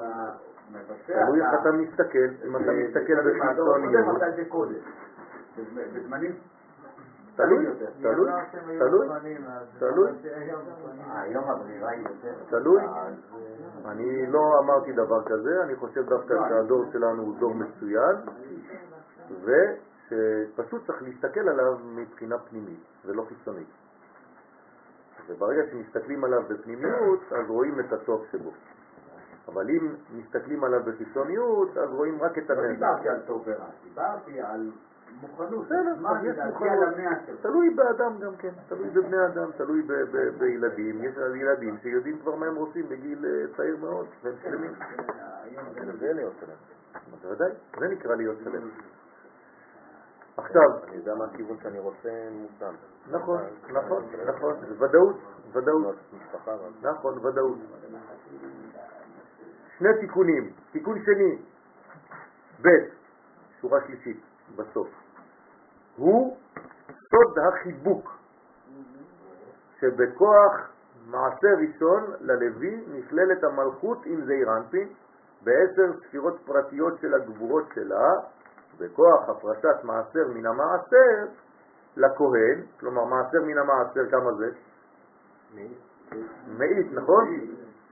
מה 0.00 0.32
המבצע... 0.68 1.26
תלוי 1.26 1.40
איך 1.40 1.60
אתה 1.60 1.70
מסתכל, 1.72 2.46
אם 2.46 2.56
אתה 2.56 2.72
מסתכל 2.72 3.12
הדור 3.12 3.74
הקודם 3.74 3.92
בחיצוניות, 3.92 4.16
עשה 4.16 4.28
את 4.28 4.36
זה 4.36 4.44
קודם. 4.48 4.74
בזמ- 5.56 5.96
בזמנים... 5.96 6.32
תלוי. 7.36 7.66
תלוי, 8.02 8.28
תלוי, 8.78 9.08
תלוי, 9.78 10.10
היום 11.14 11.44
הברירה 11.50 11.90
היא 11.90 12.06
יותר... 12.08 12.34
תלוי. 12.48 12.82
אז, 12.82 13.14
אני 13.84 14.26
לא 14.26 14.40
אמרתי 14.58 14.92
דבר 14.92 15.24
כזה, 15.24 15.62
אני 15.62 15.76
חושב 15.76 16.08
דווקא 16.08 16.34
שהדור 16.48 16.84
שלנו 16.92 17.22
הוא 17.22 17.34
דור 17.38 17.54
מצוין, 17.54 18.16
ושפשוט 20.10 20.86
צריך 20.86 21.02
להסתכל 21.02 21.48
עליו 21.48 21.78
מבחינה 21.84 22.38
פנימית 22.38 22.80
ולא 23.04 23.26
חיצונית. 23.28 23.68
וברגע 25.28 25.62
שמסתכלים 25.70 26.24
עליו 26.24 26.42
בפנימיות, 26.48 27.20
אז 27.32 27.50
רואים 27.50 27.80
את 27.80 27.92
הטוב 27.92 28.26
שבו. 28.32 28.50
אבל 29.48 29.70
אם 29.70 29.94
מסתכלים 30.12 30.64
עליו 30.64 30.80
בחיצוניות, 30.84 31.76
אז 31.76 31.90
רואים 31.90 32.22
רק 32.22 32.38
את 32.38 32.50
לא 32.50 32.54
הנזק. 32.54 32.74
דיברתי 32.74 33.08
על 33.08 33.20
טוב 33.26 33.42
ורע, 33.46 33.66
דיברתי 33.84 34.40
על 34.40 34.70
מוכנות. 35.20 35.64
בסדר, 35.64 36.08
אז 36.08 36.24
יש 36.24 36.36
מוכנות. 36.46 37.40
תלוי 37.42 37.70
באדם 37.70 38.18
גם 38.18 38.36
כן, 38.36 38.50
תלוי 38.68 38.90
בבני 38.90 39.26
אדם, 39.26 39.50
תלוי 39.56 39.82
בילדים. 40.38 41.04
יש 41.04 41.14
ילדים 41.34 41.78
שיודעים 41.82 42.18
כבר 42.18 42.36
מה 42.36 42.46
הם 42.46 42.56
רוצים 42.56 42.88
בגיל 42.88 43.26
אה, 43.26 43.56
צעיר 43.56 43.76
מאוד, 43.76 44.06
והם 44.22 44.34
שלמים. 44.42 44.72
להיות 46.00 46.32
שלם. 46.40 46.56
בוודאי, 47.22 47.50
זה 47.80 47.88
נקרא 47.88 48.14
להיות 48.14 48.36
שלם. 48.44 48.68
עכשיו, 50.36 50.84
אני 50.84 50.96
יודע 50.96 51.14
מה 51.14 51.24
הכיוון 51.24 51.56
שאני 51.62 51.78
רוצה 51.78 52.28
מוסם. 52.32 52.74
נכון, 53.10 53.40
נכון, 53.70 54.04
נכון, 54.26 54.54
ודאות, 54.78 55.16
ודאות. 55.52 55.96
נכון, 56.82 57.26
ודאות. 57.26 57.58
שני 59.78 59.88
תיקונים, 60.00 60.52
תיקון 60.72 60.98
שני, 61.04 61.38
ב', 62.62 62.68
שורה 63.60 63.80
שלישית, 63.86 64.20
בסוף, 64.56 64.88
הוא 65.96 66.36
סוד 66.90 67.38
החיבוק, 67.38 68.18
שבכוח 69.80 70.70
מעשה 71.06 71.48
ראשון 71.60 72.12
ללוי 72.20 72.84
נכללת 72.88 73.44
המלכות 73.44 73.98
עם 74.06 74.24
זעיר 74.24 74.56
אנפין 74.56 74.88
בעשר 75.42 76.00
ספירות 76.00 76.40
פרטיות 76.46 76.98
של 77.00 77.14
הגבורות 77.14 77.64
שלה, 77.74 78.08
בכוח 78.78 79.28
הפרשת 79.28 79.84
מעשר 79.84 80.28
מן 80.34 80.46
המעשר 80.46 81.26
לכהן, 81.96 82.62
כלומר 82.80 83.04
מעשר 83.04 83.38
מן 83.46 83.58
המעשר 83.58 84.10
כמה 84.10 84.32
זה? 84.32 84.50
מאית, 86.58 86.92
נכון? 86.92 87.24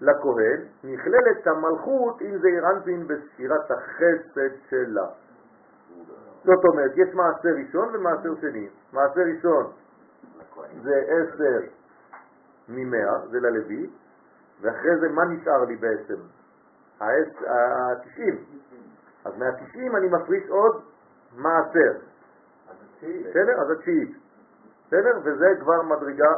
לכהן, 0.01 0.61
נכללת 0.85 1.47
המלכות 1.47 2.21
עם 2.21 2.39
זעיר 2.39 2.71
אנפין 2.71 3.07
בספירת 3.07 3.71
החסד 3.71 4.57
שלה. 4.71 5.07
זאת 6.45 6.65
אומרת, 6.65 6.91
יש 6.97 7.15
מעשר 7.15 7.49
ראשון 7.49 7.89
ומעשר 7.95 8.35
שני. 8.41 8.69
מעשר 8.93 9.21
ראשון 9.37 9.73
זה 10.83 11.03
עשר 11.09 11.61
ממאה, 12.69 13.27
זה 13.31 13.41
ללוי, 13.41 13.91
ואחרי 14.61 14.99
זה 15.01 15.09
מה 15.09 15.25
נשאר 15.25 15.65
לי 15.65 15.77
בעצם? 15.77 16.21
ה-90. 17.01 18.62
אז 19.25 19.39
מה-90 19.39 19.97
אני 19.97 20.09
מפריש 20.09 20.49
עוד 20.49 20.83
מעשר. 21.37 21.93
בסדר? 23.03 23.61
אז 23.61 23.71
התשיעית. 23.71 24.17
בסדר? 24.87 25.19
וזה 25.25 25.47
כבר 25.61 25.83
מדרגה 25.83 26.33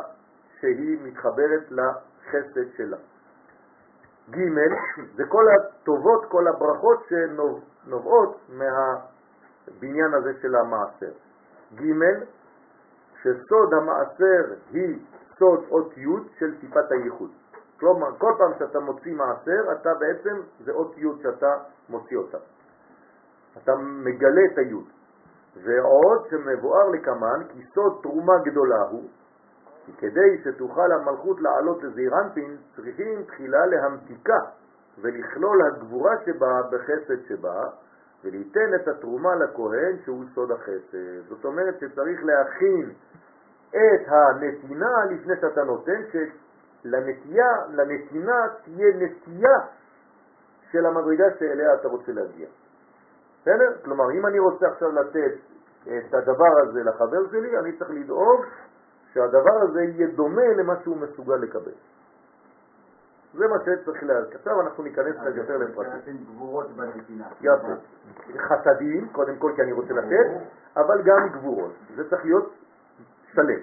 שהיא 0.61 0.99
מתחברת 1.03 1.71
לחסד 1.71 2.77
שלה. 2.77 2.97
ג' 4.31 4.37
זה 5.17 5.25
כל 5.29 5.45
הטובות, 5.49 6.25
כל 6.29 6.49
הברכות 6.49 7.05
שנובעות 7.09 8.41
מהבניין 8.49 10.15
הזה 10.15 10.33
של 10.43 10.55
המעשר. 10.57 11.13
ג' 11.75 11.93
שסוד 13.23 13.75
המעשר 13.75 14.55
היא 14.73 14.99
סוד 15.39 15.65
אותיות 15.71 16.23
של 16.39 16.61
טיפת 16.61 16.91
הייחוד. 16.91 17.31
כלומר, 17.81 18.19
כל 18.19 18.33
פעם 18.39 18.53
שאתה 18.59 18.81
מוציא 18.81 19.15
מעשר, 19.15 19.73
אתה 19.73 19.91
בעצם, 19.95 20.41
זה 20.65 20.73
אותיות 20.73 21.21
שאתה 21.23 21.57
מוציא 21.89 22.17
אותה. 22.17 22.39
אתה 23.63 23.77
מגלה 23.77 24.45
את 24.53 24.59
היוד. 24.59 24.85
ועוד 25.63 26.27
שמבואר 26.31 26.89
לקמן, 26.89 27.45
כי 27.49 27.65
סוד 27.75 27.99
תרומה 28.03 28.39
גדולה 28.45 28.83
הוא, 28.91 29.09
כי 29.87 29.93
כדי 29.99 30.43
שתוכל 30.45 30.93
המלכות 30.93 31.41
לעלות 31.41 31.83
לזעיר 31.83 32.15
אנפין, 32.19 32.57
צריכים 32.77 33.23
תחילה 33.23 33.67
להמתיקה 33.67 34.39
ולכלול 35.01 35.63
הגבורה 35.63 36.13
שבה 36.27 36.61
בחסד 36.71 37.29
שבה, 37.29 37.63
וליתן 38.25 38.75
את 38.75 38.89
התרומה 38.89 39.35
לכהן 39.35 39.97
שהוא 40.05 40.25
סוד 40.35 40.51
החסד. 40.53 41.29
זאת 41.29 41.45
אומרת 41.45 41.81
שצריך 41.81 42.25
להכין 42.25 42.91
את 43.69 44.07
הנתינה 44.07 45.05
לפני 45.11 45.35
שאתה 45.41 45.65
נותן, 45.65 46.03
שלנטייה, 46.13 47.53
לנתינה 47.71 48.47
תהיה 48.65 48.97
נטייה 48.97 49.59
של 50.71 50.87
המדרגה 50.87 51.25
שאליה 51.39 51.75
אתה 51.75 51.89
רוצה 51.89 52.13
להגיע. 52.13 52.49
בסדר? 53.45 53.73
כלומר, 53.85 54.11
אם 54.11 54.27
אני 54.27 54.39
רוצה 54.39 54.67
עכשיו 54.69 54.93
לתת 54.93 55.33
את 55.85 56.15
הדבר 56.15 56.61
הזה 56.63 56.83
לחבר 56.83 57.31
שלי, 57.31 57.59
אני 57.59 57.79
צריך 57.79 57.91
לדאוג 57.91 58.45
שהדבר 59.13 59.63
הזה 59.63 59.83
יהיה 59.83 60.07
דומה 60.07 60.49
למה 60.57 60.75
שהוא 60.83 60.97
מסוגל 60.97 61.37
לקבל. 61.37 61.73
זה 63.35 63.49
מה 63.49 63.57
שצריך 63.61 64.03
להגיד. 64.03 64.35
עכשיו 64.35 64.61
אנחנו 64.61 64.83
ניכנס 64.83 65.17
קצת 65.17 65.37
יותר 65.37 65.57
לפרטים. 65.57 66.25
יפה. 67.41 67.73
חסדים, 68.39 69.09
קודם 69.13 69.37
כל 69.37 69.53
כי 69.57 69.63
אני 69.63 69.73
רוצה 69.73 69.93
לתת, 69.93 70.27
אבל 70.77 71.03
גם 71.03 71.29
גבורות. 71.33 71.73
זה 71.97 72.11
צריך 72.11 72.25
להיות 72.25 72.53
שלם. 73.33 73.61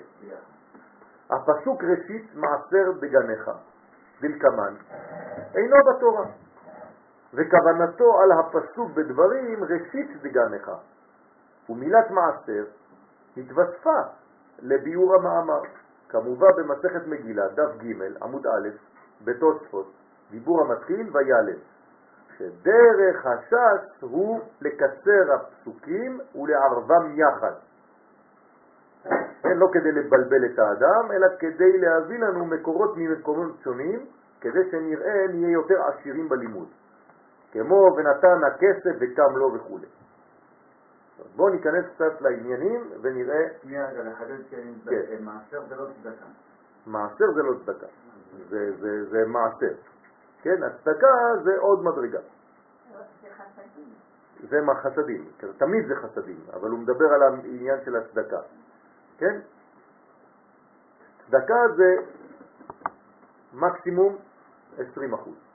הפסוק 1.29 1.83
ראשית 1.83 2.35
מעשר 2.35 2.91
בגניך, 2.99 3.51
דלקמן, 4.21 4.73
אינו 5.55 5.75
בתורה. 5.89 6.25
וכוונתו 7.33 8.21
על 8.21 8.31
הפסוק 8.31 8.91
בדברים 8.91 9.63
ראשית 9.63 10.21
דגניך. 10.21 10.71
ומילת 11.69 12.11
מעשר 12.11 12.63
התווספה 13.37 13.99
לביאור 14.59 15.15
המאמר, 15.15 15.61
כמובן 16.09 16.47
במסכת 16.57 17.07
מגילה, 17.07 17.47
דף 17.47 17.77
ג', 17.77 18.23
עמוד 18.23 18.47
א', 18.47 18.69
בתוספות, 19.23 19.91
דיבור 20.31 20.61
המתחיל 20.61 21.09
ויעלם, 21.13 21.59
שדרך 22.37 23.25
הש"ס 23.25 24.01
הוא 24.01 24.39
לקצר 24.61 25.33
הפסוקים 25.33 26.19
ולערבם 26.35 27.15
יחד. 27.15 27.53
כן, 29.43 29.57
לא 29.57 29.67
כדי 29.73 29.91
לבלבל 29.91 30.45
את 30.45 30.59
האדם, 30.59 31.11
אלא 31.11 31.27
כדי 31.39 31.77
להביא 31.77 32.19
לנו 32.19 32.45
מקורות 32.45 32.97
ממקומות 32.97 33.51
שונים, 33.63 34.05
כדי 34.41 34.71
שנראה 34.71 35.27
נהיה 35.29 35.51
יותר 35.51 35.81
עשירים 35.87 36.29
בלימוד. 36.29 36.67
כמו 37.51 37.95
ונתן 37.97 38.43
הכסף 38.47 38.97
וקם 38.99 39.37
לו 39.37 39.53
וכו'. 39.53 39.79
בואו 41.35 41.49
ניכנס 41.49 41.85
קצת 41.95 42.21
לעניינים 42.21 42.91
ונראה... 43.01 43.47
שנייה 43.61 43.89
רגע, 43.89 44.03
לחדד 44.03 44.37
שמעשר 44.49 45.65
זה 45.69 45.75
לא 45.75 45.85
צדקה. 46.03 46.25
מעשר 46.85 47.31
זה 47.35 47.43
לא 47.43 47.53
צדקה, 47.65 47.87
זה, 48.49 48.71
זה, 48.79 49.05
זה 49.09 49.25
מעשר. 49.27 49.73
כן, 50.41 50.63
הצדקה 50.63 51.07
זה 51.43 51.51
עוד 51.57 51.83
מדרגה. 51.83 52.19
זה 54.49 54.57
חסדים, 54.73 55.25
תמיד 55.57 55.87
זה 55.87 55.95
חסדים, 55.95 56.39
אבל 56.53 56.69
הוא 56.69 56.79
מדבר 56.79 57.13
על 57.13 57.23
העניין 57.23 57.77
של 57.85 57.95
הצדקה. 57.95 58.41
כן? 59.17 59.39
צדקה 61.25 61.67
זה 61.75 61.95
מקסימום 63.53 64.17
20 64.77 65.13
אחוז 65.13 65.50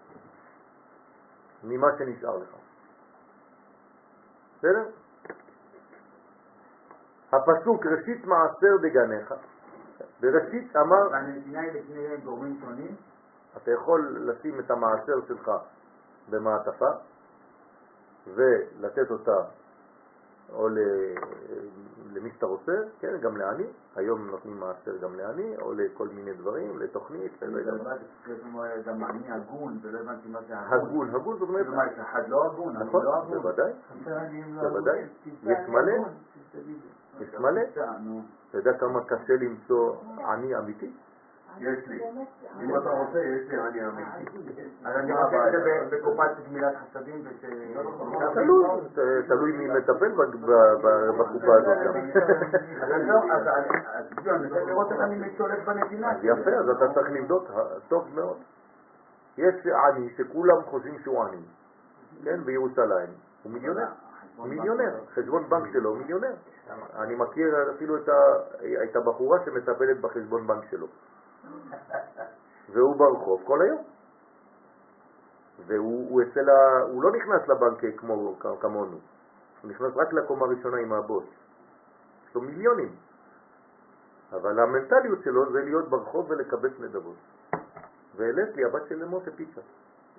ממה 1.66 1.86
שנשאר 1.98 2.36
לך. 2.36 2.48
בסדר? 4.59 4.84
הפסוק 7.32 7.86
ראשית 7.86 8.24
מעשר 8.24 8.76
בגניך, 8.82 9.34
בראשית 10.20 10.76
אמר... 10.76 11.10
והנתינה 11.10 11.60
היא 11.60 11.72
לפני 11.72 12.16
גורמים 12.24 12.60
שונים? 12.60 12.97
אתה 13.56 13.70
יכול 13.70 14.16
לשים 14.20 14.60
את 14.60 14.70
המעשר 14.70 15.26
שלך 15.28 15.51
במעטפה 16.30 16.90
ולתת 18.26 19.10
אותה 19.10 19.40
או 20.52 20.68
למי 22.16 22.30
שאתה 22.30 22.47
רוצה, 22.47 22.72
כן, 23.01 23.18
גם 23.20 23.36
לעני, 23.36 23.66
היום 23.97 24.26
נותנים 24.30 24.60
מעשר 24.60 24.97
גם 24.97 25.14
לעני, 25.14 25.56
או 25.56 25.72
לכל 25.72 26.09
מיני 26.09 26.32
דברים, 26.32 26.78
לתוכנית, 26.78 27.43
לא 27.43 27.59
יודע. 27.59 27.94
גם 28.86 29.05
עני 29.05 29.32
הגון, 29.32 29.78
ולא 29.82 29.98
הבנתי 29.98 30.28
מה 30.28 30.38
זה 30.48 30.59
הגון. 30.59 31.14
הגון, 31.14 31.38
זאת 31.38 31.48
אומרת... 31.48 31.66
מה, 31.66 31.86
יש 31.86 31.98
אחד 31.98 32.28
לא 32.28 32.47
הגון? 32.47 32.76
נכון, 32.76 33.05
בוודאי, 33.28 33.72
בוודאי. 34.60 35.02
יש 35.43 35.68
מלא, 35.68 35.93
יש 37.20 37.34
מלא. 37.34 37.60
אתה 38.51 38.59
יודע 38.59 38.78
כמה 38.78 39.05
קשה 39.05 39.34
למצוא 39.40 39.97
עני 40.18 40.59
אמיתי? 40.59 40.90
יש 41.59 41.89
לי. 41.89 42.03
אם 42.61 42.77
אתה 42.77 42.91
רוצה, 42.91 43.19
יש 43.19 43.49
לי 43.49 43.61
עני 43.61 43.87
אמיתי. 43.87 44.62
אז 44.85 44.97
אני 44.97 45.12
רוצה 45.12 45.49
את 45.49 45.53
זה 45.53 45.97
בקופת 45.97 46.31
גמילת 46.49 46.74
חסדים 46.77 47.24
תלוי, 48.35 48.66
תלוי 49.28 49.53
מי 49.53 49.69
מטפל 49.69 50.12
בקופה 51.19 51.55
הזאת 51.55 51.78
גם. 51.85 51.95
אז 52.83 52.91
אני 52.91 54.49
רוצה 54.49 54.65
לראות 54.65 54.93
איך 54.93 55.01
אני 55.01 55.16
משתולט 55.16 55.59
בנתינה. 55.65 56.12
יפה, 56.23 56.51
אז 56.51 56.69
אתה 56.70 56.95
צריך 56.95 57.11
לבדוק 57.11 57.51
טוב 57.89 58.09
מאוד. 58.15 58.37
יש 59.39 59.66
עני 59.66 60.11
שכולם 60.16 60.62
חושבים 60.62 60.99
שהוא 60.99 61.24
עני, 61.24 61.43
כן, 62.24 62.45
בירושלים. 62.45 63.09
הוא 63.43 63.53
מיליונר. 63.53 63.87
מיליונר, 64.45 64.95
חשבון 65.15 65.49
בנק 65.49 65.73
שלו 65.73 65.95
מיליונר. 65.95 66.33
אני 66.99 67.15
מכיר 67.15 67.70
אפילו 67.77 67.97
את 68.85 68.97
הבחורה 68.97 69.39
שמטפלת 69.45 70.01
בחשבון 70.01 70.47
בנק 70.47 70.65
שלו. 70.70 70.87
והוא 72.73 72.97
ברחוב 72.97 73.43
כל 73.44 73.62
היום. 73.62 73.82
והוא 75.66 76.10
הוא 76.10 76.23
אצל 76.23 76.51
ה... 76.51 76.82
הוא 76.82 77.02
לא 77.02 77.10
נכנס 77.12 77.48
לבנק 77.48 77.97
כמו, 77.97 78.36
כמונו, 78.60 78.98
הוא 79.62 79.70
נכנס 79.70 79.93
רק 79.97 80.12
לקומה 80.12 80.47
ראשונה 80.47 80.77
עם 80.77 80.93
הבוס. 80.93 81.24
יש 82.28 82.35
לו 82.35 82.40
מיליונים. 82.40 82.94
אבל 84.32 84.60
המנטליות 84.60 85.18
שלו 85.24 85.52
זה 85.52 85.64
להיות 85.64 85.89
ברחוב 85.89 86.31
ולקבץ 86.31 86.73
נדבות. 86.81 87.16
ולסלי, 88.16 88.64
הבת 88.64 88.82
של 88.89 89.05
משה 89.05 89.31
פיצה, 89.36 89.60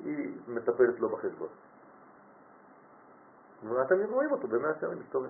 היא 0.03 0.37
מטפלת 0.47 0.99
לו 0.99 1.09
בחשבון. 1.09 1.47
ואתם 3.63 3.95
רואים 4.09 4.31
אותו 4.31 4.47
במאה 4.47 4.71
שערים 4.79 4.99
מסתובב. 4.99 5.29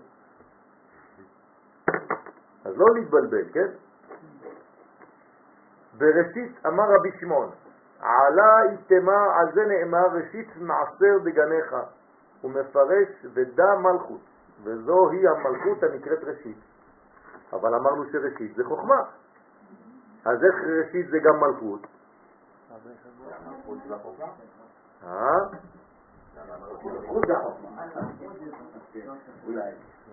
אז 2.66 2.78
לא 2.78 2.86
להתבלבל, 2.96 3.54
כן? 3.54 3.68
בראשית 5.98 6.66
אמר 6.66 6.84
רבי 6.96 7.12
שמעון, 7.20 7.50
עלה 8.00 8.72
איתמה, 8.72 9.38
על 9.40 9.54
זה 9.54 9.66
נאמר 9.66 10.08
ראשית 10.14 10.48
מעשר 10.58 11.20
בגניך, 11.24 11.76
הוא 12.42 12.52
מפרש 12.52 13.26
ודע 13.34 13.76
מלכות, 13.76 14.22
וזוהי 14.64 15.28
המלכות 15.28 15.84
הנקראת 15.84 16.24
ראשית. 16.24 16.58
אבל 17.54 17.76
אמרנו 17.76 18.04
שראשית 18.12 18.56
זה 18.56 18.64
חוכמה, 18.64 19.02
אז 20.26 20.44
איך 20.44 20.56
ראשית 20.80 21.10
זה 21.10 21.18
גם 21.20 21.40
מלכות? 21.40 21.88
אה? 25.04 25.58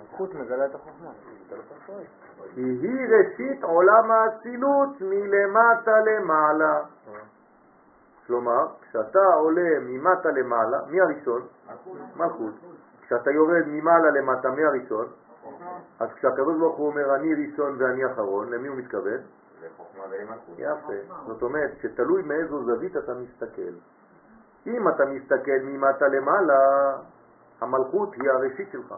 מלכות 0.00 0.34
מגלה 0.34 0.66
את 0.66 0.74
החוכמה. 0.74 1.10
היא 2.56 3.06
ראשית 3.08 3.64
עולם 3.64 4.10
האצילות 4.10 5.00
מלמטה 5.00 6.00
למעלה. 6.00 6.80
כלומר, 8.26 8.66
כשאתה 8.82 9.18
עולה 9.34 9.78
ממטה 9.80 10.28
למעלה, 10.30 10.78
מי 10.86 11.00
הראשון? 11.00 11.46
מלכות. 12.16 12.54
כשאתה 13.02 13.30
יורד 13.30 13.64
ממעלה 13.66 14.10
למטה, 14.10 14.50
מי 14.50 14.64
הראשון? 14.64 15.06
אז 16.00 16.08
כשהקדוש 16.12 16.58
ברוך 16.58 16.76
הוא 16.76 16.86
אומר 16.86 17.14
אני 17.14 17.34
ראשון 17.34 17.76
ואני 17.78 18.06
אחרון, 18.12 18.50
למי 18.50 18.68
הוא 18.68 18.76
מתכוון? 18.76 19.20
לחוכמה 19.62 20.04
ולמלכות. 20.10 20.54
יפה. 20.58 21.14
זאת 21.26 21.42
אומרת 21.42 21.70
שתלוי 21.82 22.22
מאיזו 22.22 22.64
זווית 22.64 22.96
אתה 22.96 23.14
מסתכל. 23.14 23.72
אם 24.66 24.88
אתה 24.88 25.04
מסתכל 25.04 25.58
ממטה 25.62 26.08
למעלה, 26.08 26.58
המלכות 27.60 28.14
היא 28.14 28.30
הראשית 28.30 28.68
שלך. 28.72 28.94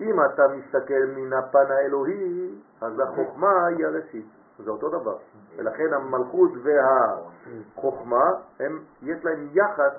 אם 0.00 0.14
אתה 0.24 0.42
מסתכל 0.48 1.04
מן 1.16 1.32
הפן 1.32 1.70
האלוהי, 1.70 2.54
אז 2.80 2.92
החוכמה 3.00 3.66
היא 3.66 3.86
הראשית. 3.86 4.26
זה 4.58 4.70
אותו 4.70 4.88
דבר. 4.88 5.16
ולכן 5.56 5.92
המלכות 5.92 6.50
והחוכמה, 6.62 8.24
הם, 8.60 8.78
יש 9.02 9.24
להם 9.24 9.48
יחס 9.52 9.92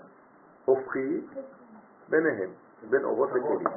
הופכי 0.65 1.21
ביניהם, 2.09 2.49
בין 2.89 3.03
אורות 3.03 3.29
לכלים. 3.29 3.67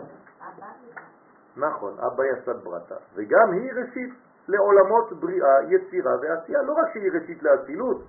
נכון, 1.56 1.94
אבא 1.98 2.24
יסד 2.24 2.64
ברטה. 2.64 2.94
וגם 3.14 3.52
היא 3.52 3.72
ראשית 3.72 4.14
לעולמות 4.48 5.12
בריאה, 5.12 5.62
יצירה 5.68 6.12
ועשייה. 6.22 6.62
לא 6.62 6.72
רק 6.72 6.92
שהיא 6.92 7.12
ראשית 7.12 7.42
לאצילות, 7.42 8.02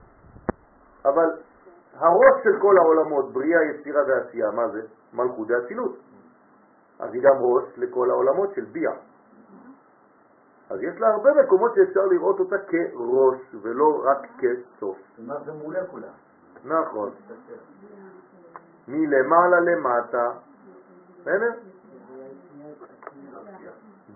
אבל 1.06 1.30
הראש 1.97 2.43
של 2.43 2.59
כל 2.61 2.77
העולמות, 2.77 3.34
בריאה, 3.34 3.63
יצירה 3.63 4.01
ועשייה, 4.07 4.51
מה 4.51 4.67
זה? 4.67 4.81
מלכות 5.13 5.47
ואצילות. 5.49 5.97
אז 6.99 7.13
היא 7.13 7.22
גם 7.22 7.35
ראש 7.39 7.63
לכל 7.77 8.09
העולמות 8.09 8.49
של 8.55 8.65
ביאה. 8.65 8.93
אז 10.69 10.80
יש 10.81 10.99
לה 10.99 11.07
הרבה 11.07 11.30
מקומות 11.43 11.72
שאפשר 11.76 12.05
לראות 12.05 12.39
אותה 12.39 12.55
כראש 12.57 13.55
ולא 13.61 14.03
רק 14.03 14.27
כסוף. 14.38 14.97
כלומר 15.15 15.43
זה 15.43 15.51
מולקולה. 15.53 16.11
נכון. 16.65 17.09
מלמעלה 18.88 19.59
למטה, 19.59 20.31
בסדר? 21.22 21.51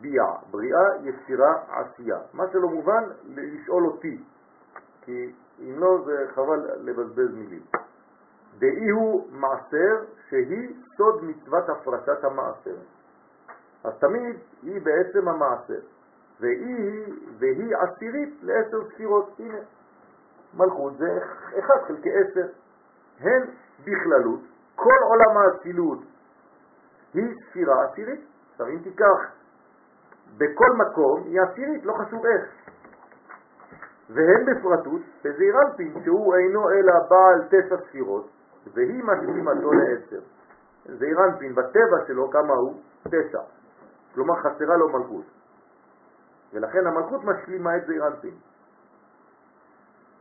ביאה, 0.01 0.35
בריאה, 0.51 0.85
יצירה, 1.03 1.53
עשייה. 1.69 2.17
מה 2.33 2.43
שלא 2.51 2.67
מובן, 2.69 3.03
לשאול 3.25 3.85
אותי, 3.85 4.23
כי 5.01 5.33
אם 5.61 5.79
לא 5.79 6.01
זה 6.05 6.25
חבל 6.35 6.69
לבזבז 6.79 7.33
מילים. 7.33 7.61
דאי 8.59 8.89
הוא 8.89 9.27
מעשר 9.31 10.03
שהיא 10.29 10.75
סוד 10.97 11.23
מצוות 11.23 11.69
הפרשת 11.69 12.23
המעשר. 12.23 12.75
אז 13.83 13.93
תמיד 13.99 14.35
היא 14.63 14.81
בעצם 14.81 15.27
המעשר. 15.27 15.79
והיא, 16.39 17.13
והיא 17.39 17.75
עשירית 17.77 18.39
לעשר 18.41 18.89
ספירות. 18.93 19.39
הנה, 19.39 19.59
מלכות 20.53 20.97
זה 20.97 21.19
אחד 21.59 21.75
חלקי 21.87 22.09
עשר. 22.09 22.47
הן 23.19 23.43
בכללות, 23.79 24.39
כל 24.75 24.97
עולם 25.03 25.37
האצילות 25.37 25.99
היא 27.13 27.35
ספירה 27.49 27.85
עשירית. 27.85 28.21
עכשיו 28.51 28.67
אם 28.67 28.79
תיקח 28.83 29.31
בכל 30.37 30.71
מקום 30.77 31.23
היא 31.23 31.41
עשירית, 31.41 31.85
לא 31.85 31.93
חשוב 31.93 32.25
איך. 32.25 32.45
והן 34.09 34.45
בפרטות 34.45 35.01
בזעיר 35.23 35.55
אנפין, 35.61 36.03
שהוא 36.03 36.35
אינו 36.35 36.69
אלא 36.69 36.93
בעל 37.09 37.47
תשע 37.47 37.75
ספירות, 37.87 38.29
והיא 38.73 39.03
משלימתו 39.03 39.71
לעשר. 39.71 40.21
זעיר 40.85 41.25
אנפין, 41.25 41.55
בטבע 41.55 42.05
שלו 42.07 42.29
כמה 42.31 42.53
הוא? 42.53 42.81
תשע. 43.03 43.41
כלומר 44.13 44.35
חסרה 44.35 44.77
לו 44.77 44.89
מלכות. 44.89 45.25
ולכן 46.53 46.87
המלכות 46.87 47.21
משלימה 47.23 47.77
את 47.77 47.85
זעיר 47.87 48.07
אנפין. 48.07 48.35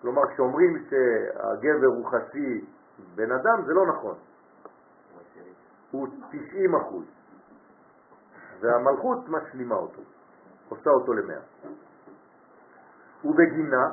כלומר, 0.02 0.22
כשאומרים 0.32 0.84
שהגבר 0.90 1.86
הוא 1.86 2.06
חצי 2.06 2.64
בן 3.14 3.32
אדם, 3.32 3.64
זה 3.66 3.72
לא 3.72 3.86
נכון. 3.86 4.14
הוא 5.90 6.08
90 6.30 6.74
אחוז. 6.74 7.04
והמלכות 8.60 9.18
משלימה 9.28 9.74
אותו, 9.74 10.02
עושה 10.68 10.90
אותו 10.90 11.12
למאה. 11.12 11.40
ובגינה 13.24 13.90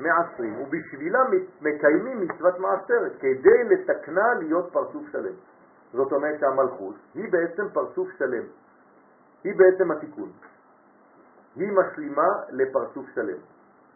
מעשרים, 0.00 0.60
ובשבילה 0.60 1.18
מקיימים 1.60 2.20
מצוות 2.20 2.58
מעשרת, 2.58 3.12
כדי 3.18 3.64
לתקנה 3.70 4.34
להיות 4.38 4.72
פרצוף 4.72 5.02
שלם. 5.12 5.34
זאת 5.92 6.12
אומרת 6.12 6.40
שהמלכות 6.40 6.94
היא 7.14 7.32
בעצם 7.32 7.68
פרצוף 7.72 8.08
שלם. 8.18 8.44
היא 9.44 9.52
בעצם 9.56 9.90
התיקון. 9.90 10.32
היא 11.56 11.72
משלימה 11.72 12.28
לפרצוף 12.50 13.06
שלם. 13.14 13.38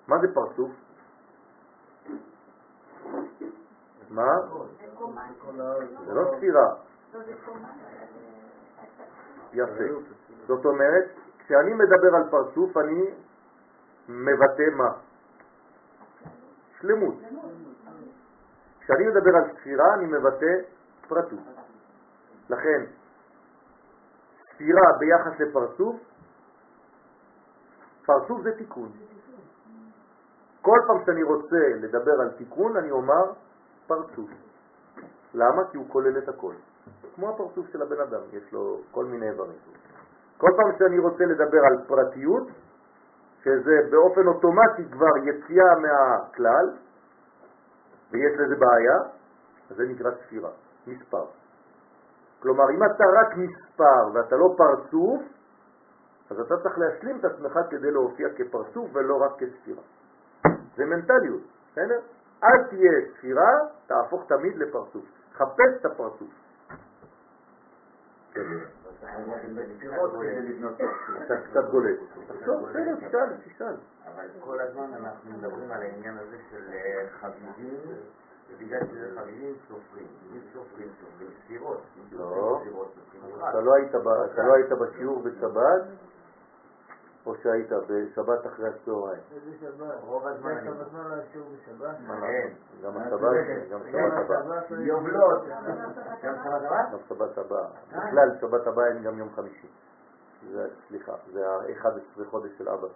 מה 0.08 0.18
זה 0.18 0.34
פרצוף? 0.34 0.70
מה? 4.10 4.32
זה 6.06 6.14
לא 6.14 6.32
ספירה. 6.36 6.74
יפה. 9.52 9.84
זאת 10.46 10.64
אומרת, 10.64 11.04
כשאני 11.38 11.74
מדבר 11.74 12.16
על 12.16 12.30
פרצוף, 12.30 12.76
אני 12.76 13.10
מבטא 14.08 14.76
מה? 14.76 14.92
שלמות. 16.80 17.14
כשאני 18.80 19.06
מדבר 19.06 19.36
על 19.36 19.56
ספירה, 19.56 19.94
אני 19.94 20.06
מבטא 20.06 20.52
פרטות. 21.08 21.40
לכן, 22.50 22.84
ספירה 24.54 24.82
ביחס 24.98 25.40
לפרצוף, 25.40 25.96
פרצוף 28.06 28.42
זה 28.42 28.56
תיקון. 28.58 28.92
כל 30.62 30.78
פעם 30.86 31.04
שאני 31.06 31.22
רוצה 31.22 31.68
לדבר 31.80 32.20
על 32.20 32.30
תיקון, 32.30 32.76
אני 32.76 32.90
אומר 32.90 33.32
פרצוף. 33.86 34.30
למה? 35.34 35.62
כי 35.70 35.76
הוא 35.76 35.86
כולל 35.88 36.18
את 36.18 36.28
הכל. 36.28 36.54
כמו 37.14 37.30
הפרצוף 37.30 37.66
של 37.72 37.82
הבן 37.82 38.00
אדם, 38.00 38.20
יש 38.32 38.52
לו 38.52 38.80
כל 38.90 39.04
מיני 39.04 39.30
איברים. 39.30 39.58
כל 40.38 40.50
פעם 40.56 40.78
שאני 40.78 40.98
רוצה 40.98 41.24
לדבר 41.24 41.60
על 41.70 41.84
פרטיות, 41.86 42.48
שזה 43.44 43.76
באופן 43.90 44.26
אוטומטי 44.26 44.84
כבר 44.92 45.16
יציאה 45.24 45.74
מהכלל, 45.82 46.70
ויש 48.10 48.32
לזה 48.38 48.56
בעיה, 48.56 48.98
זה 49.70 49.84
נקרא 49.88 50.10
ספירה, 50.10 50.50
מספר. 50.86 51.24
כלומר, 52.42 52.70
אם 52.70 52.84
אתה 52.84 53.04
רק 53.04 53.36
מספר 53.36 54.14
ואתה 54.14 54.36
לא 54.36 54.54
פרצוף, 54.56 55.22
אז 56.30 56.40
אתה 56.40 56.56
צריך 56.62 56.78
להשלים 56.78 57.18
את 57.18 57.24
עצמך 57.24 57.58
כדי 57.70 57.90
להופיע 57.90 58.28
כפרצוף 58.36 58.90
ולא 58.92 59.16
רק 59.16 59.32
כספירה. 59.38 59.82
זה 60.76 60.84
מנטליות, 60.84 61.42
בסדר? 61.72 62.00
אל 62.44 62.64
תהיה 62.70 62.92
ספירה, 63.12 63.50
תהפוך 63.86 64.24
תמיד 64.28 64.56
לפרצוף. 64.56 65.04
חפש 65.32 65.70
את 65.80 65.84
הפרצוף. 65.84 66.28
אתה 71.24 71.34
קצת 71.50 71.70
גולט. 71.70 71.98
תחשוב, 72.28 72.68
בסדר, 72.68 72.94
תשאל, 73.08 73.36
תשאל. 73.46 73.74
אבל 74.06 74.26
כל 74.40 74.60
הזמן 74.60 74.94
אנחנו 74.94 75.30
מדברים 75.30 75.72
על 75.72 75.82
העניין 75.82 76.18
הזה 76.18 76.36
של 76.50 76.62
אה, 76.72 77.08
חביבים, 77.20 77.80
ובגלל 78.50 78.80
שזה 78.86 79.20
חביבים 79.20 79.54
סופרים. 79.68 80.06
מי 80.32 80.40
סופרים? 80.52 80.88
סופרים 81.00 81.30
ספירות. 81.44 81.82
לא, 82.12 82.62
אתה 83.50 83.60
לא 83.60 83.74
היית 84.54 84.70
לא 84.70 84.76
בשיעור 84.76 85.22
בשבת, 85.22 85.82
או 87.26 87.34
שהיית 87.42 87.72
בשבת 87.72 88.46
אחרי 88.46 88.68
הצהריים? 88.68 89.22
איזה 89.34 89.50
שבת? 89.60 89.94
רוב 90.02 90.26
הזמן 90.26 90.50
אני... 90.50 90.70
כמה 90.70 90.84
זמן 90.84 91.10
לא 91.10 91.14
השיעור 91.14 91.48
בשבת? 91.48 91.96
כן, 92.20 92.48
גם 92.84 92.96
השבת, 92.96 93.70
גם 93.70 93.80
שבת 93.92 94.12
הבאה. 94.12 94.80
יובלות. 94.80 95.42
גם 96.22 96.34
שבת 96.44 96.62
הבאה? 96.62 96.90
גם 96.92 96.98
שבת 97.08 97.38
הבאה. 97.38 97.68
בכלל, 97.88 98.30
שבת 98.40 98.66
הבאה 98.66 98.86
אין 98.86 99.02
גם 99.02 99.18
יום 99.18 99.28
חמישי. 99.36 99.68
סליחה, 100.88 101.12
זה 101.32 101.48
ה-11 101.48 102.24
חודש 102.30 102.50
של 102.58 102.68
אבא. 102.68 102.86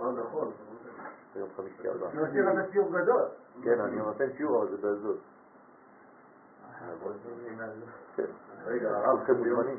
אה, 0.00 0.12
נכון. 0.12 0.50
זה 1.34 1.40
יום 1.40 1.48
חמישי 1.56 1.88
הבא. 1.88 2.06
נותן 2.14 2.56
לך 2.56 2.72
שיעור 2.72 2.90
גדול. 2.90 3.22
כן, 3.62 3.80
אני 3.80 3.96
נותן 3.96 4.32
שיעור, 4.36 4.62
אבל 4.62 4.70
זה 4.70 4.76
באזור. 4.76 5.16
כן. 8.16 8.24
רגע, 8.66 8.90
הרב. 8.90 9.30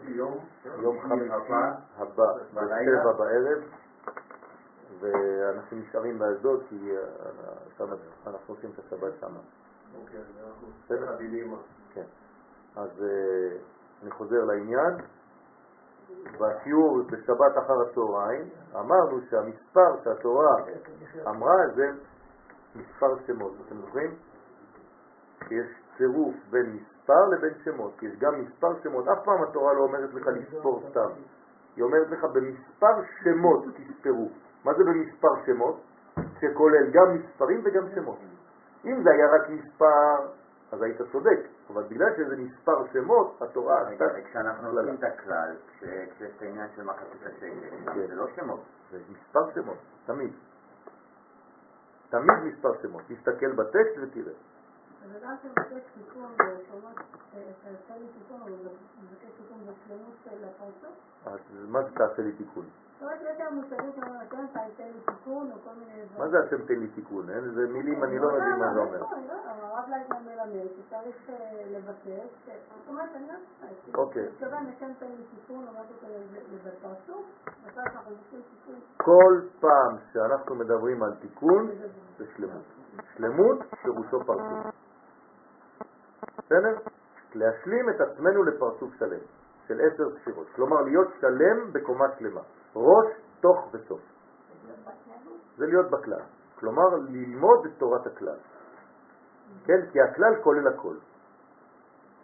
יום 0.07 0.37
יום 0.81 1.01
חמישי 1.01 1.33
הבא? 1.97 2.33
בשבע 2.53 3.11
בערב, 3.17 3.63
ואנחנו 4.99 5.77
נשארים 5.77 6.19
באשדוד 6.19 6.63
כי 6.69 6.91
אה, 6.91 7.01
שם 7.77 7.85
אנחנו 8.27 8.53
עושים 8.53 8.69
את 8.73 8.79
השבת 8.79 9.13
שם. 9.19 9.33
אוקיי, 10.01 10.19
אז 10.19 10.25
אנחנו 10.47 10.67
בסדר? 10.85 11.15
חביבים. 11.15 11.55
כן. 11.93 12.05
אז 12.75 13.03
אה, 13.03 13.57
אני 14.03 14.11
חוזר 14.11 14.43
לעניין. 14.43 14.97
בשיעור 16.39 17.01
בשבת 17.11 17.57
אחר 17.57 17.81
הצהריים 17.81 18.49
אמרנו 18.75 19.21
שהמספר 19.29 20.03
שהתורה 20.03 20.55
אמרה 21.27 21.55
זה 21.75 21.91
מספר 22.75 23.07
שמות. 23.27 23.53
אתם 23.65 23.81
זוכרים? 23.81 24.15
שיש 25.47 25.67
צירוף 25.97 26.35
בין 26.49 26.75
מספר 26.75 27.25
לבין 27.31 27.53
שמות, 27.63 27.93
כי 27.97 28.05
יש 28.05 28.19
גם 28.19 28.41
מספר 28.41 28.83
שמות. 28.83 29.07
אף 29.07 29.25
פעם 29.25 29.43
התורה 29.43 29.73
לא 29.73 29.79
אומרת 29.79 30.13
לך 30.13 30.27
לספור 30.27 30.83
סתם. 30.89 31.09
היא 31.75 31.83
אומרת 31.83 32.07
לך 32.09 32.23
במספר 32.23 33.01
שמות 33.23 33.63
תספרו. 33.75 34.29
מה 34.65 34.73
זה 34.73 34.83
במספר 34.83 35.45
שמות? 35.45 35.81
שכולל 36.39 36.91
גם 36.91 37.13
מספרים 37.15 37.61
וגם 37.65 37.85
שמות. 37.95 38.17
אם 38.85 39.03
זה 39.03 39.09
היה 39.11 39.25
רק 39.35 39.49
מספר, 39.49 40.15
אז 40.71 40.81
היית 40.81 40.97
צודק, 41.11 41.39
אבל 41.69 41.83
בגלל 41.83 42.09
שזה 42.17 42.35
מספר 42.37 42.87
שמות, 42.93 43.41
התורה 43.41 43.81
רגע, 43.83 44.05
עשתה... 44.05 44.19
וכשאנחנו 44.19 44.67
עושים 44.69 44.95
את 44.95 45.03
הכלל, 45.03 45.55
כש- 45.67 45.83
כשיש 46.15 46.31
את 46.37 46.41
העניין 46.41 46.67
של 46.75 46.83
מחצית 46.83 47.21
השקל, 47.25 47.45
כן. 47.85 48.07
זה 48.07 48.15
לא 48.15 48.27
שמות. 48.35 48.59
זה 48.91 48.99
מספר 49.09 49.51
שמות, 49.53 49.77
תמיד. 50.05 50.33
תמיד 52.09 52.37
מספר 52.43 52.81
שמות. 52.81 53.01
תסתכל 53.07 53.51
בטקסט 53.51 53.97
ותראה. 54.01 54.33
אז 61.25 61.39
מה 61.69 61.83
זה 61.83 61.89
תעשה 61.95 62.21
לי 62.21 62.31
תיקון? 62.31 62.65
מה 66.17 66.27
זה 66.29 66.39
אתם 66.39 66.57
תן 66.65 66.79
לי 66.79 66.87
תיקון? 66.87 67.29
אין 67.29 67.43
איזה 67.43 67.67
מילים, 67.67 68.03
אני 68.03 68.19
לא 68.19 68.27
מבין 68.27 68.59
מה 68.59 68.73
זה 68.73 68.79
אומר. 68.79 69.03
הרב 69.45 69.89
לייטמן 69.89 70.23
מלמד 70.25 70.67
שצריך 70.75 71.29
לבקש, 71.71 72.29
זאת 72.45 72.87
אומרת, 72.87 73.09
אני 73.15 73.27
לא 73.27 73.33
יודעת, 73.33 73.95
אוקיי. 73.95 74.27
מתכוון 74.29 74.65
לשם 74.65 74.93
תן 74.99 75.05
לי 75.05 75.23
תיקון 75.35 75.67
או 75.67 75.71
משהו 75.71 75.95
כזה 76.01 76.39
בפרצוף, 76.65 77.25
עכשיו 77.65 77.83
אנחנו 77.83 78.11
מבקשים 78.11 78.41
תיקון. 78.41 78.79
כל 78.97 79.41
פעם 79.59 79.97
שאנחנו 80.13 80.55
מדברים 80.55 81.03
על 81.03 81.15
תיקון, 81.21 81.71
זה 82.17 82.25
שלמות. 82.37 82.63
שלמות 83.17 83.59
פירושו 83.83 84.19
פרצוף. 84.25 84.75
בסדר? 86.37 86.77
להשלים 87.35 87.89
את 87.89 88.01
עצמנו 88.01 88.43
לפרצוף 88.43 88.93
שלם, 88.99 89.19
של 89.67 89.81
עשר 89.81 90.09
ספירות. 90.19 90.47
כלומר, 90.55 90.81
להיות 90.81 91.07
שלם 91.21 91.73
בקומה 91.73 92.05
שלמה. 92.19 92.41
ראש, 92.75 93.07
תוך 93.39 93.69
וסוף. 93.73 94.01
זה 95.57 95.65
להיות 95.65 95.91
בכלל. 95.91 96.21
כלומר, 96.59 96.95
ללמוד 97.09 97.65
את 97.65 97.71
תורת 97.77 98.07
הכלל. 98.07 98.37
כן? 99.65 99.85
כי 99.91 100.01
הכלל 100.01 100.35
כולל 100.43 100.67
הכל. 100.67 100.95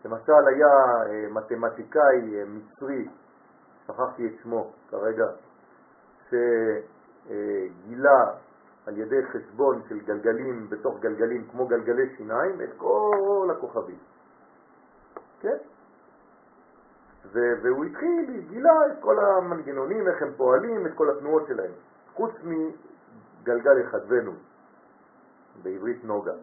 למשל, 0.05 0.47
היה 0.47 0.68
אה, 1.07 1.27
מתמטיקאי 1.31 2.35
אה, 2.35 2.43
מצרי, 2.45 3.07
שכחתי 3.88 4.27
את 4.27 4.31
שמו 4.43 4.72
כרגע, 4.89 5.26
שגילה 6.30 8.31
על 8.85 8.97
ידי 8.97 9.26
חשבון 9.26 9.81
של 9.89 9.99
גלגלים 9.99 10.69
בתוך 10.69 10.99
גלגלים 10.99 11.47
כמו 11.51 11.68
גלגלי 11.68 12.15
שיניים 12.18 12.61
את 12.61 12.69
כל 12.77 13.47
הכוכבים. 13.51 13.97
כן? 15.39 15.57
ו- 17.34 17.64
והוא 17.64 17.86
התחיל, 17.86 18.41
גילה 18.49 18.72
את 18.91 19.02
כל 19.02 19.16
המנגנונים, 19.20 20.08
איך 20.08 20.22
הם 20.22 20.34
פועלים, 20.38 20.88
את 20.88 20.91
כל 20.95 21.10
התנועות 21.10 21.44
שלהם. 21.48 21.72
חוץ 22.14 22.32
מגלגל 22.44 23.82
אחד, 23.82 23.99
ונוס, 24.08 24.40
בעברית 25.64 26.03
נוגה. 26.03 26.34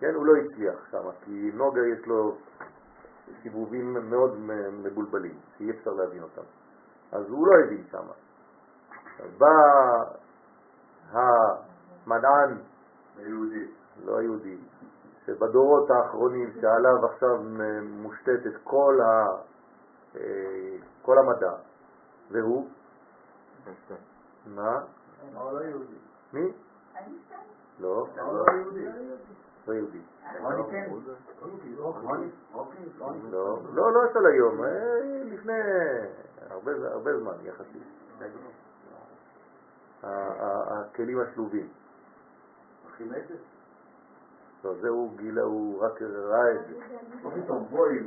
כן, 0.00 0.14
הוא 0.14 0.26
לא 0.26 0.32
הצליח 0.36 0.90
שם, 0.90 1.10
כי 1.24 1.50
נוגה 1.54 1.80
יש 1.86 2.06
לו 2.06 2.36
סיבובים 3.42 4.10
מאוד 4.10 4.38
מבולבלים, 4.82 5.34
שאי 5.58 5.70
אפשר 5.70 5.90
להבין 5.90 6.22
אותם. 6.22 6.42
אז 7.12 7.28
הוא 7.28 7.46
לא 7.46 7.52
הבין 7.64 7.84
שם. 7.90 8.06
בא 9.38 9.46
המדען 11.12 12.58
היהודי. 13.18 13.66
לא 14.04 14.18
היהודי, 14.18 14.56
שבדורות 15.26 15.90
האחרונים 15.90 16.52
שעליו 16.60 17.06
עכשיו 17.06 17.38
מושתת 17.82 18.46
את 18.46 18.56
כל, 18.64 18.98
ה, 19.00 19.36
כל 21.02 21.18
המדע, 21.18 21.52
והוא? 22.30 22.68
מה? 24.46 24.84
לא. 25.34 25.60
מי? 26.32 26.52
לא, 27.80 28.06
לא 28.16 28.52
יהודי. 28.52 28.86
לא 29.68 29.72
יהודי. 29.74 30.00
רוני 30.40 30.62
כן. 30.70 30.90
לא, 33.30 33.60
לא, 33.74 33.92
לא 33.92 34.00
של 34.12 34.26
היום, 34.26 34.64
אה, 34.64 35.00
לפני 35.24 35.52
הרבה 36.50 37.18
זמן 37.18 37.32
יחסית. 37.44 37.82
הכלים 40.02 41.20
השלובים. 41.20 41.68
לא, 44.66 44.74
זה 44.80 44.88
הוא 44.88 45.16
גילה, 45.16 45.42
הוא 45.42 45.82
רק 45.82 46.02
ראה 46.02 46.52
את 46.52 46.66
זה. 46.66 46.74
מה 47.22 47.30
פתאום, 47.30 47.66
בויל. 47.70 48.06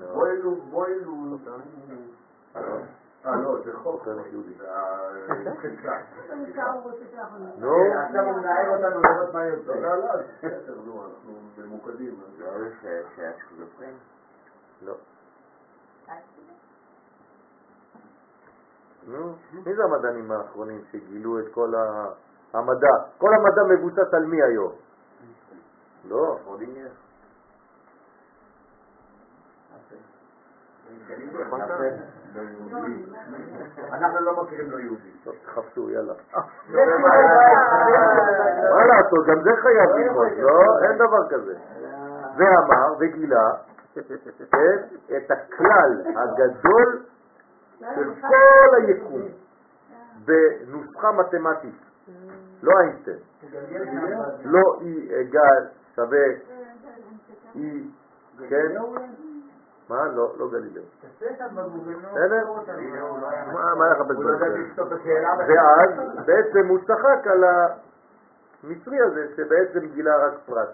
לא. 0.00 0.06
בויל 0.14 0.42
הוא, 0.42 0.62
בויל 0.70 1.04
הוא... 1.04 1.38
לא. 2.54 2.60
אה, 3.26 3.40
לא, 3.40 3.58
זה 3.64 3.72
חוק. 3.76 4.08
נקרא 6.36 6.72
הוא 6.72 6.82
רוצה 6.82 7.04
שאנחנו 7.12 7.38
נעשה. 7.38 7.60
נו, 7.60 7.76
עכשיו 8.06 8.24
הוא 8.24 8.36
מנהל 8.36 8.74
אותנו 8.74 9.00
לראות 9.00 9.34
מה 9.34 9.44
לא, 9.44 9.50
יוצא. 9.50 9.72
בסדר, 10.42 10.74
נו, 10.86 11.04
אנחנו 11.04 11.32
ממוקדים. 11.58 12.20
לא? 12.38 12.46
לא. 14.82 14.94
נו, 19.06 19.34
מי 19.52 19.74
זה 19.74 19.84
המדענים 19.84 20.32
האחרונים 20.32 20.84
שגילו 20.92 21.38
את 21.38 21.44
כל 21.54 21.74
המדע? 22.52 22.96
כל 23.18 23.30
המדע 23.34 23.62
מבוסס 23.74 24.14
על 24.14 24.24
מי 24.24 24.42
היום? 24.42 24.72
לא, 26.08 26.38
שרודינגר? 26.44 26.88
אנחנו 33.92 34.20
לא 34.20 34.42
מכירים 34.42 34.70
לו 34.70 34.78
יהודי. 34.78 35.10
טוב, 35.24 35.34
תחפשו, 35.44 35.90
יאללה. 35.90 36.14
מה 38.72 38.84
לעשות, 38.86 39.26
גם 39.26 39.42
זה 39.42 39.50
חייב 39.62 39.90
ללמוד, 39.90 40.28
לא? 40.38 40.60
אין 40.82 40.98
דבר 40.98 41.28
כזה. 41.30 41.54
ואמר 42.36 42.94
וגילה 42.98 43.50
כן, 43.94 44.76
את 45.16 45.30
הכלל 45.30 46.02
הגדול 46.16 47.02
של 47.78 48.14
כל 48.20 48.76
היקום 48.76 49.28
בנוסחה 50.24 51.12
מתמטית, 51.12 51.74
לא 52.62 52.72
איינשטיין, 52.80 53.18
לא 54.44 54.80
אגל 55.20 55.66
שווה 55.96 56.18
E, 57.54 57.58
כן? 58.48 58.72
מה? 59.88 60.04
לא, 60.06 60.34
לא 60.38 60.50
גלילאו. 60.50 60.82
בסדר? 62.14 62.50
מה 63.52 63.74
מה 63.74 63.84
היה 63.84 63.94
לך 63.94 63.98
לא 64.00 64.04
בזמן? 64.04 64.32
ואז 65.48 65.90
בעצם 66.26 66.68
הוא 66.68 66.78
צחק 66.86 67.26
על 67.26 67.44
המצרי 67.44 69.00
הזה 69.00 69.26
שבעצם 69.36 69.86
גילה 69.86 70.16
רק 70.16 70.34
פרט. 70.46 70.68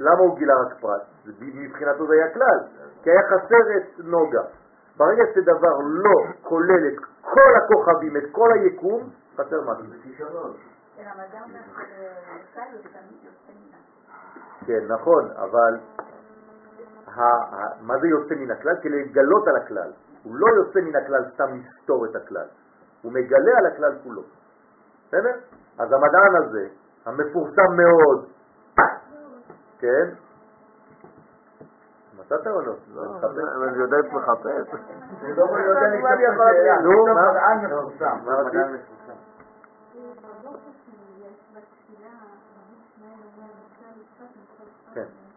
למה 0.00 0.18
הוא 0.18 0.38
גילה 0.38 0.54
רק 0.54 0.80
פרט? 0.80 1.02
זה 1.24 1.32
ב- 1.32 1.56
מבחינתו 1.56 2.06
זה 2.06 2.14
היה 2.14 2.34
כלל, 2.34 2.58
כי 3.02 3.10
היה 3.10 3.22
חסר 3.22 3.76
את 3.76 3.98
נוגה. 4.04 4.42
ברגע 4.96 5.22
שדבר 5.34 5.78
לא 5.82 6.14
כולל 6.42 6.88
את 6.88 6.98
כל 7.20 7.52
הכוכבים, 7.56 8.16
את 8.16 8.22
כל 8.32 8.52
היקום, 8.52 9.10
חסר 9.36 9.60
משהו. 9.60 9.84
כן, 14.66 14.86
נכון, 14.88 15.30
אבל 15.36 15.78
ה- 17.06 17.20
ה- 17.22 17.82
מה 17.82 17.98
זה 18.00 18.08
יוצא 18.08 18.34
מן 18.34 18.50
הכלל? 18.50 18.74
כדי 18.82 19.04
לגלות 19.04 19.48
על 19.48 19.56
הכלל. 19.56 19.90
הוא 20.22 20.36
לא 20.36 20.46
יוצא 20.56 20.80
מן 20.80 20.96
הכלל 20.96 21.24
סתם 21.34 21.44
לסתור 21.60 22.04
את 22.06 22.16
הכלל, 22.16 22.46
הוא 23.02 23.12
מגלה 23.12 23.58
על 23.58 23.66
הכלל 23.66 23.92
כולו. 24.04 24.22
בסדר? 25.08 25.32
אז 25.78 25.88
המדען 25.92 26.36
הזה, 26.36 26.68
המפורסם 27.06 27.72
מאוד, 27.76 28.26
כן? 29.78 30.08
מצאת 32.18 32.46
או 32.46 32.60
לא? 32.60 32.72
אני 33.68 33.78
יודע 33.78 33.96
איך 33.96 34.14
לחפש. 34.14 34.68
לא. 35.36 35.46
נו? 36.82 37.06
מדען 38.48 38.74
מפורסם. 38.74 39.16
מה 44.96 45.12
רצית? 45.12 45.36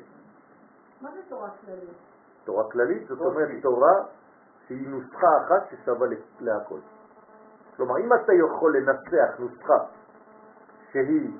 מה 1.01 1.11
זה 1.11 1.19
תורה 1.29 1.49
כללית? 1.65 1.97
תורה 2.43 2.71
כללית 2.71 3.07
זאת 3.07 3.19
אומרת 3.19 3.49
תורה 3.61 3.93
שהיא 4.67 4.87
נוסחה 4.87 5.27
אחת 5.45 5.69
ששווה 5.71 6.07
להכל. 6.39 6.79
כלומר, 7.79 7.97
אם 7.97 8.13
אתה 8.13 8.33
יכול 8.33 8.77
לנסח 8.77 9.39
נוסחה 9.39 9.77
שהיא 10.91 11.31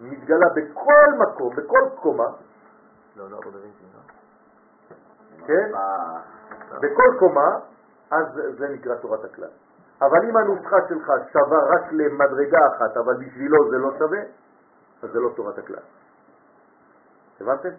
מתגלה 0.00 0.46
בכל 0.56 1.06
מקום, 1.18 1.56
בכל 1.56 1.80
קומה, 2.02 2.26
לא, 3.16 3.30
לא, 3.30 3.40
לא? 3.44 3.50
כן? 5.46 5.72
בכל 6.80 7.18
קומה, 7.18 7.58
אז 8.10 8.26
זה 8.58 8.68
נקרא 8.68 8.94
תורת 8.94 9.24
הכלל. 9.24 9.48
אבל 10.02 10.18
אם 10.28 10.36
הנוסחה 10.36 10.76
שלך 10.88 11.12
שווה 11.32 11.58
רק 11.58 11.92
למדרגה 11.92 12.58
אחת, 12.76 12.96
אבל 12.96 13.14
בשבילו 13.14 13.70
זה 13.70 13.78
לא 13.78 13.90
שווה, 13.98 14.20
אז 15.02 15.10
זה 15.10 15.20
לא 15.20 15.30
תורת 15.36 15.58
הכלל. 15.58 15.84
הבנתם? 17.40 17.74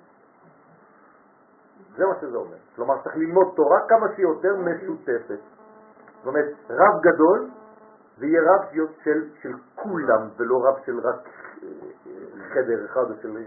זה 1.97 2.05
מה 2.05 2.15
שזה 2.21 2.37
אומר. 2.37 2.57
כלומר, 2.75 3.01
צריך 3.03 3.15
ללמוד 3.15 3.53
תורה 3.55 3.79
כמה 3.87 4.07
שיותר 4.15 4.55
משותפת. 4.55 5.39
זאת 6.17 6.27
אומרת, 6.27 6.53
רב 6.69 7.01
גדול 7.01 7.49
זה 8.17 8.25
יהיה 8.25 8.41
רב 8.41 8.61
של, 9.03 9.29
של 9.41 9.53
כולם 9.75 10.29
ולא 10.37 10.67
רב 10.67 10.75
של 10.85 10.99
רק 10.99 11.15
אה, 11.63 11.67
אה, 12.07 12.49
חדר 12.53 12.85
אחד 12.85 13.11
או 13.11 13.15
של 13.21 13.37
אה, 13.37 13.43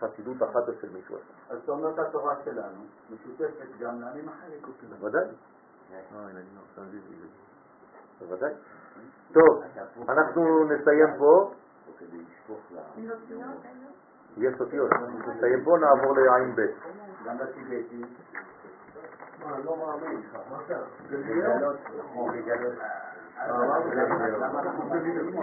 חסידות 0.00 0.42
אחת 0.42 0.68
או 0.68 0.72
של 0.80 0.88
מישהו 0.92 1.16
אחד. 1.16 1.54
אז 1.54 1.58
זאת 1.60 1.68
אומרת 1.68 1.98
התורה 1.98 2.34
שלנו 2.44 2.84
משותפת 3.10 3.78
גם 3.80 4.00
לעמים 4.00 4.28
אחרים. 4.28 4.60
בוודאי. 5.00 5.24
בוודאי. 8.20 8.52
טוב, 9.32 9.62
אנחנו 10.08 10.64
נסיים 10.64 11.08
פה. 11.18 11.52
יש 14.36 14.60
אותיות. 14.60 14.90
נסיים 15.26 15.64
פה, 15.64 15.78
נעבור 15.78 16.14
לעין 16.16 16.54
ב'. 16.56 16.60
גם 17.26 17.36
לטיבטים. 17.38 18.06
מה, 19.44 19.58
לא 19.64 19.76
מאמין 19.76 20.20
לך, 20.20 20.38
מה 20.50 20.58
זה? 20.68 20.76
לגלות, 23.44 23.84
לגלות. 23.86 24.40
למה 24.40 24.60
אנחנו 24.60 24.84
מבינים? 24.84 25.40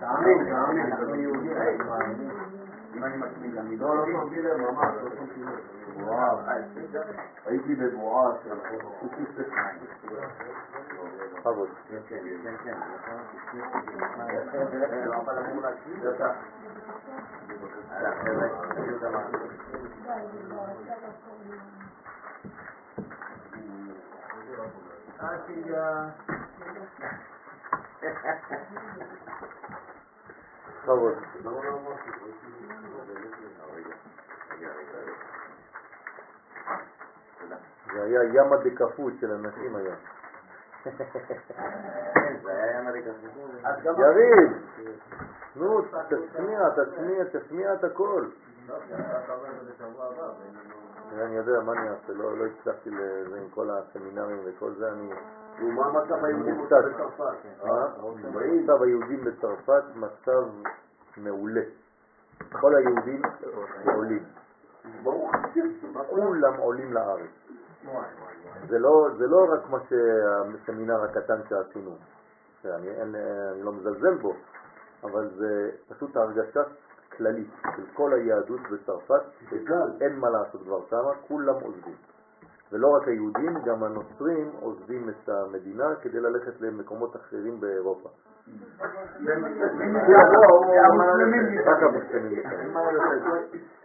תאמין, 0.00 0.38
תאמין. 0.50 0.92
אנחנו 0.92 1.14
יהודים, 1.14 1.50
אנחנו 17.90 18.32
מאמינים. 18.32 18.60
אם 18.62 18.80
אני 18.80 19.42
מצמיד 19.82 20.02
למידות, 20.02 20.30
לא, 20.46 20.56
לא 20.56 20.70
שמתי 20.70 20.70
לב, 20.70 20.70
ממש, 20.70 20.80
לא 20.80 21.06
שמתי 25.30 25.54
לב. 25.54 25.60
וואו, 25.60 25.60
הייתי 25.60 25.62
בבועה 25.62 25.86
של... 25.86 25.90
בכבוד. 30.82 31.14
אבל 31.42 31.68
אמור 31.68 31.90
להקשיב 31.90 32.14
אתה. 32.14 32.50
בכבוד. 34.50 34.80
זה 37.92 38.02
היה 38.02 38.20
ימה 38.24 38.56
דקפות 38.56 39.12
של 39.20 39.32
אנשים 39.32 39.76
היום. 39.76 39.96
יריב, 43.98 44.52
נו, 45.56 45.82
תשמיע, 46.08 46.68
תשמיע, 46.70 47.24
תשמיע 47.32 47.74
את 47.74 47.84
הכל. 47.84 48.24
אני 51.12 51.36
יודע, 51.36 51.60
מה 51.60 51.72
אני 51.72 51.88
אעשה? 51.88 52.12
לא 52.12 52.38
לא 52.38 52.44
הצלחתי 52.46 52.90
לזה 52.90 53.38
עם 53.38 53.48
כל 53.54 53.70
הסמינרים 53.70 54.38
וכל 54.44 54.70
זה, 54.72 54.92
אני... 54.92 55.10
ומה 55.62 55.86
המצב 55.86 56.24
היהודים. 56.24 56.64
בצרפת? 56.64 57.24
מה? 57.64 57.86
מצב 58.34 58.82
היהודים 58.82 59.24
בצרפת 59.24 59.82
מצב 59.94 60.42
מעולה. 61.16 61.62
כל 62.52 62.74
היהודים 62.76 63.22
עולים. 63.94 64.24
כולם 66.08 66.56
עולים 66.56 66.92
לארץ. 66.92 67.39
זה 68.68 68.78
לא, 68.78 69.08
זה 69.18 69.26
לא 69.26 69.46
רק 69.52 69.70
מה 69.70 69.78
שהסמינר 69.88 71.04
הקטן 71.04 71.40
שעשינו, 71.48 71.96
שאני 72.62 72.88
אין, 72.88 73.14
אני 73.52 73.62
לא 73.62 73.72
מזלזל 73.72 74.14
בו, 74.14 74.34
אבל 75.04 75.30
זה 75.36 75.70
פשוט 75.88 76.16
הרגשה 76.16 76.60
כללית 77.16 77.50
של 77.76 77.82
כל 77.94 78.12
היהדות 78.12 78.60
בצרפת, 78.70 79.22
אין 80.00 80.18
מה 80.18 80.30
לעשות 80.30 80.62
כבר 80.62 80.80
שמה, 80.90 81.12
כולם 81.28 81.54
עוזבים. 81.54 81.96
ולא 82.72 82.88
רק 82.88 83.08
היהודים, 83.08 83.54
גם 83.64 83.84
הנוצרים 83.84 84.50
עוזבים 84.60 85.08
את 85.08 85.28
המדינה 85.28 85.94
כדי 86.02 86.20
ללכת 86.20 86.60
למקומות 86.60 87.16
אחרים 87.16 87.60
באירופה. 87.60 88.08
רק 91.66 91.82
המוסלמים 91.82 92.42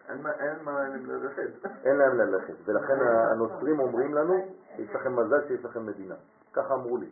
אין 0.10 1.06
ללכת. 1.06 1.66
להם 2.00 2.18
ללכת, 2.18 2.54
ולכן 2.66 3.00
הנוצרים 3.02 3.80
אומרים 3.80 4.14
לנו, 4.14 4.46
יש 4.78 4.90
לכם 4.96 5.16
מזל 5.16 5.48
שיש 5.48 5.66
לכם 5.66 5.86
מדינה. 5.86 6.16
ככה 6.54 6.74
אמרו 6.74 6.98
לי. 6.98 7.10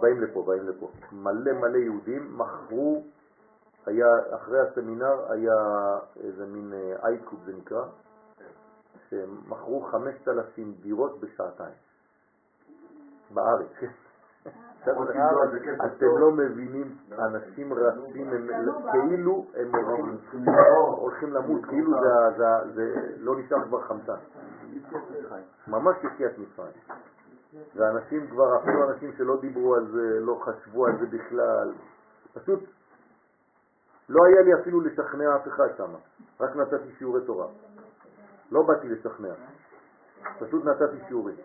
באים 0.00 0.20
לפה, 0.20 0.42
באים 0.46 0.68
לפה. 0.68 0.90
מלא 1.12 1.52
מלא 1.52 1.78
יהודים 1.78 2.38
מכרו, 2.38 3.04
היה, 3.86 4.06
אחרי 4.34 4.60
הסמינר 4.60 5.32
היה 5.32 5.54
איזה 6.20 6.46
מין 6.46 6.72
אה, 6.72 7.08
אייקוב 7.08 7.40
זה 7.44 7.52
נקרא, 7.52 7.84
שמכרו 9.08 9.80
5,000 9.80 10.74
דירות 10.80 11.20
בשעתיים. 11.20 11.74
בארץ. 13.30 13.72
אתם 15.86 16.06
לא 16.18 16.30
מבינים, 16.32 16.96
אנשים 17.18 17.72
רצים, 17.72 18.28
הם 18.28 18.48
כאילו 18.92 19.46
הם 19.54 19.74
הולכים- 19.74 21.32
למות, 21.32 21.64
כאילו 21.66 21.92
זה- 22.00 22.36
זה- 22.36 22.72
זה 22.74 22.94
לא 23.18 23.36
נשאר 23.38 23.64
כבר 23.64 23.80
חמצן. 23.80 24.14
ממש 25.68 25.96
יציאת 26.04 26.38
מצרים. 26.38 26.72
ואנשים 27.76 28.26
כבר, 28.30 28.56
אפילו 28.56 28.90
אנשים 28.90 29.12
שלא 29.18 29.40
דיברו 29.40 29.74
על 29.74 29.86
זה, 29.86 30.20
לא 30.20 30.40
חשבו 30.44 30.86
על 30.86 30.92
זה 31.00 31.06
בכלל, 31.06 31.72
פשוט 32.34 32.60
לא 34.08 34.24
היה 34.24 34.40
לי 34.42 34.54
אפילו 34.54 34.80
לשכנע 34.80 35.36
אף 35.36 35.48
אחד 35.48 35.68
שם, 35.76 35.90
רק 36.40 36.56
נתתי 36.56 36.90
שיעורי 36.98 37.20
תורה. 37.26 37.46
לא 38.52 38.62
באתי 38.62 38.88
לשכנע, 38.88 39.32
פשוט 40.38 40.64
נתתי 40.64 40.96
שיעורים. 41.08 41.36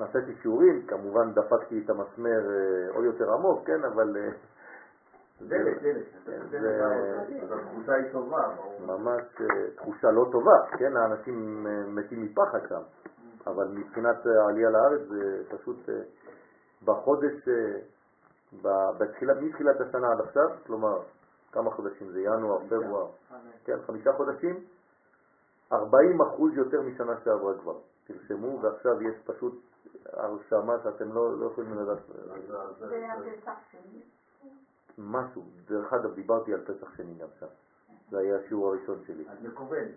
נתתי 0.00 0.34
שיעורים, 0.42 0.86
כמובן 0.86 1.32
דפקתי 1.32 1.82
את 1.84 1.90
המסמר 1.90 2.50
אה, 2.50 2.94
עוד 2.94 3.04
יותר 3.04 3.32
עמוק, 3.32 3.66
כן, 3.66 3.84
אבל 3.84 4.16
דלק, 5.42 5.82
דלק. 5.82 6.04
זה 6.50 6.86
אז 7.42 7.52
התחושה 7.52 7.94
היא 7.94 8.12
טובה. 8.12 8.48
ממש 8.86 9.22
אה, 9.40 9.70
תחושה 9.76 10.10
לא 10.10 10.28
טובה, 10.32 10.76
כן, 10.78 10.96
האנשים 10.96 11.66
אה, 11.66 11.82
מתים 11.86 12.22
מפחד 12.22 12.58
שם, 12.68 12.82
אבל 13.46 13.68
מבחינת 13.68 14.26
העלייה 14.26 14.70
לארץ 14.70 15.00
זה 15.08 15.42
פשוט 15.48 15.76
בחודש, 16.84 17.48
מתחילת 19.40 19.80
השנה 19.80 20.12
עד 20.12 20.20
עכשיו, 20.20 20.48
כלומר 20.66 20.98
כמה 21.52 21.70
חודשים? 21.70 22.10
זה, 22.12 22.20
ינואר, 22.20 22.58
פברואר, 22.66 23.06
כן, 23.64 23.76
חמישה 23.86 24.12
חודשים, 24.12 24.60
40 25.72 26.20
אחוז 26.22 26.52
יותר 26.56 26.82
משנה 26.82 27.12
שעברה 27.24 27.54
כבר, 27.58 27.76
תרשמו, 28.06 28.60
ועכשיו 28.62 29.02
יש 29.02 29.14
פשוט 29.26 29.54
הרשמה 30.12 30.76
שאתם 30.82 31.12
לא, 31.12 31.38
לא 31.38 31.46
יכולים 31.46 31.74
לדעת 31.78 31.98
אז- 32.10 32.50
אז-. 32.50 32.82
משהו, 34.98 35.42
דרך 35.68 35.92
אגב 35.92 36.14
דיברתי 36.14 36.54
על 36.54 36.60
פסח 36.60 36.94
שני 36.96 37.14
גם 37.14 37.28
שם, 37.40 37.46
זה 38.10 38.18
היה 38.18 38.36
השיעור 38.36 38.68
הראשון 38.68 38.98
שלי. 39.06 39.24
את 39.32 39.42
מקובלת. 39.42 39.88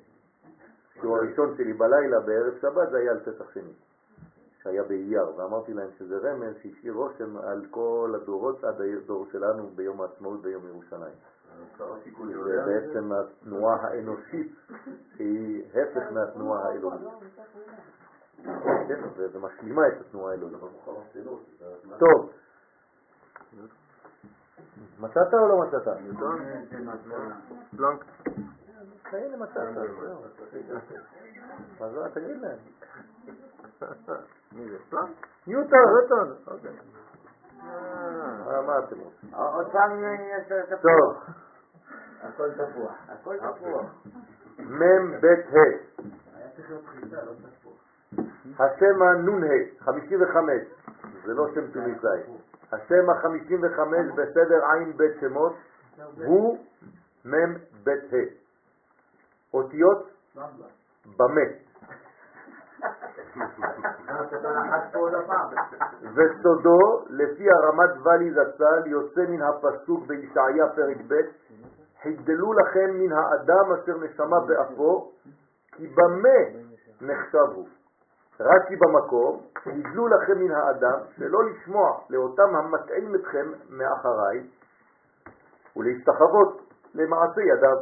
השיעור 0.92 1.18
הראשון 1.18 1.58
שלי 1.58 1.74
בלילה 1.74 2.20
בערב 2.20 2.54
שבת 2.62 2.90
זה 2.92 2.98
היה 2.98 3.12
על 3.12 3.20
פסח 3.20 3.50
שני, 3.54 3.72
שהיה 4.64 4.84
באייר, 4.84 5.36
ואמרתי 5.36 5.74
להם 5.74 5.90
שזה 5.98 6.18
רמז 6.18 6.56
שהשאיר 6.64 6.94
רושם 6.94 7.38
על 7.38 7.66
כל 7.72 8.14
הדורות 8.16 8.64
עד 8.64 8.82
הדור 8.82 9.26
שלנו 9.32 9.70
ביום 9.76 10.02
העצמאות 10.02 10.42
ביום 10.42 10.68
ירושלים. 10.68 11.14
זה? 12.44 12.66
בעצם 12.66 13.12
התנועה 13.12 13.76
האנושית 13.88 14.52
שהיא 15.18 15.64
הפך 15.82 16.12
מהתנועה 16.12 16.68
האלוהית. 16.68 17.02
כן, 18.44 19.00
ומשלימה 19.34 19.88
את 19.88 19.94
התנועה 20.02 20.32
האלוהית. 20.32 20.56
טוב, 21.98 22.32
מצאת 25.00 25.34
או 25.34 25.48
לא 25.48 25.58
מצאת? 25.58 25.88
פלנק. 27.78 28.06
הנה 29.12 29.38
מצאת, 29.38 29.74
זהו. 29.74 30.24
אז 31.80 32.12
תגיד 32.14 32.42
להם. 32.42 32.58
מי 34.56 34.70
זה? 34.70 34.78
פלנק? 34.90 35.28
ניוטון. 35.48 35.80
רוטון. 36.02 36.36
אוקיי. 36.48 36.72
מה 37.64 38.62
מה 38.62 38.80
אתם 38.80 39.00
רוצים? 39.00 39.34
עוד 39.34 39.72
פעם 39.72 40.04
יש 40.04 40.52
את 40.52 40.72
הפוך. 40.72 40.82
טוב, 40.82 41.36
הכל 42.22 42.52
תפוח. 42.52 42.96
הכל 43.08 43.38
תפוח. 43.38 43.86
מ' 44.60 45.12
ב' 45.22 45.26
ה' 45.26 45.58
היה 46.36 46.50
צריך 46.56 46.70
להיות 46.70 46.86
חיטה, 46.86 47.26
לא 47.26 47.32
תפוח. 47.32 47.67
השם 48.60 49.02
הנ"ה, 49.02 49.80
55, 49.80 50.52
זה 51.26 51.34
לא 51.34 51.48
שם 51.56 51.72
תוניסאי. 51.72 52.20
השם 52.72 53.10
ה-55 53.10 53.80
בסדר 54.16 54.62
בית 54.96 55.12
שמות 55.20 55.54
הוא 56.26 56.58
מ' 57.26 57.54
ב' 57.84 57.90
ה'. 57.90 58.48
אותיות 59.54 60.10
במה. 61.18 61.42
וסודו, 66.16 67.06
לפי 67.10 67.46
הרמת 67.52 67.90
ואלי 68.04 68.32
זצ"ל, 68.32 68.88
יוצא 68.88 69.22
מן 69.22 69.42
הפסוק 69.42 70.06
בישעיה 70.08 70.68
פרק 70.76 70.98
ב', 71.08 71.14
חידלו 72.04 72.54
לכם 72.54 72.90
מן 72.94 73.12
האדם 73.12 73.72
אשר 73.74 73.98
נשמה 73.98 74.40
באפו, 74.40 75.12
כי 75.72 75.88
במה 75.88 76.62
נחשב 77.02 77.52
הוא. 77.56 77.68
רש"י 78.40 78.76
במקום, 78.76 79.42
חידלו 79.58 80.08
לכם 80.08 80.40
מן 80.40 80.52
האדם, 80.52 81.00
שלא 81.16 81.40
לשמוע 81.44 82.00
לאותם 82.10 82.56
המטעים 82.56 83.16
אתכם 83.16 83.52
מאחריי, 83.70 84.44
ולהסתחוות 85.76 86.62
למעשה 86.94 87.42
ידיו. 87.42 87.78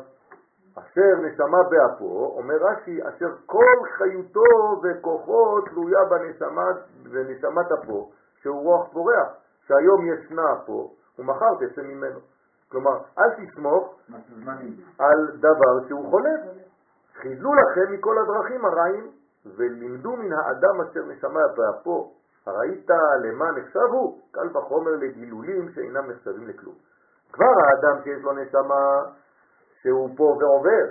אשר 0.76 1.16
נשמה 1.22 1.64
באפו, 1.64 2.34
אומר 2.38 2.56
רש"י, 2.56 3.00
אשר 3.08 3.36
כל 3.46 3.78
חיותו 3.98 4.82
וכוחו 4.84 5.62
תלויה 5.62 6.06
בנשמה, 6.10 6.72
בנשמת 7.04 7.72
אפו, 7.72 8.12
שהוא 8.42 8.64
רוח 8.64 8.88
פורח, 8.94 9.28
שהיום 9.68 10.06
ישנה 10.06 10.56
פה, 10.66 10.90
ומחר 11.20 11.56
תצא 11.56 11.82
ממנו. 11.82 12.20
כלומר, 12.72 12.98
אל 13.20 13.46
תסמוך 13.46 13.96
על 15.00 15.28
דבר 15.40 15.88
שהוא 15.88 16.10
חולף. 16.10 16.40
חידלו 17.16 17.54
לכם 17.54 17.92
מכל 17.92 18.18
הדרכים 18.18 18.66
הרעים, 18.66 19.12
ולימדו 19.46 20.18
מן 20.18 20.34
האדם 20.34 20.82
אשר 20.82 21.06
נשמה 21.06 21.40
באפו. 21.56 22.14
הראית 22.46 22.90
למה 23.24 23.52
נחשב 23.52 23.90
הוא? 23.92 24.22
קל 24.32 24.58
וחומר 24.58 24.92
לגילולים 24.92 25.72
שאינם 25.72 26.12
נחשבים 26.12 26.48
לכלום. 26.48 26.76
כבר 27.32 27.54
האדם 27.66 28.04
שיש 28.04 28.24
לו 28.24 28.34
נשמה 28.34 29.04
שהוא 29.82 30.10
פה 30.18 30.24
ועובר, 30.24 30.86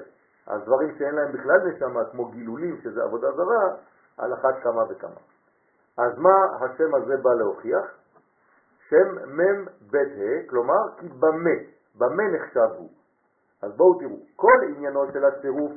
אז 0.46 0.62
דברים 0.62 0.94
שאין 0.98 1.14
להם 1.14 1.32
בכלל 1.32 1.58
נשמה, 1.68 2.04
כמו 2.04 2.24
גילולים, 2.24 2.80
שזה 2.82 3.02
עבודה 3.02 3.32
זרה, 3.32 3.76
על 4.18 4.34
אחת 4.34 4.62
כמה 4.62 4.82
וכמה. 4.88 5.20
אז 5.98 6.18
מה 6.18 6.34
השם 6.60 6.94
הזה 6.94 7.16
בא 7.16 7.30
להוכיח? 7.34 7.84
שם 8.88 9.16
בית 9.90 10.12
ה', 10.18 10.50
כלומר, 10.50 10.82
כי 10.98 11.08
במה, 11.08 11.56
במה 11.98 12.22
נחשב 12.32 12.68
הוא. 12.78 12.90
אז 13.64 13.72
בואו 13.76 13.98
תראו, 13.98 14.16
כל 14.36 14.58
עניינו 14.68 15.12
של 15.12 15.24
הצירוף 15.24 15.72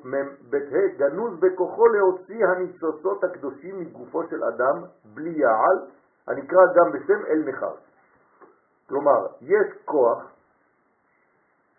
בית 0.49 0.73
ה' 0.73 0.97
גנוז 0.97 1.39
בכוחו 1.39 1.87
להוציא 1.87 2.45
הניצוצות 2.45 3.23
הקדושים 3.23 3.79
מגופו 3.79 4.23
של 4.29 4.43
אדם 4.43 4.83
בלי 5.13 5.29
יעל, 5.29 5.77
הנקרא 6.27 6.61
גם 6.75 6.91
בשם 6.91 7.25
אל 7.25 7.43
נחר. 7.45 7.75
כלומר, 8.89 9.27
יש 9.41 9.67
כוח, 9.85 10.31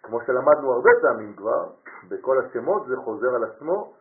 כמו 0.03 0.21
שלמדנו 0.27 0.73
הרבה 0.73 0.91
פעמים 1.03 1.37
כבר, 1.37 1.67
בכל 2.09 2.39
השמות 2.39 2.87
זה 2.87 2.97
חוזר 2.97 3.35
על 3.35 3.45
עצמו, 3.45 3.93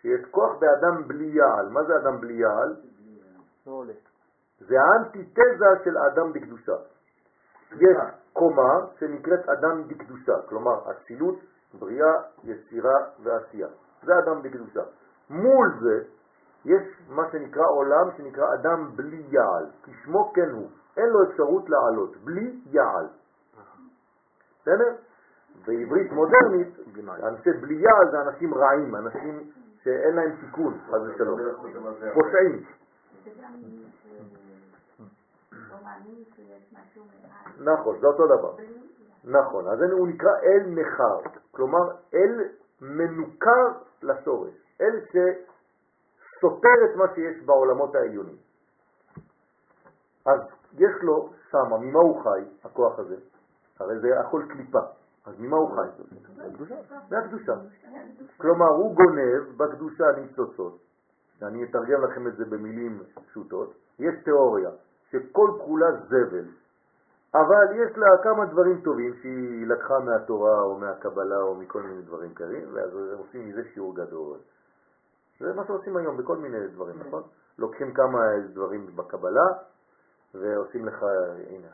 שיש 0.00 0.20
כוח 0.30 0.56
באדם 0.58 1.08
בלי 1.08 1.24
יעל. 1.24 1.68
מה 1.68 1.84
זה 1.84 1.96
אדם 1.96 2.20
בלי 2.20 2.34
יעל? 2.34 2.76
זה 4.60 4.74
האנטיתזה 4.80 5.66
של 5.84 5.96
האדם 5.96 6.32
בקדושה. 6.32 6.76
יש 7.72 7.96
קומה 8.32 8.86
שנקראת 8.98 9.48
אדם 9.48 9.88
בקדושה, 9.88 10.32
כלומר 10.48 10.90
אצילות, 10.90 11.34
בריאה, 11.78 12.12
יצירה 12.44 12.98
ועשייה. 13.22 13.68
זה 14.02 14.12
אדם 14.18 14.42
בקדושה. 14.42 14.82
מול 15.30 15.72
זה 15.80 16.04
יש 16.64 16.82
מה 17.08 17.22
שנקרא 17.32 17.66
עולם 17.66 18.08
שנקרא 18.16 18.54
אדם 18.54 18.90
בלי 18.96 19.24
יעל, 19.28 19.66
כי 19.84 19.90
שמו 20.04 20.32
כן 20.34 20.50
הוא, 20.50 20.68
אין 20.96 21.08
לו 21.08 21.30
אפשרות 21.30 21.68
לעלות, 21.68 22.16
בלי 22.16 22.60
יעל. 22.66 23.06
בסדר? 24.62 24.94
בעברית 25.66 26.12
מודרנית, 26.12 26.68
אנשי 27.22 27.50
בלי 27.60 27.74
יעל 27.74 28.10
זה 28.10 28.20
אנשים 28.20 28.54
רעים, 28.54 28.96
אנשים 28.96 29.50
שאין 29.82 30.14
להם 30.14 30.36
תיקון, 30.40 30.78
חס 30.86 31.00
ושלום, 31.14 31.40
פושעים. 32.14 32.64
מעל. 37.58 37.74
נכון, 37.74 38.00
זה 38.00 38.06
אותו 38.06 38.26
דבר. 38.26 38.56
נכון, 39.24 39.66
אז 39.68 39.82
הוא 39.92 40.08
נקרא 40.08 40.30
אל 40.42 40.62
נחר, 40.66 41.18
כלומר 41.50 41.80
אל 42.14 42.48
מנוכר 42.80 43.66
לשורש, 44.02 44.54
אל 44.80 45.00
שסותר 45.06 46.78
את 46.84 46.96
מה 46.96 47.04
שיש 47.14 47.42
בעולמות 47.44 47.94
העליונים. 47.94 48.36
אז 50.26 50.40
יש 50.78 50.92
לו 51.02 51.32
שמה, 51.50 51.78
ממה 51.78 51.98
הוא 51.98 52.22
חי, 52.22 52.44
הכוח 52.64 52.98
הזה? 52.98 53.16
הרי 53.80 53.98
זה 54.00 54.20
הכל 54.20 54.42
קליפה, 54.48 54.80
אז 55.26 55.34
ממה 55.38 55.56
הוא 55.56 55.76
חי? 55.76 55.88
מהקדושה. 57.10 57.54
כלומר, 58.36 58.68
הוא 58.68 58.94
גונב 58.94 59.56
בקדושה 59.56 60.04
ניצוצות, 60.16 60.78
אני 61.42 61.64
אתרגם 61.64 62.04
לכם 62.04 62.26
את 62.26 62.36
זה 62.36 62.44
במילים 62.44 63.02
פשוטות, 63.26 63.74
יש 63.98 64.14
תיאוריה 64.24 64.70
שכל 65.10 65.50
כולה 65.64 65.86
זבל, 66.08 66.44
אבל 67.34 67.66
יש 67.72 67.96
לה 67.96 68.06
כמה 68.22 68.46
דברים 68.46 68.80
טובים 68.80 69.14
שהיא 69.22 69.66
לקחה 69.66 69.98
מהתורה 69.98 70.60
או 70.60 70.78
מהקבלה 70.78 71.36
או 71.36 71.54
מכל 71.54 71.82
מיני 71.82 72.02
דברים 72.02 72.34
כאלה, 72.34 72.58
ואז 72.72 72.96
הם 73.12 73.18
עושים 73.18 73.48
מזה 73.48 73.62
שיעור 73.74 73.94
גדול. 73.94 74.38
זה 75.40 75.52
מה 75.52 75.66
שעושים 75.66 75.96
היום 75.96 76.16
בכל 76.16 76.36
מיני 76.36 76.68
דברים, 76.68 76.96
נכון? 77.06 77.22
לוקחים 77.58 77.94
כמה 77.94 78.18
דברים 78.52 78.96
בקבלה 78.96 79.46
ועושים 80.34 80.86
לך, 80.86 81.02
הנה, 81.50 81.68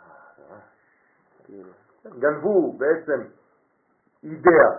אה, 0.50 2.10
גנבו 2.18 2.72
בעצם 2.72 3.20
אידאה 4.24 4.70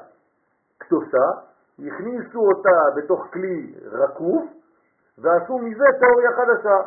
קדושה, 0.77 1.27
הכניסו 1.79 2.39
אותה 2.39 2.79
בתוך 2.95 3.27
כלי 3.33 3.75
רקוף 3.85 4.43
ועשו 5.17 5.57
מזה 5.57 5.85
תיאוריה 5.99 6.31
חדשה, 6.31 6.77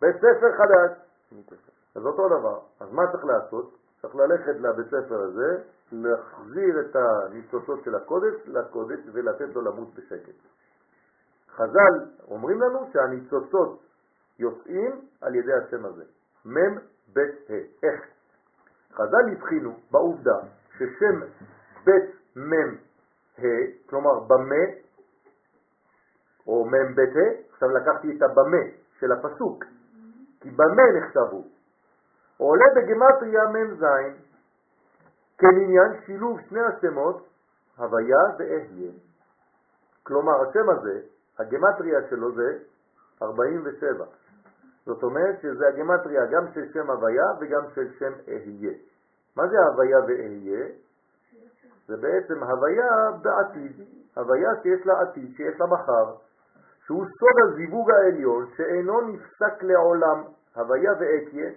בית 0.00 0.16
ספר 0.16 0.52
חדש. 0.56 0.98
אז 1.94 2.06
אותו 2.06 2.28
דבר. 2.28 2.58
אז 2.80 2.92
מה 2.92 3.02
צריך 3.12 3.24
לעשות? 3.24 3.76
צריך 4.02 4.14
ללכת 4.14 4.60
לבית 4.60 4.86
ספר 4.86 5.20
הזה, 5.20 5.62
להחזיר 5.92 6.80
את 6.80 6.96
הניצוצות 6.96 7.84
של 7.84 7.94
הקודש 7.94 8.34
לקודש 8.46 8.98
ולתת 9.12 9.54
לו 9.54 9.60
למות 9.60 9.94
בשקט. 9.94 10.34
חז"ל 11.48 12.06
אומרים 12.30 12.60
לנו 12.62 12.90
שהניצוצות 12.92 13.82
יוצאים 14.38 15.00
על 15.20 15.34
ידי 15.34 15.52
השם 15.52 15.84
הזה. 15.84 16.04
מם 16.44 16.78
בית 17.12 17.50
ה'. 17.50 17.86
איך? 17.86 18.00
חז"ל 18.92 19.32
הבחינו 19.32 19.76
בעובדה 19.90 20.38
ששם 20.76 21.20
בית 21.84 22.10
מם 22.36 22.76
ה', 23.38 23.42
כלומר 23.90 24.20
במה, 24.20 24.64
או 26.46 26.64
מם 26.64 26.94
בית 26.94 27.16
ה', 27.16 27.52
עכשיו 27.52 27.68
לקחתי 27.68 28.16
את 28.16 28.22
הבמה 28.22 28.64
של 29.00 29.12
הפסוק, 29.12 29.64
כי 30.40 30.50
במה 30.50 30.82
נחשבו. 30.98 31.57
עולה 32.38 32.64
בגמטריה 32.76 33.42
מ"ז 33.46 33.84
כמניין 35.38 36.00
שילוב 36.06 36.40
שני 36.48 36.60
השמות 36.60 37.26
הוויה 37.76 38.22
ואהיה. 38.38 38.90
כלומר, 40.02 40.48
השם 40.48 40.70
הזה, 40.70 41.00
הגמטריה 41.38 41.98
שלו 42.10 42.32
זה 42.32 42.58
47. 43.22 44.04
זאת 44.86 45.02
אומרת 45.02 45.40
שזה 45.42 45.68
הגמטריה 45.68 46.26
גם 46.26 46.44
של 46.54 46.72
שם 46.72 46.90
הוויה 46.90 47.24
וגם 47.40 47.62
של 47.74 47.92
שם 47.98 48.12
אהיה. 48.28 48.74
מה 49.36 49.48
זה 49.48 49.56
הוויה 49.58 49.98
ואהיה? 49.98 50.66
זה 51.88 51.96
בעצם 51.96 52.42
הוויה 52.42 53.10
בעתיד, 53.22 53.72
הוויה 54.16 54.50
שיש 54.62 54.86
לה 54.86 55.00
עתיד, 55.00 55.32
שיש 55.36 55.60
לה 55.60 55.66
מחר, 55.66 56.14
שהוא 56.86 57.04
סוד 57.04 57.48
הזיווג 57.48 57.90
העליון 57.90 58.46
שאינו 58.56 59.00
נפסק 59.00 59.62
לעולם, 59.62 60.22
הוויה 60.56 60.92
ואתיה, 60.92 61.50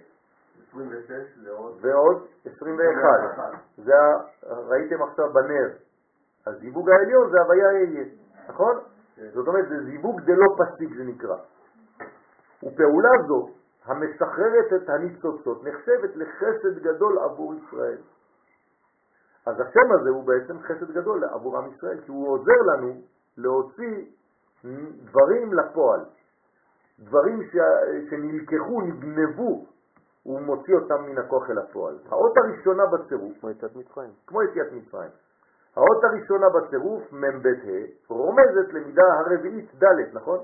26 0.72 1.12
לעוד... 1.36 1.78
ועוד 1.80 2.26
21. 2.44 3.52
זה 3.76 3.92
ראיתם 4.46 5.02
עכשיו 5.02 5.32
בנר. 5.32 5.68
הזיווג 6.46 6.90
העליון 6.90 7.30
זה 7.30 7.36
הוויה 7.40 7.66
אהיה, 7.66 8.04
נכון? 8.48 8.78
זאת 9.34 9.48
אומרת, 9.48 9.68
זה 9.68 9.84
זיווג 9.84 10.20
דלא 10.20 10.46
פסיק 10.58 10.96
זה 10.96 11.04
נקרא. 11.04 11.36
ופעולה 12.62 13.10
זו, 13.26 13.48
המשחררת 13.84 14.72
את 14.76 14.88
הניצוצות, 14.88 15.64
נחשבת 15.64 16.16
לחסד 16.16 16.78
גדול 16.78 17.18
עבור 17.18 17.54
ישראל. 17.54 17.98
אז 19.46 19.60
השם 19.60 19.92
הזה 20.00 20.10
הוא 20.10 20.24
בעצם 20.24 20.62
חסד 20.62 20.90
גדול 20.90 21.24
עבור 21.24 21.58
עם 21.58 21.70
ישראל, 21.76 22.00
כי 22.00 22.10
הוא 22.10 22.28
עוזר 22.28 22.62
לנו 22.72 23.00
להוציא 23.36 24.04
דברים 25.04 25.54
לפועל. 25.54 26.00
דברים 26.98 27.42
ש... 27.42 27.56
שנלקחו, 28.10 28.80
נגנבו, 28.80 29.66
הוא 30.22 30.40
מוציא 30.40 30.74
אותם 30.74 31.02
מן 31.02 31.18
הכוח 31.18 31.50
אל 31.50 31.58
הפועל. 31.58 31.98
האות 32.08 32.36
הראשונה 32.36 32.86
בצירוף, 32.86 33.32
כמו 33.40 33.50
יציאת 33.50 33.76
מצרים. 33.76 34.10
כמו 34.26 34.42
יציאת 34.42 34.72
מצרים, 34.72 35.10
האות 35.76 36.04
הראשונה 36.04 36.46
בצירוף, 36.48 37.12
מ"ב 37.12 37.46
ה', 37.46 37.84
רומזת 38.08 38.72
למידה 38.72 39.02
הרביעית 39.18 39.84
ד', 39.84 40.14
נכון? 40.14 40.38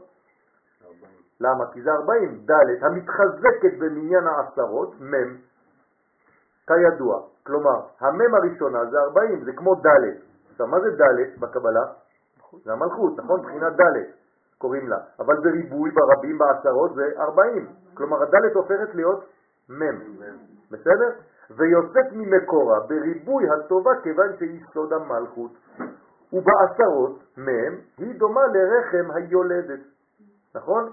למה? 1.40 1.72
כי 1.72 1.82
זה 1.82 1.90
40, 1.90 2.44
ד', 2.50 2.84
המתחזקת 2.84 3.78
במניין 3.78 4.26
העשרות, 4.26 5.00
מ', 5.00 5.36
כידוע. 6.66 7.22
כלומר, 7.46 7.80
המ' 8.00 8.34
הראשונה 8.34 8.84
זה 8.90 8.98
40, 8.98 9.44
זה 9.44 9.52
כמו 9.52 9.74
ד'. 9.74 9.88
עכשיו, 10.50 10.66
מה 10.66 10.80
זה 10.80 10.90
ד' 10.90 11.40
בקבלה? 11.40 11.84
זה 12.64 12.72
המלכות, 12.72 13.18
נכון? 13.18 13.40
מבחינת 13.40 13.72
ד' 13.72 14.18
קוראים 14.58 14.88
לה. 14.88 14.98
אבל 15.18 15.34
בריבוי, 15.36 15.90
ברבים, 15.90 16.38
בעשרות, 16.38 16.94
זה 16.94 17.04
40. 17.18 17.66
כלומר, 17.94 18.22
הד' 18.22 18.54
הופכת 18.54 18.94
להיות 18.94 19.24
מ'. 19.70 20.16
בסדר? 20.70 21.10
ויוצאת 21.50 22.12
ממקורה 22.12 22.80
בריבוי 22.80 23.44
הטובה 23.50 23.90
כיוון 24.02 24.36
שהיא 24.38 24.64
סוד 24.72 24.92
המלכות, 24.92 25.50
ובעשרות 26.32 27.22
מהם 27.36 27.80
היא 27.98 28.18
דומה 28.18 28.40
לרחם 28.46 29.10
היולדת, 29.14 29.80
נכון? 30.54 30.92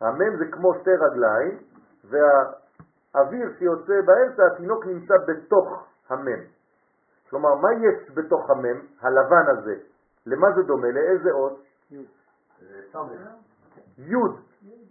המם 0.00 0.36
זה 0.38 0.44
כמו 0.52 0.74
שתי 0.80 0.90
רגליים, 0.90 1.58
והאוויר 2.04 3.52
שיוצא 3.58 4.00
באמצע, 4.06 4.42
התינוק 4.46 4.86
נמצא 4.86 5.14
בתוך 5.26 5.86
המם. 6.08 6.40
כלומר, 7.30 7.54
מה 7.54 7.68
יש 7.72 8.10
בתוך 8.14 8.50
המם, 8.50 8.80
הלבן 9.00 9.44
הזה? 9.48 9.74
למה 10.26 10.52
זה 10.56 10.62
דומה? 10.62 10.88
לאיזה 10.90 11.30
אות? 11.30 11.62
יוד. 13.98 14.40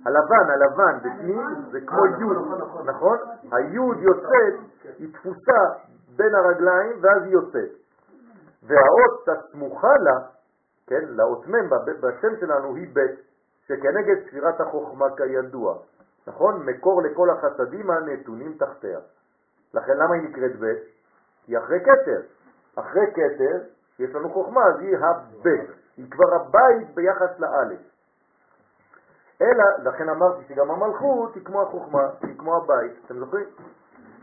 הלבן, 0.06 0.50
הלבן 0.50 0.98
בפנים 1.00 1.42
זה 1.72 1.80
כמו 1.86 2.06
יוד, 2.06 2.62
נכון? 2.86 3.18
היוד 3.52 3.98
יוצאת, 4.00 4.54
היא 4.98 5.14
תפוסה 5.14 5.62
בין 6.16 6.36
הרגליים 6.36 6.98
ואז 7.02 7.24
היא 7.24 7.34
יוצאת. 7.34 7.70
והאות 8.64 9.28
הסמוכה 9.28 9.94
לה, 10.04 10.20
כן, 10.88 11.06
לאות 11.10 11.48
מ' 11.48 11.70
בשם 12.02 12.40
שלנו 12.40 12.76
היא 12.76 12.88
ב', 12.94 13.00
שכנגד 13.68 14.28
ספירת 14.28 14.62
החוכמה 14.62 15.06
כידוע, 15.18 15.78
נכון? 16.28 16.66
מקור 16.66 17.02
לכל 17.02 17.30
החסדים 17.30 17.92
הנתונים 17.92 18.58
תחתיה. 18.58 19.00
לכן 19.74 19.98
למה 19.98 20.16
היא 20.16 20.30
נקראת 20.30 20.60
ב'? 20.60 20.74
היא 21.48 21.58
אחרי 21.58 21.80
כתר. 21.80 22.22
אחרי 22.76 23.12
כתר 23.12 23.58
יש 24.00 24.16
לנו 24.16 24.30
חוכמה, 24.30 24.62
אז 24.68 24.80
היא 24.80 24.98
הב', 24.98 25.48
היא 25.98 26.12
כבר 26.12 26.36
הבית 26.36 26.96
ביחס 26.96 27.40
לאלף. 27.40 27.80
אלא, 29.42 29.64
לכן 29.84 30.10
אמרתי 30.10 30.44
שגם 30.50 30.72
המלכות 30.72 31.36
היא 31.36 31.46
כמו 31.46 31.62
החוכמה, 31.62 32.10
היא 32.22 32.38
כמו 32.38 32.56
הבית, 32.56 32.92
אתם 33.06 33.20
זוכרים? 33.20 33.46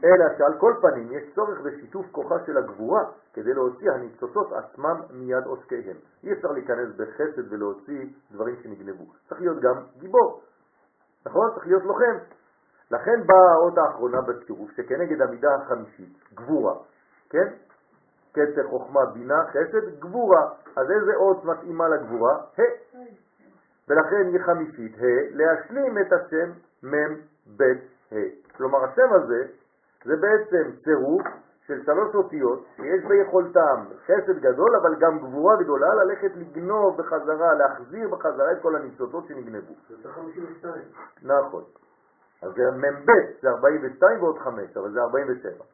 אלא 0.04 0.24
שעל 0.38 0.58
כל 0.58 0.74
פנים 0.80 1.12
יש 1.12 1.34
צורך 1.34 1.60
בשיתוף 1.60 2.06
כוחה 2.12 2.34
של 2.46 2.58
הגבורה 2.58 3.04
כדי 3.32 3.54
להוציא 3.54 3.90
הניצוצות 3.90 4.52
עצמם 4.52 5.00
מיד 5.10 5.44
עוסקיהם. 5.44 5.96
אי 6.24 6.32
אפשר 6.32 6.48
להיכנס 6.48 6.88
בחסד 6.96 7.52
ולהוציא 7.52 8.06
דברים 8.32 8.56
שנגנבו. 8.62 9.04
צריך 9.28 9.40
להיות 9.40 9.60
גם 9.60 9.74
גיבור, 9.98 10.42
נכון? 11.26 11.50
צריך 11.54 11.66
להיות 11.66 11.82
לוחם. 11.82 12.16
לכן 12.90 13.26
באה 13.26 13.52
האות 13.52 13.78
האחרונה 13.78 14.20
בצירוף 14.20 14.70
שכנגד 14.70 15.22
המידה 15.22 15.54
החמישית, 15.54 16.18
גבורה, 16.34 16.74
כן? 17.30 17.52
קצר, 18.32 18.68
חוכמה, 18.68 19.06
בינה, 19.06 19.44
חסד, 19.50 20.00
גבורה. 20.00 20.42
אז 20.76 20.90
איזה 20.90 21.12
אות 21.16 21.44
מתאימה 21.44 21.88
לגבורה? 21.88 22.34
ה'. 22.34 23.25
ולכן 23.88 24.26
היא 24.32 24.40
חמישית, 24.40 24.94
ה', 24.98 25.36
להשלים 25.36 25.98
את 25.98 26.12
השם 26.12 26.50
מ' 26.82 27.14
ב' 27.56 27.62
ה'. 28.12 28.16
כלומר 28.56 28.84
השם 28.84 29.12
הזה 29.12 29.46
זה 30.04 30.16
בעצם 30.16 30.70
צירוף 30.84 31.26
של 31.66 31.84
שלוש 31.84 32.14
אותיות 32.14 32.66
שיש 32.76 33.04
ביכולתם 33.04 33.84
חסד 34.04 34.38
גדול 34.38 34.76
אבל 34.82 34.94
גם 35.00 35.18
גבורה 35.18 35.56
גדולה 35.56 35.94
ללכת 35.94 36.30
לגנוב 36.36 36.96
בחזרה, 36.96 37.54
להחזיר 37.54 38.08
בחזרה 38.08 38.52
את 38.52 38.62
כל 38.62 38.76
הניצוצות 38.76 39.26
שנגנבו. 39.26 39.74
זה 40.02 40.08
52. 40.08 40.74
נכון. 41.22 41.62
אז 42.42 42.52
זה 42.56 42.70
מ"ב, 42.70 43.10
זה 43.42 43.48
42 43.48 44.22
ועוד 44.22 44.38
5, 44.38 44.76
אבל 44.76 44.92
זה 44.92 45.00
47. 45.00 45.64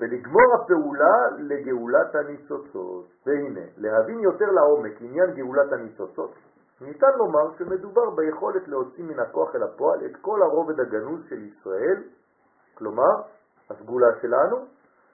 ולגמור 0.00 0.54
הפעולה 0.54 1.14
לגאולת 1.38 2.14
הניצוצות. 2.14 3.04
והנה, 3.26 3.60
להבין 3.76 4.20
יותר 4.20 4.50
לעומק 4.50 4.92
עניין 5.00 5.30
גאולת 5.34 5.72
הניצוצות, 5.72 6.34
ניתן 6.80 7.12
לומר 7.16 7.56
שמדובר 7.58 8.10
ביכולת 8.10 8.68
להוציא 8.68 9.04
מן 9.04 9.20
הכוח 9.20 9.54
אל 9.54 9.62
הפועל 9.62 10.04
את 10.06 10.16
כל 10.20 10.42
הרובד 10.42 10.80
הגנוז 10.80 11.20
של 11.28 11.42
ישראל, 11.42 12.02
כלומר, 12.74 13.22
הסגולה 13.70 14.06
שלנו, 14.22 14.56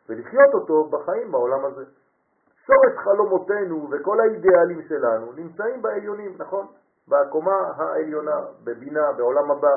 ולחיות 0.08 0.54
אותו 0.54 0.84
בחיים 0.84 1.32
בעולם 1.32 1.64
הזה. 1.64 1.84
שורש 2.66 2.98
חלומותינו 3.04 3.88
וכל 3.90 4.20
האידיאלים 4.20 4.82
שלנו 4.88 5.32
נמצאים 5.32 5.82
בעליונים, 5.82 6.34
נכון? 6.38 6.66
בקומה 7.08 7.72
העליונה, 7.76 8.40
בבינה, 8.64 9.12
בעולם 9.12 9.50
הבא, 9.50 9.74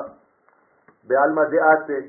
בעלמא 1.04 1.42
דעתה. 1.44 2.06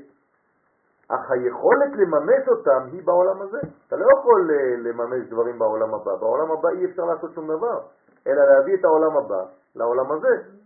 אך 1.08 1.30
היכולת 1.30 1.92
לממש 1.96 2.48
אותם 2.48 2.86
היא 2.92 3.02
בעולם 3.04 3.42
הזה. 3.42 3.58
אתה 3.86 3.96
לא 3.96 4.06
יכול 4.18 4.50
אה, 4.50 4.76
לממש 4.76 5.28
דברים 5.28 5.58
בעולם 5.58 5.94
הבא. 5.94 6.16
בעולם 6.16 6.50
הבא 6.50 6.68
אי 6.68 6.84
אפשר 6.84 7.04
לעשות 7.04 7.34
שום 7.34 7.46
דבר, 7.46 7.80
אלא 8.26 8.42
להביא 8.44 8.74
את 8.74 8.84
העולם 8.84 9.16
הבא 9.16 9.44
לעולם 9.78 10.12
הזה. 10.12 10.58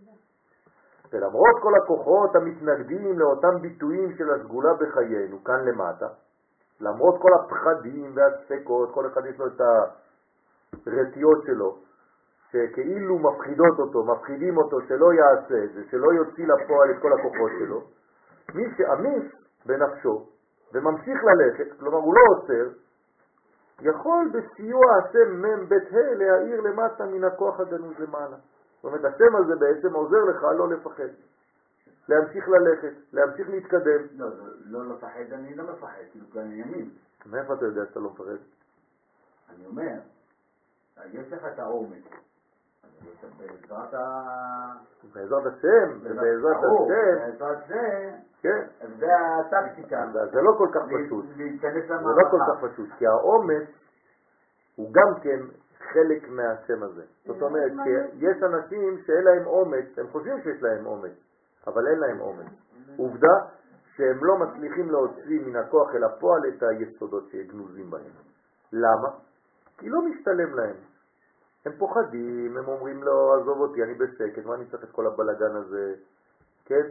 ולמרות 1.13 1.57
כל 1.63 1.73
הכוחות 1.83 2.37
המתנגדים 2.37 3.19
לאותם 3.19 3.61
ביטויים 3.61 4.13
של 4.17 4.31
הסגולה 4.31 4.75
בחיינו, 4.75 5.45
כאן 5.45 5.65
למטה, 5.65 6.07
למרות 6.81 7.21
כל 7.23 7.29
הפחדים 7.35 8.13
והספקות, 8.15 8.95
כל 8.95 9.07
אחד 9.07 9.27
יש 9.27 9.39
לו 9.39 9.47
את 9.47 9.61
הרטיות 10.87 11.43
שלו, 11.47 11.79
שכאילו 12.51 13.19
מפחידות 13.19 13.79
אותו, 13.79 14.05
מפחידים 14.05 14.57
אותו 14.57 14.81
שלא 14.89 15.13
יעשה 15.13 15.65
את 15.65 15.73
זה, 15.75 15.83
שלא 15.91 16.13
יוציא 16.13 16.47
לפועל 16.47 16.91
את 16.91 17.03
כל 17.03 17.13
הכוחות 17.13 17.51
שלו, 17.59 17.81
מי 18.55 18.65
שאמיץ 18.77 19.33
בנפשו 19.67 20.27
וממשיך 20.75 21.21
ללכת, 21.25 21.79
כלומר 21.81 21.99
הוא 21.99 22.15
לא 22.15 22.21
עוצר, 22.31 22.69
יכול 23.81 24.31
בסיוע 24.33 24.85
השם 24.99 25.43
מ' 25.43 25.69
ב' 25.69 25.73
ה' 25.73 26.15
להאיר 26.15 26.61
למטה 26.61 27.05
מן 27.05 27.25
הכוח 27.25 27.61
הגנוז 27.61 27.99
למעלה. 27.99 28.37
זאת 28.83 28.85
אומרת, 28.85 29.15
השם 29.15 29.37
הזה 29.37 29.57
בעצם 29.57 29.95
עוזר 29.95 30.25
לך 30.25 30.43
לא 30.43 30.69
לפחד, 30.71 31.09
להמשיך 32.09 32.49
ללכת, 32.49 32.93
להמשיך 33.13 33.49
להתקדם. 33.49 34.03
לא, 34.17 34.29
לא 34.65 34.95
לפחד, 34.95 35.33
אני 35.33 35.55
לא 35.55 35.65
מפחד, 35.73 36.03
כאילו 36.13 36.27
אני 36.37 36.55
ימין. 36.55 36.91
מאיפה 37.27 37.55
אתה 37.55 37.65
יודע 37.65 37.83
שאתה 37.89 38.01
לא 38.01 38.11
מפחד? 38.11 38.25
אני 39.57 39.67
אומר, 39.67 39.99
יש 41.13 41.33
לך 41.33 41.45
את 41.55 41.59
העומק. 41.59 42.17
בעזרת 43.39 43.95
ה... 43.95 44.03
בעזרת 45.15 45.47
השם, 45.47 45.99
ובעזרת 46.03 46.57
ברור, 46.63 46.93
השם, 46.93 47.31
בעזרת 47.31 47.59
זה, 47.69 48.11
כן. 48.43 48.67
זה 48.99 49.07
הטקטיקה. 49.17 50.07
זה 50.33 50.43
לא 50.43 50.53
כל 50.59 50.69
כך 50.75 50.83
פשוט. 50.87 51.25
זה 51.37 51.95
לא 52.03 52.31
כל. 52.31 52.39
כך 52.49 52.73
פשוט, 52.73 52.89
כי 52.99 53.07
האומץ 53.07 53.69
הוא 54.77 54.93
גם 54.93 55.21
כן 55.23 55.41
חלק 55.93 56.29
מהשם 56.29 56.83
הזה. 56.83 57.03
זאת 57.27 57.43
אומרת, 57.43 57.73
שיש 57.85 58.43
אנשים 58.43 58.99
שאין 59.07 59.25
להם 59.25 59.47
אומץ, 59.47 59.99
הם 59.99 60.07
חושבים 60.13 60.43
שיש 60.43 60.63
להם 60.63 60.87
אומץ, 60.87 61.13
אבל 61.67 61.89
אין 61.89 61.99
להם 61.99 62.21
אומץ. 62.21 62.53
עובדה 62.97 63.35
שהם 63.97 64.25
לא 64.25 64.39
מצליחים 64.39 64.91
להוציא 64.91 65.41
מן 65.47 65.57
הכוח 65.57 65.95
אל 65.95 66.05
הפועל 66.05 66.43
את 66.49 66.63
היסודות 66.63 67.29
שגנוזים 67.33 67.91
בהם. 67.91 68.13
למה? 68.73 69.09
כי 69.79 69.89
לא 69.89 70.03
משתלם 70.03 70.55
להם. 70.55 70.77
הם 71.67 71.73
פוחדים, 71.79 72.57
הם 72.57 72.69
אומרים 72.69 73.03
לו, 73.03 73.35
עזוב 73.35 73.61
אותי, 73.61 73.83
אני 73.83 73.95
בשקט, 73.95 74.45
מה 74.45 74.55
אני 74.55 74.67
צריך 74.67 74.85
את 74.85 74.91
כל 74.91 75.07
הבלגן 75.07 75.57
הזה? 75.57 75.95
כן? 76.65 76.87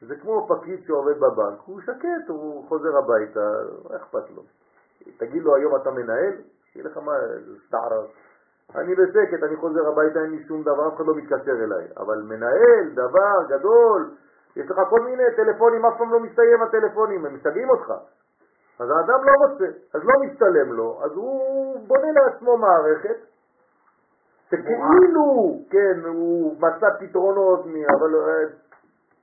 זה 0.00 0.16
כמו 0.16 0.48
פקיד 0.48 0.84
שעובד 0.86 1.16
בבנק, 1.16 1.60
הוא 1.64 1.80
שקט, 1.80 2.28
הוא 2.28 2.68
חוזר 2.68 2.96
הביתה, 2.96 3.40
מה 3.84 3.96
אכפת 3.96 4.30
לו? 4.30 4.42
תגיד 5.16 5.42
לו 5.42 5.56
היום 5.56 5.76
אתה 5.76 5.90
מנהל, 5.90 6.34
יגיד 6.74 6.90
לך 6.90 6.96
מה, 6.96 7.12
זה 7.46 7.54
סתערר. 7.66 8.06
אני 8.74 8.94
בשקט, 8.94 9.42
אני 9.42 9.56
חוזר 9.56 9.88
הביתה, 9.88 10.20
אין 10.20 10.30
לי 10.30 10.44
שום 10.48 10.62
דבר, 10.62 10.88
אף 10.88 10.94
אחד 10.96 11.06
לא 11.06 11.14
מתקשר 11.14 11.64
אליי. 11.64 11.84
אבל 11.96 12.22
מנהל, 12.22 12.90
דבר 12.94 13.36
גדול, 13.48 14.10
יש 14.56 14.70
לך 14.70 14.76
כל 14.90 15.00
מיני 15.00 15.24
טלפונים, 15.36 15.86
אף 15.86 15.98
פעם 15.98 16.12
לא 16.12 16.20
מסתיים 16.20 16.62
הטלפונים, 16.62 17.26
הם 17.26 17.34
משגעים 17.34 17.70
אותך. 17.70 17.92
אז 18.78 18.90
האדם 18.90 19.24
לא 19.24 19.32
רוצה, 19.46 19.64
אז 19.94 20.00
לא 20.04 20.14
משתלם 20.20 20.72
לו, 20.72 21.00
אז 21.04 21.10
הוא 21.12 21.80
בונה 21.86 22.12
לעצמו 22.12 22.56
מערכת 22.56 23.16
שכאילו, 24.50 25.58
כן, 25.70 26.00
הוא 26.06 26.56
מצא 26.60 26.86
פתרונות, 27.00 27.60
אבל 27.98 28.14
אה, 28.14 28.44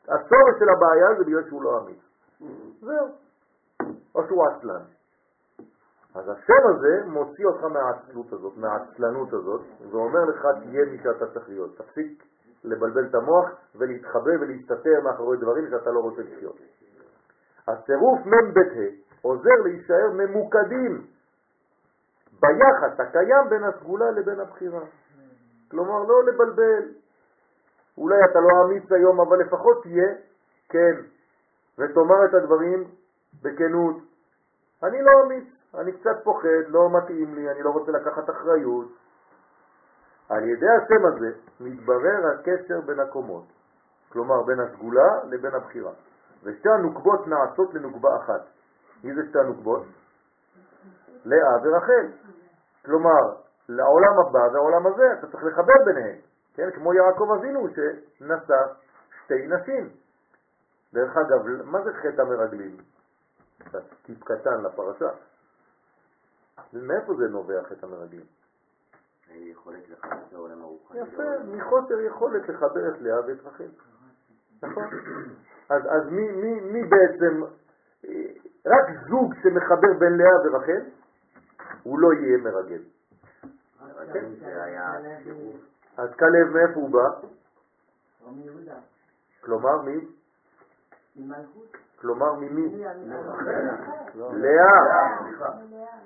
הצורך 0.08 0.60
של 0.60 0.70
הבעיה 0.70 1.16
זה 1.18 1.24
בגלל 1.24 1.44
שהוא 1.48 1.64
לא 1.64 1.80
אמיץ. 1.80 2.00
זהו. 2.82 3.08
או 4.16 4.28
שהוא 4.28 4.48
עצלן. 4.48 4.82
אז 6.20 6.30
השם 6.30 6.68
הזה 6.70 7.04
מוציא 7.06 7.46
אותך 7.46 7.64
מהעצלות 7.64 8.34
הזאת, 8.34 8.58
מהעצלנות 8.58 9.34
הזאת, 9.34 9.62
ואומר 9.92 10.26
לך 10.26 10.48
תהיה 10.64 10.86
מי 10.86 10.98
שאתה 11.04 11.28
צריך 11.34 11.50
להיות. 11.50 11.78
תפסיק 11.78 12.24
לבלבל 12.64 13.06
את 13.06 13.16
המוח 13.16 13.50
ולהתחבא 13.76 14.32
ולהסתתר 14.42 15.02
מאחורי 15.04 15.38
דברים 15.38 15.70
שאתה 15.70 15.92
לא 15.92 16.00
רוצה 16.00 16.22
לחיות. 16.22 16.58
הצירוף 17.68 18.20
מ' 18.26 18.54
ב' 18.54 18.58
ה' 18.58 18.90
עוזר 19.22 19.56
להישאר 19.64 20.12
ממוקדים 20.14 21.08
ביחס 22.42 23.00
הקיים 23.00 23.50
בין 23.50 23.64
הסגולה 23.64 24.12
לבין 24.12 24.40
הבחירה. 24.40 24.82
כלומר, 25.72 26.04
לא 26.04 26.24
לבלבל. 26.24 26.84
אולי 27.98 28.26
אתה 28.32 28.40
לא 28.40 28.66
אמיץ 28.66 28.92
היום, 28.92 29.22
אבל 29.22 29.40
לפחות 29.40 29.84
תהיה 29.84 30.14
כן, 30.70 30.96
ותאמר 31.78 32.26
את 32.26 32.34
הדברים 32.34 32.84
בכנות. 33.44 33.96
אני 34.84 35.02
לא 35.02 35.12
אמיץ, 35.26 35.59
אני 35.78 35.92
קצת 35.92 36.24
פוחד, 36.24 36.66
לא 36.68 36.90
מתאים 36.98 37.36
לי, 37.36 37.52
אני 37.52 37.64
לא 37.64 37.70
רוצה 37.70 37.92
לקחת 37.92 38.30
אחריות. 38.30 38.88
על 40.30 40.44
ידי 40.44 40.70
השם 40.70 41.06
הזה 41.06 41.32
מתברר 41.60 42.28
הקשר 42.34 42.82
בין 42.86 43.00
הקומות, 43.00 43.46
כלומר 44.10 44.44
בין 44.44 44.60
הסגולה 44.60 45.24
לבין 45.24 45.56
הבחירה. 45.56 45.92
ושתי 46.44 46.70
הנוקבות 46.70 47.28
נעשות 47.28 47.74
לנוקבה 47.74 48.10
אחת. 48.18 48.42
מי 49.04 49.16
זה 49.16 49.22
שתי 49.30 49.40
הנוקבות? 49.40 49.84
לאה 51.26 51.56
ורחל. 51.64 52.08
כלומר, 52.86 53.22
לעולם 53.70 54.20
הבא 54.20 54.54
והעולם 54.54 54.88
הזה 54.88 55.14
אתה 55.20 55.28
צריך 55.32 55.44
לחבר 55.44 55.86
ביניהם, 55.86 56.18
כן? 56.54 56.72
כמו 56.72 56.94
יעקב 56.94 57.32
אבינו 57.40 57.68
שנשא 57.70 58.62
שתי 59.24 59.48
נשים. 59.48 59.90
דרך 60.94 61.18
אגב, 61.18 61.66
מה 61.66 61.82
זה 61.82 61.94
חטא 61.94 62.22
המרגלים? 62.22 62.78
טיפ 64.06 64.24
קטן 64.24 64.62
לפרשה. 64.64 65.10
מאיפה 66.74 67.14
זה 67.16 67.28
נובע 67.28 67.64
חטא 67.64 67.86
המרגלים? 67.86 68.26
יכולת 69.36 69.90
לחבר 69.90 70.18
את 70.28 70.34
העולם 70.34 70.62
הרוחני. 70.62 71.00
יפה, 71.00 71.24
מחוסר 71.46 72.00
יכולת 72.00 72.50
לחבר 72.50 72.90
את 72.90 73.02
לאה 73.02 73.28
ואת 73.28 73.46
רחל. 73.46 73.68
נכון. 74.64 74.84
אז, 75.70 75.82
אז 75.86 76.12
מי, 76.12 76.32
מי, 76.32 76.60
מי 76.60 76.84
בעצם, 76.84 77.44
רק 78.66 78.86
זוג 79.10 79.34
שמחבר 79.44 79.94
בין 80.00 80.18
לאה 80.18 80.40
ורחל, 80.46 80.82
הוא 81.84 82.00
לא 82.00 82.14
יהיה 82.14 82.38
מרגל. 82.38 82.82
אז 85.98 86.10
כלב 86.20 86.48
מאיפה 86.54 86.80
הוא 86.80 86.90
בא? 86.90 87.28
כלומר 89.42 89.82
מי? 89.82 90.06
כלומר 92.02 92.34
ממי? 92.34 92.84
לאה. 94.16 94.68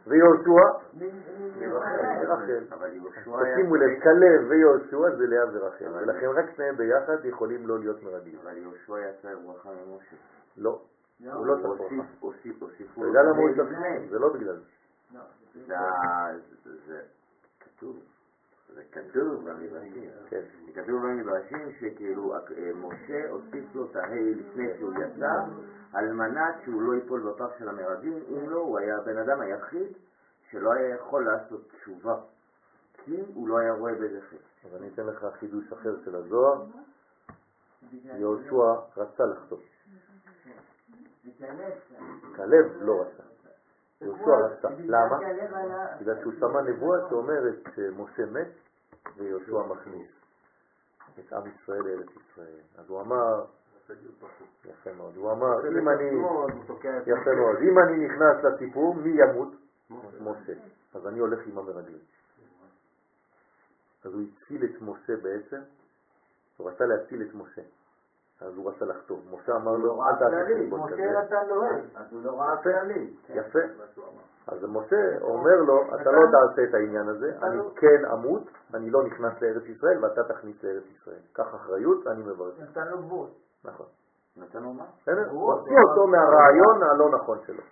ויהושע? 0.07 0.67
תשימו 3.23 3.75
לב, 3.75 3.99
כלב 4.03 4.49
ויהושע 4.49 5.15
זה 5.17 5.27
לאה 5.27 5.45
ורחל, 5.53 5.85
ולכן 5.93 6.27
רק 6.27 6.45
שניהם 6.55 6.77
ביחד 6.77 7.25
יכולים 7.25 7.67
לא 7.67 7.79
להיות 7.79 8.03
מרגלים. 8.03 8.39
אבל 8.43 8.57
יהושע 8.57 9.09
יצא 9.09 9.35
ברכה 9.35 9.69
ממשה. 9.69 10.15
לא, 10.57 10.81
הוא 11.33 11.45
לא 11.45 11.53
צריך 11.53 11.81
ברכה. 11.81 11.95
אתה 12.93 13.01
יודע 13.01 13.23
למה 13.23 13.37
הוא? 13.37 13.49
לפני. 13.49 14.07
זה 14.09 14.19
לא 14.19 14.33
בגלל 14.33 14.55
זה. 14.55 15.19
זה 16.63 16.71
זה 16.87 17.01
כתוב. 17.59 18.12
זה 18.75 18.83
כתוב 18.91 19.49
במדרשים. 19.49 20.09
כן. 20.29 20.41
זה 20.65 20.81
כתוב 20.81 21.01
במדרשים 21.01 21.71
שכאילו 21.79 22.35
אה, 22.35 22.39
משה 22.75 23.29
הוסיף 23.29 23.75
לו 23.75 23.85
את 23.91 23.95
ההי 23.95 24.33
לפני 24.33 24.67
שהוא 24.77 24.93
יצא, 24.93 25.31
על 25.93 26.13
מנת 26.13 26.55
שהוא 26.63 26.81
לא 26.81 26.93
ייפול 26.93 27.21
בפח 27.21 27.49
של 27.59 27.69
המרגלים, 27.69 28.23
אם 28.29 28.49
לא, 28.49 28.57
הוא 28.57 28.79
היה 28.79 28.97
הבן 28.97 29.17
אדם 29.17 29.41
היחיד 29.41 29.87
שלא 30.51 30.73
היה 30.73 30.95
יכול 30.95 31.25
לעשות 31.25 31.69
תשובה, 31.69 32.15
כי 32.93 33.23
הוא 33.33 33.47
לא 33.47 33.57
היה 33.57 33.73
רואה 33.73 33.93
בזה 33.93 34.21
חטא. 34.21 34.67
אז 34.67 34.75
אני 34.75 34.89
אתן 34.93 35.05
לך 35.05 35.25
חידוש 35.39 35.71
אחר 35.73 35.95
של 36.05 36.15
הזוהר. 36.15 36.63
יהושע 38.03 38.73
רצה 38.97 39.25
לחטוא. 39.25 39.57
כלב 42.35 42.65
לא 42.81 43.01
רצה. 43.01 43.32
יהושע 44.03 44.35
רצה. 44.45 44.67
למה? 44.79 45.19
בגלל 46.01 46.21
שהוא 46.21 46.33
שמע 46.39 46.61
נבואה 46.61 46.99
שאומרת 47.09 47.55
שמשה 47.75 48.25
מת 48.25 48.47
ויהושע 49.17 49.67
מכניס 49.67 50.11
את 51.19 51.33
עם 51.33 51.43
ישראל 51.55 51.83
לארץ 51.83 52.09
ישראל. 52.09 52.59
אז 52.77 52.89
הוא 52.89 53.01
אמר, 53.01 53.45
יפה 54.65 54.93
מאוד, 54.93 55.15
הוא 55.15 55.31
אמר, 55.31 55.67
אם 55.67 55.89
אני, 55.89 56.03
יפה 57.07 57.35
מאוד, 57.35 57.57
אם 57.61 57.79
אני 57.79 58.05
נכנס 58.05 58.43
לסיפור, 58.43 58.95
מי 58.95 59.09
ימות? 59.09 59.49
משה. 60.21 60.53
אז 60.93 61.07
אני 61.07 61.19
הולך 61.19 61.39
עם 61.47 61.57
המרגלים. 61.57 61.99
אז 64.03 64.13
הוא 64.13 64.21
הציל 64.21 64.63
את 64.65 64.81
משה 64.81 65.15
בעצם, 65.15 65.61
הוא 66.57 66.69
רצה 66.69 66.85
להציל 66.85 67.21
את 67.21 67.35
משה. 67.35 67.61
אז 68.45 68.57
הוא 68.57 68.71
רצה 68.71 68.85
לחתום. 68.85 69.19
משה 69.31 69.55
אמר 69.55 69.71
לו, 69.71 70.03
אל 70.03 70.15
תעשה 70.15 70.45
חשבון 70.45 70.91
כזה. 70.91 70.95
משה 70.95 71.19
רצה 71.19 71.43
נוהג, 71.49 71.81
אז 71.95 72.05
הוא 72.11 72.21
לא 72.23 72.41
ראה 72.41 72.57
פעלים. 72.57 73.13
יפה. 73.29 73.59
אז 74.47 74.57
משה 74.69 75.21
אומר 75.21 75.61
לו, 75.61 75.83
אתה 75.95 76.11
לא 76.11 76.21
תעשה 76.31 76.63
את 76.69 76.73
העניין 76.73 77.07
הזה, 77.09 77.31
אני 77.41 77.59
כן 77.75 78.05
אמות, 78.13 78.43
אני 78.73 78.89
לא 78.89 79.03
נכנס 79.03 79.41
לארץ 79.41 79.63
ישראל 79.65 80.03
ואתה 80.03 80.23
תכניס 80.23 80.63
לארץ 80.63 80.83
ישראל. 80.95 81.19
קח 81.33 81.55
אחריות, 81.55 82.07
אני 82.07 82.23
מברך. 82.23 82.53
נתן 82.59 82.87
לו 82.87 82.97
גבול. 82.97 83.27
נכון. 83.63 83.85
נתן 84.37 84.63
לו 84.63 84.73
מה? 84.73 84.85
בסדר? 85.01 85.29
הוציא 85.29 85.75
אותו 85.89 86.07
מהרעיון 86.07 86.83
הלא 86.83 87.09
נכון 87.09 87.37
שלו. 87.47 87.63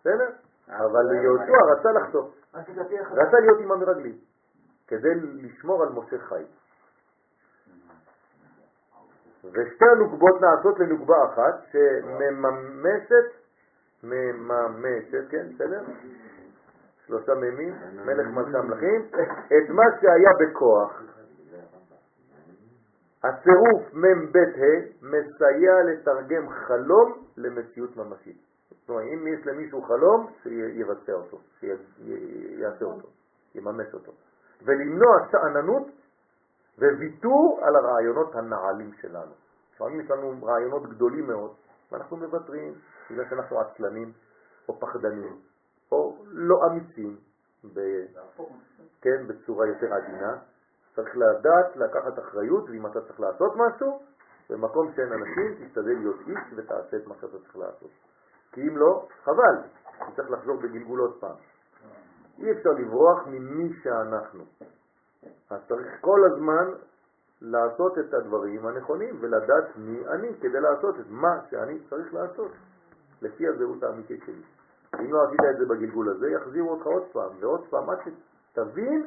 בסדר? 0.00 0.28
אבל 0.68 1.14
יהושע 1.14 1.64
רצה 1.72 1.92
לחתום. 1.92 2.30
רצה 3.12 3.40
להיות 3.40 3.58
עם 3.60 3.72
המרגלים, 3.72 4.18
כדי 4.88 5.14
לשמור 5.14 5.82
על 5.82 5.88
משה 5.88 6.18
חי. 6.18 6.44
ושתי 9.44 9.84
הנוגבות 9.92 10.40
נעשות 10.40 10.78
לנוגבה 10.78 11.24
אחת 11.24 11.64
שמממשת, 11.72 13.26
מממשת, 14.02 15.24
כן, 15.30 15.46
בסדר? 15.54 15.82
שלושה 17.06 17.34
מימים, 17.34 17.74
מלך 18.06 18.26
מלכי 18.26 18.56
המלכים, 18.58 19.06
את 19.46 19.70
מה 19.70 19.82
שהיה 20.00 20.30
בכוח. 20.40 21.02
הצירוף 23.24 23.94
מ"ב 23.94 24.36
ה' 24.36 24.80
מסייע 25.02 25.82
לתרגם 25.82 26.48
חלום 26.48 27.24
למציאות 27.36 27.96
ממשית. 27.96 28.36
זאת 28.70 28.88
אומרת, 28.88 29.04
אם 29.04 29.26
יש 29.26 29.46
למישהו 29.46 29.82
חלום, 29.82 30.26
שיבצע 30.42 31.12
אותו, 31.12 31.38
שיעשה 31.60 32.84
אותו, 32.84 33.08
יממש 33.54 33.94
אותו. 33.94 34.12
ולמנוע 34.64 35.16
שאננות 35.30 35.86
וויתור 36.86 37.60
על 37.62 37.76
הרעיונות 37.76 38.34
הנעלים 38.34 38.92
שלנו. 39.00 39.32
לפעמים 39.74 40.00
יש 40.00 40.10
לנו 40.10 40.46
רעיונות 40.46 40.82
גדולים 40.82 41.26
מאוד, 41.26 41.54
ואנחנו 41.92 42.16
מוותרים 42.16 42.74
בגלל 43.10 43.24
שאנחנו 43.30 43.60
עצלנים 43.60 44.12
או 44.68 44.80
פחדנים 44.80 45.36
או 45.92 46.16
לא 46.26 46.66
אמיצים, 46.66 47.16
ב... 47.74 47.80
כן, 49.02 49.26
בצורה 49.26 49.66
יותר 49.66 49.94
עדינה. 49.94 50.36
צריך 50.94 51.16
לדעת 51.16 51.76
לקחת 51.76 52.18
אחריות, 52.18 52.64
ואם 52.70 52.86
אתה 52.86 53.00
צריך 53.00 53.20
לעשות 53.20 53.52
משהו, 53.56 54.02
במקום 54.50 54.92
שאין 54.96 55.12
אנשים, 55.12 55.66
תשתדל 55.66 55.94
להיות 55.98 56.16
איש 56.26 56.38
ותעשה 56.56 56.96
את 56.96 57.06
מה 57.06 57.14
שאתה 57.14 57.38
צריך 57.38 57.56
לעשות. 57.56 57.90
כי 58.52 58.60
אם 58.60 58.76
לא, 58.76 59.08
חבל, 59.24 59.56
צריך 60.16 60.30
לחזור 60.30 60.56
בגלגול 60.56 61.00
עוד 61.00 61.20
פעם. 61.20 61.36
אי 62.38 62.52
אפשר 62.52 62.70
לברוח 62.70 63.26
ממי 63.26 63.72
שאנחנו. 63.82 64.44
אז 65.50 65.60
צריך 65.68 65.88
כל 66.00 66.20
הזמן 66.32 66.70
לעשות 67.42 67.98
את 67.98 68.14
הדברים 68.14 68.66
הנכונים 68.66 69.16
ולדעת 69.20 69.64
מי 69.76 70.06
אני 70.08 70.28
כדי 70.40 70.60
לעשות 70.60 70.94
את 71.00 71.06
מה 71.08 71.38
שאני 71.50 71.78
צריך 71.90 72.14
לעשות, 72.14 72.52
לפי 73.22 73.48
הזהות 73.48 73.82
האמיתית 73.82 74.20
שלי. 74.26 74.42
אם 74.98 75.12
לא 75.12 75.22
עשית 75.24 75.40
את 75.50 75.58
זה 75.58 75.66
בגלגול 75.66 76.08
הזה, 76.08 76.30
יחזירו 76.30 76.70
אותך 76.70 76.86
עוד 76.86 77.02
פעם 77.12 77.30
ועוד 77.40 77.60
פעם 77.70 77.90
עד 77.90 77.98
שתבין 78.52 79.06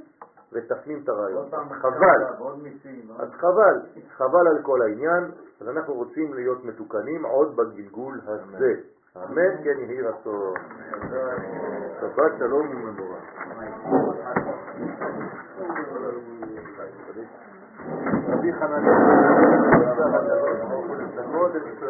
ותפנים 0.53 1.02
את 1.03 1.10
הרעיון. 1.10 1.49
חבל. 1.81 2.23
אז 3.19 3.30
חבל, 3.31 3.80
חבל 4.18 4.48
על 4.48 4.61
כל 4.64 4.81
העניין, 4.81 5.31
אז 5.61 5.69
אנחנו 5.69 5.94
רוצים 5.94 6.34
להיות 6.34 6.65
מתוקנים 6.65 7.26
עוד 7.26 7.56
בגלגול 7.56 8.22
הזה. 8.26 8.73
אמן, 9.18 9.64
כן 9.64 9.80
יהי 9.80 10.02
רצון. 10.02 10.53
שבת 12.02 12.38
שלום 12.40 12.68
ומבורך. 12.76 13.23
רבי 18.27 18.42
חנניה, 18.42 18.42
לצדקות 18.42 18.42
את 18.42 18.42
ישראל, 18.42 18.42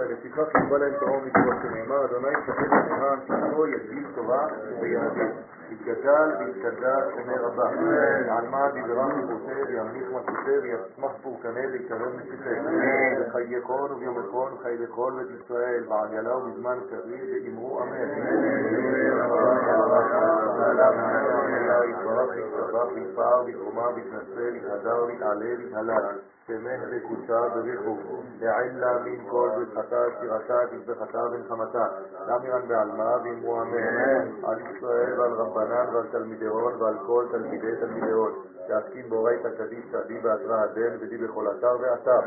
לפיכך 0.10 0.57
קיבל 0.57 0.77
להם 0.80 0.94
תורה 0.99 1.18
ומצוות 1.18 1.56
שנאמר, 1.61 2.06
אדוני 2.06 2.27
יספק 2.27 2.72
למען 2.72 3.19
שמו 3.27 3.68
ידליק 3.68 4.07
תורה 4.15 4.48
ויהדות. 4.81 5.31
יתגדל 5.69 6.30
ויתגדל 6.40 7.02
שומר 7.15 7.45
רבה. 7.45 7.69
יעלמה 8.27 8.72
דיברה 8.73 9.07
מבוטה 9.07 9.53
וימליך 9.68 10.07
מצוטה 10.11 10.52
ויצמח 10.61 11.11
פורקנה 11.23 11.60
ויקרב 11.72 12.11
משיחה. 12.15 12.49
וחי 13.19 13.44
יכון 13.44 13.91
וביום 13.91 14.15
יכון 14.27 14.53
וחי 14.53 14.77
לכל 14.77 15.11
בית 15.18 15.41
ישראל 15.44 15.84
בעגלה 15.90 16.38
ובזמן 16.38 16.77
קריב 16.90 17.45
ואמרו 17.45 17.81
אמן. 17.81 18.10
יתברך 21.90 22.30
ויתברך 22.36 22.91
ויתפאר 22.95 23.44
ויתרומה 23.45 23.88
ויתנצל 23.95 24.56
יתהדר 24.56 25.06
ויתעלה 25.06 25.45
ויתהלל. 25.58 26.20
שמח 26.48 26.82
וקודשה 26.91 27.40
בריחו, 27.54 27.98
לעילה 28.40 28.98
מן 29.06 29.30
כל 29.30 29.50
ברכתה, 29.56 30.04
שירתה, 30.20 30.60
תזבחתה 30.72 31.20
ונחמתה, 31.32 31.86
לאמירן 32.28 32.68
בעלמה 32.68 33.18
ואמרו 33.24 33.62
אמן, 33.62 34.45
על 34.45 34.58
ישראל 34.60 35.20
ועל 35.20 35.34
רבנן 35.34 35.95
ועל 35.95 36.08
תלמידיהון 36.12 36.82
ועל 36.82 36.95
כל 37.08 37.26
תלמידי 37.32 37.76
תלמידיהון, 37.80 38.32
שעסקים 38.68 39.10
באורייתא 39.10 39.50
קדיש 39.58 39.86
שעדי 39.91 40.20
באתרא 40.20 40.62
הדן 40.62 40.98
ודי 41.00 41.18
בכל 41.18 41.48
אתר 41.48 41.78
ואתר, 41.80 42.20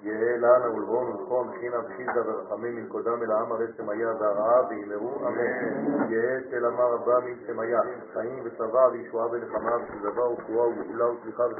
יהא 0.00 0.36
לנו 0.36 0.76
ולבון 0.76 1.06
ולחום, 1.06 1.52
חינה 1.60 1.76
וחיזה 1.78 2.20
ורחמים 2.26 2.76
מן 2.76 2.86
קודם 2.88 3.22
אל 3.22 3.30
העם 3.30 3.52
הרי 3.52 3.66
שמיה 3.76 4.12
והרעה 4.20 4.62
ואמרו 4.70 5.26
אמן, 5.26 6.12
יהא 6.12 6.68
אמר 6.68 6.92
רבה 6.92 7.20
מן 7.20 7.34
שמיה, 7.46 7.80
חיים 8.12 8.42
וצבא 8.44 8.88
וישועה 8.90 9.26
ונחמה 9.30 9.76
ושזבה 9.76 10.24
וקרואה 10.28 10.68
וגאולה 10.68 11.06
וסליחה 11.12 11.42